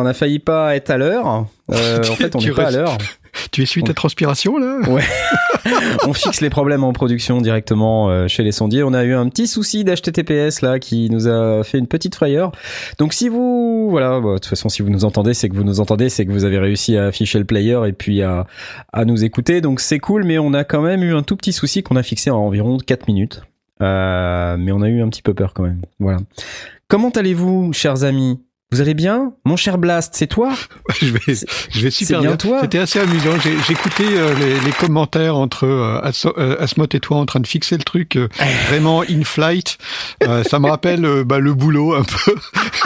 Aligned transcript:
a 0.11 0.13
failli 0.13 0.39
pas 0.39 0.75
être 0.75 0.89
à 0.89 0.97
l'heure. 0.97 1.45
Euh, 1.71 1.99
en 2.09 2.15
fait 2.15 2.35
on 2.35 2.39
n'est 2.39 2.51
pas 2.51 2.67
à 2.67 2.71
l'heure. 2.71 2.97
Tu 3.51 3.63
essuies 3.63 3.83
ta 3.83 3.93
transpiration 3.93 4.57
là 4.57 4.79
Ouais. 4.89 5.03
on 6.05 6.11
fixe 6.11 6.41
les 6.41 6.49
problèmes 6.49 6.83
en 6.83 6.91
production 6.91 7.39
directement 7.39 8.09
euh, 8.09 8.27
chez 8.27 8.43
les 8.43 8.51
sondiers. 8.51 8.83
On 8.83 8.93
a 8.93 9.05
eu 9.05 9.13
un 9.13 9.29
petit 9.29 9.47
souci 9.47 9.85
d'HTTPS 9.85 10.61
là 10.61 10.79
qui 10.79 11.09
nous 11.09 11.29
a 11.29 11.63
fait 11.63 11.77
une 11.77 11.87
petite 11.87 12.13
frayeur. 12.15 12.51
Donc 12.97 13.13
si 13.13 13.29
vous 13.29 13.87
voilà, 13.89 14.19
bah, 14.19 14.33
de 14.33 14.33
toute 14.35 14.47
façon 14.47 14.67
si 14.67 14.81
vous 14.81 14.89
nous 14.89 15.05
entendez, 15.05 15.33
c'est 15.33 15.47
que 15.47 15.55
vous 15.55 15.63
nous 15.63 15.79
entendez, 15.79 16.09
c'est 16.09 16.25
que 16.25 16.31
vous 16.31 16.43
avez 16.43 16.59
réussi 16.59 16.97
à 16.97 17.05
afficher 17.05 17.39
le 17.39 17.45
player 17.45 17.79
et 17.87 17.93
puis 17.93 18.21
à 18.21 18.47
à 18.91 19.05
nous 19.05 19.23
écouter. 19.23 19.61
Donc 19.61 19.79
c'est 19.79 19.99
cool, 19.99 20.25
mais 20.25 20.37
on 20.37 20.53
a 20.53 20.65
quand 20.65 20.81
même 20.81 21.01
eu 21.01 21.15
un 21.15 21.23
tout 21.23 21.37
petit 21.37 21.53
souci 21.53 21.83
qu'on 21.83 21.95
a 21.95 22.03
fixé 22.03 22.31
en 22.31 22.37
environ 22.37 22.77
4 22.79 23.07
minutes. 23.07 23.43
Euh, 23.81 24.57
mais 24.59 24.71
on 24.71 24.81
a 24.81 24.89
eu 24.89 25.01
un 25.01 25.09
petit 25.09 25.21
peu 25.21 25.33
peur 25.33 25.53
quand 25.53 25.63
même. 25.63 25.81
Voilà. 25.99 26.19
Comment 26.87 27.09
allez-vous, 27.09 27.73
chers 27.73 28.03
amis? 28.03 28.39
Vous 28.73 28.79
allez 28.79 28.93
bien 28.93 29.33
Mon 29.43 29.57
cher 29.57 29.77
Blast, 29.77 30.13
c'est 30.15 30.27
toi? 30.27 30.53
Je 31.01 31.07
vais, 31.07 31.19
je 31.71 31.81
vais 31.81 31.91
super 31.91 32.21
bien 32.21 32.37
toi? 32.37 32.59
C'était 32.61 32.77
assez 32.79 32.99
amusant. 32.99 33.31
Écouté 33.69 34.03
euh, 34.11 34.33
les, 34.35 34.59
les 34.61 34.71
commentaires 34.71 35.35
entre 35.35 35.65
euh, 35.65 35.99
euh, 36.37 36.55
Asmot 36.61 36.85
et 36.93 36.99
toi 37.01 37.17
en 37.17 37.25
train 37.25 37.39
de 37.41 37.47
fixer 37.47 37.75
le 37.77 37.83
truc 37.83 38.15
euh, 38.15 38.27
vraiment 38.69 39.01
in 39.03 39.23
flight. 39.23 39.77
Euh, 40.23 40.43
ça 40.43 40.59
me 40.59 40.69
rappelle 40.69 41.23
bah, 41.25 41.39
le 41.39 41.53
boulot 41.53 41.95
un 41.95 42.03
peu. 42.03 42.35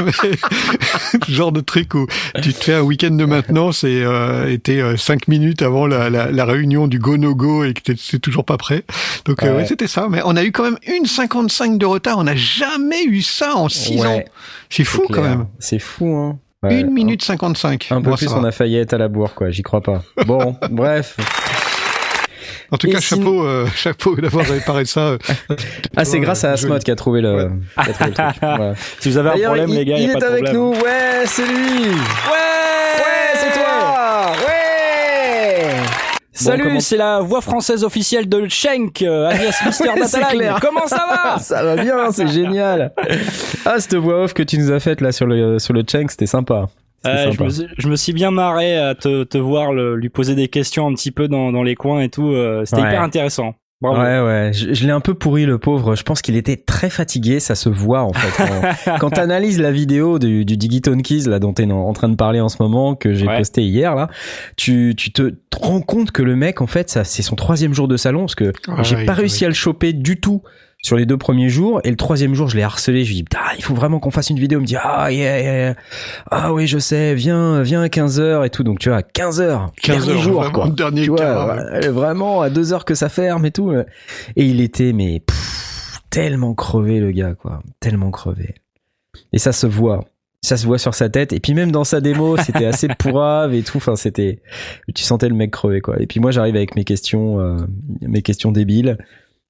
Genre 1.27 1.51
de 1.51 1.61
truc 1.61 1.93
où 1.93 2.07
tu 2.41 2.53
te 2.53 2.63
fais 2.63 2.73
un 2.75 2.81
week-end 2.81 3.11
de 3.11 3.25
maintenance 3.25 3.83
et 3.83 4.59
t'es 4.63 4.81
cinq 4.97 5.27
minutes 5.27 5.61
avant 5.61 5.85
la, 5.87 6.09
la, 6.09 6.31
la 6.31 6.45
réunion 6.45 6.87
du 6.87 6.97
go 6.99 7.17
no 7.17 7.35
go 7.35 7.63
et 7.63 7.73
que 7.73 7.81
t'es- 7.81 7.95
c'est 7.99 8.19
toujours 8.19 8.45
pas 8.45 8.57
prêt. 8.57 8.83
Donc 9.25 9.41
Ouais. 9.41 9.51
ouais, 9.51 9.65
c'était 9.65 9.87
ça. 9.87 10.07
Mais 10.09 10.21
on 10.25 10.35
a 10.35 10.43
eu 10.43 10.51
quand 10.51 10.63
même 10.63 10.77
une 10.87 11.05
55 11.05 11.77
de 11.77 11.85
retard. 11.85 12.17
On 12.17 12.23
n'a 12.23 12.35
jamais 12.35 13.03
eu 13.03 13.21
ça 13.21 13.55
en 13.55 13.69
six 13.69 13.99
Ouais, 13.99 14.07
ans. 14.07 14.23
C'est 14.69 14.83
fou 14.83 15.03
quand 15.11 15.21
même. 15.21 15.45
C'est 15.75 15.79
fou, 15.79 16.15
hein 16.15 16.39
Ouais. 16.63 16.79
Une 16.81 16.91
minute 16.91 17.21
55. 17.23 17.87
Un 17.91 18.01
peu 18.01 18.09
Bon, 18.11 18.15
plus, 18.15 18.31
on 18.31 18.43
a 18.43 18.51
failli 18.51 18.77
être 18.77 18.93
à 18.93 18.97
la 18.97 19.07
bourre, 19.09 19.33
quoi. 19.35 19.51
J'y 19.51 19.61
crois 19.61 19.81
pas. 19.81 20.01
Bon, 20.25 20.55
bref. 20.71 21.17
En 22.71 22.77
tout 22.77 22.87
Et 22.87 22.91
cas, 22.91 23.01
sinon- 23.01 23.21
chapeau, 23.25 23.45
euh, 23.45 23.67
chapeau 23.75 24.15
d'avoir 24.15 24.45
réparé 24.45 24.85
ça. 24.85 25.01
euh. 25.01 25.17
Ah, 25.97 26.05
c'est 26.05 26.19
grâce 26.19 26.43
à 26.43 26.55
joli. 26.55 26.65
Asmod 26.71 26.83
qui 26.83 26.91
a 26.91 26.95
trouvé 26.95 27.21
le, 27.21 27.35
Ouais. 27.35 27.49
qui 27.83 27.89
a 27.89 27.93
trouvé 27.93 28.09
le 28.09 28.15
truc. 28.15 28.27
Voilà. 28.41 28.73
Si 28.99 29.09
vous 29.09 29.17
avez 29.17 29.29
un 29.31 29.45
problème, 29.45 29.69
il, 29.69 29.75
les 29.75 29.85
gars, 29.85 29.97
il 29.97 30.03
y 30.03 30.07
a 30.07 30.09
est 30.09 30.13
pas 30.13 30.19
de 30.21 30.25
avec 30.25 30.43
problème. 30.45 30.61
nous. 30.63 30.71
Ouais, 30.81 31.23
c'est 31.25 31.45
lui. 31.45 31.53
Ouais, 31.53 31.91
Ouais, 31.91 33.33
c'est 33.35 33.53
toi. 33.59 34.31
Ouais. 34.47 34.54
Salut, 36.35 36.81
c'est 36.81 36.97
la 36.97 37.21
voix 37.21 37.39
française 37.41 37.83
officielle 37.83 38.27
de 38.27 38.45
Schenk, 38.49 39.01
euh, 39.01 39.27
alias 39.29 39.61
Mister 39.65 39.85
Dataline. 39.97 40.53
Comment 40.61 40.85
ça 40.85 41.07
va 41.09 41.39
Ça 41.39 41.63
va 41.63 41.75
bien, 41.81 42.11
c'est 42.11 42.27
génial. 42.27 42.91
Ah, 43.67 43.79
cette 43.79 43.95
voix 43.95 44.23
off 44.23 44.33
que 44.35 44.43
tu 44.43 44.59
nous 44.59 44.71
as 44.71 44.79
faite 44.79 45.01
là 45.01 45.11
sur 45.11 45.25
le 45.25 45.57
sur 45.57 45.73
le 45.73 45.83
Cheng, 45.89 46.07
c'était 46.07 46.27
sympa. 46.27 46.67
Euh, 47.07 47.31
je, 47.31 47.41
me, 47.43 47.49
suis- 47.49 47.67
je 47.77 47.87
me 47.87 47.95
suis 47.95 48.13
bien 48.13 48.29
marré 48.31 48.77
à 48.77 48.93
te, 48.95 49.23
te 49.23 49.37
voir 49.39 49.73
le- 49.73 49.95
lui 49.95 50.09
poser 50.09 50.35
des 50.35 50.47
questions 50.49 50.87
un 50.87 50.93
petit 50.93 51.11
peu 51.11 51.27
dans, 51.27 51.51
dans 51.51 51.63
les 51.63 51.73
coins 51.75 52.01
et 52.01 52.09
tout. 52.09 52.31
euh, 52.31 52.63
C'était 52.65 52.81
Ouais. 52.81 52.89
hyper 52.89 53.01
intéressant. 53.01 53.55
Bravo. 53.93 54.01
Ouais, 54.25 54.25
ouais, 54.25 54.51
je, 54.53 54.73
je 54.73 54.85
l'ai 54.85 54.91
un 54.91 54.99
peu 54.99 55.13
pourri 55.13 55.45
le 55.45 55.57
pauvre. 55.57 55.95
Je 55.95 56.03
pense 56.03 56.21
qu'il 56.21 56.35
était 56.35 56.57
très 56.57 56.89
fatigué, 56.89 57.39
ça 57.39 57.55
se 57.55 57.69
voit 57.69 58.01
en 58.01 58.13
fait. 58.13 58.43
Quand, 58.85 58.97
quand 58.99 59.09
t'analyses 59.11 59.59
la 59.59 59.71
vidéo 59.71 60.19
du, 60.19 60.45
du 60.45 60.57
Digiton 60.57 60.97
Keys 60.99 61.27
là 61.29 61.39
dont 61.39 61.53
t'es 61.53 61.65
en, 61.65 61.71
en 61.77 61.93
train 61.93 62.09
de 62.09 62.15
parler 62.15 62.39
en 62.39 62.49
ce 62.49 62.57
moment, 62.61 62.95
que 62.95 63.13
j'ai 63.13 63.25
Ouais. 63.27 63.37
posté 63.37 63.63
hier 63.63 63.95
là, 63.95 64.09
tu, 64.57 64.93
tu 64.97 65.11
te 65.11 65.33
rends 65.59 65.81
compte 65.81 66.11
que 66.11 66.21
le 66.21 66.35
mec 66.35 66.61
en 66.61 66.67
fait, 66.67 66.89
ça 66.89 67.03
c'est 67.03 67.21
son 67.23 67.35
troisième 67.35 67.73
jour 67.73 67.87
de 67.87 67.97
salon 67.97 68.21
parce 68.21 68.35
que 68.35 68.45
Ouais, 68.67 68.83
j'ai 68.83 69.05
pas 69.05 69.13
réussi 69.13 69.45
à 69.45 69.47
le 69.47 69.53
choper 69.53 69.93
du 69.93 70.19
tout 70.19 70.41
sur 70.85 70.97
les 70.97 71.05
deux 71.05 71.17
premiers 71.17 71.49
jours 71.49 71.81
et 71.83 71.89
le 71.89 71.95
troisième 71.95 72.35
jour 72.35 72.47
je 72.47 72.57
l'ai 72.57 72.63
harcelé 72.63 73.03
je 73.03 73.09
lui 73.09 73.15
dis 73.15 73.23
putain 73.23 73.39
il 73.57 73.63
faut 73.63 73.73
vraiment 73.73 73.99
qu'on 73.99 74.11
fasse 74.11 74.29
une 74.29 74.39
vidéo 74.39 74.59
il 74.59 74.61
me 74.61 74.67
dit 74.67 74.77
ah 74.77 75.11
yeah, 75.11 75.39
yeah, 75.39 75.57
yeah. 75.57 75.75
ah 76.29 76.53
oui 76.53 76.67
je 76.67 76.77
sais 76.77 77.15
viens 77.15 77.61
viens 77.63 77.81
à 77.81 77.87
15h 77.87 78.45
et 78.45 78.49
tout 78.49 78.63
donc 78.63 78.79
tu 78.79 78.89
vois 78.89 78.99
à 78.99 79.01
15h 79.01 79.69
15 79.81 80.05
dernier 80.05 80.21
jour 80.21 80.51
quoi 80.51 80.69
dernier 80.69 81.03
tu 81.03 81.09
vois, 81.09 81.55
ouais. 81.55 81.79
ouais, 81.79 81.87
vraiment 81.89 82.41
à 82.41 82.49
deux 82.49 82.73
heures 82.73 82.85
que 82.85 82.95
ça 82.95 83.09
ferme 83.09 83.45
et 83.45 83.51
tout. 83.51 83.73
Et 84.35 84.45
il 84.45 84.61
était 84.61 84.93
mais 84.93 85.19
pff, 85.19 86.01
tellement 86.09 86.53
crevé 86.53 86.99
le 86.99 87.11
gars 87.11 87.33
quoi, 87.33 87.61
tellement 87.79 88.11
crevé. 88.11 88.55
Et 89.33 89.39
ça 89.39 89.51
se 89.51 89.67
voit, 89.67 90.05
ça 90.41 90.57
se 90.57 90.65
voit 90.65 90.77
sur 90.77 90.93
sa 90.93 91.09
tête. 91.09 91.33
Et 91.33 91.39
puis 91.39 91.53
même 91.53 91.71
dans 91.71 91.83
sa 91.83 92.01
démo, 92.01 92.37
c'était 92.45 92.65
assez 92.65 92.87
pourrave 92.87 93.53
et 93.53 93.63
tout. 93.63 93.77
Enfin 93.77 93.95
c'était, 93.95 94.41
tu 94.93 95.03
sentais 95.03 95.29
le 95.29 95.35
mec 95.35 95.51
crevé 95.51 95.81
quoi. 95.81 96.01
Et 96.01 96.07
puis 96.07 96.19
moi 96.19 96.31
j'arrive 96.31 96.55
avec 96.55 96.75
mes 96.75 96.83
questions, 96.83 97.39
euh, 97.39 97.57
mes 98.01 98.21
questions 98.21 98.51
débiles. 98.51 98.97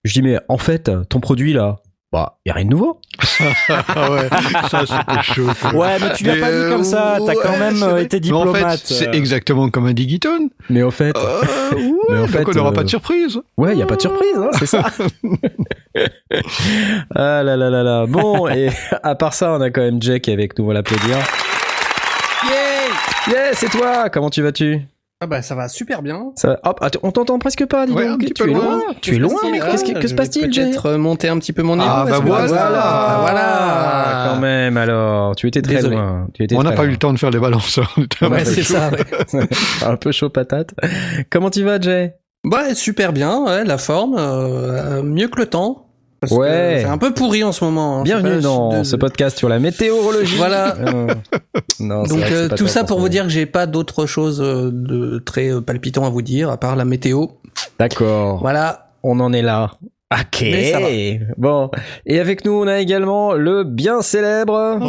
Je 0.06 0.14
dis 0.14 0.22
mais 0.22 0.40
en 0.50 0.60
fait 0.60 0.92
ton 1.10 1.20
produit 1.20 1.52
là, 1.52 1.78
bah 2.12 2.38
y 2.46 2.52
a 2.52 2.54
rien 2.54 2.66
de 2.66 2.70
nouveau. 2.70 3.02
Ah 3.70 4.12
ouais, 4.12 4.30
ça 4.70 4.86
c'était 4.86 5.22
chaud. 5.24 5.48
Ouais, 5.74 5.98
mais 6.00 6.14
tu 6.14 6.24
l'as 6.26 6.36
pas 6.36 6.52
dit 6.52 6.70
comme 6.70 6.84
ça. 6.84 7.18
T'as 7.18 7.34
ouais, 7.34 7.36
quand 7.42 7.58
même 7.58 7.82
euh, 7.82 7.98
été 7.98 8.18
en 8.18 8.20
fait, 8.20 8.20
diplomate. 8.20 8.82
c'est 8.86 9.08
euh. 9.08 9.14
exactement 9.14 9.70
comme 9.70 9.88
un 9.88 9.94
Digiton. 9.94 10.50
Mais 10.70 10.84
au 10.84 10.92
fait, 10.92 11.18
Euh, 11.18 11.42
ouais, 11.76 11.92
Mais 12.10 12.20
en 12.20 12.28
fait, 12.28 12.48
on 12.48 12.52
n'aura 12.52 12.70
euh, 12.70 12.74
pas 12.74 12.84
de 12.84 12.90
surprise. 12.90 13.42
Ouais, 13.58 13.74
il 13.74 13.80
y 13.80 13.82
a 13.82 13.88
pas 13.88 13.96
de 13.96 14.02
surprise, 14.02 14.38
hein, 14.38 14.52
c'est 14.60 14.68
ça. 14.68 14.84
ah 17.16 17.42
là 17.42 17.58
là 17.58 17.70
là 17.72 17.82
là. 17.82 18.06
Bon, 18.06 18.48
et 18.48 18.70
à 19.04 19.16
part 19.16 19.34
ça, 19.34 19.54
on 19.54 19.62
a 19.62 19.72
quand 19.72 19.82
même 19.82 20.00
est 20.04 20.30
avec 20.30 20.60
nous, 20.60 20.66
on 20.66 20.68
va 20.68 20.76
l'applaudir. 20.76 21.18
Yeah, 22.48 23.34
yeah, 23.34 23.54
c'est 23.54 23.70
toi. 23.70 24.10
Comment 24.10 24.30
tu 24.30 24.44
vas-tu? 24.44 24.82
Ah 25.22 25.28
bah 25.28 25.42
ça 25.42 25.56
va 25.56 25.70
super 25.70 26.02
bien. 26.02 26.32
Ça 26.36 26.50
va 26.50 26.60
Hop, 26.66 26.78
attends, 26.82 27.00
on 27.04 27.12
t'entend 27.12 27.40
presque 27.40 27.66
pas. 27.66 27.86
Dis 27.86 27.94
Ouais, 27.94 28.06
donc. 28.06 28.16
un 28.16 28.18
petit 28.18 28.34
tu 28.34 28.44
peu 28.44 28.50
es 28.50 28.54
loin. 28.54 28.64
loin. 28.66 28.82
Tu 29.02 29.16
es 29.16 29.18
loin, 29.18 29.34
mais 29.50 29.60
qu'est-ce 29.60 29.86
qui- 29.86 29.94
que 29.94 30.08
se 30.10 30.14
passe-t-il 30.14 30.52
Jay 30.52 30.66
Peut-être 30.72 30.92
monter 30.96 31.30
un 31.30 31.40
petit 31.40 31.54
peu 31.54 31.64
mon 31.64 31.78
niveau. 31.78 31.88
Ah, 31.90 32.06
bah 32.08 32.20
voilà. 32.20 32.48
Voilà, 32.48 33.18
voilà. 33.22 34.30
Quand 34.34 34.40
même, 34.42 34.76
alors, 34.76 35.36
tu 35.38 35.48
étais 35.48 35.62
très 35.62 35.76
Désolé. 35.76 35.96
loin. 35.96 36.28
Tu 36.34 36.44
étais 36.44 36.56
On 36.58 36.64
n'a 36.64 36.74
pas 36.74 36.84
eu 36.84 36.90
le 36.90 36.98
temps 36.98 37.14
de 37.14 37.18
faire 37.18 37.32
les 37.32 37.40
balances. 37.40 37.80
un 38.22 38.28
Ouais, 38.30 38.44
c'est 38.44 38.64
ça. 38.64 38.90
ouais. 39.34 39.48
un 39.86 39.96
peu 39.96 40.12
chaud 40.12 40.30
patate. 40.30 40.72
Comment 41.30 41.50
tu 41.50 41.64
vas, 41.64 41.80
Jay? 41.80 42.16
Bah 42.44 42.76
super 42.76 43.12
bien, 43.14 43.42
ouais, 43.46 43.64
la 43.64 43.78
forme, 43.80 44.16
euh, 44.20 45.02
mieux 45.02 45.30
que 45.30 45.40
le 45.40 45.46
temps. 45.48 45.85
Parce 46.30 46.40
Ouais. 46.40 46.80
C'est 46.82 46.90
un 46.90 46.98
peu 46.98 47.14
pourri 47.14 47.44
en 47.44 47.52
ce 47.52 47.64
moment. 47.64 48.00
hein. 48.00 48.04
Bienvenue 48.04 48.42
dans 48.42 48.80
de- 48.80 48.84
ce 48.84 48.96
podcast 48.96 49.38
sur 49.38 49.48
la 49.50 49.60
météorologie. 49.60 50.38
Voilà. 50.38 50.76
Euh, 50.86 51.08
non, 51.80 52.04
c'est 52.06 52.10
Donc 52.16 52.24
euh, 52.32 52.50
tout 52.50 52.68
ça 52.68 52.84
pour 52.84 53.00
vous 53.00 53.10
dire 53.10 53.24
que 53.24 53.30
j'ai 53.30 53.46
pas 53.46 53.66
d'autre 53.66 54.06
chose 54.06 54.42
euh, 54.42 54.70
de 54.72 55.20
très 55.20 55.50
euh, 55.52 55.62
palpitant 55.62 56.06
à 56.06 56.10
vous 56.10 56.22
dire 56.22 56.50
à 56.50 56.58
part 56.58 56.76
la 56.76 56.86
météo. 56.86 57.26
D'accord. 57.80 58.40
Voilà. 58.40 58.92
On 59.04 59.20
en 59.20 59.34
est 59.34 59.42
là. 59.42 59.72
Ok. 60.14 60.46
Bon. 61.38 61.70
Et 62.06 62.20
avec 62.20 62.46
nous, 62.46 62.54
on 62.54 62.68
a 62.68 62.80
également 62.80 63.34
le 63.34 63.64
bien 63.64 64.02
célèbre. 64.02 64.80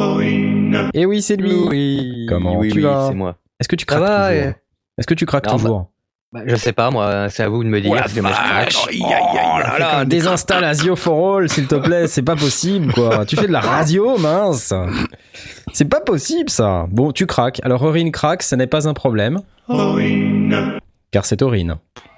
Et 0.94 1.06
oui, 1.06 1.22
c'est 1.22 1.36
lui. 1.36 1.52
Oui. 1.68 2.26
Comment 2.28 2.58
oui, 2.58 2.70
tu 2.70 2.78
oui, 2.78 2.84
vas 2.84 3.06
c'est 3.08 3.14
moi. 3.14 3.36
Est-ce 3.60 3.68
que 3.68 3.76
tu 3.76 3.86
craques 3.86 4.00
toujours 4.00 4.52
Est-ce 4.98 5.06
que 5.06 5.14
tu 5.14 5.26
craques 5.26 5.46
Non, 5.46 5.56
toujours 5.56 5.90
Bah, 6.32 6.40
je 6.44 6.56
sais 6.56 6.72
pas, 6.72 6.90
moi, 6.90 7.28
c'est 7.30 7.44
à 7.44 7.48
vous 7.48 7.62
de 7.62 7.68
me 7.68 7.80
dire. 7.80 7.92
moi, 7.92 8.02
je 8.06 8.20
crache. 8.20 8.76
Oh 8.88 9.58
là 9.58 9.78
là, 9.78 10.04
désinstalle 10.04 10.64
Asio 10.64 10.96
for 10.96 11.38
All, 11.38 11.48
s'il 11.48 11.66
te 11.66 11.76
plaît. 11.76 12.08
C'est 12.08 12.22
pas 12.22 12.36
possible, 12.36 12.92
quoi. 12.92 13.24
tu 13.24 13.36
fais 13.36 13.46
de 13.46 13.52
la 13.52 13.60
radio, 13.60 14.18
mince. 14.18 14.74
C'est 15.72 15.88
pas 15.88 16.00
possible, 16.00 16.50
ça. 16.50 16.86
Bon, 16.90 17.12
tu 17.12 17.26
craques. 17.26 17.60
Alors, 17.62 17.82
Aurine 17.82 18.10
craque, 18.10 18.42
ce 18.42 18.56
n'est 18.56 18.66
pas 18.66 18.88
un 18.88 18.94
problème. 18.94 19.40
Car 21.12 21.24
c'est 21.24 21.42
Aurine. 21.42 21.76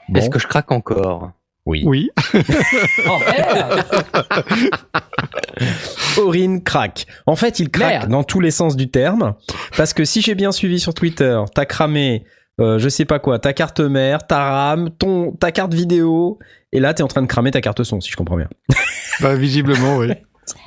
Bon. 0.08 0.20
Est-ce 0.20 0.30
que 0.30 0.38
je 0.38 0.46
craque 0.46 0.72
encore? 0.72 1.30
Oui. 1.66 1.82
Oui. 1.84 2.10
Aurine 6.18 6.62
craque. 6.62 7.06
En 7.26 7.36
fait, 7.36 7.60
il 7.60 7.68
craque 7.70 7.90
Merde. 7.90 8.10
dans 8.10 8.24
tous 8.24 8.40
les 8.40 8.50
sens 8.50 8.74
du 8.74 8.90
terme. 8.90 9.34
Parce 9.76 9.92
que 9.92 10.04
si 10.04 10.22
j'ai 10.22 10.34
bien 10.34 10.50
suivi 10.52 10.80
sur 10.80 10.94
Twitter, 10.94 11.38
t'as 11.54 11.66
cramé, 11.66 12.24
euh, 12.60 12.78
je 12.78 12.88
sais 12.88 13.04
pas 13.04 13.18
quoi, 13.18 13.38
ta 13.38 13.52
carte 13.52 13.80
mère, 13.80 14.26
ta 14.26 14.38
RAM, 14.50 14.90
ton, 14.90 15.32
ta 15.32 15.52
carte 15.52 15.74
vidéo. 15.74 16.38
Et 16.72 16.80
là, 16.80 16.92
t'es 16.94 17.02
en 17.02 17.08
train 17.08 17.22
de 17.22 17.26
cramer 17.26 17.50
ta 17.50 17.60
carte 17.60 17.82
son, 17.82 18.00
si 18.00 18.10
je 18.10 18.16
comprends 18.16 18.36
bien. 18.36 18.48
Bah, 19.20 19.34
visiblement, 19.34 19.96
oui. 19.96 20.12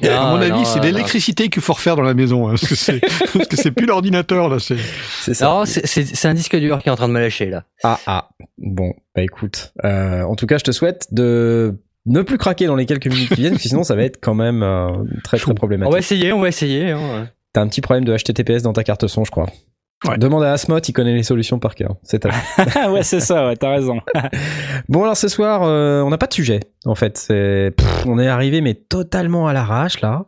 à 0.03 0.25
mon 0.31 0.35
Non, 0.35 0.41
avis, 0.41 0.49
non, 0.51 0.65
c'est 0.65 0.79
non. 0.79 0.83
l'électricité 0.85 1.47
qu'il 1.47 1.61
faut 1.61 1.71
refaire 1.71 1.95
dans 1.95 2.01
la 2.01 2.13
maison, 2.13 2.47
hein, 2.49 2.55
parce 2.59 2.67
que 2.67 2.75
c'est 2.75 2.99
parce 3.33 3.47
que 3.47 3.55
c'est 3.55 3.71
plus 3.71 3.85
l'ordinateur 3.85 4.49
là. 4.49 4.59
C'est 4.59 4.75
C'est 5.21 5.33
ça. 5.33 5.45
Non, 5.45 5.63
c'est- 5.65 6.25
un 6.25 6.33
disque 6.33 6.57
dur 6.57 6.79
qui 6.79 6.89
est 6.89 6.91
en 6.91 6.97
train 6.97 7.07
de 7.07 7.13
me 7.13 7.19
lâcher 7.21 7.45
là. 7.49 7.63
Ah 7.83 7.97
ah. 8.07 8.29
Bon, 8.57 8.93
bah 9.15 9.21
écoute. 9.21 9.71
euh, 9.85 10.23
en 10.23 10.35
tout 10.35 10.47
cas, 10.47 10.57
je 10.57 10.63
te 10.65 10.71
souhaite 10.71 11.07
de 11.11 11.75
ne 12.07 12.21
plus 12.23 12.37
craquer 12.37 12.65
dans 12.65 12.75
les 12.75 12.85
quelques 12.85 13.07
minutes 13.07 13.29
qui 13.29 13.35
viennent, 13.41 13.53
parce 13.53 13.63
que 13.63 13.69
sinon 13.69 13.83
ça 13.83 13.95
va 13.95 14.03
être 14.03 14.19
quand 14.21 14.35
même 14.35 14.63
euh, 14.63 14.89
très 15.23 15.37
très 15.37 15.51
On 15.51 15.55
problématique. 15.55 15.93
va 15.93 15.99
essayer, 15.99 16.33
on 16.33 16.41
va 16.41 16.49
essayer. 16.49 16.91
hein. 16.91 17.29
T'as 17.53 17.61
un 17.61 17.67
petit 17.69 17.79
problème 17.81 18.03
de 18.03 18.13
HTTPS 18.17 18.63
dans 18.63 18.73
ta 18.73 18.83
carte 18.83 19.07
son, 19.07 19.23
je 19.23 19.31
crois. 19.31 19.47
Ouais. 20.07 20.17
Demande 20.17 20.43
à 20.43 20.53
Asmot, 20.53 20.79
il 20.79 20.93
connaît 20.93 21.13
les 21.13 21.23
solutions 21.23 21.59
par 21.59 21.75
cœur. 21.75 21.95
C'est 22.03 22.25
à 22.25 22.31
Ah 22.75 22.91
ouais, 22.91 23.03
c'est 23.03 23.19
ça, 23.19 23.47
ouais, 23.47 23.55
t'as 23.55 23.71
raison. 23.71 23.99
Bon 24.89 25.03
alors 25.03 25.17
ce 25.17 25.27
soir, 25.27 25.61
euh, 25.63 26.01
on 26.01 26.09
n'a 26.09 26.17
pas 26.17 26.27
de 26.27 26.33
sujet 26.33 26.59
en 26.85 26.95
fait. 26.95 27.25
Pff, 27.27 28.05
on 28.05 28.19
est 28.19 28.27
arrivé 28.27 28.61
mais 28.61 28.73
totalement 28.73 29.47
à 29.47 29.53
l'arrache 29.53 30.01
là. 30.01 30.25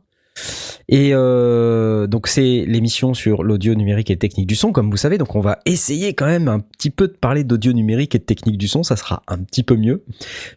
Et 0.89 1.11
euh, 1.13 2.07
donc 2.07 2.27
c'est 2.27 2.65
l'émission 2.67 3.13
sur 3.13 3.43
l'audio 3.43 3.73
numérique 3.73 4.11
et 4.11 4.17
technique 4.17 4.47
du 4.47 4.55
son, 4.55 4.71
comme 4.71 4.91
vous 4.91 4.97
savez. 4.97 5.17
Donc 5.17 5.35
on 5.35 5.39
va 5.39 5.59
essayer 5.65 6.13
quand 6.13 6.25
même 6.25 6.47
un 6.47 6.59
petit 6.59 6.89
peu 6.89 7.07
de 7.07 7.13
parler 7.13 7.43
d'audio 7.43 7.73
numérique 7.73 8.15
et 8.15 8.19
de 8.19 8.23
technique 8.23 8.57
du 8.57 8.67
son. 8.67 8.83
Ça 8.83 8.95
sera 8.95 9.23
un 9.27 9.37
petit 9.37 9.63
peu 9.63 9.75
mieux. 9.75 10.03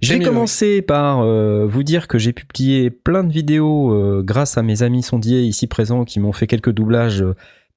Je 0.02 0.14
vais 0.14 0.24
commencer 0.24 0.82
par 0.82 1.20
euh, 1.20 1.66
vous 1.66 1.82
dire 1.82 2.08
que 2.08 2.18
j'ai 2.18 2.32
publié 2.32 2.90
plein 2.90 3.24
de 3.24 3.32
vidéos 3.32 3.92
euh, 3.92 4.22
grâce 4.24 4.58
à 4.58 4.62
mes 4.62 4.82
amis 4.82 5.02
sondiers 5.02 5.42
ici 5.42 5.66
présents 5.66 6.04
qui 6.04 6.18
m'ont 6.20 6.32
fait 6.32 6.46
quelques 6.46 6.72
doublages. 6.72 7.24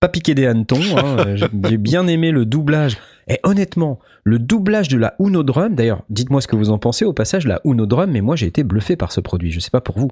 Euh, 0.03 0.07
pas 0.07 0.09
piqué 0.09 0.35
des 0.35 0.45
hannetons. 0.47 0.79
hein. 0.97 1.17
J'ai 1.35 1.47
j'ai 1.69 1.77
bien 1.77 2.07
aimé 2.07 2.31
le 2.31 2.45
doublage. 2.45 2.97
Et 3.27 3.39
honnêtement, 3.43 3.99
le 4.23 4.39
doublage 4.39 4.87
de 4.87 4.97
la 4.97 5.13
Uno 5.19 5.43
Drum, 5.43 5.75
d'ailleurs, 5.75 6.03
dites-moi 6.09 6.41
ce 6.41 6.47
que 6.47 6.55
vous 6.55 6.71
en 6.71 6.79
pensez 6.79 7.05
au 7.05 7.13
passage, 7.13 7.45
la 7.45 7.61
Uno 7.63 7.85
Drum, 7.85 8.09
mais 8.11 8.21
moi 8.21 8.35
j'ai 8.35 8.47
été 8.47 8.63
bluffé 8.63 8.95
par 8.95 9.11
ce 9.11 9.19
produit. 9.21 9.51
Je 9.51 9.59
sais 9.59 9.69
pas 9.69 9.81
pour 9.81 9.99
vous. 9.99 10.09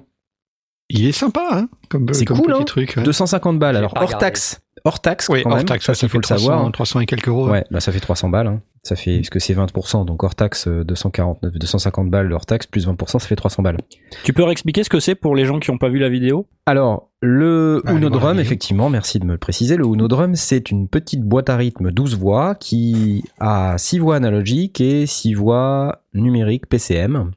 il 0.88 1.06
est 1.06 1.12
sympa, 1.12 1.48
hein, 1.52 1.68
comme, 1.88 2.12
C'est 2.14 2.24
comme 2.24 2.38
cool, 2.38 2.52
petit 2.52 2.60
hein. 2.60 2.64
truc. 2.64 2.94
ouais. 2.96 3.02
250 3.02 3.58
balles. 3.58 3.76
Alors 3.76 3.92
hors 3.96 4.02
regardé. 4.04 4.24
taxe, 4.24 4.60
hors 4.84 5.00
taxe 5.00 5.28
Oui, 5.28 5.42
quand 5.42 5.50
hors 5.50 5.56
même. 5.58 5.64
taxe, 5.66 5.84
ça, 5.86 5.94
ça, 5.94 6.06
il 6.06 6.10
faut 6.10 6.18
le 6.18 6.22
300, 6.22 6.44
savoir. 6.46 6.72
300 6.72 7.00
et 7.00 7.06
quelques 7.06 7.28
euros. 7.28 7.48
Ouais, 7.50 7.64
bah 7.70 7.80
ça 7.80 7.92
fait 7.92 8.00
300 8.00 8.28
balles. 8.28 8.46
hein. 8.46 8.60
Ça 8.84 8.94
fait, 8.96 9.16
parce 9.18 9.28
que 9.30 9.38
c'est 9.38 9.54
20%, 9.54 10.06
donc 10.06 10.22
hors 10.22 10.34
taxe, 10.34 10.66
euh, 10.68 10.84
249, 10.84 11.52
250 11.52 12.10
balles 12.10 12.32
hors 12.32 12.46
taxe, 12.46 12.66
plus 12.66 12.86
20%, 12.86 13.18
ça 13.18 13.26
fait 13.26 13.36
300 13.36 13.62
balles. 13.62 13.76
Tu 14.24 14.32
peux 14.32 14.44
réexpliquer 14.44 14.84
ce 14.84 14.88
que 14.88 15.00
c'est 15.00 15.14
pour 15.16 15.34
les 15.36 15.44
gens 15.44 15.58
qui 15.58 15.70
n'ont 15.70 15.78
pas 15.78 15.88
vu 15.88 15.98
la 15.98 16.08
vidéo? 16.08 16.46
Alors, 16.64 17.10
le 17.20 17.82
Allez 17.84 17.96
Uno 17.98 18.08
voir 18.08 18.12
la 18.12 18.18
Drum, 18.20 18.30
vidéo. 18.34 18.42
effectivement, 18.46 18.88
merci 18.88 19.18
de 19.18 19.24
me 19.26 19.32
le 19.32 19.38
préciser. 19.38 19.76
Le 19.76 19.84
Uno 19.84 20.06
Drum, 20.08 20.36
c'est 20.36 20.70
une 20.70 20.88
petite 20.88 21.22
boîte 21.22 21.50
à 21.50 21.56
rythme 21.56 21.90
12 21.90 22.16
voix 22.16 22.54
qui 22.54 23.24
a 23.40 23.76
6 23.76 23.98
voix 23.98 24.16
analogiques 24.16 24.80
et 24.80 25.06
6 25.06 25.34
voix 25.34 26.02
numériques 26.14 26.66
PCM. 26.68 27.32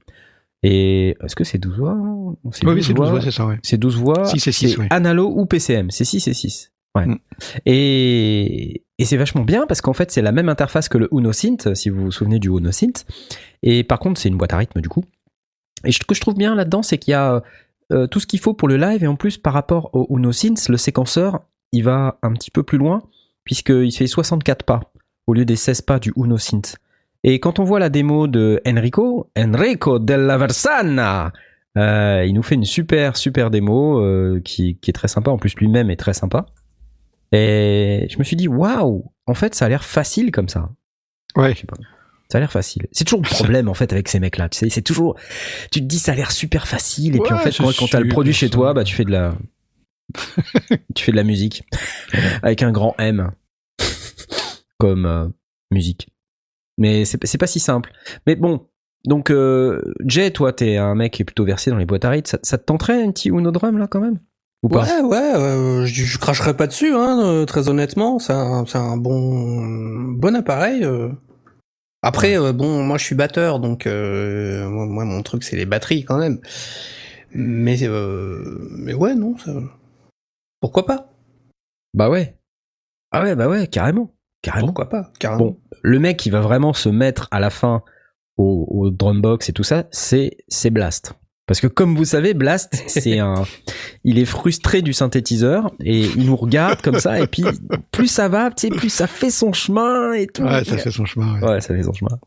Et 0.64 1.18
est-ce 1.24 1.36
que 1.36 1.44
c'est 1.44 1.58
12 1.58 1.76
voix? 1.80 1.98
C'est 2.52 2.66
Oui, 2.66 2.74
oui, 2.74 2.78
12 2.78 2.88
c'est 2.88 2.94
12 2.94 3.10
voix. 3.10 3.22
c'est 3.22 3.32
ça, 3.32 3.46
ouais. 3.48 3.60
C'est 3.64 3.78
12 3.78 3.98
voix. 3.98 4.26
Six 4.26 4.48
et 4.48 4.52
six, 4.52 4.70
c'est 4.70 4.78
ouais. 4.78 4.88
Analo 4.92 5.34
ou 5.36 5.46
PCM. 5.48 5.90
C'est 5.90 6.06
6 6.06 6.28
et 6.28 6.34
6. 6.36 6.71
Ouais. 6.96 7.06
Mm. 7.06 7.20
Et, 7.66 8.84
et 8.98 9.06
c'est 9.06 9.18
vachement 9.18 9.44
bien 9.44 9.66
parce 9.68 9.82
qu'en 9.82 9.94
fait, 9.94 10.12
c'est 10.12 10.22
la 10.22 10.32
même 10.32 10.50
interface 10.50 10.90
que 10.90 10.98
le 10.98 11.10
Uno 11.12 11.32
Synth, 11.32 11.74
si 11.74 11.90
vous 11.90 12.06
vous 12.06 12.12
souvenez 12.12 12.40
du 12.40 12.50
Uno 12.50 12.72
Synth. 12.72 13.06
Et 13.64 13.84
par 13.84 14.00
contre, 14.00 14.20
c'est 14.20 14.30
une 14.30 14.38
boîte 14.38 14.54
à 14.54 14.58
rythme 14.58 14.82
du 14.82 14.90
coup. 14.90 15.04
Et 15.86 15.92
ce 15.92 16.00
que 16.00 16.14
je 16.14 16.22
trouve 16.22 16.36
bien 16.36 16.56
là-dedans, 16.56 16.84
c'est 16.84 16.98
qu'il 16.98 17.12
y 17.12 17.16
a 17.16 17.42
euh, 17.92 18.08
tout 18.08 18.20
ce 18.20 18.28
qu'il 18.28 18.40
faut 18.40 18.54
pour 18.54 18.68
le 18.68 18.78
live. 18.78 19.04
Et 19.04 19.08
en 19.08 19.16
plus, 19.16 19.38
par 19.38 19.54
rapport 19.54 19.90
au 19.94 20.08
Uno 20.16 20.32
Synth, 20.32 20.70
le 20.70 20.78
séquenceur, 20.78 21.42
il 21.72 21.84
va 21.84 22.20
un 22.22 22.34
petit 22.34 22.52
peu 22.52 22.64
plus 22.64 22.78
loin 22.78 23.02
puisqu'il 23.44 23.92
fait 23.92 24.08
64 24.08 24.64
pas 24.64 24.82
au 25.28 25.34
lieu 25.34 25.46
des 25.46 25.56
16 25.56 25.82
pas 25.82 26.00
du 26.00 26.12
Uno 26.16 26.38
Synth. 26.38 26.78
Et 27.24 27.40
quand 27.40 27.60
on 27.60 27.64
voit 27.64 27.80
la 27.80 27.90
démo 27.90 28.28
de 28.28 28.62
Enrico, 28.68 29.30
Enrico 29.38 30.00
della 30.00 30.38
Versana, 30.38 31.32
euh, 31.78 32.26
il 32.26 32.34
nous 32.34 32.44
fait 32.44 32.56
une 32.56 32.66
super 32.66 33.16
super 33.16 33.52
démo 33.52 34.00
euh, 34.00 34.42
qui, 34.44 34.78
qui 34.78 34.90
est 34.90 34.94
très 34.94 35.08
sympa. 35.08 35.32
En 35.32 35.38
plus, 35.38 35.56
lui-même 35.56 35.90
est 35.92 35.98
très 35.98 36.14
sympa. 36.14 36.48
Et 37.32 38.08
je 38.10 38.18
me 38.20 38.24
suis 38.24 38.36
dit, 38.36 38.48
waouh, 38.48 39.12
en 39.26 39.34
fait, 39.34 39.56
ça 39.56 39.66
a 39.66 39.70
l'air 39.70 39.86
facile 39.86 40.32
comme 40.32 40.50
ça. 40.50 40.70
Ouais. 41.36 41.54
Je 41.54 41.62
sais 41.62 41.68
pas. 41.68 41.78
Ça 42.32 42.38
a 42.38 42.42
l'air 42.42 42.52
facile. 42.52 42.88
C'est 42.94 43.04
toujours 43.04 43.22
le 43.22 43.30
problème 43.30 43.68
en 43.68 43.74
fait 43.74 43.92
avec 43.92 44.08
ces 44.08 44.22
mecs-là. 44.22 44.48
Tu 44.48 44.58
sais, 44.58 44.70
c'est 44.70 44.82
toujours, 44.82 45.18
tu 45.70 45.82
te 45.82 45.86
dis 45.86 46.00
ça 46.00 46.14
a 46.14 46.16
l'air 46.16 46.32
super 46.32 46.66
facile 46.66 47.18
et 47.18 47.20
puis 47.20 47.34
en 47.34 47.40
fait 47.40 47.56
quand, 47.58 47.76
quand 47.78 47.88
t'as 47.90 48.00
le 48.00 48.08
produit 48.08 48.32
chez 48.32 48.50
toi, 48.50 48.74
bah 48.74 48.86
tu 48.86 48.96
fais 48.96 49.04
de 49.04 49.12
la, 49.12 49.36
tu 50.96 51.04
fais 51.04 51.12
de 51.12 51.18
la 51.18 51.26
musique 51.26 51.64
avec 52.42 52.64
un 52.64 52.72
grand 52.72 52.96
M 53.00 53.32
comme 54.78 55.06
euh, 55.06 55.28
musique. 55.72 56.08
Mais 56.78 57.04
c'est 57.04 57.38
pas 57.38 57.48
si 57.48 57.60
simple. 57.60 57.92
Mais 58.26 58.38
bon, 58.38 58.66
donc 59.04 59.30
euh, 59.30 59.82
Jay, 60.06 60.32
toi 60.32 60.54
t'es 60.54 60.78
un 60.78 60.96
mec 60.96 61.12
qui 61.14 61.24
est 61.24 61.26
plutôt 61.26 61.44
versé 61.44 61.70
dans 61.70 61.78
les 61.78 61.86
boîtes 61.86 62.06
à 62.06 62.12
rythme. 62.12 62.30
Ça, 62.30 62.40
ça 62.44 62.58
te 62.58 62.64
tenterait 62.64 63.04
un 63.04 63.12
petit 63.12 63.28
Uno 63.28 63.52
Drum 63.52 63.78
là 63.78 63.88
quand 63.88 64.00
même? 64.00 64.20
Ou 64.64 64.70
pas 64.70 64.84
Ouais, 64.84 65.02
ouais, 65.02 65.36
euh, 65.36 65.86
je, 65.86 66.04
je 66.04 66.18
cracherai 66.18 66.56
pas 66.56 66.68
dessus, 66.68 66.94
hein, 66.94 67.20
euh, 67.24 67.46
très 67.46 67.70
honnêtement. 67.70 68.20
C'est 68.20 68.34
un, 68.34 68.98
bon, 68.98 70.12
bon 70.14 70.36
appareil. 70.36 70.84
euh. 70.84 71.10
Après, 72.04 72.38
bon, 72.54 72.84
moi 72.84 72.98
je 72.98 73.04
suis 73.06 73.16
batteur, 73.16 73.60
donc 73.60 73.86
moi, 73.86 74.86
moi, 74.86 75.06
mon 75.06 75.22
truc 75.22 75.44
c'est 75.44 75.56
les 75.56 75.66
batteries 75.68 76.04
quand 76.04 76.18
même. 76.18 76.40
Mais, 77.34 77.78
mais 77.82 78.94
ouais, 78.94 79.14
non, 79.16 79.38
ça... 79.38 79.52
pourquoi 80.60 80.86
pas? 80.86 81.14
Bah 81.94 82.10
ouais. 82.10 82.38
Ah 83.12 83.22
ouais, 83.22 83.36
bah 83.36 83.48
ouais, 83.48 83.68
carrément, 83.68 84.16
carrément. 84.42 84.68
Pourquoi 84.68 84.90
pas 84.90 85.12
Carrément. 85.20 85.46
Bon, 85.46 85.60
le 85.84 86.00
mec 86.00 86.18
qui 86.18 86.30
va 86.30 86.42
vraiment 86.42 86.74
se 86.74 86.90
mettre 86.90 87.28
à 87.30 87.40
la 87.40 87.50
fin 87.52 87.84
au, 88.38 88.66
au 88.70 88.90
drumbox 88.90 89.50
et 89.50 89.54
tout 89.54 89.64
ça, 89.64 89.86
c'est 89.92 90.32
Blast. 90.72 91.14
Parce 91.52 91.60
que 91.60 91.68
comme 91.68 91.98
vous 91.98 92.06
savez, 92.06 92.34
Blast, 92.34 92.82
c'est 92.88 93.20
un, 93.20 93.44
il 94.06 94.18
est 94.20 94.24
frustré 94.26 94.82
du 94.82 94.94
synthétiseur 94.94 95.70
et 95.84 96.00
il 96.00 96.26
nous 96.26 96.38
regarde 96.38 96.82
comme 96.82 96.98
ça 96.98 97.20
et 97.20 97.28
puis 97.28 97.44
plus 97.92 98.08
ça 98.08 98.30
va, 98.30 98.52
tu 98.52 98.70
sais, 98.70 98.74
plus 98.74 98.88
ça 98.88 99.06
fait 99.06 99.30
son 99.30 99.52
chemin 99.52 100.14
et 100.14 100.28
tout. 100.28 100.44
Ouais, 100.44 100.64
ça 100.64 100.78
fait 100.78 100.92
son 100.92 101.04
chemin. 101.04 101.42
ouais. 101.42 101.50
Ouais, 101.50 101.60
ça 101.60 101.76
fait 101.76 101.84
son 101.84 101.92
chemin. 101.92 102.18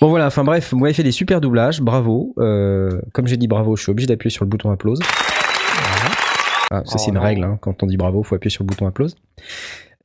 Bon 0.00 0.08
voilà, 0.08 0.26
enfin 0.28 0.42
bref, 0.42 0.70
vous 0.72 0.78
m'avez 0.78 0.94
fait 0.94 1.02
des 1.02 1.12
super 1.12 1.42
doublages, 1.42 1.82
bravo. 1.82 2.32
Euh, 2.38 2.98
comme 3.12 3.26
j'ai 3.26 3.36
dit 3.36 3.46
bravo, 3.46 3.76
je 3.76 3.82
suis 3.82 3.90
obligé 3.90 4.06
d'appuyer 4.06 4.30
sur 4.32 4.46
le 4.46 4.48
bouton 4.48 4.70
applause. 4.70 5.00
Ah, 6.70 6.80
ça 6.86 6.96
c'est 6.96 7.08
Oh 7.08 7.08
une 7.10 7.14
non. 7.16 7.20
règle, 7.20 7.44
hein. 7.44 7.58
quand 7.60 7.82
on 7.82 7.86
dit 7.86 7.98
bravo, 7.98 8.22
faut 8.22 8.36
appuyer 8.36 8.50
sur 8.50 8.64
le 8.64 8.68
bouton 8.68 8.86
applause. 8.86 9.16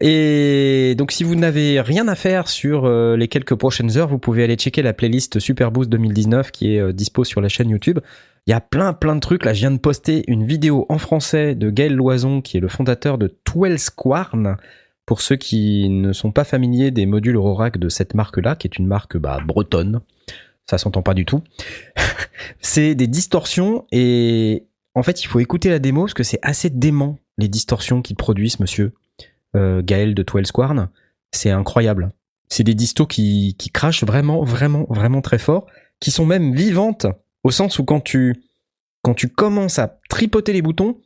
Et 0.02 0.96
donc 0.98 1.12
si 1.12 1.24
vous 1.24 1.36
n'avez 1.36 1.82
rien 1.82 2.08
à 2.08 2.16
faire 2.16 2.48
sur 2.48 2.86
euh, 2.86 3.18
les 3.18 3.28
quelques 3.28 3.56
prochaines 3.56 3.98
heures, 3.98 4.08
vous 4.08 4.20
pouvez 4.20 4.44
aller 4.44 4.56
checker 4.56 4.82
la 4.82 4.94
playlist 4.94 5.40
Super 5.40 5.72
Boost 5.72 5.90
2019 5.90 6.52
qui 6.52 6.76
est 6.76 6.80
euh, 6.80 6.94
dispo 6.94 7.24
sur 7.24 7.42
la 7.42 7.50
chaîne 7.50 7.70
YouTube. 7.70 8.00
Il 8.48 8.52
y 8.52 8.54
a 8.54 8.62
plein 8.62 8.94
plein 8.94 9.16
de 9.16 9.20
trucs. 9.20 9.44
Là, 9.44 9.54
je 9.54 9.60
viens 9.60 9.72
de 9.72 9.78
poster 9.78 10.24
une 10.28 10.46
vidéo 10.46 10.86
en 10.90 10.98
français 10.98 11.54
de 11.54 11.70
Gaël 11.70 11.94
Loison, 11.94 12.42
qui 12.42 12.58
est 12.58 12.62
le 12.62 12.70
fondateur 12.70 13.18
de 13.18 13.28
Twelve 13.44 13.78
Squarn. 13.78 14.58
Pour 15.06 15.22
ceux 15.22 15.36
qui 15.36 15.90
ne 15.90 16.14
sont 16.14 16.32
pas 16.32 16.44
familiers 16.44 16.92
des 16.92 17.08
modules 17.08 17.36
Eurorack 17.36 17.80
de 17.80 17.90
cette 17.90 18.14
marque-là, 18.14 18.56
qui 18.56 18.68
est 18.68 18.78
une 18.78 18.86
marque 18.86 19.18
bah, 19.18 19.40
bretonne, 19.44 20.02
ça 20.70 20.78
s'entend 20.78 21.02
pas 21.02 21.16
du 21.16 21.26
tout. 21.26 21.42
c'est 22.62 22.94
des 22.94 23.08
distorsions 23.08 23.86
et 23.92 24.68
en 24.94 25.04
fait, 25.04 25.24
il 25.24 25.28
faut 25.28 25.40
écouter 25.40 25.70
la 25.70 25.80
démo 25.80 26.02
parce 26.02 26.14
que 26.14 26.24
c'est 26.24 26.40
assez 26.44 26.70
dément 26.70 27.18
les 27.40 27.48
distorsions 27.48 28.02
qu'il 28.02 28.16
produit, 28.18 28.52
ce 28.52 28.62
monsieur 28.62 28.94
euh, 29.56 29.82
Gaël 29.84 30.16
de 30.16 30.24
Twelve 30.24 30.46
Squarn. 30.46 30.90
C'est 31.32 31.52
incroyable. 31.52 32.12
C'est 32.50 32.64
des 32.64 32.74
distos 32.74 33.06
qui, 33.06 33.56
qui 33.58 33.70
crachent 33.70 34.04
vraiment, 34.04 34.44
vraiment, 34.44 34.86
vraiment 34.90 35.22
très 35.22 35.38
fort, 35.38 35.68
qui 36.00 36.12
sont 36.12 36.26
même 36.26 36.54
vivantes 36.54 37.06
au 37.44 37.52
sens 37.52 37.80
où 37.80 37.86
quand 37.86 38.02
tu 38.02 38.44
quand 39.02 39.14
tu 39.14 39.30
commences 39.30 39.80
à 39.80 40.00
tripoter 40.10 40.52
les 40.52 40.62
boutons 40.62 41.00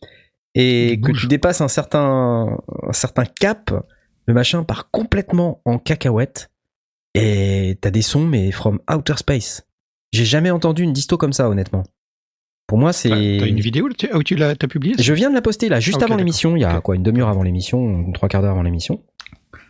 et 0.55 1.00
que 1.03 1.12
tu 1.12 1.27
dépasses 1.27 1.62
un 1.62 1.67
certain 1.67 2.57
un 2.88 2.93
certain 2.93 3.25
cap, 3.25 3.71
le 4.25 4.33
machin 4.33 4.63
part 4.63 4.89
complètement 4.89 5.62
en 5.65 5.77
cacahuète 5.77 6.50
et 7.13 7.77
t'as 7.81 7.91
des 7.91 8.01
sons 8.01 8.25
mais 8.25 8.51
from 8.51 8.79
outer 8.91 9.17
space. 9.17 9.67
J'ai 10.12 10.25
jamais 10.25 10.51
entendu 10.51 10.83
une 10.83 10.93
disto 10.93 11.17
comme 11.17 11.33
ça 11.33 11.50
honnêtement. 11.50 11.83
Pour 12.67 12.77
moi 12.77 12.93
c'est 12.93 13.10
T'as 13.10 13.48
une 13.48 13.60
vidéo 13.60 13.89
tu- 13.98 14.13
où 14.15 14.24
tu 14.24 14.36
l'as 14.36 14.55
t'as 14.55 14.67
publié 14.67 14.96
je 14.98 15.13
viens 15.13 15.29
de 15.29 15.36
la 15.36 15.41
poster 15.41 15.70
là, 15.70 15.79
juste 15.79 15.98
Ah, 16.01 16.05
avant 16.05 16.15
l'émission, 16.15 16.55
il 16.55 16.62
y 16.62 16.63
a 16.65 16.79
quoi, 16.82 16.96
une 16.96 17.03
demi-heure 17.03 17.29
avant 17.29 17.43
l'émission, 17.43 18.12
trois 18.13 18.29
quarts 18.29 18.41
d'heure 18.41 18.51
avant 18.51 18.63
l'émission. 18.63 19.01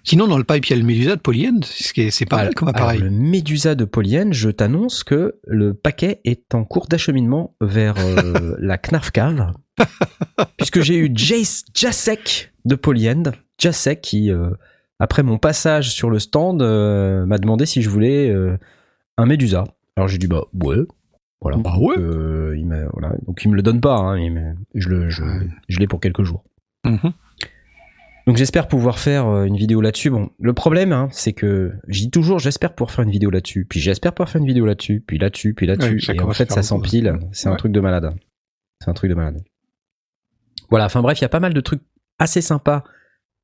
Sinon, 0.05 0.27
dans 0.27 0.37
le 0.37 0.43
pipe, 0.43 0.65
il 0.65 0.69
y 0.71 0.73
a 0.73 0.77
le 0.77 0.83
Medusa 0.85 1.15
de 1.15 1.21
Polyend. 1.21 1.61
C'est 1.63 1.85
ce 1.85 1.93
qui 1.93 2.01
est- 2.01 2.11
c'est 2.11 2.25
pas 2.25 2.35
mal 2.35 2.53
comme 2.53 2.67
appareil. 2.67 2.99
le 2.99 3.09
Médusa 3.09 3.73
de 3.73 3.85
Polyène, 3.85 4.33
je 4.33 4.49
t'annonce 4.49 5.03
que 5.05 5.35
le 5.47 5.73
paquet 5.73 6.19
est 6.25 6.53
en 6.53 6.65
cours 6.65 6.87
d'acheminement 6.87 7.55
vers 7.61 7.95
euh, 7.97 8.55
la 8.59 8.77
Knarf 8.77 9.11
Cave, 9.11 9.53
puisque 10.57 10.81
j'ai 10.81 10.97
eu 10.97 11.09
Jace 11.15 11.63
Jacek 11.73 12.51
de 12.65 12.75
Polyend, 12.75 13.31
Jacek 13.57 14.01
qui, 14.01 14.29
euh, 14.29 14.49
après 14.99 15.23
mon 15.23 15.37
passage 15.37 15.91
sur 15.91 16.09
le 16.09 16.19
stand, 16.19 16.61
euh, 16.61 17.25
m'a 17.25 17.37
demandé 17.37 17.65
si 17.65 17.81
je 17.81 17.89
voulais 17.89 18.33
un 19.17 19.25
Médusa. 19.25 19.63
Alors 19.95 20.07
j'ai 20.09 20.17
dit 20.17 20.27
bah 20.27 20.43
ouais. 20.61 20.77
Voilà. 21.43 21.57
Bah 21.57 21.77
ouais. 21.77 21.97
Euh, 21.97 22.57
il 22.57 22.65
voilà. 22.93 23.15
Donc 23.27 23.43
il 23.43 23.51
me 23.51 23.55
le 23.55 23.61
donne 23.61 23.81
pas, 23.81 23.97
hein, 23.97 24.17
il 24.17 24.55
je 24.73 24.89
le, 24.89 25.09
je, 25.09 25.23
je 25.67 25.79
l'ai 25.79 25.87
pour 25.87 25.99
quelques 25.99 26.23
jours. 26.23 26.43
Mhm. 26.85 27.13
Donc 28.25 28.37
j'espère 28.37 28.69
pouvoir 28.69 28.97
faire 28.97 29.27
euh, 29.27 29.43
une 29.43 29.57
vidéo 29.57 29.81
là-dessus. 29.81 30.09
Bon, 30.09 30.29
le 30.39 30.53
problème, 30.53 30.93
hein, 30.93 31.09
c'est 31.11 31.33
que 31.33 31.73
je 31.89 31.99
dis 31.99 32.09
toujours 32.09 32.39
j'espère 32.39 32.73
pouvoir 32.73 32.91
faire 32.91 33.03
une 33.03 33.11
vidéo 33.11 33.29
là-dessus, 33.29 33.65
puis 33.65 33.81
j'espère 33.81 34.13
pouvoir 34.13 34.29
faire 34.29 34.39
une 34.39 34.47
vidéo 34.47 34.65
là-dessus, 34.65 35.03
puis 35.05 35.17
là-dessus, 35.17 35.53
puis 35.53 35.67
là-dessus, 35.67 36.01
Ouais, 36.07 36.15
et 36.15 36.21
en 36.21 36.31
fait 36.31 36.51
ça 36.51 36.63
s'empile. 36.63 37.19
C'est 37.33 37.49
un 37.49 37.55
truc 37.55 37.73
de 37.73 37.81
malade. 37.81 38.15
C'est 38.79 38.89
un 38.89 38.93
truc 38.93 39.09
de 39.09 39.15
malade. 39.15 39.43
Voilà, 40.69 40.85
enfin 40.85 41.01
bref, 41.01 41.19
il 41.19 41.23
y 41.23 41.25
a 41.25 41.29
pas 41.29 41.41
mal 41.41 41.53
de 41.53 41.61
trucs 41.61 41.81
assez 42.19 42.41
sympas 42.41 42.83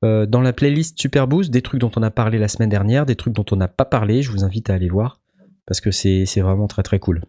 euh, 0.04 0.24
dans 0.24 0.40
la 0.40 0.54
playlist 0.54 0.98
Super 0.98 1.28
Boost, 1.28 1.50
des 1.50 1.60
trucs 1.60 1.80
dont 1.80 1.90
on 1.96 2.02
a 2.02 2.10
parlé 2.10 2.38
la 2.38 2.48
semaine 2.48 2.70
dernière, 2.70 3.04
des 3.04 3.16
trucs 3.16 3.34
dont 3.34 3.44
on 3.50 3.56
n'a 3.56 3.68
pas 3.68 3.84
parlé. 3.84 4.22
Je 4.22 4.30
vous 4.30 4.44
invite 4.44 4.70
à 4.70 4.74
aller 4.74 4.88
voir 4.88 5.20
parce 5.66 5.82
que 5.82 5.90
c'est 5.90 6.24
c'est 6.24 6.40
vraiment 6.40 6.66
très 6.66 6.82
très 6.82 6.98
cool. 6.98 7.22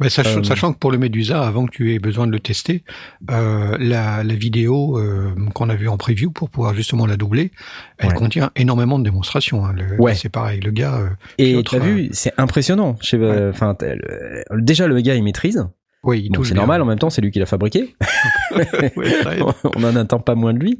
Mais 0.00 0.10
sachant, 0.10 0.40
Euh, 0.40 0.42
sachant 0.44 0.72
que 0.72 0.78
pour 0.78 0.92
le 0.92 0.98
Medusa, 0.98 1.42
avant 1.46 1.66
que 1.66 1.72
tu 1.72 1.94
aies 1.94 1.98
besoin 1.98 2.26
de 2.26 2.32
le 2.32 2.40
tester, 2.40 2.84
euh, 3.30 3.76
la, 3.80 4.22
la 4.22 4.34
vidéo 4.34 4.98
euh, 4.98 5.34
qu'on 5.54 5.68
a 5.70 5.74
vue 5.74 5.88
en 5.88 5.96
preview 5.96 6.30
pour 6.30 6.50
pouvoir 6.50 6.74
justement 6.74 7.06
la 7.06 7.16
doubler, 7.16 7.50
elle 7.98 8.08
Ouais. 8.10 8.14
contient 8.14 8.50
énormément 8.56 8.98
de 8.98 9.04
démonstrations. 9.04 9.64
hein. 9.66 9.72
Le- 9.72 10.00
Ouais. 10.00 10.14
C'est 10.14 10.28
pareil, 10.28 10.60
le 10.60 10.70
gars. 10.70 10.96
euh, 10.98 11.08
Et 11.38 11.52
Piotr, 11.54 11.70
t'as 11.72 11.78
vu, 11.78 12.08
c'est 12.12 12.32
impressionnant. 12.38 12.96
Euh, 13.14 13.50
enfin, 13.50 13.76
déjà 14.56 14.86
le 14.86 15.00
gars 15.00 15.14
il 15.14 15.24
maîtrise. 15.24 15.66
Oui, 16.04 16.22
il 16.26 16.32
Bon, 16.32 16.44
c'est 16.44 16.54
normal 16.54 16.80
en 16.80 16.84
même 16.84 16.98
temps, 16.98 17.10
c'est 17.10 17.20
lui 17.20 17.30
qui 17.30 17.38
l'a 17.38 17.46
fabriqué. 17.46 17.94
Ouais, 18.56 18.66
on 19.76 19.84
en 19.84 19.94
attend 19.94 20.18
pas 20.20 20.34
moins 20.34 20.52
de 20.54 20.58
lui. 20.58 20.76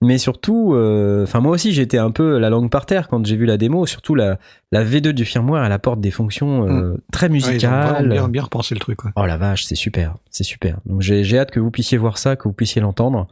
Mais 0.00 0.16
surtout, 0.18 0.74
euh, 0.74 1.22
enfin 1.24 1.40
moi 1.40 1.52
aussi 1.52 1.72
j'étais 1.72 1.98
un 1.98 2.10
peu 2.10 2.38
la 2.38 2.48
langue 2.50 2.70
par 2.70 2.86
terre 2.86 3.08
quand 3.08 3.24
j'ai 3.24 3.36
vu 3.36 3.44
la 3.46 3.56
démo. 3.56 3.86
Surtout 3.86 4.14
la, 4.14 4.38
la 4.72 4.84
V2 4.84 5.10
du 5.10 5.24
firmware, 5.24 5.62
elle 5.64 5.72
apporte 5.72 6.00
des 6.00 6.10
fonctions 6.10 6.66
euh, 6.68 6.96
très 7.12 7.28
Ouais, 7.28 7.36
ils 7.38 7.44
ont 7.44 7.48
musicales. 7.48 7.90
vraiment 7.90 8.08
bien, 8.14 8.28
bien 8.28 8.42
repensé 8.42 8.74
le 8.74 8.80
truc. 8.80 9.04
ouais. 9.04 9.10
Oh 9.16 9.26
la 9.26 9.36
vache, 9.36 9.64
c'est 9.64 9.74
super, 9.76 10.16
c'est 10.30 10.44
super. 10.44 10.78
Donc 10.86 11.02
j'ai 11.02 11.22
j'ai 11.24 11.38
hâte 11.38 11.50
que 11.50 11.60
vous 11.60 11.70
puissiez 11.70 11.98
voir 11.98 12.16
ça, 12.18 12.36
que 12.36 12.44
vous 12.44 12.54
puissiez 12.54 12.80
l'entendre. 12.80 13.28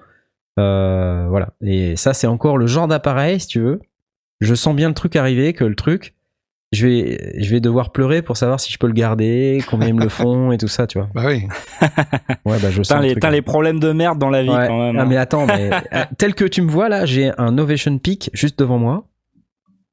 Euh, 0.58 1.26
voilà. 1.28 1.50
Et 1.62 1.96
ça, 1.96 2.12
c'est 2.14 2.26
encore 2.26 2.58
le 2.58 2.66
genre 2.66 2.88
d'appareil, 2.88 3.40
si 3.40 3.46
tu 3.48 3.60
veux. 3.60 3.80
Je 4.40 4.54
sens 4.54 4.76
bien 4.76 4.88
le 4.88 4.94
truc 4.94 5.16
arriver, 5.16 5.52
que 5.54 5.64
le 5.64 5.74
truc, 5.74 6.14
je 6.72 6.86
vais, 6.86 7.42
je 7.42 7.50
vais 7.50 7.60
devoir 7.60 7.92
pleurer 7.92 8.20
pour 8.22 8.36
savoir 8.36 8.60
si 8.60 8.70
je 8.72 8.78
peux 8.78 8.86
le 8.86 8.92
garder, 8.92 9.62
combien 9.68 9.88
ils 9.88 9.94
me 9.94 10.02
le 10.02 10.08
font 10.10 10.52
et 10.52 10.58
tout 10.58 10.68
ça, 10.68 10.86
tu 10.86 10.98
vois. 10.98 11.08
Bah 11.14 11.24
oui. 11.26 11.46
Ouais, 12.44 12.58
bah 12.60 12.70
je 12.70 12.82
sens 12.82 13.00
le 13.02 13.08
les, 13.08 13.14
hein. 13.22 13.30
les 13.30 13.42
problèmes 13.42 13.80
de 13.80 13.92
merde 13.92 14.18
dans 14.18 14.30
la 14.30 14.42
vie 14.42 14.50
Ouais. 14.50 14.66
quand 14.68 14.78
même. 14.78 14.98
Ah 14.98 15.02
hein. 15.02 15.06
mais 15.06 15.16
attends, 15.16 15.46
mais 15.46 15.70
euh, 15.92 16.04
tel 16.18 16.34
que 16.34 16.44
tu 16.44 16.62
me 16.62 16.70
vois 16.70 16.88
là, 16.88 17.04
j'ai 17.06 17.30
un 17.38 17.56
Ovation 17.58 17.96
Peak 17.98 18.30
juste 18.32 18.58
devant 18.58 18.78
moi. 18.78 19.06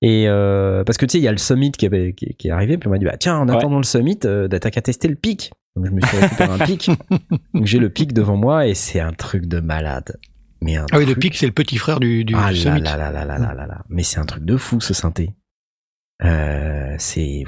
Et 0.02 0.26
euh, 0.28 0.84
parce 0.84 0.98
que 0.98 1.06
tu 1.06 1.14
sais, 1.14 1.18
il 1.20 1.24
y 1.24 1.28
a 1.28 1.32
le 1.32 1.38
Summit 1.38 1.72
qui, 1.72 1.86
avait- 1.86 2.14
qui, 2.14 2.36
qui 2.36 2.50
est 2.50 2.52
arrivé, 2.52 2.78
puis 2.78 2.88
on 2.88 2.92
m'a 2.92 2.98
dit 2.98 3.06
bah 3.06 3.18
tiens, 3.18 3.38
en 3.38 3.48
Ouais. 3.48 3.56
attendant 3.56 3.78
le 3.78 3.84
Summit, 3.84 4.20
euh, 4.26 4.48
t'as 4.48 4.70
qu'à 4.70 4.82
tester 4.82 5.08
le 5.08 5.16
Peak. 5.16 5.52
Donc 5.76 5.86
je 5.88 5.92
me 5.92 6.02
suis 6.02 6.18
récupéré 6.18 6.52
un 6.52 6.58
Peak. 6.66 6.90
Donc 7.54 7.66
j'ai 7.66 7.80
le 7.80 7.90
Peak 7.90 8.14
devant 8.14 8.36
moi 8.38 8.68
et 8.68 8.74
c'est 8.74 9.00
un 9.00 9.12
truc 9.14 9.46
de 9.46 9.60
malade. 9.60 10.18
Mais 10.62 10.78
un 10.78 10.86
Ah 10.92 10.98
oui, 11.00 11.06
le 11.06 11.16
pic, 11.16 11.36
c'est 11.36 11.46
le 11.46 11.52
petit 11.52 11.78
frère 11.78 12.00
du, 12.00 12.24
du, 12.24 12.34
ah 12.36 12.54
Summit. 12.54 12.82
là 12.82 12.96
là 12.98 13.12
là 13.12 13.26
là 13.26 13.38
là 13.38 13.54
là 13.54 13.68
là. 13.68 13.82
Mais 13.90 14.04
c'est 14.04 14.20
un 14.20 14.26
truc 14.26 14.46
de 14.46 14.56
fou 14.58 14.80
ce 14.82 14.94
synthé. 14.94 15.32
Euh, 16.24 16.96
c'est 16.98 17.44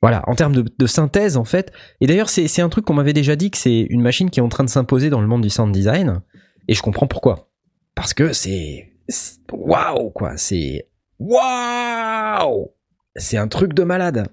voilà 0.00 0.22
en 0.28 0.36
termes 0.36 0.54
de, 0.54 0.64
de 0.76 0.86
synthèse 0.86 1.36
en 1.36 1.44
fait. 1.44 1.72
Et 2.00 2.06
d'ailleurs 2.06 2.28
c'est 2.28 2.60
un 2.62 2.68
truc 2.68 2.84
qu'on 2.84 2.94
m'avait 2.94 3.12
déjà 3.12 3.36
dit 3.36 3.50
que 3.50 3.58
c'est 3.58 3.80
une 3.80 4.02
machine 4.02 4.30
qui 4.30 4.40
est 4.40 4.42
en 4.42 4.48
train 4.48 4.64
de 4.64 4.70
s'imposer 4.70 5.10
dans 5.10 5.20
le 5.20 5.26
monde 5.26 5.42
du 5.42 5.50
sound 5.50 5.72
design. 5.72 6.20
Et 6.68 6.74
je 6.74 6.82
comprends 6.82 7.06
pourquoi. 7.06 7.50
Parce 7.94 8.14
que 8.14 8.32
c'est 8.32 8.92
waouh 9.52 10.10
quoi. 10.10 10.36
C'est 10.36 10.88
waouh. 11.18 12.70
C'est 13.16 13.36
un 13.36 13.48
truc 13.48 13.72
de 13.72 13.82
malade. 13.82 14.28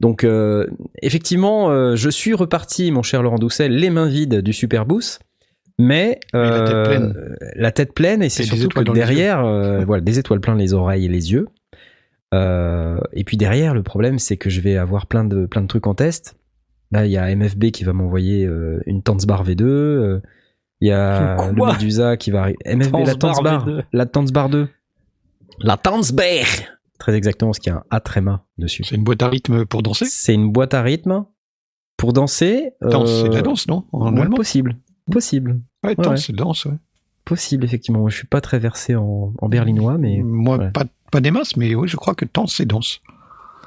Donc 0.00 0.24
euh, 0.24 0.66
effectivement, 1.02 1.70
euh, 1.70 1.94
je 1.94 2.08
suis 2.08 2.32
reparti, 2.32 2.90
mon 2.90 3.02
cher 3.02 3.22
Laurent 3.22 3.38
Doucet, 3.38 3.68
les 3.68 3.90
mains 3.90 4.08
vides 4.08 4.40
du 4.40 4.52
Super 4.52 4.86
Boost, 4.86 5.20
mais 5.78 6.18
la 6.32 6.62
tête 6.62 6.84
pleine. 6.84 7.36
la 7.54 7.70
tête 7.70 7.92
pleine, 7.92 8.22
et 8.22 8.28
c'est 8.28 8.42
surtout 8.42 8.68
que 8.68 8.90
derrière, 8.90 9.44
voilà, 9.84 10.00
des 10.00 10.18
étoiles 10.18 10.40
plein 10.40 10.56
les 10.56 10.74
oreilles 10.74 11.04
et 11.04 11.08
les 11.08 11.32
yeux. 11.32 11.46
Euh, 12.32 12.98
et 13.12 13.24
puis 13.24 13.36
derrière, 13.36 13.74
le 13.74 13.82
problème, 13.82 14.18
c'est 14.18 14.36
que 14.36 14.48
je 14.50 14.60
vais 14.60 14.76
avoir 14.76 15.06
plein 15.06 15.24
de 15.24 15.46
plein 15.46 15.60
de 15.62 15.66
trucs 15.66 15.86
en 15.86 15.94
test. 15.94 16.38
Là, 16.90 17.06
il 17.06 17.12
y 17.12 17.16
a 17.16 17.34
MFB 17.34 17.70
qui 17.70 17.84
va 17.84 17.92
m'envoyer 17.92 18.44
euh, 18.46 18.80
une 18.86 19.02
Tanzbar 19.02 19.44
V2. 19.44 19.62
euh, 19.64 20.20
Il 20.80 20.88
y 20.88 20.92
a 20.92 21.50
le 21.50 21.54
Medusa 21.54 22.16
qui 22.16 22.30
va 22.30 22.42
arriver. 22.42 22.58
MFB, 22.66 22.92
la 22.94 23.14
V2. 23.14 23.82
la 23.92 24.06
Tanzbar 24.06 24.48
2. 24.50 24.68
La 25.60 25.76
Tanzbar 25.76 26.44
Très 26.98 27.14
exactement, 27.14 27.50
parce 27.50 27.58
qu'il 27.58 27.72
y 27.72 27.74
a 27.74 27.78
un 27.78 27.84
A 27.90 28.00
tréma 28.00 28.44
dessus. 28.58 28.84
C'est 28.84 28.94
une 28.94 29.02
boîte 29.04 29.22
à 29.22 29.28
rythme 29.28 29.64
pour 29.66 29.82
danser? 29.82 30.04
C'est 30.06 30.34
une 30.34 30.52
boîte 30.52 30.72
à 30.74 30.82
rythme 30.82 31.24
pour 31.96 32.12
danser. 32.12 32.72
Danse, 32.80 33.10
euh, 33.10 33.22
c'est 33.24 33.28
de 33.30 33.34
la 33.34 33.42
danse, 33.42 33.66
non 33.68 33.84
En 33.92 34.14
ouais, 34.14 34.20
allemand? 34.22 34.36
possible, 34.36 34.76
possible, 35.10 35.60
Ouais, 35.84 35.90
ouais. 35.90 36.04
danse, 36.04 36.26
c'est 36.26 36.32
la 36.32 36.44
danse, 36.44 36.64
ouais. 36.66 36.74
Possible 37.34 37.64
effectivement. 37.64 38.00
Moi, 38.00 38.10
Je 38.10 38.16
suis 38.16 38.26
pas 38.26 38.40
très 38.40 38.58
versé 38.58 38.94
en, 38.94 39.32
en 39.38 39.48
berlinois, 39.48 39.98
mais 39.98 40.20
Moi, 40.22 40.58
pas, 40.72 40.84
pas 41.10 41.20
des 41.20 41.30
masses, 41.30 41.56
mais 41.56 41.74
oui, 41.74 41.88
je 41.88 41.96
crois 41.96 42.14
que 42.14 42.24
danse, 42.32 42.54
c'est 42.56 42.66
danse. 42.66 43.00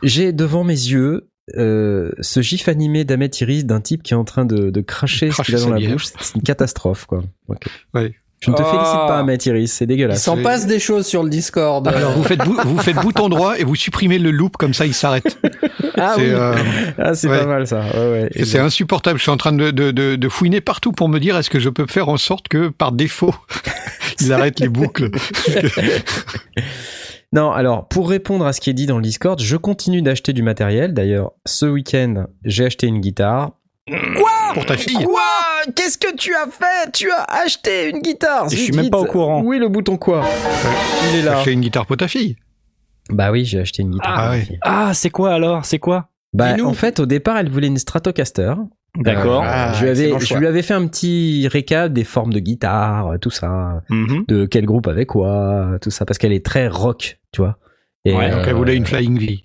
j'ai 0.03 0.31
devant 0.33 0.63
mes 0.63 0.73
yeux 0.73 1.29
euh, 1.57 2.11
ce 2.21 2.41
gif 2.41 2.67
animé 2.67 3.03
d'Ahmet 3.05 3.29
Iris 3.41 3.65
d'un 3.65 3.79
type 3.81 4.01
qui 4.03 4.13
est 4.13 4.17
en 4.17 4.23
train 4.23 4.45
de, 4.45 4.71
de 4.71 4.81
cracher 4.81 5.29
ce 5.29 5.35
Cracher 5.35 5.53
qu'il 5.53 5.61
a 5.61 5.65
dans 5.65 5.73
la 5.73 5.77
bière. 5.77 5.91
bouche. 5.93 6.07
C'est 6.19 6.35
une 6.35 6.41
catastrophe, 6.41 7.05
quoi. 7.05 7.23
Ok. 7.47 7.65
Ouais. 7.93 8.15
Je 8.41 8.51
ne 8.51 8.55
te 8.55 8.61
Oh. 8.61 8.65
félicite 8.65 8.93
pas, 9.07 9.19
Ahmet 9.19 9.37
Iris, 9.45 9.71
c'est 9.73 9.85
Il 9.85 9.87
dégueulasse. 9.87 10.21
s'en 10.23 10.35
c'est- 10.35 10.43
passe 10.43 10.67
des 10.67 10.79
choses 10.79 11.07
sur 11.07 11.23
le 11.23 11.29
Discord. 11.29 11.87
Alors, 11.87 12.11
vous 12.11 12.23
faites, 12.23 12.43
bou- 12.43 12.57
vous 12.65 12.77
faites 12.77 12.97
bouton 12.97 13.27
droit 13.29 13.57
et 13.57 13.63
vous 13.63 13.75
supprimez 13.75 14.19
le 14.19 14.29
loop, 14.31 14.57
comme 14.57 14.73
ça, 14.73 14.85
il 14.85 14.93
s'arrête. 14.93 15.37
Ah 15.97 16.13
c'est 16.15 16.21
oui, 16.21 16.27
euh, 16.31 16.53
ah, 16.99 17.13
c'est 17.15 17.27
ouais. 17.29 17.39
pas 17.39 17.45
mal 17.45 17.65
ça. 17.65 17.79
Ouais, 17.93 18.09
ouais. 18.11 18.29
et 18.35 18.43
c'est 18.45 18.59
insupportable. 18.59 19.17
Je 19.17 19.23
suis 19.23 19.31
en 19.31 19.37
train 19.37 19.53
de, 19.53 19.71
de, 19.71 19.91
de, 19.91 20.15
de 20.17 20.29
fouiner 20.29 20.59
partout 20.61 20.91
pour 20.91 21.07
me 21.09 21.19
dire 21.19 21.37
est-ce 21.37 21.49
que 21.49 21.59
je 21.59 21.69
peux 21.69 21.85
faire 21.87 22.09
en 22.09 22.17
sorte 22.17 22.49
que, 22.49 22.67
par 22.67 22.91
défaut, 22.91 23.33
il 24.21 24.31
arrête 24.33 24.59
les 24.59 24.69
boucles. 24.69 25.09
Non, 27.33 27.51
alors 27.51 27.87
pour 27.89 28.09
répondre 28.09 28.45
à 28.45 28.53
ce 28.53 28.61
qui 28.61 28.69
est 28.69 28.73
dit 28.73 28.85
dans 28.85 28.95
le 28.97 29.03
Discord, 29.03 29.41
je 29.41 29.57
continue 29.57 30.01
d'acheter 30.01 30.31
du 30.31 30.41
matériel. 30.41 30.93
D'ailleurs, 30.93 31.31
ce 31.45 31.65
week-end, 31.65 32.27
j'ai 32.45 32.65
acheté 32.65 32.87
une 32.87 33.01
guitare. 33.01 33.51
Pour 34.53 34.65
ta 34.65 34.77
fille. 34.77 35.03
Quoi 35.03 35.21
Qu'est-ce 35.75 35.97
que 35.97 36.15
tu 36.15 36.33
as 36.33 36.47
fait 36.47 36.91
Tu 36.91 37.09
as 37.11 37.23
acheté 37.43 37.89
une 37.89 37.99
guitare 38.01 38.49
Je 38.49 38.55
suis 38.55 38.71
même 38.73 38.89
pas 38.89 38.99
au 38.99 39.05
courant. 39.05 39.41
Oui, 39.43 39.59
le 39.59 39.67
bouton 39.69 39.97
quoi 39.97 40.23
Il 41.13 41.19
est 41.19 41.21
là. 41.23 41.37
acheté 41.39 41.51
une 41.51 41.61
guitare 41.61 41.85
pour 41.85 41.97
ta 41.97 42.07
fille. 42.07 42.35
Bah 43.09 43.31
oui, 43.31 43.45
j'ai 43.45 43.59
acheté 43.59 43.83
une 43.83 43.91
guitare. 43.91 44.13
Ah 44.17 44.29
ouais. 44.31 44.47
Ah, 44.63 44.91
c'est 44.93 45.11
quoi 45.11 45.33
alors? 45.33 45.65
C'est 45.65 45.79
quoi? 45.79 46.09
Bah 46.33 46.55
en 46.63 46.73
fait, 46.73 46.99
au 46.99 47.05
départ, 47.05 47.37
elle 47.37 47.49
voulait 47.49 47.67
une 47.67 47.77
Stratocaster. 47.77 48.53
D'accord. 48.97 49.43
Euh, 49.43 49.47
Ah, 49.49 49.73
je, 49.73 49.83
lui 49.83 49.89
avais, 49.89 49.99
excellent 50.03 50.19
je 50.19 50.25
choix. 50.25 50.39
lui 50.39 50.47
avais 50.47 50.61
fait 50.61 50.73
un 50.73 50.87
petit 50.87 51.47
récap 51.49 51.91
des 51.93 52.03
formes 52.05 52.31
de 52.33 52.39
guitare, 52.39 53.13
tout 53.21 53.29
ça, 53.29 53.81
Mhm. 53.89 54.25
de 54.27 54.45
quel 54.45 54.65
groupe 54.65 54.87
avec 54.87 55.09
quoi, 55.09 55.77
tout 55.81 55.91
ça, 55.91 56.05
parce 56.05 56.17
qu'elle 56.17 56.31
est 56.33 56.45
très 56.45 56.67
rock, 56.67 57.19
tu 57.33 57.41
vois. 57.41 57.57
Et, 58.05 58.13
Ouais, 58.13 58.29
Donc, 58.31 58.41
elle 58.45 58.49
euh, 58.53 58.53
voulait 58.53 58.75
une 58.75 58.85
Flying 58.85 59.19
V. 59.19 59.39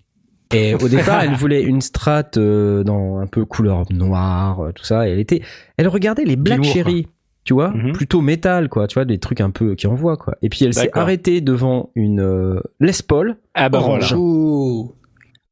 Et 0.52 0.74
au 0.74 0.88
départ, 0.88 1.22
elle 1.22 1.34
voulait 1.34 1.62
une 1.62 1.80
strat 1.80 2.24
euh, 2.36 2.82
dans 2.82 3.18
un 3.18 3.26
peu 3.26 3.44
couleur 3.44 3.84
noire, 3.90 4.60
euh, 4.60 4.72
tout 4.72 4.84
ça. 4.84 5.08
Et 5.08 5.12
elle 5.12 5.20
était, 5.20 5.42
elle 5.76 5.86
regardait 5.88 6.24
les 6.24 6.34
Black 6.36 6.64
Cherry, 6.64 7.06
tu 7.44 7.54
vois, 7.54 7.70
Mhm. 7.70 7.92
plutôt 7.92 8.20
métal, 8.20 8.68
quoi, 8.68 8.86
tu 8.88 8.94
vois, 8.94 9.04
des 9.04 9.18
trucs 9.18 9.40
un 9.40 9.50
peu 9.50 9.74
qui 9.76 9.86
envoient, 9.86 10.16
quoi. 10.16 10.34
Et 10.42 10.48
puis 10.48 10.64
elle 10.64 10.74
s'est 10.74 10.90
arrêtée 10.92 11.40
devant 11.40 11.90
une 11.94 12.20
euh, 12.20 12.60
Les 12.80 12.92
Paul 13.06 13.36
Ah 13.54 13.68
bah 13.68 13.78
Orange. 13.78 14.12
voilà. 14.14 14.88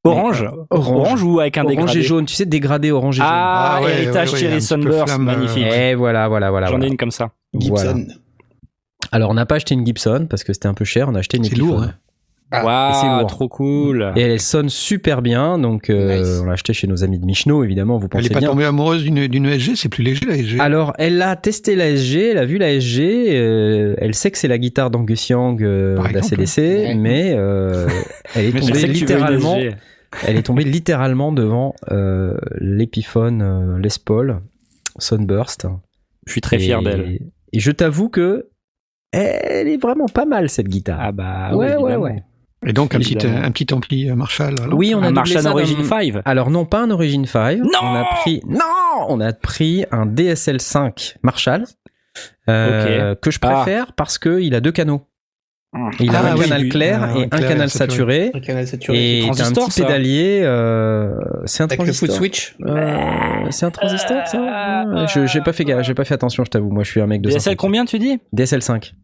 Orange. 0.04 0.42
orange, 0.70 0.90
Orange 0.90 1.22
ou 1.22 1.40
avec 1.40 1.58
un 1.58 1.62
orange 1.64 1.74
dégradé 1.76 1.98
et 1.98 2.02
jaune, 2.02 2.24
tu 2.26 2.34
sais, 2.34 2.46
dégradé 2.46 2.90
orange 2.92 3.18
et 3.18 3.22
Ah, 3.24 3.76
Ah 3.78 3.82
ouais, 3.84 3.92
héritage 4.02 4.32
ouais, 4.32 4.46
ouais, 4.52 4.60
Sunburst, 4.60 5.14
euh, 5.14 5.18
magnifique. 5.18 5.64
jaune. 5.64 5.72
Et 5.72 5.94
voilà, 5.94 6.28
voilà, 6.28 6.50
voilà. 6.50 6.66
J'en 6.68 6.72
voilà. 6.74 6.86
ai 6.86 6.88
une 6.88 6.96
comme 6.96 7.10
ça. 7.10 7.30
Voilà. 7.52 7.92
Gibson. 7.92 8.06
Alors 9.12 9.30
on 9.30 9.34
n'a 9.34 9.44
pas 9.46 9.56
acheté 9.56 9.74
une 9.74 9.84
Gibson 9.84 10.26
parce 10.28 10.44
que 10.44 10.52
c'était 10.52 10.66
un 10.68 10.74
peu 10.74 10.84
cher, 10.84 11.08
on 11.08 11.14
a 11.14 11.18
acheté 11.20 11.36
une 11.36 11.44
C'est 11.44 11.56
lourd, 11.56 11.82
hein. 11.82 11.94
Ah, 12.50 12.64
Waouh, 12.64 12.94
c'est 13.00 13.06
lourd. 13.20 13.26
trop 13.26 13.48
cool. 13.48 14.12
Et 14.16 14.22
elle 14.22 14.40
sonne 14.40 14.70
super 14.70 15.20
bien, 15.20 15.58
donc 15.58 15.90
euh, 15.90 16.18
Nice. 16.20 16.40
on 16.42 16.46
l'a 16.46 16.52
acheté 16.54 16.72
chez 16.72 16.86
nos 16.86 17.04
amis 17.04 17.18
de 17.18 17.26
Michno, 17.26 17.62
évidemment, 17.62 17.98
vous 17.98 18.04
Elle 18.04 18.08
pensez 18.08 18.26
est 18.26 18.32
pas 18.32 18.38
bien. 18.40 18.48
tombée 18.48 18.64
amoureuse 18.64 19.02
d'une 19.02 19.26
d'une 19.26 19.46
SG, 19.46 19.76
c'est 19.76 19.90
plus 19.90 20.02
léger 20.02 20.24
la 20.24 20.34
SG. 20.36 20.58
Alors, 20.58 20.94
elle 20.98 21.20
a 21.20 21.36
testé 21.36 21.76
la 21.76 21.90
SG, 21.94 22.30
elle 22.30 22.38
a 22.38 22.46
vu 22.46 22.56
la 22.56 22.72
SG, 22.80 23.26
euh, 23.36 23.94
elle 23.98 24.14
sait 24.14 24.30
que 24.30 24.38
c'est 24.38 24.48
la 24.48 24.56
guitare 24.56 24.90
d'Angus 24.90 25.28
Young 25.28 25.62
euh, 25.62 25.96
d'ACDC, 26.10 26.56
ouais. 26.58 26.94
mais 26.94 27.34
euh, 27.36 27.86
elle 28.34 28.46
est 28.46 28.52
tombée 28.60 28.86
littéralement, 28.86 29.58
elle 30.26 30.36
est 30.38 30.42
tombée 30.42 30.64
littéralement 30.64 31.32
devant 31.32 31.74
euh, 31.90 32.34
l'Epiphone 32.60 33.42
euh, 33.42 33.78
Les 33.78 33.90
Paul 34.02 34.40
Sunburst. 34.98 35.66
Je 36.26 36.32
suis 36.32 36.40
très 36.40 36.58
fier 36.58 36.80
d'elle. 36.82 37.18
Et 37.52 37.60
je 37.60 37.70
t'avoue 37.70 38.08
que 38.08 38.48
elle 39.12 39.68
est 39.68 39.80
vraiment 39.80 40.06
pas 40.06 40.24
mal 40.26 40.48
cette 40.48 40.68
guitare. 40.68 40.98
Ah 41.00 41.12
bah 41.12 41.50
Ouais, 41.54 41.66
ouais, 41.66 41.72
évidemment. 41.74 42.02
ouais. 42.04 42.22
Et 42.66 42.72
donc, 42.72 42.94
un 42.94 42.98
petit, 42.98 43.16
un 43.24 43.50
petit 43.52 43.72
ampli 43.72 44.10
euh, 44.10 44.16
Marshall. 44.16 44.54
alors. 44.60 44.76
Oui, 44.76 44.92
on 44.94 45.02
a 45.02 45.08
Un 45.08 45.10
Marshall 45.12 45.42
ça 45.42 45.50
Origin 45.52 45.78
d'un- 45.78 45.84
5. 45.84 46.14
Alors 46.24 46.50
non, 46.50 46.64
pas 46.64 46.80
un 46.82 46.90
Origin 46.90 47.24
5. 47.24 47.58
Non 47.58 47.64
on 47.82 47.94
a 47.94 48.04
pris 48.20 48.40
non, 48.48 49.06
on 49.08 49.20
a 49.20 49.32
pris 49.32 49.84
un 49.92 50.06
DSL 50.06 50.60
5 50.60 51.16
Marshall 51.22 51.64
euh, 52.48 53.14
que 53.14 53.30
je 53.30 53.38
préfère 53.38 53.92
parce 53.92 54.18
que 54.18 54.40
il 54.40 54.54
a 54.54 54.60
deux 54.60 54.72
canaux. 54.72 55.02
Il 56.00 56.16
a 56.16 56.20
Ah 56.24 56.32
un 56.32 56.34
oui, 56.36 56.44
canal 56.48 56.68
clair 56.70 57.00
Ah, 57.02 57.18
et 57.18 57.22
un 57.22 57.24
un 57.24 57.28
clair 57.28 57.48
canal 57.50 57.70
saturé. 57.70 58.24
saturé. 58.26 58.30
Un 58.34 58.40
canal 58.40 58.66
saturé. 58.66 58.98
Et 58.98 59.22
un 59.22 59.26
transistor, 59.26 59.66
petit 59.66 59.80
ça. 59.80 59.84
pédalier. 59.86 60.40
euh, 60.42 61.10
c'est 61.44 61.62
un 61.62 61.66
Avec 61.66 61.78
le 61.78 61.84
transistor. 61.84 62.08
foot 62.08 62.16
switch. 62.16 62.56
Euh, 62.66 63.46
c'est 63.50 63.66
un 63.66 63.70
transistor, 63.70 64.26
ça? 64.26 65.06
Je 65.14 65.26
j'ai 65.26 65.40
pas 65.42 65.52
fait 65.52 65.64
gaffe, 65.64 65.82
j'ai 65.86 65.94
pas 65.94 66.04
fait 66.04 66.14
attention, 66.14 66.42
je 66.44 66.50
t'avoue. 66.50 66.70
Moi, 66.70 66.84
je 66.84 66.90
suis 66.90 67.00
un 67.02 67.06
mec 67.06 67.20
de. 67.20 67.28
DSL 67.28 67.40
50. 67.52 67.56
combien 67.58 67.84
tu 67.84 67.98
dis? 67.98 68.18
DSL 68.32 68.62
5. 68.62 68.94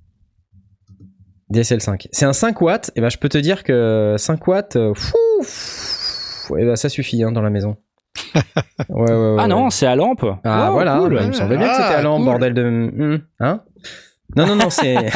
DSL 1.55 1.81
5. 1.81 2.09
C'est 2.13 2.25
un 2.27 2.33
5 2.33 2.61
watts. 2.61 2.91
Et 2.97 3.01
ben, 3.01 3.09
je 3.09 3.19
peux 3.19 3.29
te 3.29 3.39
dire 3.39 3.63
que 3.65 4.15
5 4.19 4.47
watts, 4.47 4.77
euh, 4.77 4.93
fou, 4.95 5.17
fou, 5.43 6.57
et 6.59 6.65
ben, 6.65 6.77
ça 6.77 6.89
suffit 6.89 7.23
hein, 7.23 7.33
dans 7.33 7.43
la 7.43 7.51
maison. 7.51 7.77
Ouais, 8.91 9.11
ouais, 9.11 9.13
ouais, 9.13 9.37
Ah 9.39 9.47
non, 9.49 9.71
c'est 9.71 9.87
à 9.87 9.97
lampe. 9.97 10.25
Ah 10.45 10.67
Wow, 10.69 10.73
voilà, 10.75 10.99
cool. 10.99 11.15
bah, 11.15 11.21
il 11.23 11.29
me 11.29 11.33
semblait 11.33 11.57
bien 11.57 11.69
que 11.69 11.75
c'était 11.75 11.95
Ah, 11.95 11.99
à 11.99 12.03
lampe, 12.03 12.19
cool. 12.19 12.25
bordel 12.27 12.55
de... 12.55 12.63
Hum, 12.63 13.21
Hein 13.41 13.63
Non, 14.37 14.47
non, 14.47 14.57
non, 14.57 14.71
c'est... 14.71 14.97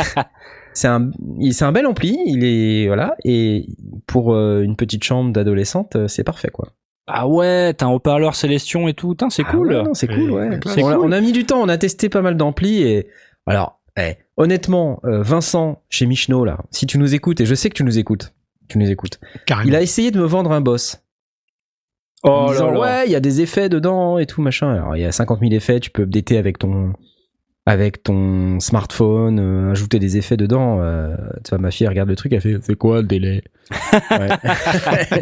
C'est 0.75 0.87
un, 0.87 1.11
il- 1.41 1.55
c'est 1.55 1.65
un 1.65 1.73
bel 1.73 1.87
ampli, 1.89 2.17
il 2.27 2.45
est 2.45 2.87
voilà 2.87 3.17
et 3.25 3.67
pour 4.07 4.33
euh, 4.33 4.61
une 4.63 4.77
petite 4.77 5.03
chambre 5.03 5.33
d'adolescente, 5.33 5.97
euh, 5.97 6.07
c'est 6.07 6.23
parfait 6.23 6.51
quoi. 6.53 6.69
Ah 7.09 7.27
ouais, 7.27 7.75
t'as 7.75 7.87
un 7.87 7.89
haut-parleur 7.89 8.37
Célestion 8.37 8.87
et 8.87 8.95
tout. 8.95 9.17
C'est 9.31 9.43
Ah 9.45 9.51
cool. 9.51 9.69
ouais, 9.73 9.83
non, 9.83 9.95
c'est 9.95 10.07
cool, 10.07 10.31
ouais. 10.31 10.49
on, 10.49 10.53
a, 10.53 10.83
cool. 10.95 10.99
on 11.03 11.11
a 11.11 11.21
mis 11.21 11.33
du 11.33 11.45
temps, 11.47 11.61
on 11.61 11.69
a 11.69 11.79
testé 11.79 12.09
pas 12.09 12.23
mal 12.23 12.37
d'amplis 12.37 12.83
et 12.83 13.09
alors, 13.47 13.81
eh, 13.99 14.19
honnêtement, 14.39 15.01
euh, 15.05 15.21
Vincent 15.23 15.83
chez 15.91 16.07
Michno 16.07 16.45
là, 16.45 16.59
si 16.71 16.87
tu 16.87 16.97
nous 16.99 17.15
écoutes 17.15 17.41
et 17.43 17.47
je 17.47 17.55
sais 17.55 17.69
que 17.69 17.75
tu 17.75 17.85
nous 17.85 17.99
écoutes, 17.99 18.33
tu 18.69 18.79
nous 18.79 18.91
écoutes, 18.91 19.21
Carrément. 19.47 19.69
il 19.69 19.77
a 19.77 19.83
essayé 19.83 20.11
de 20.11 20.19
me 20.19 20.25
vendre 20.25 20.53
un 20.53 20.61
boss. 20.63 21.03
en 22.23 22.47
Oh 22.47 22.53
disant, 22.53 22.67
là 22.69 22.73
là. 22.73 22.81
ouais, 22.81 23.07
il 23.07 23.13
y 23.13 23.17
a 23.17 23.21
des 23.21 23.41
effets 23.43 23.69
dedans 23.69 24.19
et 24.19 24.27
tout 24.27 24.41
machin. 24.43 24.73
Alors 24.73 24.97
il 24.97 25.01
y 25.03 25.05
a 25.05 25.13
50 25.13 25.41
000 25.41 25.53
effets, 25.53 25.81
tu 25.81 25.91
peux 25.91 26.03
updater 26.03 26.39
avec 26.39 26.59
ton 26.59 26.93
avec 27.69 28.03
ton 28.03 28.61
smartphone, 28.61 29.39
euh, 29.39 29.71
ajouter 29.73 29.99
des 29.99 30.17
effets 30.17 30.39
dedans. 30.39 30.79
Euh, 30.81 31.15
tu 31.45 31.51
vois, 31.51 31.59
ma 31.59 31.71
fille 31.71 31.85
elle 31.85 31.91
regarde 31.91 32.09
le 32.09 32.17
truc, 32.17 32.33
elle 32.33 32.41
fait 32.41 32.57
c'est 32.63 32.77
quoi 32.77 33.03
le 33.03 33.07
délai? 33.07 33.43
Ouais. 34.11 34.29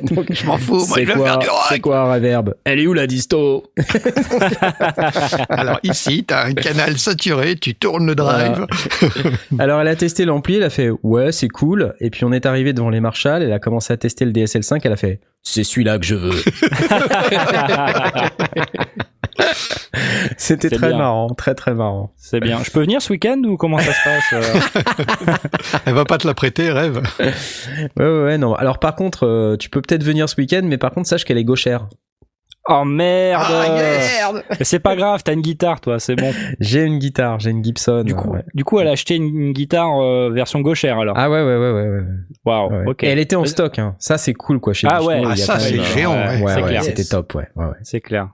Donc, 0.05 0.33
Je 0.33 0.47
m'en 0.47 0.57
fous, 0.57 0.77
moi 0.77 0.87
c'est 0.95 1.07
je 1.07 1.13
veux 1.13 1.25
faire 1.25 1.39
du 1.39 1.47
c'est 1.47 1.75
rock. 1.75 1.81
quoi 1.81 1.99
un 1.99 2.15
reverb? 2.15 2.55
Elle 2.63 2.79
est 2.79 2.87
où 2.87 2.93
la 2.93 3.09
disto? 3.09 3.65
Alors 5.49 5.81
ici, 5.83 6.23
t'as 6.25 6.47
un 6.47 6.55
canal 6.55 6.97
saturé, 6.99 7.57
tu 7.57 7.75
tournes 7.75 8.07
le 8.07 8.15
drive. 8.15 8.65
Alors 9.59 9.81
elle 9.81 9.89
a 9.89 9.97
testé 9.97 10.25
l'ampli, 10.25 10.59
elle 10.59 10.63
a 10.63 10.71
fait 10.71 10.91
ouais 11.03 11.33
c'est 11.33 11.49
cool. 11.49 11.95
Et 11.99 12.11
puis 12.11 12.23
on 12.25 12.31
est 12.33 12.47
arrivé 12.47 12.73
devant 12.73 12.91
les 12.91 13.01
Marshall, 13.01 13.43
elle 13.43 13.53
a 13.53 13.59
commencé 13.59 13.93
à 13.93 13.97
tester 13.97 14.25
le 14.25 14.31
DSL5, 14.31 14.81
elle 14.85 14.93
a 14.93 14.97
fait 14.97 15.19
c'est 15.43 15.65
celui-là 15.65 15.99
que 15.99 16.05
je 16.07 16.15
veux. 16.15 16.43
C'était 20.37 20.71
très 20.71 20.89
bien. 20.89 20.99
marrant, 20.99 21.29
très 21.29 21.55
très 21.55 21.75
marrant. 21.75 22.13
c'est 22.17 22.41
bien. 22.41 22.63
Je 22.63 22.71
peux 22.71 22.81
venir 22.81 23.01
ce 23.03 23.13
week-end 23.13 23.41
ou 23.45 23.57
comment 23.57 23.79
ça 23.79 23.93
se 23.93 24.05
passe 24.05 24.33
euh 24.33 25.33
Elle 25.87 25.95
va 25.95 26.05
pas 26.05 26.19
te 26.19 26.27
la 26.27 26.35
prêter, 26.35 26.71
rêve. 26.71 27.03
Ouais 27.19 27.33
ouais, 27.97 28.23
ouais 28.25 28.39
non. 28.39 28.55
Alors 28.55 28.79
par 28.79 28.95
contre, 28.95 29.27
euh, 29.27 29.57
tu 29.57 29.71
peux 29.71 29.81
peut-être 29.83 30.05
venir 30.05 30.29
ce 30.29 30.37
week-end, 30.37 30.63
mais 30.65 30.79
par 30.79 30.93
contre 30.93 31.09
sache 31.09 31.25
qu'elle 31.25 31.39
est 31.39 31.45
gauchère. 31.45 31.89
Oh 32.69 32.85
merde. 32.85 33.45
Ah, 33.49 33.75
merde 33.75 34.45
C'est 34.63 34.81
pas 34.81 34.97
grave, 34.97 35.23
t'as 35.23 35.35
une 35.35 35.41
guitare, 35.41 35.81
toi, 35.81 36.01
c'est 36.01 36.17
bon. 36.17 36.33
J'ai 36.59 36.83
une 36.83 36.99
guitare, 36.99 37.39
j'ai 37.39 37.51
une 37.51 37.63
Gibson. 37.63 38.03
Du 38.03 38.15
coup, 38.17 38.31
ouais. 38.31 38.43
du 38.55 38.65
coup, 38.65 38.81
elle 38.81 38.89
a 38.89 38.93
acheté 38.93 39.15
une, 39.15 39.27
une 39.27 39.53
guitare 39.53 40.01
euh, 40.01 40.31
version 40.33 40.61
gauchère 40.61 40.99
alors. 40.99 41.17
Ah 41.17 41.31
ouais 41.31 41.45
ouais 41.45 41.57
ouais 41.57 41.71
ouais. 41.71 41.89
ouais. 41.89 42.05
Waouh. 42.45 42.73
ouais. 42.73 42.85
Ok. 42.89 43.05
Et 43.05 43.09
elle 43.09 43.21
était 43.21 43.37
en 43.37 43.45
stock. 43.45 43.79
Hein. 43.79 43.95
Ça 44.01 44.19
c'est 44.19 44.35
cool 44.35 44.59
quoi 44.59 44.73
chez 44.73 44.89
Ah 44.91 45.03
ouais. 45.03 45.23
Ah, 45.25 45.37
ça, 45.37 45.61
c'est 45.61 45.81
géant, 45.81 46.13
ouais. 46.15 46.81
C'était 46.83 47.05
top 47.05 47.35
ouais. 47.37 47.47
ouais, 47.55 47.67
ouais. 47.67 47.77
C'est 47.83 48.01
clair. 48.01 48.31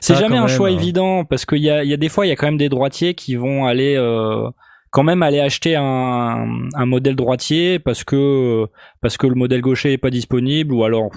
C'est 0.00 0.14
Ça, 0.14 0.20
jamais 0.20 0.36
un 0.36 0.46
même, 0.46 0.48
choix 0.48 0.68
euh. 0.68 0.72
évident 0.74 1.24
parce 1.24 1.44
qu'il 1.46 1.58
y 1.62 1.70
a, 1.70 1.82
il 1.84 1.90
y 1.90 1.94
a 1.94 1.96
des 1.96 2.08
fois, 2.08 2.26
il 2.26 2.28
y 2.28 2.32
a 2.32 2.36
quand 2.36 2.46
même 2.46 2.56
des 2.58 2.68
droitiers 2.68 3.14
qui 3.14 3.34
vont 3.36 3.66
aller 3.66 3.94
euh, 3.96 4.48
quand 4.90 5.02
même 5.04 5.22
aller 5.22 5.40
acheter 5.40 5.76
un, 5.76 6.46
un 6.74 6.86
modèle 6.86 7.16
droitier 7.16 7.78
parce 7.78 8.04
que 8.04 8.66
parce 9.00 9.16
que 9.16 9.26
le 9.26 9.34
modèle 9.34 9.60
gaucher 9.60 9.92
est 9.92 9.98
pas 9.98 10.10
disponible 10.10 10.74
ou 10.74 10.84
alors 10.84 11.10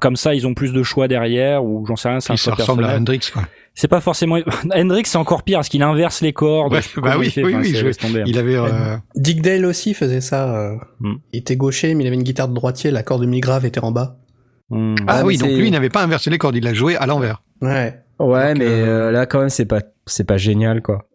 comme 0.00 0.16
ça 0.16 0.34
ils 0.34 0.46
ont 0.46 0.54
plus 0.54 0.72
de 0.72 0.82
choix 0.82 1.08
derrière 1.08 1.64
ou 1.64 1.84
j'en 1.86 1.94
sais 1.96 2.08
rien, 2.08 2.20
c'est 2.20 2.32
un 2.32 2.36
ça 2.36 2.52
choix 2.52 2.54
ressemble 2.54 2.84
à. 2.84 2.96
Hendrix, 2.96 3.20
quoi. 3.32 3.42
C'est 3.74 3.86
pas 3.88 4.00
forcément 4.00 4.38
Hendrix, 4.74 5.02
c'est 5.06 5.16
encore 5.18 5.42
pire 5.44 5.58
parce 5.58 5.68
qu'il 5.68 5.82
inverse 5.82 6.22
les 6.22 6.32
cordes. 6.32 6.72
Ouais, 6.72 6.80
bah 6.96 7.14
oui, 7.18 7.26
il 7.26 7.30
fait, 7.30 7.44
oui, 7.44 7.54
enfin, 7.54 7.62
oui, 7.62 7.74
je- 7.74 7.98
tomber. 7.98 8.24
Il 8.26 8.36
avait. 8.38 8.56
euh, 8.56 8.96
Dick 9.14 9.42
Dale 9.42 9.64
aussi 9.64 9.94
faisait 9.94 10.20
ça. 10.20 10.54
euh, 10.54 10.76
Hmm. 10.98 11.14
Il 11.32 11.38
était 11.38 11.56
gaucher, 11.56 11.94
mais 11.94 12.02
il 12.04 12.06
avait 12.08 12.16
une 12.16 12.22
guitare 12.24 12.48
de 12.48 12.54
droitier, 12.54 12.90
l'accord 12.90 13.18
de 13.20 13.26
mi 13.26 13.40
grave 13.40 13.64
était 13.64 13.80
en 13.80 13.92
bas. 13.92 14.16
Hmm. 14.70 14.94
Ah 15.06 15.18
Ouais, 15.18 15.22
oui, 15.28 15.38
donc 15.38 15.50
lui, 15.50 15.68
il 15.68 15.70
n'avait 15.70 15.88
pas 15.88 16.02
inversé 16.02 16.30
les 16.30 16.38
cordes, 16.38 16.56
il 16.56 16.66
a 16.66 16.74
joué 16.74 16.96
à 16.96 17.06
l'envers. 17.06 17.42
Ouais. 17.62 18.00
Ouais, 18.20 18.54
Donc, 18.54 18.58
mais 18.62 18.68
euh, 18.68 19.08
euh, 19.08 19.10
là 19.10 19.26
quand 19.26 19.40
même 19.40 19.48
c'est 19.50 19.66
pas 19.66 19.80
c'est 20.06 20.24
pas 20.24 20.36
génial 20.36 20.82
quoi. 20.82 21.06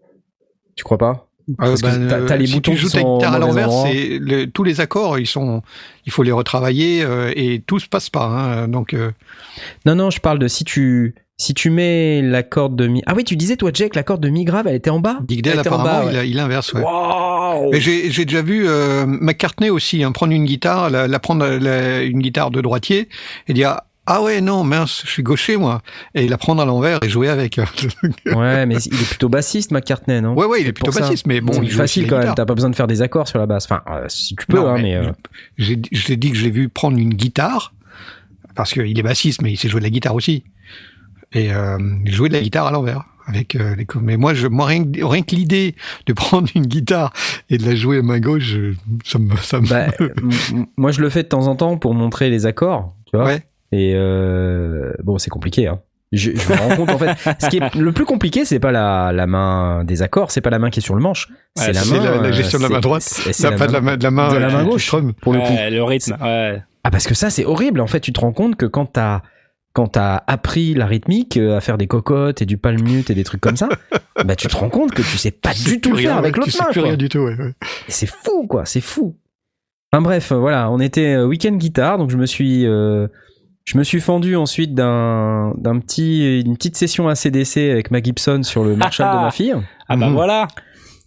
Tu 0.76 0.84
crois 0.84 0.98
pas? 0.98 1.28
Parce 1.60 1.80
que 1.80 1.86
ben, 1.88 2.08
t'as- 2.08 2.22
t'as 2.24 2.38
les 2.38 2.48
si 2.48 2.54
boutons 2.56 2.72
tu 2.72 2.78
qui 2.78 2.82
joues 2.84 2.90
ta 2.90 3.00
sont 3.02 3.18
guitare 3.18 3.36
à 3.36 3.40
l'envers, 3.40 3.72
c'est 3.72 4.18
le- 4.20 4.46
tous 4.46 4.64
les 4.64 4.82
accords, 4.82 5.20
ils 5.20 5.28
sont, 5.28 5.62
il 6.08 6.12
faut 6.12 6.24
les 6.24 6.32
retravailler 6.32 7.04
euh, 7.04 7.32
et 7.36 7.62
tout 7.66 7.78
se 7.80 7.88
passe 7.88 8.10
pas. 8.10 8.26
Hein, 8.26 8.68
donc 8.68 8.94
euh, 8.96 9.12
Non 9.86 9.94
non, 9.94 10.10
je 10.10 10.20
parle 10.20 10.40
de 10.40 10.48
si 10.48 10.64
tu 10.64 11.14
si 11.38 11.54
tu 11.54 11.70
mets 11.70 12.22
la 12.24 12.42
corde 12.44 12.76
de 12.76 12.88
mi. 12.88 13.04
Ah 13.06 13.14
oui, 13.16 13.24
tu 13.26 13.36
disais 13.36 13.58
toi 13.58 13.70
Jack 13.74 13.94
la 13.94 14.02
corde 14.04 14.22
de 14.22 14.30
mi 14.30 14.44
grave, 14.44 14.66
elle 14.68 14.76
était 14.76 14.90
en 14.90 15.00
bas? 15.00 15.20
Dick 15.22 15.44
Dale 15.44 15.54
Elle 15.54 15.60
était 15.60 15.70
en 15.70 15.74
apparemment, 15.80 16.06
bas, 16.06 16.12
il, 16.14 16.18
a- 16.18 16.26
il 16.26 16.40
inverse. 16.40 16.74
Ouais. 16.74 16.82
Waouh 16.82 17.70
Mais 17.72 17.80
j'ai 17.80 18.10
j'ai 18.10 18.26
déjà 18.26 18.42
vu 18.42 18.66
euh, 18.68 19.06
McCartney 19.06 19.70
aussi 19.70 20.04
hein, 20.04 20.12
prendre 20.14 20.34
une 20.34 20.46
guitare, 20.46 20.90
la, 20.90 21.08
la 21.08 21.20
prendre 21.20 21.46
la- 21.46 22.02
une 22.02 22.22
guitare 22.22 22.50
de 22.50 22.60
droitier 22.62 23.08
et 23.48 23.54
dire 23.54 23.80
ah 24.08 24.22
ouais 24.22 24.40
non 24.42 24.64
mince 24.64 25.02
je 25.06 25.10
suis 25.12 25.24
gaucher 25.24 25.58
moi 25.58 25.82
et 26.14 26.28
la 26.28 26.38
prendre 26.38 26.62
à 26.62 26.66
l'envers 26.66 27.00
et 27.04 27.10
jouer 27.10 27.30
avec. 27.30 27.60
Ouais, 28.26 28.66
mais 28.66 28.76
il 28.78 28.94
est 29.02 29.08
plutôt 29.10 29.30
bassiste 29.30 29.72
McCartney, 29.72 30.22
non? 30.22 30.34
Ouais 30.34 30.46
ouais 30.46 30.62
il 30.62 30.68
est 30.68 30.74
plutôt 30.74 30.92
ça. 30.92 31.02
bassiste 31.02 31.26
mais 31.28 31.42
bon 31.42 31.54
c'est 31.54 31.64
il 31.64 31.72
facile 31.72 32.08
quand 32.08 32.18
même, 32.20 32.34
t'as 32.36 32.46
pas 32.46 32.54
besoin 32.56 32.70
de 32.70 32.76
faire 32.76 32.88
des 32.88 33.02
accords 33.02 33.28
sur 33.28 33.40
la 33.40 33.46
basse. 33.46 33.66
Enfin, 33.66 33.82
euh, 33.90 34.06
si 34.08 34.36
tu 34.36 34.46
peux, 34.46 34.58
Non, 34.58 34.68
hein, 34.70 34.80
mais, 34.82 34.96
euh, 34.96 35.12
j'ai 35.58 35.80
je 35.92 36.06
t'ai 36.06 36.18
dit 36.18 36.32
que 36.32 36.38
je 36.38 36.44
l'ai 36.46 36.52
vu 36.52 36.70
prendre 36.70 36.98
une 36.98 37.14
guitare 37.14 37.74
parce 38.56 38.74
qu'il 38.74 38.98
est 38.98 39.04
bassiste 39.04 39.42
mais 39.42 39.52
il 39.52 39.58
sait 39.58 39.70
jouer 39.70 39.80
de 39.82 39.86
la 39.86 39.90
guitare 39.92 40.16
aussi 40.16 40.44
et 41.34 41.52
euh, 41.54 41.78
jouer 42.06 42.30
de 42.30 42.34
la 42.36 42.42
guitare 42.42 42.68
à 42.68 42.72
l'envers 42.72 43.04
avec 43.28 43.56
euh, 43.56 43.76
les 43.76 43.88
mais 44.02 44.18
moi 44.18 44.34
je 44.36 44.48
moi 44.48 44.68
rien 44.68 44.84
que, 44.86 45.04
rien 45.04 45.24
que 45.24 45.36
l'idée 45.36 45.76
de 46.06 46.14
prendre 46.24 46.48
une 46.56 46.66
guitare 46.68 47.12
et 47.50 47.58
de 47.58 47.66
la 47.66 47.76
jouer 47.76 47.98
à 47.98 48.02
main 48.04 48.20
gauche 48.20 48.44
je- 48.44 48.74
ça 49.04 49.18
me 49.20 49.36
ça 49.38 49.60
me 49.60 49.68
bah, 49.68 49.88
moi 50.78 50.92
je 50.92 51.02
le 51.02 51.10
fais 51.10 51.24
de 51.24 51.28
temps 51.30 51.48
en 51.48 51.56
temps 51.56 51.78
pour 51.78 51.94
montrer 51.96 52.30
les 52.30 52.46
accords, 52.46 52.94
tu 53.12 53.18
vois. 53.18 53.26
ouais 53.26 53.44
Et 53.72 53.94
euh, 53.96 54.94
bon, 55.04 55.18
c'est 55.18 55.30
compliqué. 55.30 55.68
Hein. 55.68 55.80
Je, 56.12 56.32
je 56.36 56.50
me 56.54 56.56
rends 56.58 56.76
compte 56.76 56.90
en 56.92 56.98
fait. 56.98 57.16
Ce 57.42 57.48
qui 57.50 57.58
est 57.58 57.76
le 57.76 57.92
plus 57.92 58.06
compliqué, 58.06 58.46
c'est 58.46 58.60
pas 58.60 58.72
la, 58.72 59.12
la 59.12 59.28
main 59.28 59.84
des 59.84 60.02
accords, 60.02 60.32
c'est 60.32 60.40
pas 60.42 60.50
la 60.52 60.60
main 60.60 60.70
qui 60.70 60.80
est 60.80 60.84
sur 60.84 60.96
le 60.96 61.02
manche, 61.02 61.30
c'est 61.56 61.68
Ouais, 61.68 61.74
la 61.74 61.86
main. 61.86 62.04
la- 62.04 62.22
la 62.22 62.32
gestion 62.32 62.58
de 62.60 62.64
la 62.64 62.70
main 62.70 62.80
droite. 62.80 63.02
c'est- 63.02 63.58
pas 63.58 63.68
de 63.68 63.74
la 63.74 63.82
main- 63.82 63.98
de 63.98 64.04
la 64.04 64.12
main 64.12 64.32
de 64.32 64.38
la 64.38 64.48
main 64.50 64.60
qui- 64.60 64.66
qui 64.66 64.70
gauche. 64.72 64.92
pour 65.22 65.34
le 65.34 65.40
coup. 65.40 65.48
Ouais, 65.54 65.70
le 65.72 65.84
rythme. 65.84 66.16
Ouais. 66.22 66.62
Ah 66.84 66.92
parce 66.92 67.08
que 67.08 67.16
ça 67.16 67.30
c'est 67.30 67.44
horrible. 67.46 67.82
En 67.82 67.88
fait, 67.88 68.00
tu 68.00 68.14
te 68.14 68.20
rends 68.22 68.32
compte 68.34 68.56
que 68.56 68.66
quand 68.68 68.86
t'as 68.86 69.22
quand 69.74 69.88
t'as 69.88 70.24
appris 70.28 70.74
la 70.74 70.86
rythmique 70.86 71.36
euh, 71.36 71.58
à 71.58 71.60
faire 71.60 71.78
des 71.78 71.88
cocottes 71.88 72.42
et 72.42 72.46
du 72.46 72.58
palm 72.58 72.82
mute 72.82 73.10
et 73.10 73.16
des 73.16 73.26
trucs 73.26 73.42
comme 73.42 73.58
ça, 73.58 73.68
bah 74.24 74.36
tu 74.38 74.48
te 74.48 74.56
rends 74.56 74.70
compte 74.70 74.92
que 74.92 75.02
tu 75.02 75.18
sais 75.18 75.32
pas 75.32 75.52
Tu 75.52 75.58
sais 75.58 75.70
du 75.72 75.82
tout 75.82 75.92
le 75.92 75.98
faire 75.98 76.18
avec 76.18 76.38
l'autre 76.38 76.46
tu 76.50 76.52
sais 76.56 76.64
main. 76.64 76.70
plus 76.72 76.80
quoi. 76.82 76.90
rien 76.90 76.98
du 76.98 77.10
tout 77.10 77.20
ouais, 77.20 77.36
ouais. 77.36 77.54
Et 77.90 77.92
C'est 77.92 78.06
fou, 78.06 78.46
quoi, 78.48 78.64
c'est 78.66 78.80
fou. 78.80 79.18
Enfin 79.92 80.02
bref, 80.02 80.32
euh, 80.32 80.36
voilà, 80.38 80.70
on 80.72 80.80
était 80.80 81.16
euh, 81.16 81.26
week-end 81.26 81.52
guitare, 81.56 81.98
donc 81.98 82.10
je 82.12 82.16
me 82.18 82.26
suis, 82.26 82.66
euh, 82.66 83.08
je 83.66 83.78
me 83.78 83.84
suis 83.84 84.00
fendu 84.00 84.36
ensuite 84.36 84.74
d'un, 84.76 85.54
d'un 85.58 85.80
petit, 85.80 86.42
une 86.42 86.56
petite 86.56 86.78
session 86.78 87.08
ACDC 87.10 87.58
avec 87.58 87.92
ma 87.92 88.02
Gibson 88.02 88.42
sur 88.44 88.64
le 88.64 88.76
Marshall 88.78 89.16
de 89.18 89.22
ma 89.22 89.32
fille. 89.32 89.54
Ah 89.90 89.96
bah 89.98 90.08
Mhm. 90.08 90.14
voilà. 90.14 90.48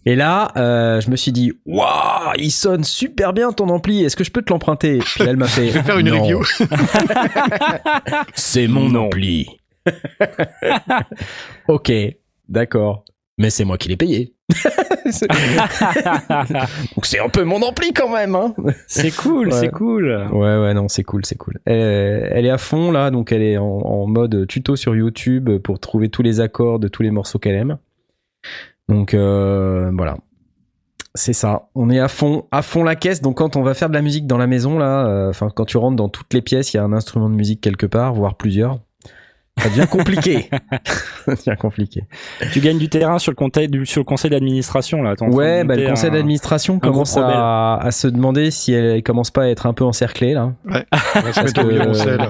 Et 0.05 0.15
là, 0.15 0.51
euh, 0.55 1.01
je 1.01 1.09
me 1.11 1.15
suis 1.17 1.31
dit, 1.33 1.51
waouh, 1.65 2.33
il 2.37 2.51
sonne 2.51 2.83
super 2.85 3.33
bien 3.33 3.51
ton 3.51 3.67
ampli. 3.69 4.03
Est-ce 4.03 4.15
que 4.15 4.23
je 4.23 4.31
peux 4.31 4.41
te 4.41 4.51
l'emprunter? 4.51 4.99
Puis 4.99 5.23
elle 5.23 5.35
m'a 5.37 5.47
fait, 5.47 5.67
Je 5.71 5.73
vais 5.73 5.83
faire 5.83 5.97
une 5.99 6.09
Non, 6.09 6.21
review. 6.23 6.41
C'est 8.33 8.67
mon 8.67 8.89
Non. 8.89 9.05
ampli. 9.07 9.47
ok, 11.67 11.91
d'accord, 12.47 13.03
mais 13.37 13.49
c'est 13.49 13.65
moi 13.65 13.77
qui 13.77 13.89
l'ai 13.89 13.97
payé. 13.97 14.33
donc 16.95 17.05
c'est 17.05 17.19
un 17.19 17.29
peu 17.29 17.43
mon 17.43 17.61
ampli 17.61 17.93
quand 17.93 18.09
même, 18.11 18.35
hein. 18.35 18.53
c'est 18.87 19.11
cool, 19.15 19.47
Ouais. 19.49 19.53
c'est 19.59 19.69
cool. 19.69 20.27
Ouais, 20.31 20.57
ouais, 20.57 20.73
non, 20.73 20.87
c'est 20.87 21.03
cool, 21.03 21.25
c'est 21.25 21.37
cool. 21.37 21.59
Elle, 21.65 22.29
elle 22.31 22.45
est 22.45 22.49
à 22.49 22.57
fond 22.57 22.91
là, 22.91 23.11
donc 23.11 23.31
elle 23.31 23.43
est 23.43 23.57
en, 23.57 23.65
en 23.65 24.07
mode 24.07 24.47
tuto 24.47 24.75
sur 24.75 24.95
YouTube 24.95 25.49
pour 25.63 25.79
trouver 25.79 26.09
tous 26.09 26.23
les 26.23 26.39
accords 26.39 26.79
de 26.79 26.87
tous 26.87 27.03
les 27.03 27.11
morceaux 27.11 27.39
qu'elle 27.39 27.55
aime. 27.55 27.77
Donc 28.87 29.13
euh, 29.13 29.91
voilà, 29.95 30.17
c'est 31.13 31.33
ça. 31.33 31.69
On 31.75 31.89
est 31.89 31.99
à 31.99 32.07
fond, 32.07 32.45
à 32.51 32.61
fond 32.61 32.83
la 32.83 32.95
caisse. 32.95 33.21
Donc 33.21 33.37
quand 33.37 33.55
on 33.55 33.61
va 33.61 33.73
faire 33.73 33.89
de 33.89 33.93
la 33.93 34.01
musique 34.01 34.25
dans 34.25 34.37
la 34.37 34.47
maison 34.47 34.79
là, 34.79 35.05
euh, 35.07 35.31
quand 35.55 35.65
tu 35.65 35.77
rentres 35.77 35.95
dans 35.97 36.09
toutes 36.09 36.33
les 36.33 36.41
pièces, 36.41 36.73
il 36.73 36.77
y 36.77 36.79
a 36.79 36.83
un 36.83 36.93
instrument 36.93 37.29
de 37.29 37.35
musique 37.35 37.61
quelque 37.61 37.85
part, 37.85 38.13
voire 38.13 38.35
plusieurs. 38.35 38.79
Ça 39.59 39.69
devient 39.69 39.87
compliqué. 39.89 40.49
ça 41.25 41.35
devient 41.35 41.57
compliqué. 41.59 42.03
Tu 42.53 42.59
gagnes 42.59 42.77
du 42.77 42.89
terrain 42.89 43.19
sur 43.19 43.31
le 43.31 43.35
conseil, 43.35 43.67
du- 43.67 43.85
sur 43.85 43.99
le 44.01 44.05
conseil 44.05 44.31
d'administration 44.31 45.01
là. 45.01 45.15
Ouais, 45.21 45.63
bah, 45.63 45.75
le 45.75 45.87
conseil 45.89 46.09
un- 46.09 46.13
d'administration 46.13 46.79
commence 46.79 47.17
à, 47.17 47.75
à 47.77 47.91
se 47.91 48.07
demander 48.07 48.51
si 48.51 48.73
elle 48.73 49.03
commence 49.03 49.31
pas 49.31 49.43
à 49.43 49.47
être 49.47 49.65
un 49.67 49.73
peu 49.73 49.83
encerclée 49.83 50.33
là. 50.33 50.53
Se 50.67 50.79
Parce 51.33 51.53
que- 51.53 51.67
violoncelle. 51.67 52.27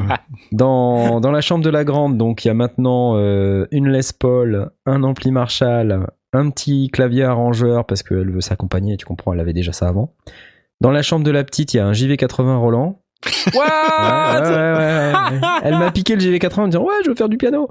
Dans, 0.51 1.19
dans 1.19 1.31
la 1.31 1.41
chambre 1.41 1.63
de 1.63 1.69
la 1.69 1.83
grande, 1.83 2.17
donc 2.17 2.45
il 2.45 2.47
y 2.47 2.51
a 2.51 2.53
maintenant 2.53 3.13
euh, 3.15 3.65
une 3.71 3.89
Les 3.89 3.99
Paul, 4.17 4.71
un 4.85 5.03
ampli 5.03 5.31
Marshall, 5.31 6.07
un 6.33 6.49
petit 6.49 6.89
clavier 6.91 7.23
arrangeur 7.23 7.85
parce 7.85 8.03
qu'elle 8.03 8.31
veut 8.31 8.41
s'accompagner, 8.41 8.97
tu 8.97 9.05
comprends, 9.05 9.33
elle 9.33 9.39
avait 9.39 9.53
déjà 9.53 9.71
ça 9.71 9.87
avant. 9.87 10.13
Dans 10.81 10.91
la 10.91 11.01
chambre 11.01 11.25
de 11.25 11.31
la 11.31 11.43
petite, 11.43 11.73
il 11.73 11.77
y 11.77 11.79
a 11.79 11.85
un 11.85 11.91
JV80 11.91 12.55
Roland. 12.57 13.01
Ouais, 13.25 13.59
ouais, 13.59 14.41
ouais, 14.41 14.73
ouais, 14.73 15.11
ouais. 15.13 15.39
Elle 15.63 15.77
m'a 15.77 15.91
piqué 15.91 16.15
le 16.15 16.21
JV80 16.21 16.59
en 16.59 16.65
me 16.65 16.71
disant 16.71 16.83
ouais, 16.83 16.93
je 17.03 17.09
veux 17.09 17.15
faire 17.15 17.27
du 17.29 17.37
piano. 17.37 17.67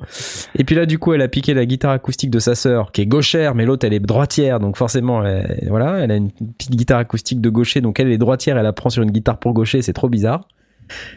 Et 0.55 0.65
puis 0.65 0.75
là, 0.77 0.85
du 0.87 0.99
coup, 0.99 1.15
elle 1.15 1.23
a 1.23 1.29
piqué 1.29 1.55
la 1.55 1.65
guitare 1.65 1.93
acoustique 1.93 2.31
de 2.31 2.39
sa 2.39 2.55
sœur, 2.55 2.93
qui 2.93 3.01
est 3.01 3.07
gauchère, 3.07 3.55
mais 3.55 3.65
l'autre 3.65 3.87
elle 3.87 3.95
est 3.95 4.01
droitière, 4.01 4.61
donc 4.61 4.77
forcément, 4.77 5.25
elle, 5.25 5.67
voilà, 5.69 5.99
elle 6.01 6.11
a 6.11 6.17
une 6.17 6.31
petite 6.31 6.77
guitare 6.77 6.99
acoustique 6.99 7.41
de 7.41 7.49
gaucher, 7.49 7.81
donc 7.81 7.99
elle 7.99 8.11
est 8.13 8.19
droitière, 8.19 8.59
elle 8.59 8.67
apprend 8.67 8.91
sur 8.91 9.03
une 9.03 9.11
guitare 9.11 9.39
pour 9.39 9.53
gaucher, 9.55 9.81
c'est 9.81 9.95
trop 9.95 10.09
bizarre. 10.09 10.47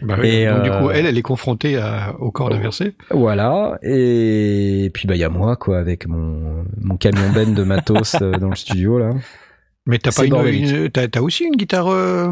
Bah 0.02 0.16
oui, 0.20 0.28
Et, 0.30 0.48
donc, 0.48 0.64
du 0.64 0.70
euh, 0.70 0.80
coup, 0.82 0.90
elle, 0.92 1.06
elle 1.06 1.18
est 1.18 1.22
confrontée 1.22 1.78
à- 1.78 2.14
au 2.20 2.30
corps 2.32 2.54
inversé. 2.54 2.96
Voilà. 3.10 3.78
Et 3.84 4.92
puis 4.94 5.08
bah 5.08 5.16
il 5.16 5.20
y 5.20 5.24
a 5.24 5.30
moi 5.30 5.56
quoi 5.56 5.78
avec 5.80 6.08
mon 6.08 6.66
mon 6.82 6.98
camion 6.98 7.32
ben 7.34 7.54
de 7.54 7.64
matos 7.64 8.16
euh, 8.22 8.32
dans 8.34 8.50
le 8.50 8.56
studio 8.56 9.00
là. 9.00 9.12
Mais 9.86 9.98
t'as 9.98 10.12
pas 10.12 10.26
une, 10.26 10.90
t'as, 10.90 11.08
t'as 11.08 11.22
aussi 11.22 11.46
une 11.46 11.56
guitare 11.56 11.88
euh, 11.88 12.32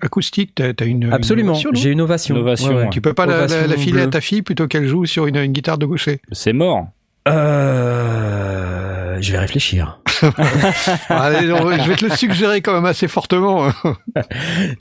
acoustique. 0.00 0.54
T'as, 0.54 0.72
t'as 0.74 0.86
une 0.86 1.12
Absolument. 1.12 1.48
une 1.48 1.50
ovation, 1.52 1.70
non 1.72 1.80
J'ai 1.80 1.90
une 1.90 2.00
ovation. 2.00 2.36
Ovation, 2.36 2.76
ouais. 2.76 2.90
Tu 2.90 3.00
peux 3.00 3.14
pas 3.14 3.26
la, 3.26 3.38
la, 3.38 3.44
Ovation 3.44 3.68
la 3.68 3.76
filer 3.76 4.02
à 4.02 4.06
ta 4.08 4.20
fille 4.20 4.42
plutôt 4.42 4.66
qu'elle 4.68 4.86
joue 4.86 5.06
sur 5.06 5.26
une, 5.26 5.36
une 5.36 5.52
guitare 5.52 5.78
de 5.78 5.86
gaucher. 5.86 6.20
C'est 6.32 6.52
mort. 6.52 6.88
Euh, 7.28 9.18
je 9.20 9.32
vais 9.32 9.38
réfléchir. 9.38 10.00
Allez, 11.08 11.52
on 11.52 11.64
va- 11.64 11.78
je 11.78 11.88
vais 11.88 11.96
te 11.96 12.04
le 12.04 12.10
suggérer 12.16 12.60
quand 12.60 12.72
même 12.74 12.84
assez 12.86 13.08
fortement. 13.08 13.66
hein. 13.68 13.74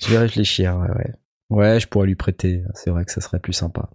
Je 0.02 0.10
vais 0.10 0.18
réfléchir. 0.18 0.76
Ouais, 0.78 0.90
ouais. 0.90 1.14
Ouais, 1.50 1.80
je 1.80 1.88
pourrais 1.88 2.08
lui 2.08 2.16
prêter. 2.16 2.62
C'est 2.76 2.90
vrai 2.92 3.06
que 3.06 3.12
ça 3.12 3.22
serait 3.22 3.40
plus 3.40 3.54
sympa. 3.54 3.90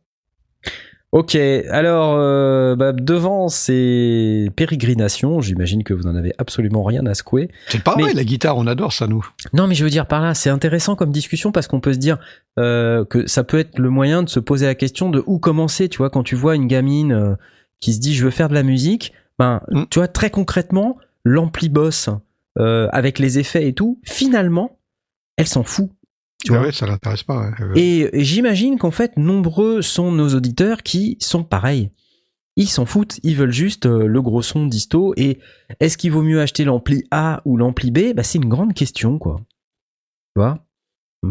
Ok, 1.16 1.36
alors 1.36 2.16
euh, 2.18 2.74
bah, 2.74 2.92
devant 2.92 3.46
ces 3.48 4.50
pérégrinations, 4.56 5.40
j'imagine 5.40 5.84
que 5.84 5.94
vous 5.94 6.02
n'en 6.02 6.16
avez 6.16 6.34
absolument 6.38 6.82
rien 6.82 7.06
à 7.06 7.14
secouer. 7.14 7.50
C'est 7.68 7.84
pas 7.84 7.94
Mais- 7.96 8.02
vrai, 8.02 8.14
la 8.14 8.24
guitare, 8.24 8.56
on 8.58 8.66
adore 8.66 8.92
ça, 8.92 9.06
nous. 9.06 9.24
Non, 9.52 9.68
mais 9.68 9.76
je 9.76 9.84
veux 9.84 9.90
dire 9.90 10.06
par 10.08 10.20
là, 10.20 10.34
c'est 10.34 10.50
intéressant 10.50 10.96
comme 10.96 11.12
discussion 11.12 11.52
parce 11.52 11.68
qu'on 11.68 11.78
peut 11.78 11.92
se 11.92 11.98
dire 12.00 12.18
euh, 12.58 13.04
que 13.04 13.28
ça 13.28 13.44
peut 13.44 13.60
être 13.60 13.78
le 13.78 13.90
moyen 13.90 14.24
de 14.24 14.28
se 14.28 14.40
poser 14.40 14.66
la 14.66 14.74
question 14.74 15.08
de 15.08 15.22
où 15.26 15.38
commencer. 15.38 15.88
Tu 15.88 15.98
vois, 15.98 16.10
quand 16.10 16.24
tu 16.24 16.34
vois 16.34 16.56
une 16.56 16.66
gamine 16.66 17.12
euh, 17.12 17.34
qui 17.78 17.92
se 17.94 18.00
dit 18.00 18.12
je 18.16 18.24
veux 18.24 18.32
faire 18.32 18.48
de 18.48 18.54
la 18.54 18.64
musique, 18.64 19.12
ben 19.38 19.60
Mm. 19.70 19.84
tu 19.90 20.00
vois 20.00 20.08
très 20.08 20.30
concrètement 20.30 20.96
l'ampli 21.24 21.68
boss 21.68 22.08
euh, 22.58 22.88
avec 22.90 23.20
les 23.20 23.38
effets 23.38 23.68
et 23.68 23.72
tout. 23.72 24.00
Finalement, 24.04 24.78
elle 25.36 25.46
s'en 25.46 25.62
fout. 25.62 25.90
Tu 26.44 26.52
Ah 26.52 26.58
vois 26.58 26.66
ouais, 26.66 26.72
ça 26.72 26.86
l'intéresse 26.86 27.22
pas. 27.22 27.50
Euh, 27.60 27.72
Et 27.74 28.10
j'imagine 28.14 28.78
qu'en 28.78 28.90
fait, 28.90 29.16
nombreux 29.16 29.82
sont 29.82 30.12
nos 30.12 30.28
auditeurs 30.34 30.82
qui 30.82 31.16
sont 31.20 31.42
pareils. 31.42 31.90
Ils 32.56 32.68
s'en 32.68 32.86
foutent, 32.86 33.18
ils 33.24 33.34
veulent 33.34 33.50
juste 33.52 33.86
euh, 33.86 34.06
le 34.06 34.22
gros 34.22 34.42
son 34.42 34.66
disto. 34.66 35.12
Et 35.16 35.38
est-ce 35.80 35.96
qu'il 35.98 36.12
vaut 36.12 36.22
mieux 36.22 36.40
acheter 36.40 36.64
l'ampli 36.64 37.04
A 37.10 37.42
ou 37.44 37.56
l'ampli 37.56 37.90
B? 37.90 38.14
Bah, 38.14 38.22
C'est 38.22 38.38
une 38.38 38.48
grande 38.48 38.74
question, 38.74 39.18
quoi. 39.18 39.40
Tu 40.36 40.40
vois? 40.40 40.64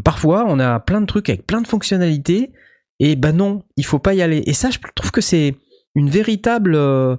Parfois, 0.03 0.45
on 0.47 0.59
a 0.59 0.79
plein 0.79 0.99
de 1.01 1.05
trucs 1.05 1.29
avec 1.29 1.45
plein 1.45 1.61
de 1.61 1.67
fonctionnalités. 1.67 2.51
Et 2.99 3.15
bah 3.15 3.31
non, 3.31 3.63
il 3.77 3.85
faut 3.85 3.99
pas 3.99 4.13
y 4.13 4.21
aller. 4.21 4.43
Et 4.47 4.53
ça, 4.53 4.69
je 4.69 4.79
trouve 4.95 5.11
que 5.11 5.21
c'est 5.21 5.55
une 5.95 6.09
véritable 6.09 6.75
euh, 6.75 7.15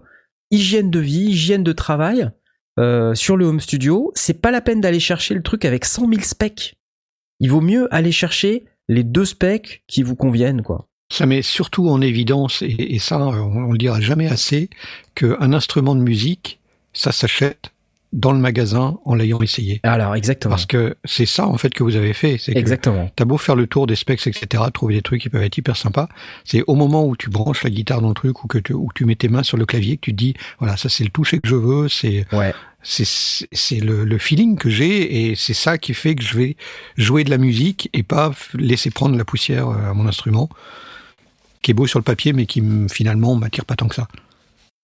hygiène 0.50 0.90
de 0.90 0.98
vie, 1.00 1.26
hygiène 1.30 1.62
de 1.62 1.72
travail 1.72 2.30
euh, 2.78 3.14
sur 3.14 3.36
le 3.36 3.46
home 3.46 3.60
studio. 3.60 4.10
C'est 4.14 4.40
pas 4.40 4.50
la 4.50 4.60
peine 4.60 4.80
d'aller 4.80 5.00
chercher 5.00 5.34
le 5.34 5.42
truc 5.42 5.64
avec 5.64 5.84
100 5.84 6.08
000 6.08 6.22
specs. 6.22 6.76
Il 7.40 7.50
vaut 7.50 7.60
mieux 7.60 7.92
aller 7.94 8.12
chercher 8.12 8.64
les 8.88 9.04
deux 9.04 9.24
specs 9.24 9.82
qui 9.86 10.02
vous 10.02 10.16
conviennent, 10.16 10.62
quoi. 10.62 10.86
Ça 11.12 11.26
met 11.26 11.42
surtout 11.42 11.88
en 11.88 12.00
évidence, 12.00 12.62
et, 12.62 12.94
et 12.94 12.98
ça, 12.98 13.18
on, 13.18 13.72
le 13.72 13.78
dira 13.78 14.00
jamais 14.00 14.26
assez, 14.26 14.70
qu'un 15.14 15.52
instrument 15.52 15.94
de 15.94 16.00
musique, 16.00 16.60
ça 16.92 17.12
s'achète 17.12 17.70
dans 18.14 18.32
le 18.32 18.38
magasin 18.38 18.96
en 19.04 19.14
l'ayant 19.14 19.40
essayé. 19.40 19.80
Alors, 19.82 20.14
exactement. 20.14 20.54
Parce 20.54 20.66
que 20.66 20.96
c'est 21.04 21.26
ça, 21.26 21.46
en 21.48 21.58
fait, 21.58 21.74
que 21.74 21.82
vous 21.82 21.96
avez 21.96 22.12
fait. 22.12 22.38
C'est 22.38 22.56
Exactement. 22.56 23.10
T'as 23.16 23.24
beau 23.24 23.36
faire 23.36 23.56
le 23.56 23.66
tour 23.66 23.86
des 23.86 23.96
specs, 23.96 24.26
etc., 24.26 24.62
trouver 24.72 24.94
des 24.94 25.02
trucs 25.02 25.20
qui 25.20 25.28
peuvent 25.28 25.42
être 25.42 25.58
hyper 25.58 25.76
sympas, 25.76 26.08
c'est 26.44 26.62
au 26.68 26.76
moment 26.76 27.04
où 27.04 27.16
tu 27.16 27.28
branches 27.28 27.64
la 27.64 27.70
guitare 27.70 28.00
dans 28.00 28.08
le 28.08 28.14
truc 28.14 28.44
ou 28.44 28.46
que 28.46 28.58
tu, 28.58 28.72
tu 28.94 29.04
mets 29.04 29.16
tes 29.16 29.28
mains 29.28 29.42
sur 29.42 29.56
le 29.56 29.66
clavier 29.66 29.96
que 29.96 30.02
tu 30.02 30.12
te 30.12 30.16
dis, 30.16 30.34
voilà, 30.60 30.76
ça 30.76 30.88
c'est 30.88 31.04
le 31.04 31.10
toucher 31.10 31.40
que 31.40 31.48
je 31.48 31.56
veux, 31.56 31.88
c'est 31.88 32.24
Ouais. 32.32 32.54
C'est 32.84 33.80
le, 33.80 34.04
le 34.04 34.18
feeling 34.18 34.56
que 34.56 34.68
j'ai 34.70 35.30
et 35.30 35.34
c'est 35.34 35.54
ça 35.54 35.78
qui 35.78 35.94
fait 35.94 36.14
que 36.14 36.22
je 36.22 36.36
vais 36.36 36.56
jouer 36.96 37.24
de 37.24 37.30
la 37.30 37.38
musique 37.38 37.88
et 37.92 38.02
pas 38.02 38.32
laisser 38.54 38.90
prendre 38.90 39.16
la 39.16 39.24
poussière 39.24 39.68
euh, 39.68 39.90
à 39.90 39.94
mon 39.94 40.06
instrument, 40.06 40.48
qui 41.62 41.70
est 41.70 41.74
beau 41.74 41.86
sur 41.86 41.98
le 41.98 42.04
papier 42.04 42.32
mais 42.32 42.46
qui 42.46 42.60
me- 42.60 42.88
finalement 42.88 43.34
m'attire 43.34 43.64
pas 43.64 43.74
tant 43.74 43.88
que 43.88 43.94
ça. 43.94 44.06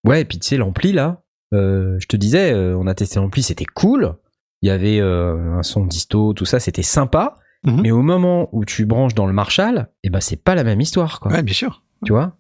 Ouais, 0.04 0.22
et 0.22 0.24
puis 0.24 0.38
tu 0.38 0.48
sais, 0.48 0.56
l'ampli, 0.56 0.92
là, 0.92 1.20
euh, 1.52 1.96
je 2.00 2.06
te 2.06 2.16
disais, 2.16 2.52
euh, 2.52 2.74
on 2.78 2.86
a 2.86 2.94
testé 2.94 3.20
l'ampli, 3.20 3.42
c'était 3.42 3.66
cool. 3.66 4.14
Il 4.62 4.68
y 4.68 4.70
avait 4.70 4.98
euh, 5.00 5.58
un 5.58 5.62
son 5.62 5.84
disto, 5.84 6.32
tout 6.32 6.46
ça, 6.46 6.58
c'était 6.60 6.82
sympa. 6.82 7.34
Mhm. 7.64 7.80
Mais 7.82 7.90
au 7.90 8.00
moment 8.00 8.48
où 8.52 8.64
tu 8.64 8.86
branches 8.86 9.14
dans 9.14 9.26
le 9.26 9.34
Marshall, 9.34 9.88
eh 10.02 10.08
ben, 10.08 10.20
c'est 10.22 10.42
pas 10.42 10.54
la 10.54 10.64
même 10.64 10.80
histoire, 10.80 11.20
quoi. 11.20 11.32
Ouais, 11.32 11.42
bien 11.42 11.52
sûr. 11.54 11.82
Tu 12.06 12.12
vois? 12.12 12.36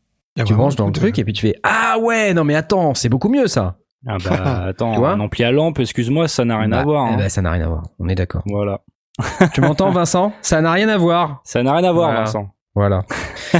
Tu 0.46 0.54
branches 0.54 0.76
dans 0.76 0.86
le 0.86 0.92
de- 0.92 0.98
truc 0.98 1.18
et 1.18 1.24
puis 1.24 1.34
tu 1.34 1.42
fais 1.42 1.56
Ah 1.62 1.98
ouais, 2.00 2.32
non 2.32 2.44
mais 2.44 2.54
attends, 2.54 2.94
c'est 2.94 3.10
beaucoup 3.10 3.28
mieux 3.28 3.46
ça. 3.46 3.76
Ah 4.06 4.16
bah 4.24 4.62
attends, 4.68 4.92
Tu 4.94 4.98
vois 4.98 5.10
un 5.12 5.20
ampli 5.20 5.44
à 5.44 5.52
lampe, 5.52 5.78
excuse-moi, 5.78 6.26
ça 6.28 6.44
n'a 6.44 6.58
rien 6.58 6.68
Bah, 6.70 6.80
à 6.80 6.84
voir. 6.84 7.04
hein. 7.06 7.28
ça 7.28 7.42
n'a 7.42 7.50
rien 7.52 7.64
à 7.64 7.68
voir, 7.68 7.82
on 7.98 8.08
est 8.08 8.14
d'accord. 8.14 8.42
Voilà. 8.46 8.80
tu 9.54 9.60
m'entends, 9.60 9.90
Vincent? 9.90 10.32
Ça 10.40 10.60
n'a 10.62 10.72
rien 10.72 10.88
à 10.88 10.96
voir. 10.96 11.40
Ça 11.44 11.62
n'a 11.62 11.74
rien 11.74 11.84
à 11.88 11.92
voir, 11.92 12.08
Voilà. 12.08 12.20
Vincent. 12.24 12.48
Voilà. 12.74 13.02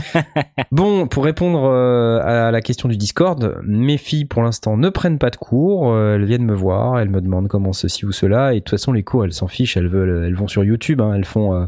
bon, 0.73 1.09
pour 1.09 1.25
répondre 1.25 1.65
euh, 1.65 2.21
à 2.23 2.51
la 2.53 2.61
question 2.63 2.89
du 2.89 2.97
Discord, 2.97 3.59
mes 3.65 3.99
filles 3.99 4.25
pour 4.25 4.43
l'instant 4.43 4.77
ne 4.77 4.89
prennent 4.89 5.19
pas 5.19 5.31
de 5.31 5.37
cours. 5.37 5.93
euh, 5.93 6.15
elles 6.15 6.25
viennent 6.25 6.45
me 6.45 6.55
voir, 6.55 7.01
elles 7.01 7.11
me 7.11 7.21
demandent 7.21 7.49
comment 7.49 7.73
ceci 7.73 8.07
ou 8.07 8.13
cela. 8.13 8.53
Et 8.53 8.57
de 8.57 8.61
toute 8.61 8.71
façon, 8.71 8.93
les 8.93 9.03
cours, 9.03 9.25
elles 9.25 9.33
s'en 9.33 9.49
fichent. 9.49 9.77
Elles 9.77 9.89
veulent, 9.89 10.25
elles 10.27 10.37
vont 10.37 10.47
sur 10.49 10.63
YouTube. 10.65 11.01
hein, 11.01 11.13
elles 11.15 11.25
font. 11.25 11.55
euh, 11.55 11.67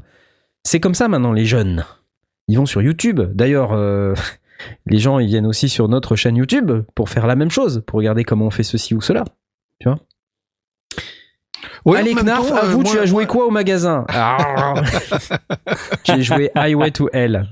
C'est 0.63 0.79
comme 0.81 0.95
ça 0.95 1.09
maintenant, 1.09 1.33
les 1.33 1.45
jeunes. 1.45 1.85
Ils 2.47 2.57
vont 2.59 2.67
sur 2.67 2.81
YouTube. 2.81 3.21
D'ailleurs, 3.35 3.71
les 4.87 4.99
gens, 4.99 5.19
ils 5.19 5.27
viennent 5.29 5.47
aussi 5.47 5.69
sur 5.69 5.89
notre 5.89 6.17
chaîne 6.17 6.37
YouTube 6.37 6.73
pour 6.95 7.09
faire 7.09 7.27
la 7.27 7.37
même 7.37 7.51
chose, 7.51 7.83
pour 7.87 7.99
regarder 7.99 8.25
comment 8.25 8.47
on 8.47 8.51
fait 8.51 8.63
ceci 8.63 8.95
ou 8.95 9.01
cela. 9.01 9.25
Ouais, 11.85 11.99
Allez, 11.99 12.13
en 12.13 12.17
même 12.17 12.25
Knarf, 12.27 12.49
temps, 12.49 12.57
à 12.57 12.65
euh, 12.65 12.69
vous, 12.69 12.83
moi- 12.83 12.91
tu 12.93 12.99
as 12.99 13.07
joué 13.07 13.25
moi- 13.25 13.27
quoi 13.33 13.47
au 13.47 13.51
magasin. 13.51 14.05
J'ai 16.05 16.23
joué 16.23 16.51
Highway 16.55 16.91
to 16.93 17.09
Hell. 17.13 17.49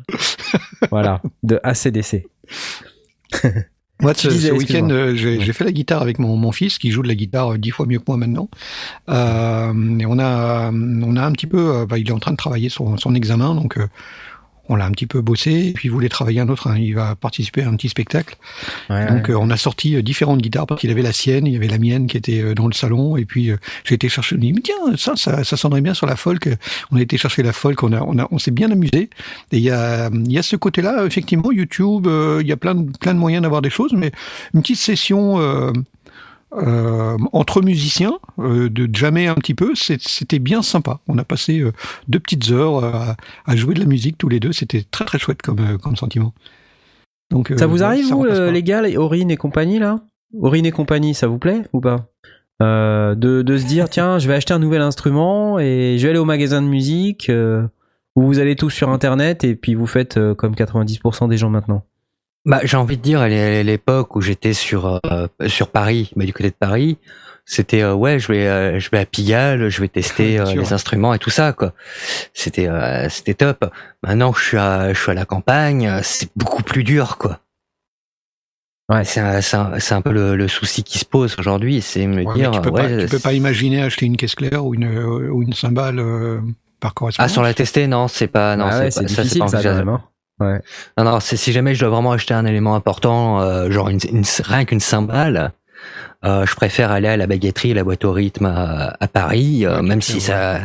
Voilà, 0.91 1.21
de 1.43 1.59
ACDC. 1.63 2.27
Moi, 4.03 4.15
Tu 4.15 4.29
ce, 4.29 4.33
disais, 4.33 4.49
ce 4.49 4.55
week-end, 4.55 4.89
euh, 4.89 5.15
j'ai 5.15 5.53
fait 5.53 5.63
la 5.63 5.73
guitare 5.73 6.01
avec 6.01 6.19
mon, 6.19 6.35
mon 6.35 6.53
fils 6.53 6.79
qui 6.79 6.91
joue 6.91 7.03
de 7.03 7.09
la 7.09 7.15
guitare 7.15 7.53
euh, 7.53 7.59
dix 7.59 7.71
fois 7.71 7.85
mieux 7.85 7.99
que 7.99 8.05
moi 8.09 8.17
maintenant. 8.17 8.49
Euh, 9.11 9.99
et 9.99 10.07
on 10.07 10.19
a, 10.19 10.71
on 10.73 11.17
a 11.17 11.23
un 11.23 11.33
petit 11.33 11.47
peu, 11.47 11.85
bah, 11.87 11.99
il 11.99 12.09
est 12.09 12.13
en 12.13 12.19
train 12.19 12.31
de 12.31 12.39
travailler 12.39 12.71
son, 12.71 12.97
son 12.97 13.15
examen, 13.15 13.55
donc 13.55 13.77
euh, 13.77 13.89
on 14.71 14.77
l'a 14.77 14.87
un 14.87 14.93
petit 14.93 15.07
peu 15.07 15.21
bossé. 15.21 15.51
Et 15.51 15.73
puis 15.73 15.89
il 15.89 15.91
voulait 15.91 16.09
travailler 16.09 16.41
un 16.41 16.49
autre, 16.49 16.69
hein, 16.69 16.77
il 16.79 16.95
va 16.95 17.17
participer 17.17 17.63
à 17.63 17.69
un 17.69 17.77
petit 17.77 17.89
spectacle. 17.89 18.37
Donc 18.89 19.29
euh, 19.29 19.35
on 19.39 19.51
a 19.51 19.57
sorti 19.57 19.97
euh, 19.97 20.03
différentes 20.03 20.41
guitares 20.41 20.67
parce 20.67 20.81
qu'il 20.81 20.91
avait 20.91 21.03
la 21.03 21.13
sienne, 21.13 21.47
il 21.47 21.53
y 21.53 21.57
avait 21.57 21.69
la 21.69 21.79
mienne 21.79 22.07
qui 22.07 22.17
était 22.17 22.41
euh, 22.41 22.55
dans 22.55 22.69
le 22.69 22.73
salon. 22.73 23.17
Et 23.17 23.25
puis 23.25 23.51
euh, 23.51 23.57
j'ai 23.85 23.97
été 23.97 24.09
chercher, 24.09 24.37
on 24.37 24.39
dit 24.39 24.53
mais 24.53 24.63
tiens 24.63 24.75
ça, 24.97 25.17
ça, 25.17 25.43
ça 25.43 25.57
sonnerait 25.57 25.81
bien 25.81 25.95
sur 25.95 26.07
la 26.07 26.17
folk. 26.17 26.49
On 26.93 26.97
a 26.97 27.03
été 27.03 27.19
chercher 27.19 27.43
la 27.43 27.53
folk, 27.53 27.83
on 27.83 27.93
a, 27.93 28.01
on 28.03 28.19
a, 28.19 28.29
on 28.31 28.39
s'est 28.39 28.53
bien 28.53 28.71
amusé. 28.71 29.11
Et 29.53 29.59
il 29.59 29.63
y 29.63 29.71
a, 29.71 30.09
il 30.13 30.33
y 30.33 30.39
a 30.39 30.43
ce 30.43 30.57
côté-là, 30.57 31.05
effectivement, 31.05 31.51
YouTube, 31.51 32.07
euh, 32.07 32.39
il 32.41 32.47
y 32.47 32.53
a 32.53 32.57
plein 32.57 32.77
de, 32.77 32.91
plein 32.99 33.15
de 33.15 33.19
moyens 33.19 33.43
d'avoir 33.43 33.63
des 33.63 33.71
choses, 33.71 33.93
mais 33.93 34.13
une 34.55 34.63
petite 34.63 34.79
session 34.79 35.39
euh, 36.53 37.17
entre 37.33 37.63
musiciens, 37.63 38.19
euh, 38.39 38.69
de 38.69 38.89
jammer 38.95 39.29
un 39.29 39.35
petit 39.35 39.55
peu, 39.55 39.75
c'était 39.75 40.39
bien 40.39 40.63
sympa. 40.63 41.01
On 41.09 41.19
a 41.19 41.25
passé 41.25 41.61
euh, 41.61 41.73
deux 42.09 42.19
petites 42.21 42.51
heures 42.51 42.85
euh, 42.85 42.93
à, 42.93 43.17
à 43.47 43.57
jouer 43.57 43.75
de 43.75 43.81
la 43.81 43.87
musique 43.87 44.19
tous 44.19 44.29
les 44.29 44.41
deux. 44.41 44.53
C'était 44.53 44.85
très 44.91 45.05
très 45.05 45.19
chouette 45.19 45.43
comme, 45.43 45.61
euh, 45.61 45.79
comme 45.79 45.97
sentiment. 45.97 46.35
Donc, 47.31 47.51
euh, 47.53 47.57
Ça 47.57 47.67
vous 47.67 47.83
arrive, 47.83 48.07
ça 48.07 48.15
vous, 48.15 48.25
les 48.25 48.63
gars, 48.63 48.83
les 48.83 48.97
Aurine 48.97 49.31
et 49.31 49.37
compagnie, 49.37 49.79
là? 49.79 50.01
Aurine 50.41 50.67
et 50.67 50.73
compagnie, 50.73 51.15
ça 51.15 51.29
vous 51.29 51.39
plaît 51.39 51.63
ou 51.73 51.81
pas? 51.81 52.09
Euh, 52.63 53.15
de, 53.15 53.43
de 53.43 53.57
se 53.57 53.65
dire, 53.67 53.89
tiens, 53.89 54.19
je 54.19 54.29
vais 54.29 54.35
acheter 54.35 54.53
un 54.53 54.59
nouvel 54.59 54.83
instrument 54.83 55.59
et 55.59 55.97
je 55.99 56.03
vais 56.03 56.11
aller 56.11 56.19
au 56.19 56.25
magasin 56.25 56.61
de 56.61 56.67
musique, 56.67 57.31
euh, 57.31 57.63
ou 58.17 58.23
vous 58.23 58.39
allez 58.39 58.57
tous 58.57 58.71
sur 58.71 58.91
Internet 58.91 59.45
et 59.45 59.55
puis 59.55 59.75
vous 59.75 59.87
faites 59.87 60.17
euh, 60.19 60.35
comme 60.35 60.55
90% 60.55 61.29
des 61.29 61.37
gens 61.39 61.49
maintenant? 61.51 61.85
Bah, 62.47 62.61
j'ai 62.65 62.77
envie 62.77 62.97
de 62.97 63.03
dire, 63.03 63.21
à 63.21 63.29
l'é- 63.29 63.63
l'époque 63.65 64.17
où 64.17 64.21
j'étais 64.21 64.55
sur 64.55 65.01
euh, 65.11 65.27
sur 65.47 65.69
Paris, 65.71 66.11
du 66.17 66.33
côté 66.33 66.49
de 66.51 66.55
Paris, 66.55 66.97
c'était 67.45 67.83
euh, 67.83 67.93
ouais, 67.95 68.19
je 68.19 68.33
vais 68.33 68.47
euh, 68.47 68.79
je 68.81 68.89
vais 68.91 68.99
à 68.99 69.05
Pigalle, 69.07 69.69
je 69.69 69.81
vais 69.81 69.89
tester 69.89 70.39
euh, 70.39 70.45
les 70.55 70.73
instruments 70.73 71.13
et 71.13 71.19
tout 71.19 71.31
ça 71.31 71.53
quoi. 71.53 71.75
C'était 72.33 72.67
euh, 72.69 73.09
c'était 73.11 73.35
top. 73.35 73.71
Maintenant 74.03 74.33
je 74.33 74.43
suis 74.43 74.57
à 74.57 74.93
je 74.95 74.99
suis 75.01 75.11
à 75.11 75.15
la 75.15 75.27
campagne, 75.27 76.01
c'est 76.03 76.31
beaucoup 76.35 76.63
plus 76.63 76.83
dur 76.83 77.19
quoi. 77.19 77.41
Ouais. 78.89 79.05
C'est 79.05 79.21
un, 79.21 79.41
c'est 79.41 79.57
un, 79.57 79.73
un 79.91 80.01
peu 80.03 80.11
le, 80.11 80.35
le 80.35 80.49
souci 80.49 80.83
qui 80.83 80.99
se 80.99 81.05
pose 81.05 81.37
aujourd'hui, 81.39 81.81
c'est 81.81 82.07
me 82.09 82.25
Ouais, 82.25 82.35
dire 82.35 82.51
tu 82.51 82.61
peux, 82.61 82.71
ouais, 82.71 82.97
pas, 82.97 83.03
tu 83.05 83.09
peux 83.09 83.19
pas 83.21 83.33
imaginer 83.35 83.83
acheter 83.83 84.07
une 84.07 84.17
caisse 84.17 84.35
claire 84.35 84.65
ou 84.67 84.75
une, 84.75 84.85
euh, 84.85 85.29
ou 85.31 85.43
une 85.43 85.53
cymbale 85.53 86.01
euh, 86.01 86.41
par 86.81 86.95
correspondance. 86.95 87.31
ah 87.31 87.35
sans 87.35 87.43
la 87.43 87.55
tester 87.55 87.87
non, 87.87 88.09
c'est 88.09 88.27
pas 88.27 88.57
non, 88.57 88.67
Ah 88.69 88.79
ouais, 88.81 88.91
c'est 88.91 89.03
pas, 89.03 89.09
ça, 89.09 89.25
c'est 89.25 89.39
pas 89.39 89.45
envisageable. 89.45 90.01
Ouais. 90.41 90.61
Non, 90.97 91.05
non, 91.05 91.21
c'est 91.21 91.37
si 91.37 91.53
jamais 91.53 91.75
je 91.75 91.81
dois 91.81 91.91
vraiment 91.91 92.13
acheter 92.13 92.35
un 92.35 92.47
élément 92.47 92.75
important, 92.75 93.41
euh, 93.43 93.71
genre 93.71 93.89
une, 93.91 93.99
une- 94.11 94.25
rien 94.45 94.65
qu'une 94.65 94.81
cymbale, 94.81 95.53
euh, 96.25 96.47
je 96.47 96.55
préfère 96.55 96.91
aller 96.91 97.09
à 97.09 97.17
la 97.17 97.27
baguetterie, 97.27 97.75
la 97.75 97.85
boîte 97.85 98.05
au 98.05 98.13
rythme 98.13 98.47
à, 98.47 98.97
à 98.99 99.07
Paris, 99.09 99.67
euh, 99.67 99.77
Ouais, 99.77 99.83
même 99.83 100.01
si 100.03 100.21
ça, 100.21 100.59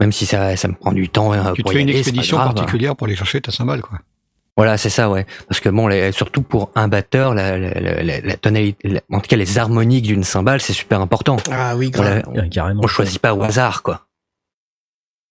même 0.00 0.12
si 0.12 0.26
ça, 0.26 0.56
ça 0.56 0.68
me 0.68 0.74
prend 0.74 0.92
du 0.92 1.08
temps 1.08 1.32
euh, 1.32 1.52
Tu 1.54 1.62
te 1.62 1.62
pour 1.62 1.72
fais 1.72 1.78
y 1.78 1.82
une 1.82 1.88
aller, 1.88 1.98
expédition 1.98 2.36
particulière 2.36 2.94
pour 2.96 3.06
aller 3.06 3.16
chercher 3.16 3.40
ta 3.40 3.50
cymbale, 3.50 3.80
quoi. 3.80 3.98
Voilà, 4.58 4.78
c'est 4.78 4.88
ça, 4.88 5.10
ouais. 5.10 5.26
Parce 5.48 5.60
que 5.60 5.68
bon, 5.68 5.86
les, 5.86 6.12
surtout 6.12 6.40
pour 6.40 6.70
un 6.74 6.88
batteur, 6.88 7.34
la, 7.34 7.58
la, 7.58 8.02
la, 8.02 8.20
la- 8.22 8.36
tonalité, 8.38 8.88
la- 8.88 9.00
en 9.12 9.20
tout 9.20 9.28
cas 9.28 9.36
les 9.36 9.58
harmoniques 9.58 10.04
d'une 10.06 10.24
cymbale, 10.24 10.62
c'est 10.62 10.72
super 10.72 11.02
important. 11.02 11.36
Ah 11.50 11.76
oui, 11.76 11.90
On, 11.94 12.00
grave. 12.00 12.22
on, 12.26 12.48
carrément. 12.48 12.80
on 12.82 12.86
choisit 12.86 13.18
pas 13.20 13.34
au 13.34 13.42
hasard, 13.42 13.82
quoi. 13.82 14.05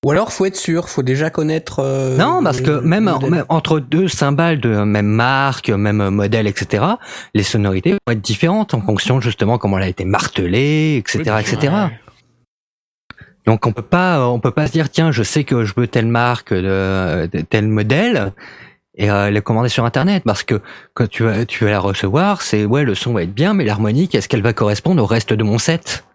Ou 0.03 0.11
alors, 0.11 0.31
faut 0.31 0.45
être 0.45 0.55
sûr, 0.55 0.87
faut 0.89 1.01
déjà 1.01 1.29
connaître. 1.31 1.79
euh, 1.79 2.15
Non, 2.15 2.43
parce 2.43 2.61
que 2.61 2.79
même, 2.79 3.09
entre 3.49 3.79
deux 3.79 4.07
cymbales 4.07 4.59
de 4.59 4.69
même 4.83 5.07
marque, 5.07 5.69
même 5.69 6.09
modèle, 6.09 6.45
etc., 6.45 6.83
les 7.33 7.41
sonorités 7.43 7.93
vont 7.93 8.11
être 8.13 8.21
différentes 8.21 8.73
en 8.75 8.81
fonction 8.81 9.19
justement 9.19 9.57
comment 9.57 9.77
elle 9.77 9.85
a 9.85 9.87
été 9.87 10.05
martelée, 10.05 10.97
etc., 10.97 11.35
etc. 11.39 11.73
Donc 13.47 13.65
on 13.67 13.71
peut 13.71 13.81
pas, 13.83 14.27
on 14.27 14.39
peut 14.39 14.51
pas 14.51 14.67
se 14.67 14.71
dire 14.71 14.89
tiens, 14.89 15.11
je 15.11 15.23
sais 15.23 15.43
que 15.43 15.65
je 15.65 15.73
veux 15.77 15.87
telle 15.87 16.07
marque, 16.07 16.53
de, 16.53 17.27
de 17.31 17.41
tel 17.41 17.67
modèle 17.67 18.33
et 18.97 19.09
euh, 19.11 19.29
le 19.29 19.41
commander 19.41 19.69
sur 19.69 19.85
internet 19.85 20.23
parce 20.25 20.41
que 20.43 20.61
quand 20.93 21.07
tu 21.07 21.23
vas, 21.23 21.45
tu 21.45 21.63
vas 21.65 21.71
la 21.71 21.79
recevoir, 21.79 22.41
c'est 22.41 22.65
ouais 22.65 22.83
le 22.83 22.95
son 22.95 23.13
va 23.13 23.23
être 23.23 23.33
bien, 23.33 23.53
mais 23.53 23.63
l'harmonique 23.65 24.15
est-ce 24.15 24.27
qu'elle 24.29 24.41
va 24.41 24.53
correspondre 24.53 25.01
au 25.03 25.05
reste 25.05 25.33
de 25.33 25.43
mon 25.43 25.57
set? 25.59 26.05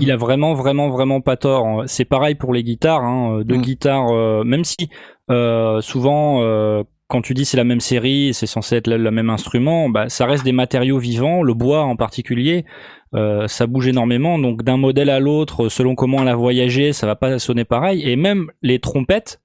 Il 0.00 0.10
a 0.10 0.16
vraiment, 0.16 0.54
vraiment, 0.54 0.88
vraiment 0.90 1.20
pas 1.20 1.36
tort. 1.36 1.82
C'est 1.86 2.04
pareil 2.04 2.34
pour 2.34 2.52
les 2.52 2.62
guitares. 2.62 3.02
Hein. 3.02 3.42
Deux 3.44 3.56
Mm. 3.58 3.62
guitares, 3.62 4.08
euh, 4.12 4.44
même 4.44 4.64
si 4.64 4.88
euh, 5.30 5.80
souvent, 5.80 6.42
euh, 6.42 6.82
quand 7.08 7.20
tu 7.22 7.34
dis 7.34 7.44
c'est 7.44 7.56
la 7.56 7.64
même 7.64 7.80
série, 7.80 8.32
c'est 8.32 8.46
censé 8.46 8.76
être 8.76 8.88
le, 8.88 9.10
même 9.10 9.28
instrument, 9.30 9.88
bah, 9.88 10.08
ça 10.08 10.24
reste 10.26 10.44
des 10.44 10.52
matériaux 10.52 10.98
vivants. 10.98 11.42
Le 11.42 11.54
bois 11.54 11.82
en 11.82 11.96
particulier, 11.96 12.64
euh, 13.14 13.46
ça 13.48 13.66
bouge 13.66 13.88
énormément. 13.88 14.38
Donc 14.38 14.62
d'un 14.62 14.76
modèle 14.76 15.10
à 15.10 15.20
l'autre, 15.20 15.68
selon 15.68 15.94
comment 15.94 16.22
elle 16.22 16.28
a 16.28 16.34
voyagé, 16.36 16.92
ça 16.92 17.06
va 17.06 17.16
pas 17.16 17.38
sonner 17.38 17.64
pareil. 17.64 18.08
Et 18.08 18.16
même 18.16 18.50
les 18.62 18.78
trompettes, 18.78 19.40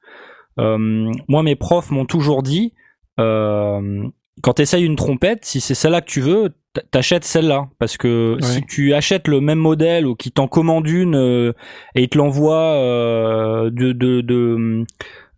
euh, 0.60 1.12
moi 1.28 1.44
mes 1.44 1.56
profs 1.56 1.92
m'ont 1.92 2.06
toujours 2.06 2.42
dit, 2.44 2.74
euh, 3.20 4.04
quand 4.42 4.54
tu 4.54 4.62
essayes 4.62 4.86
une 4.86 4.96
trompette, 4.96 5.46
si 5.46 5.60
c'est 5.60 5.74
celle-là 5.76 6.02
que 6.02 6.10
tu 6.10 6.22
veux, 6.22 6.54
t'achètes 6.92 7.24
celle-là 7.24 7.68
parce 7.80 7.98
que 7.98 8.38
si 8.42 8.64
tu 8.66 8.94
achètes 8.94 9.28
le 9.28 9.42
même 9.42 9.60
modèle 9.60 10.06
ou 10.06 10.16
qui 10.16 10.32
t'en 10.32 10.48
commande 10.48 10.88
une 10.88 11.16
euh, 11.16 11.54
et 11.96 12.04
il 12.04 12.10
te 12.10 12.18
l'envoie 12.18 12.56
euh, 12.56 13.70
de 13.70 13.92
de 13.92 14.22
de 14.22 14.86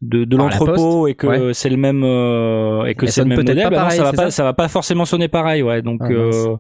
de, 0.02 0.38
l'entrepôt 0.38 1.08
et 1.08 1.16
que 1.16 1.28
ouais. 1.28 1.54
c'est 1.54 1.70
le 1.70 1.78
même 1.78 2.04
euh, 2.04 2.86
et 2.86 2.96
que 2.96 3.06
c'est 3.08 3.22
le 3.22 3.28
même 3.28 3.40
modèle 3.40 3.70
bah 3.70 3.84
non, 3.84 3.90
ça 3.90 4.04
va 4.04 4.14
pas 4.14 4.24
ça 4.26 4.32
ça 4.32 4.44
va 4.44 4.54
pas 4.54 4.68
forcément 4.68 5.06
sonner 5.06 5.28
pareil 5.28 5.62
ouais. 5.62 5.82
Donc 5.82 6.02
Ah, 6.02 6.60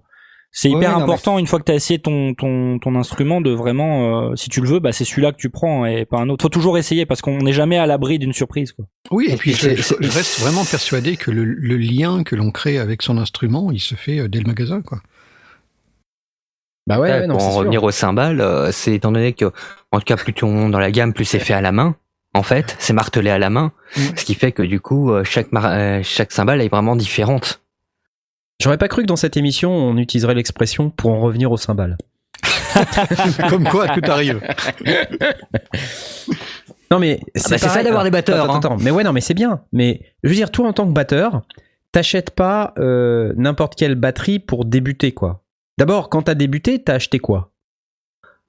c'est 0.51 0.69
hyper 0.69 0.91
non, 0.91 0.97
mais 0.97 1.03
important 1.03 1.37
une 1.37 1.45
fois 1.45 1.59
que 1.59 1.65
tu 1.65 1.71
as 1.71 1.75
essayé 1.75 1.99
ton 1.99 2.33
ton 2.33 2.79
ton 2.79 2.95
instrument 2.95 3.39
de 3.39 3.51
vraiment 3.51 4.29
euh, 4.31 4.35
si 4.35 4.49
tu 4.49 4.61
le 4.61 4.67
veux 4.67 4.79
bah 4.79 4.91
c'est 4.91 5.05
celui-là 5.05 5.31
que 5.31 5.37
tu 5.37 5.49
prends 5.51 5.85
et 5.85 6.05
pas 6.05 6.17
un 6.17 6.27
autre 6.29 6.41
faut 6.41 6.49
toujours 6.49 6.77
essayer 6.77 7.05
parce 7.05 7.21
qu'on 7.21 7.37
n'est 7.37 7.53
jamais 7.53 7.77
à 7.77 7.85
l'abri 7.85 8.17
d'une 8.17 8.33
surprise 8.33 8.71
quoi. 8.71 8.85
Oui, 9.11 9.27
et, 9.29 9.33
Et 9.33 9.37
puis 9.37 9.53
je, 9.53 9.67
reste 9.67 10.39
vraiment 10.39 10.65
persuadé 10.65 11.17
que 11.17 11.29
le, 11.29 11.43
le 11.43 11.77
lien 11.77 12.23
que 12.23 12.35
l'on 12.35 12.51
crée 12.51 12.79
avec 12.79 13.03
son 13.03 13.17
instrument, 13.19 13.71
il 13.71 13.79
se 13.79 13.95
fait 13.95 14.19
euh, 14.19 14.27
dès 14.27 14.39
le 14.39 14.45
magasin, 14.45 14.81
quoi. 14.81 14.99
Bah 16.87 16.99
ouais, 16.99 17.11
ouais, 17.11 17.27
non, 17.27 17.35
pour 17.37 17.45
en 17.45 17.51
sûr. 17.51 17.59
revenir 17.59 17.83
aux 17.83 17.91
cymbales, 17.91 18.41
euh, 18.41 18.71
c'est 18.71 18.95
étant 18.95 19.11
donné 19.11 19.33
que, 19.33 19.51
en 19.91 19.99
tout 19.99 20.05
cas, 20.05 20.17
plus 20.17 20.33
tu 20.33 20.45
montes 20.45 20.71
dans 20.71 20.79
la 20.79 20.91
gamme, 20.91 21.13
plus 21.13 21.25
c'est 21.25 21.39
fait 21.39 21.53
à 21.53 21.61
la 21.61 21.71
main. 21.71 21.95
En 22.33 22.43
fait, 22.43 22.75
c'est 22.79 22.93
martelé 22.93 23.29
à 23.29 23.37
la 23.37 23.49
main, 23.49 23.71
ce 24.15 24.23
qui 24.23 24.35
fait 24.35 24.51
que 24.51 24.61
du 24.61 24.79
coup, 24.79 25.11
chaque 25.23 25.51
mar- 25.51 26.03
chaque 26.03 26.31
cymbale 26.31 26.61
est 26.61 26.69
vraiment 26.69 26.95
différente. 26.95 27.61
J'aurais 28.61 28.77
pas 28.77 28.89
cru 28.89 29.03
que 29.03 29.07
dans 29.07 29.15
cette 29.15 29.37
émission, 29.37 29.71
on 29.71 29.95
utiliserait 29.97 30.35
l'expression 30.35 30.89
pour 30.89 31.11
en 31.11 31.19
revenir 31.21 31.49
au 31.51 31.57
cymbales. 31.57 31.97
Comme 33.49 33.63
quoi, 33.63 33.87
tout 33.87 34.01
arrive. 34.11 34.41
Non 36.91 36.99
mais 36.99 37.19
bah, 37.23 37.31
c'est 37.35 37.57
ça 37.57 37.67
pareil. 37.67 37.83
d'avoir 37.85 38.03
des 38.03 38.11
batteurs, 38.11 38.53
Attends, 38.53 38.73
hein. 38.73 38.77
mais 38.81 38.91
ouais, 38.91 39.03
non, 39.03 39.13
mais 39.13 39.21
c'est 39.21 39.33
bien. 39.33 39.61
Mais 39.71 40.01
je 40.23 40.29
veux 40.29 40.35
dire, 40.35 40.51
toi 40.51 40.67
en 40.67 40.73
tant 40.73 40.85
que 40.87 40.91
batteur, 40.91 41.41
t'achètes 41.91 42.31
pas 42.31 42.73
euh, 42.79 43.31
n'importe 43.37 43.75
quelle 43.75 43.95
batterie 43.95 44.39
pour 44.39 44.65
débuter, 44.65 45.11
quoi. 45.13 45.41
D'abord, 45.77 46.09
quand 46.09 46.23
t'as 46.23 46.33
débuté, 46.35 46.83
t'as 46.83 46.95
acheté 46.95 47.19
quoi? 47.19 47.51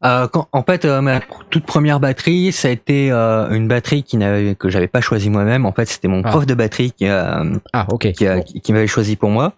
Euh, 0.02 0.26
quand, 0.28 0.48
en 0.52 0.62
fait, 0.62 0.86
euh, 0.86 1.02
ma 1.02 1.20
toute 1.50 1.66
première 1.66 2.00
batterie, 2.00 2.52
ça 2.52 2.68
a 2.68 2.70
été 2.70 3.12
euh, 3.12 3.50
une 3.50 3.68
batterie 3.68 4.02
qui 4.02 4.16
n'avait, 4.16 4.54
que 4.54 4.70
j'avais 4.70 4.88
pas 4.88 5.02
choisi 5.02 5.28
moi-même. 5.28 5.66
En 5.66 5.72
fait, 5.72 5.84
c'était 5.84 6.08
mon 6.08 6.22
Ah. 6.24 6.30
prof 6.30 6.46
de 6.46 6.54
batterie 6.54 6.92
qui, 6.92 7.06
euh, 7.06 7.44
Ah, 7.74 7.86
ok. 7.90 8.10
qui, 8.12 8.26
a- 8.26 8.36
Bon. 8.36 8.42
qui- 8.42 8.60
qui 8.62 8.72
m'avait 8.72 8.86
choisi 8.86 9.16
pour 9.16 9.28
moi. 9.28 9.52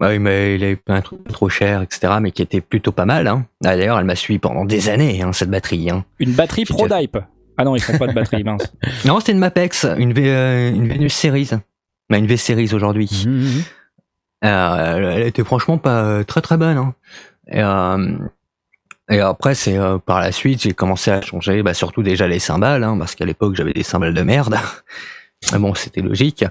Ouais, 0.00 0.18
mais 0.18 0.56
il 0.56 0.76
plein 0.76 0.98
de 0.98 1.04
trucs 1.04 1.24
trop 1.28 1.48
cher, 1.48 1.82
etc., 1.82 2.14
mais 2.20 2.30
qui 2.30 2.42
était 2.42 2.60
plutôt 2.60 2.92
pas 2.92 3.04
mal. 3.04 3.26
Hein. 3.26 3.46
Ah, 3.64 3.76
D'ailleurs, 3.76 3.98
elle 3.98 4.04
m'a 4.04 4.16
suivi 4.16 4.38
pendant 4.38 4.64
des 4.64 4.88
années, 4.88 5.22
hein, 5.22 5.32
cette 5.32 5.50
batterie. 5.50 5.90
Hein. 5.90 6.04
Une 6.18 6.32
batterie 6.32 6.64
Prodype. 6.64 7.18
Ah 7.56 7.64
non, 7.64 7.76
ils 7.76 7.82
font 7.82 7.96
pas 7.98 8.06
de 8.06 8.12
batterie 8.12 8.42
mince. 8.44 8.72
Non, 9.04 9.20
c'était 9.20 9.32
une 9.32 9.38
Mapex, 9.38 9.86
une, 9.98 10.12
v, 10.12 10.28
euh, 10.28 10.70
une 10.70 10.88
Venus 10.88 11.14
Series. 11.14 11.50
Bah, 12.10 12.18
une 12.18 12.26
V 12.26 12.36
Series 12.36 12.74
aujourd'hui. 12.74 13.24
Mhm, 13.26 13.32
mhm. 13.32 13.62
Euh, 14.44 15.12
elle 15.16 15.26
était 15.26 15.44
franchement 15.44 15.78
pas 15.78 16.04
euh, 16.04 16.24
très 16.24 16.42
très 16.42 16.56
bonne. 16.56 16.76
Hein. 16.76 16.94
Et, 17.50 17.62
euh, 17.62 18.18
et 19.10 19.20
après, 19.20 19.54
c'est 19.54 19.76
euh, 19.76 19.98
par 19.98 20.20
la 20.20 20.32
suite, 20.32 20.62
j'ai 20.62 20.72
commencé 20.72 21.10
à 21.10 21.20
changer, 21.20 21.62
bah, 21.62 21.74
surtout 21.74 22.02
déjà 22.02 22.26
les 22.26 22.38
cymbales, 22.38 22.84
hein, 22.84 22.96
parce 22.98 23.14
qu'à 23.14 23.24
l'époque 23.24 23.54
j'avais 23.54 23.72
des 23.72 23.82
cymbales 23.82 24.14
de 24.14 24.22
merde. 24.22 24.56
Mais 25.52 25.58
bon, 25.58 25.74
c'était 25.74 26.00
logique. 26.00 26.44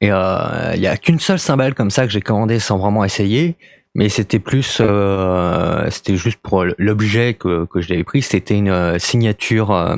Et 0.00 0.10
euh, 0.10 0.72
il 0.74 0.80
y 0.82 0.86
a 0.86 0.96
qu'une 0.96 1.20
seule 1.20 1.38
cymbale 1.38 1.74
comme 1.74 1.90
ça 1.90 2.04
que 2.06 2.12
j'ai 2.12 2.20
commandé 2.20 2.58
sans 2.58 2.78
vraiment 2.78 3.04
essayer. 3.04 3.56
Mais 3.96 4.08
c'était 4.08 4.40
plus, 4.40 4.78
euh, 4.80 5.88
c'était 5.88 6.16
juste 6.16 6.40
pour 6.42 6.64
l'objet 6.78 7.34
que, 7.34 7.64
que 7.66 7.80
je 7.80 7.90
l'avais 7.90 8.02
pris. 8.02 8.22
C'était 8.22 8.58
une 8.58 8.68
euh, 8.68 8.98
signature, 8.98 9.70
euh, 9.70 9.94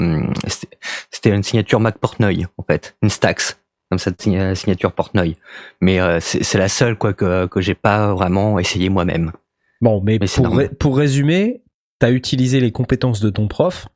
c'était- 1.11 1.31
une 1.31 1.43
signature 1.43 1.81
Mac 1.81 1.97
Portnoy 1.99 2.45
en 2.59 2.63
fait, 2.63 2.95
une 3.03 3.09
Stax 3.09 3.59
comme 3.91 3.99
cette 3.99 4.21
signa- 4.21 4.55
signature 4.55 4.93
Portnoy. 4.93 5.37
Mais 5.81 5.99
euh, 5.99 6.19
c'est 6.21 6.59
la 6.59 6.69
seule 6.69 6.97
quoi 6.99 7.15
que 7.15 7.47
que 7.47 7.61
j'ai 7.63 7.75
pas 7.75 8.13
vraiment 8.15 8.59
essayé 8.59 8.91
moi-même. 8.91 9.33
Bon, 9.81 10.03
mais, 10.05 10.19
pour, 10.19 10.57
ré- 10.57 10.69
pour 10.69 10.97
résumer, 10.99 11.63
t'as 11.99 12.11
utilisé 12.11 12.61
les 12.61 12.73
compétences 12.73 13.21
de 13.21 13.31
ton 13.31 13.49
prof 13.49 13.89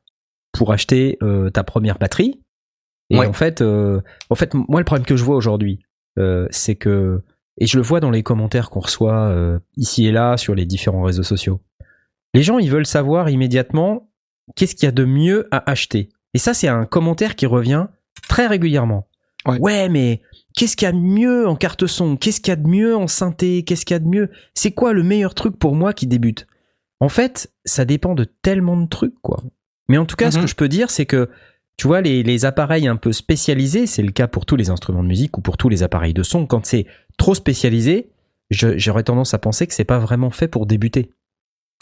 pour 0.51 0.73
acheter 0.73 1.17
euh, 1.21 1.49
ta 1.51 1.63
première 1.63 1.99
batterie. 1.99 2.41
Et 3.11 3.17
Ouais. 3.19 3.27
en 3.27 3.33
fait, 3.33 3.61
euh, 3.61 4.01
en 4.31 4.35
fait, 4.35 4.53
moi 4.55 4.79
le 4.79 4.85
problème 4.85 5.05
que 5.05 5.15
je 5.15 5.23
vois 5.23 5.35
aujourd'hui, 5.35 5.79
euh, 6.19 6.47
c'est 6.51 6.75
que 6.75 7.21
et 7.57 7.67
je 7.67 7.77
le 7.77 7.83
vois 7.83 7.99
dans 7.99 8.11
les 8.11 8.23
commentaires 8.23 8.69
qu'on 8.69 8.79
reçoit 8.79 9.27
euh, 9.29 9.59
ici 9.77 10.07
et 10.07 10.11
là 10.11 10.37
sur 10.37 10.55
les 10.55 10.65
différents 10.65 11.03
réseaux 11.03 11.23
sociaux. 11.23 11.61
Les 12.33 12.43
gens, 12.43 12.59
ils 12.59 12.71
veulent 12.71 12.85
savoir 12.85 13.29
immédiatement 13.29 14.09
qu'est-ce 14.55 14.73
qu'il 14.75 14.85
y 14.85 14.89
a 14.89 14.91
de 14.93 15.05
mieux 15.05 15.47
à 15.51 15.69
acheter. 15.69 16.09
Et 16.33 16.37
ça, 16.37 16.53
c'est 16.53 16.69
un 16.69 16.85
commentaire 16.85 17.35
qui 17.35 17.45
revient 17.45 17.87
très 18.29 18.47
régulièrement. 18.47 19.07
Ouais. 19.45 19.89
mais 19.89 20.21
qu'est-ce 20.55 20.77
qu'il 20.77 20.85
y 20.85 20.89
a 20.89 20.91
de 20.93 20.97
mieux 20.97 21.47
en 21.47 21.55
carte 21.55 21.87
son? 21.87 22.15
Qu'est-ce 22.15 22.39
qu'il 22.41 22.51
y 22.51 22.53
a 22.53 22.55
de 22.55 22.67
mieux 22.67 22.95
en 22.95 23.07
synthé? 23.07 23.63
Qu'est-ce 23.63 23.85
qu'il 23.85 23.95
y 23.95 23.97
a 23.97 23.99
de 23.99 24.07
mieux? 24.07 24.29
C'est 24.53 24.71
quoi 24.71 24.93
le 24.93 25.03
meilleur 25.03 25.33
truc 25.35 25.57
pour 25.59 25.75
moi 25.75 25.93
qui 25.93 26.07
débute? 26.07 26.47
En 26.99 27.09
fait, 27.09 27.51
ça 27.65 27.83
dépend 27.83 28.13
de 28.15 28.23
tellement 28.23 28.77
de 28.77 28.87
trucs, 28.87 29.19
quoi. 29.21 29.43
Mais 29.89 29.97
en 29.97 30.05
tout 30.05 30.15
cas, 30.15 30.31
ce 30.31 30.37
Mhm. 30.37 30.43
que 30.43 30.49
je 30.49 30.55
peux 30.55 30.69
dire, 30.69 30.89
c'est 30.91 31.05
que 31.07 31.29
tu 31.81 31.87
vois, 31.87 32.01
les, 32.01 32.21
les 32.21 32.45
appareils 32.45 32.87
un 32.87 32.95
peu 32.95 33.11
spécialisés, 33.11 33.87
c'est 33.87 34.03
le 34.03 34.11
cas 34.11 34.27
pour 34.27 34.45
tous 34.45 34.55
les 34.55 34.69
instruments 34.69 35.01
de 35.01 35.07
musique 35.07 35.39
ou 35.39 35.41
pour 35.41 35.57
tous 35.57 35.67
les 35.67 35.81
appareils 35.81 36.13
de 36.13 36.21
son, 36.21 36.45
quand 36.45 36.63
c'est 36.63 36.85
trop 37.17 37.33
spécialisé, 37.33 38.11
j'aurais 38.51 39.01
tendance 39.01 39.33
à 39.33 39.39
penser 39.39 39.65
que 39.65 39.73
c'est 39.73 39.83
pas 39.83 39.97
vraiment 39.97 40.29
fait 40.29 40.47
pour 40.47 40.67
débuter. 40.67 41.09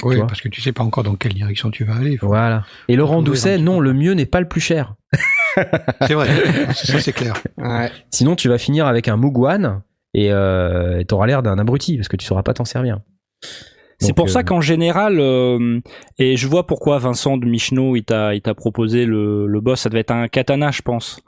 Oui, 0.04 0.18
parce 0.20 0.40
que 0.40 0.48
tu 0.48 0.62
sais 0.62 0.72
pas 0.72 0.86
encore 0.86 1.04
dans 1.04 1.16
quelle 1.16 1.34
direction 1.34 1.70
tu 1.70 1.84
vas 1.84 1.98
aller. 1.98 2.18
Voilà. 2.22 2.64
Et 2.88 2.96
Laurent 2.96 3.22
Doucet, 3.22 3.58
non, 3.58 3.82
le 3.82 3.92
mieux 3.92 4.14
n'est 4.14 4.26
pas 4.26 4.40
le 4.40 4.48
plus 4.48 4.62
cher. 4.62 4.96
C'est 6.08 6.14
vrai, 6.14 6.30
ça 6.74 7.02
c'est 7.02 7.12
clair. 7.12 7.34
Ouais. 7.58 7.92
Sinon, 8.10 8.38
tu 8.38 8.48
vas 8.48 8.58
finir 8.58 8.88
avec 8.88 9.10
un 9.10 9.22
One 9.22 9.82
et 10.14 10.32
euh, 10.32 11.04
t'auras 11.04 11.28
l'air 11.28 11.44
d'un 11.44 11.60
abruti 11.60 11.98
parce 11.98 12.08
que 12.08 12.16
tu 12.16 12.26
sauras 12.26 12.44
pas 12.44 12.54
t'en 12.54 12.64
servir. 12.64 13.02
C'est 14.00 14.14
pour 14.14 14.26
euh, 14.26 14.30
ça 14.30 14.44
qu'en 14.44 14.62
général, 14.62 15.20
euh, 15.20 15.80
et 16.18 16.38
je 16.38 16.48
vois 16.48 16.66
pourquoi 16.66 17.00
Vincent 17.00 17.38
de 17.38 17.46
Michno, 17.46 17.96
il 17.96 18.04
t'a, 18.04 18.34
il 18.34 18.42
t'a 18.42 18.54
proposé 18.54 19.06
le, 19.06 19.46
le 19.46 19.62
boss, 19.62 19.82
ça 19.82 19.90
devait 19.90 20.02
être 20.02 20.12
un 20.12 20.28
katana, 20.28 20.72
je 20.72 20.82
pense. 20.82 21.22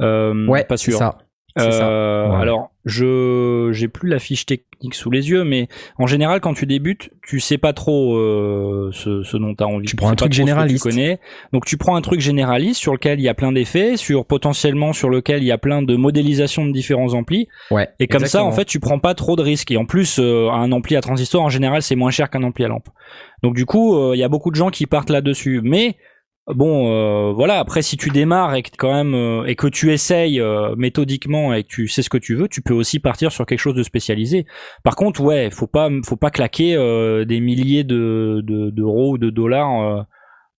Euh, 0.00 0.46
Ouais, 0.46 0.64
pas 0.64 0.76
sûr. 0.76 0.96
ça. 0.98 1.18
Ça. 1.56 1.88
Euh, 1.88 2.14
Ouais. 2.24 2.36
Alors, 2.40 2.70
je 2.84 3.70
j'ai 3.72 3.88
plus 3.88 4.08
la 4.08 4.18
fiche 4.18 4.46
technique 4.46 4.94
sous 4.94 5.10
les 5.10 5.30
yeux, 5.30 5.44
mais 5.44 5.68
en 5.98 6.06
général, 6.06 6.40
quand 6.40 6.54
tu 6.54 6.66
débutes, 6.66 7.10
tu 7.22 7.38
sais 7.38 7.58
pas 7.58 7.72
trop 7.72 8.16
euh, 8.16 8.90
ce, 8.92 9.22
ce 9.22 9.36
dont 9.36 9.54
tu 9.54 9.62
as 9.62 9.66
envie. 9.66 9.86
Tu 9.86 9.96
prends 9.96 10.08
un 10.08 10.10
sais 10.10 10.16
truc 10.16 10.32
généraliste. 10.32 10.82
Tu 10.82 10.90
connais. 10.90 11.20
Donc, 11.52 11.64
tu 11.64 11.76
prends 11.76 11.96
un 11.96 12.00
truc 12.00 12.20
généraliste 12.20 12.80
sur 12.80 12.92
lequel 12.92 13.20
il 13.20 13.22
y 13.22 13.28
a 13.28 13.34
plein 13.34 13.52
d'effets, 13.52 13.96
sur 13.96 14.26
potentiellement 14.26 14.92
sur 14.92 15.10
lequel 15.10 15.42
il 15.42 15.46
y 15.46 15.52
a 15.52 15.58
plein 15.58 15.82
de 15.82 15.96
modélisations 15.96 16.64
de 16.66 16.72
différents 16.72 17.14
amplis. 17.14 17.48
Ouais. 17.70 17.88
Et 18.00 18.08
comme 18.08 18.22
exactement. 18.22 18.44
ça, 18.44 18.48
en 18.48 18.52
fait, 18.52 18.64
tu 18.64 18.80
prends 18.80 18.98
pas 18.98 19.14
trop 19.14 19.36
de 19.36 19.42
risques. 19.42 19.70
Et 19.70 19.76
en 19.76 19.84
plus, 19.86 20.18
euh, 20.18 20.50
un 20.50 20.72
ampli 20.72 20.96
à 20.96 21.00
transistor, 21.00 21.42
en 21.42 21.50
général, 21.50 21.82
c'est 21.82 21.96
moins 21.96 22.10
cher 22.10 22.30
qu'un 22.30 22.42
ampli 22.42 22.64
à 22.64 22.68
lampe. 22.68 22.88
Donc 23.42 23.54
du 23.54 23.66
coup, 23.66 23.96
euh, 23.96 24.12
il 24.16 24.18
y 24.18 24.24
a 24.24 24.28
beaucoup 24.28 24.50
de 24.50 24.56
gens 24.56 24.70
qui 24.70 24.86
partent 24.86 25.10
là-dessus. 25.10 25.60
Mais 25.62 25.96
bon, 26.48 26.90
euh, 26.90 27.32
voilà. 27.32 27.58
Après, 27.58 27.82
si 27.82 27.96
tu 27.96 28.10
démarres 28.10 28.54
et 28.54 28.62
que 28.62 28.70
quand 28.76 28.92
même 28.92 29.14
euh, 29.14 29.44
et 29.46 29.54
que 29.56 29.66
tu 29.66 29.92
essayes 29.92 30.40
euh, 30.40 30.74
méthodiquement 30.76 31.52
et 31.54 31.62
que 31.62 31.68
tu 31.68 31.88
sais 31.88 32.02
ce 32.02 32.10
que 32.10 32.18
tu 32.18 32.34
veux, 32.34 32.48
tu 32.48 32.62
peux 32.62 32.74
aussi 32.74 32.98
partir 32.98 33.32
sur 33.32 33.46
quelque 33.46 33.58
chose 33.60 33.74
de 33.76 33.82
spécialisé. 33.82 34.46
Par 34.82 34.96
contre, 34.96 35.20
ouais, 35.22 35.50
faut 35.50 35.66
pas, 35.66 35.88
faut 36.04 36.16
pas 36.16 36.30
claquer 36.30 36.74
des 37.26 37.40
milliers 37.40 37.84
de 37.84 38.40
de- 38.44 38.70
d'euros 38.70 39.12
ou 39.12 39.18
de 39.18 39.30
dollars. 39.30 40.06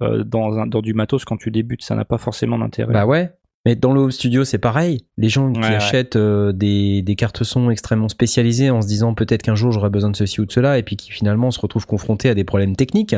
dans, 0.01 0.57
un, 0.59 0.67
dans 0.67 0.81
du 0.81 0.93
matos 0.93 1.23
quand 1.25 1.37
tu 1.37 1.51
débutes, 1.51 1.81
ça 1.83 1.95
n'a 1.95 2.03
pas 2.05 2.17
forcément 2.17 2.57
d'intérêt. 2.59 2.91
Bah 2.93 3.05
ouais. 3.05 3.31
Mais 3.65 3.75
dans 3.75 3.93
le 3.93 4.01
home 4.01 4.11
studio, 4.11 4.43
c'est 4.43 4.59
pareil. 4.59 5.05
Les 5.17 5.29
gens 5.29 5.51
qui 5.51 5.59
Ouais, 5.59 5.65
achètent 5.75 6.17
des, 6.17 7.01
des 7.01 7.15
cartes 7.15 7.43
son 7.43 7.69
extrêmement 7.71 8.09
spécialisées 8.09 8.69
en 8.69 8.81
se 8.81 8.87
disant 8.87 9.13
peut-être 9.15 9.41
qu'un 9.41 9.55
jour 9.55 9.71
j'aurai 9.71 9.89
besoin 9.89 10.11
de 10.11 10.15
ceci 10.15 10.39
ou 10.41 10.45
de 10.45 10.51
cela, 10.51 10.77
et 10.77 10.83
puis 10.83 10.97
qui 10.97 11.11
finalement 11.11 11.49
se 11.49 11.59
retrouvent 11.59 11.87
confrontés 11.87 12.29
à 12.29 12.35
des 12.35 12.43
problèmes 12.43 12.75
techniques 12.75 13.15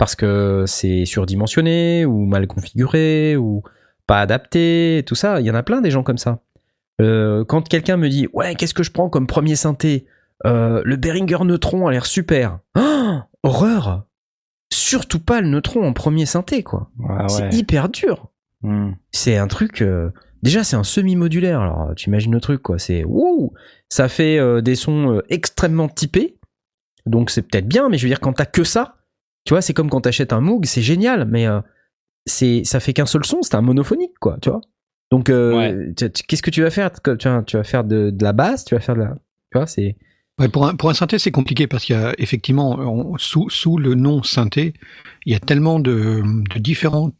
parce 0.00 0.16
que 0.16 0.64
c'est 0.66 1.04
surdimensionné 1.04 2.06
ou 2.06 2.24
mal 2.24 2.46
configuré 2.46 3.36
ou 3.36 3.62
pas 4.06 4.20
adapté, 4.22 5.04
tout 5.06 5.14
ça. 5.14 5.40
Il 5.40 5.46
y 5.46 5.50
en 5.50 5.54
a 5.54 5.62
plein 5.62 5.82
des 5.82 5.90
gens 5.90 6.02
comme 6.02 6.16
ça. 6.18 6.40
Euh, 7.02 7.44
quand 7.44 7.68
quelqu'un 7.68 7.98
me 7.98 8.08
dit 8.08 8.26
ouais 8.32 8.54
qu'est-ce 8.54 8.72
que 8.74 8.82
je 8.82 8.90
prends 8.90 9.10
comme 9.10 9.26
premier 9.26 9.56
synthé? 9.56 10.06
Euh, 10.46 10.80
le 10.86 10.96
Behringer 10.96 11.44
Neutron 11.44 11.86
a 11.86 11.90
l'air 11.92 12.06
super. 12.06 12.60
Oh, 12.78 13.18
horreur 13.42 14.06
Surtout 14.72 15.20
pas 15.20 15.42
le 15.42 15.48
Neutron 15.48 15.86
en 15.86 15.92
premier 15.92 16.24
synthé 16.24 16.62
quoi. 16.62 16.90
Ah 17.08 17.28
C'est 17.28 17.52
hyper 17.52 17.90
dur. 17.90 18.30
Hmm. 18.62 18.92
C'est 19.12 19.36
un 19.36 19.48
truc. 19.48 19.82
euh, 19.82 20.10
Déjà 20.42 20.64
c'est 20.64 20.76
un 20.76 20.84
semi-modulaire. 20.84 21.60
Alors 21.60 21.94
tu 21.94 22.08
imagines 22.08 22.32
le 22.32 22.40
truc 22.40 22.62
quoi. 22.62 22.78
C'est 22.78 23.04
wouh 23.04 23.52
Ça 23.90 24.08
fait 24.08 24.62
des 24.62 24.76
sons 24.76 25.20
extrêmement 25.28 25.88
typés. 25.90 26.38
Donc 27.04 27.28
c'est 27.28 27.42
peut-être 27.42 27.68
bien, 27.68 27.90
mais 27.90 27.98
je 27.98 28.04
veux 28.04 28.08
dire 28.08 28.20
quand 28.20 28.32
t'as 28.32 28.46
que 28.46 28.64
ça, 28.64 28.96
tu 29.44 29.54
vois, 29.54 29.62
c'est 29.62 29.74
comme 29.74 29.90
quand 29.90 30.02
t'achètes 30.02 30.32
un 30.32 30.40
Moog, 30.40 30.64
c'est 30.66 30.82
génial, 30.82 31.26
mais 31.26 31.46
euh, 31.46 31.60
c'est 32.26 32.62
ça 32.64 32.80
fait 32.80 32.92
qu'un 32.92 33.06
seul 33.06 33.24
son, 33.24 33.42
c'est 33.42 33.54
un 33.54 33.62
monophonique 33.62 34.18
quoi, 34.20 34.38
tu 34.42 34.50
vois. 34.50 34.60
Donc 35.10 35.28
euh, 35.28 35.92
qu'est-ce 36.28 36.42
que 36.42 36.50
tu 36.50 36.62
vas 36.62 36.70
faire 36.70 36.90
Tu 36.92 37.28
vas, 37.28 37.42
tu 37.42 37.56
vas 37.56 37.64
faire 37.64 37.84
de, 37.84 38.10
de 38.10 38.22
la 38.24 38.32
basse, 38.32 38.64
tu 38.64 38.74
vas 38.74 38.80
faire 38.80 38.94
de 38.94 39.00
la, 39.00 39.14
tu 39.52 39.58
vois, 39.58 39.66
c'est 39.66 39.96
Ouais, 40.38 40.48
pour, 40.48 40.66
un, 40.66 40.74
pour 40.74 40.88
un 40.88 40.94
synthé, 40.94 41.18
c'est 41.18 41.30
compliqué 41.32 41.66
parce 41.66 41.84
qu'il 41.84 41.94
y 41.94 41.98
a 41.98 42.14
effectivement, 42.16 42.70
on- 42.78 43.18
sous, 43.18 43.50
sous 43.50 43.76
le 43.76 43.94
nom 43.94 44.22
synthé, 44.22 44.72
il 45.26 45.32
y 45.34 45.36
a 45.36 45.38
tellement 45.38 45.78
de, 45.80 46.22
de 46.54 46.58
différentes. 46.58 47.12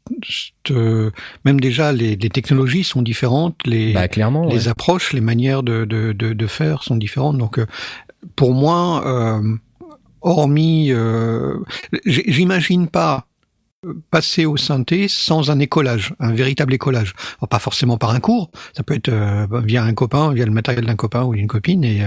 euh, 0.70 1.10
même 1.44 1.60
déjà, 1.60 1.92
les, 1.92 2.16
les 2.16 2.30
technologies 2.30 2.82
sont 2.82 3.02
différentes, 3.02 3.56
les, 3.66 3.92
bah 3.92 4.08
clairement. 4.08 4.46
les 4.46 4.64
ouais. 4.64 4.68
approches, 4.68 5.12
les 5.12 5.20
manières 5.20 5.62
de, 5.62 5.84
de, 5.84 6.12
de, 6.12 6.32
de 6.32 6.46
faire 6.46 6.82
sont 6.82 6.96
différentes. 6.96 7.36
Donc, 7.36 7.58
euh, 7.58 7.66
pour 8.36 8.54
moi, 8.54 9.06
euh, 9.06 9.42
hormis, 10.22 10.92
euh, 10.92 11.56
j'imagine 12.04 12.88
pas 12.88 13.26
euh, 13.86 13.94
passer 14.10 14.44
au 14.44 14.58
synthé 14.58 15.08
sans 15.08 15.50
un 15.50 15.58
écolage, 15.58 16.14
un 16.20 16.32
véritable 16.32 16.74
écolage. 16.74 17.14
Alors, 17.38 17.48
pas 17.48 17.58
forcément 17.58 17.96
par 17.96 18.10
un 18.10 18.20
cours, 18.20 18.50
ça 18.76 18.82
peut 18.82 18.94
être 18.94 19.08
euh, 19.08 19.46
via 19.64 19.82
un 19.82 19.94
copain, 19.94 20.34
via 20.34 20.44
le 20.44 20.50
matériel 20.50 20.84
d'un 20.84 20.96
copain 20.96 21.24
ou 21.24 21.34
d'une 21.34 21.46
copine, 21.46 21.82
et, 21.82 22.02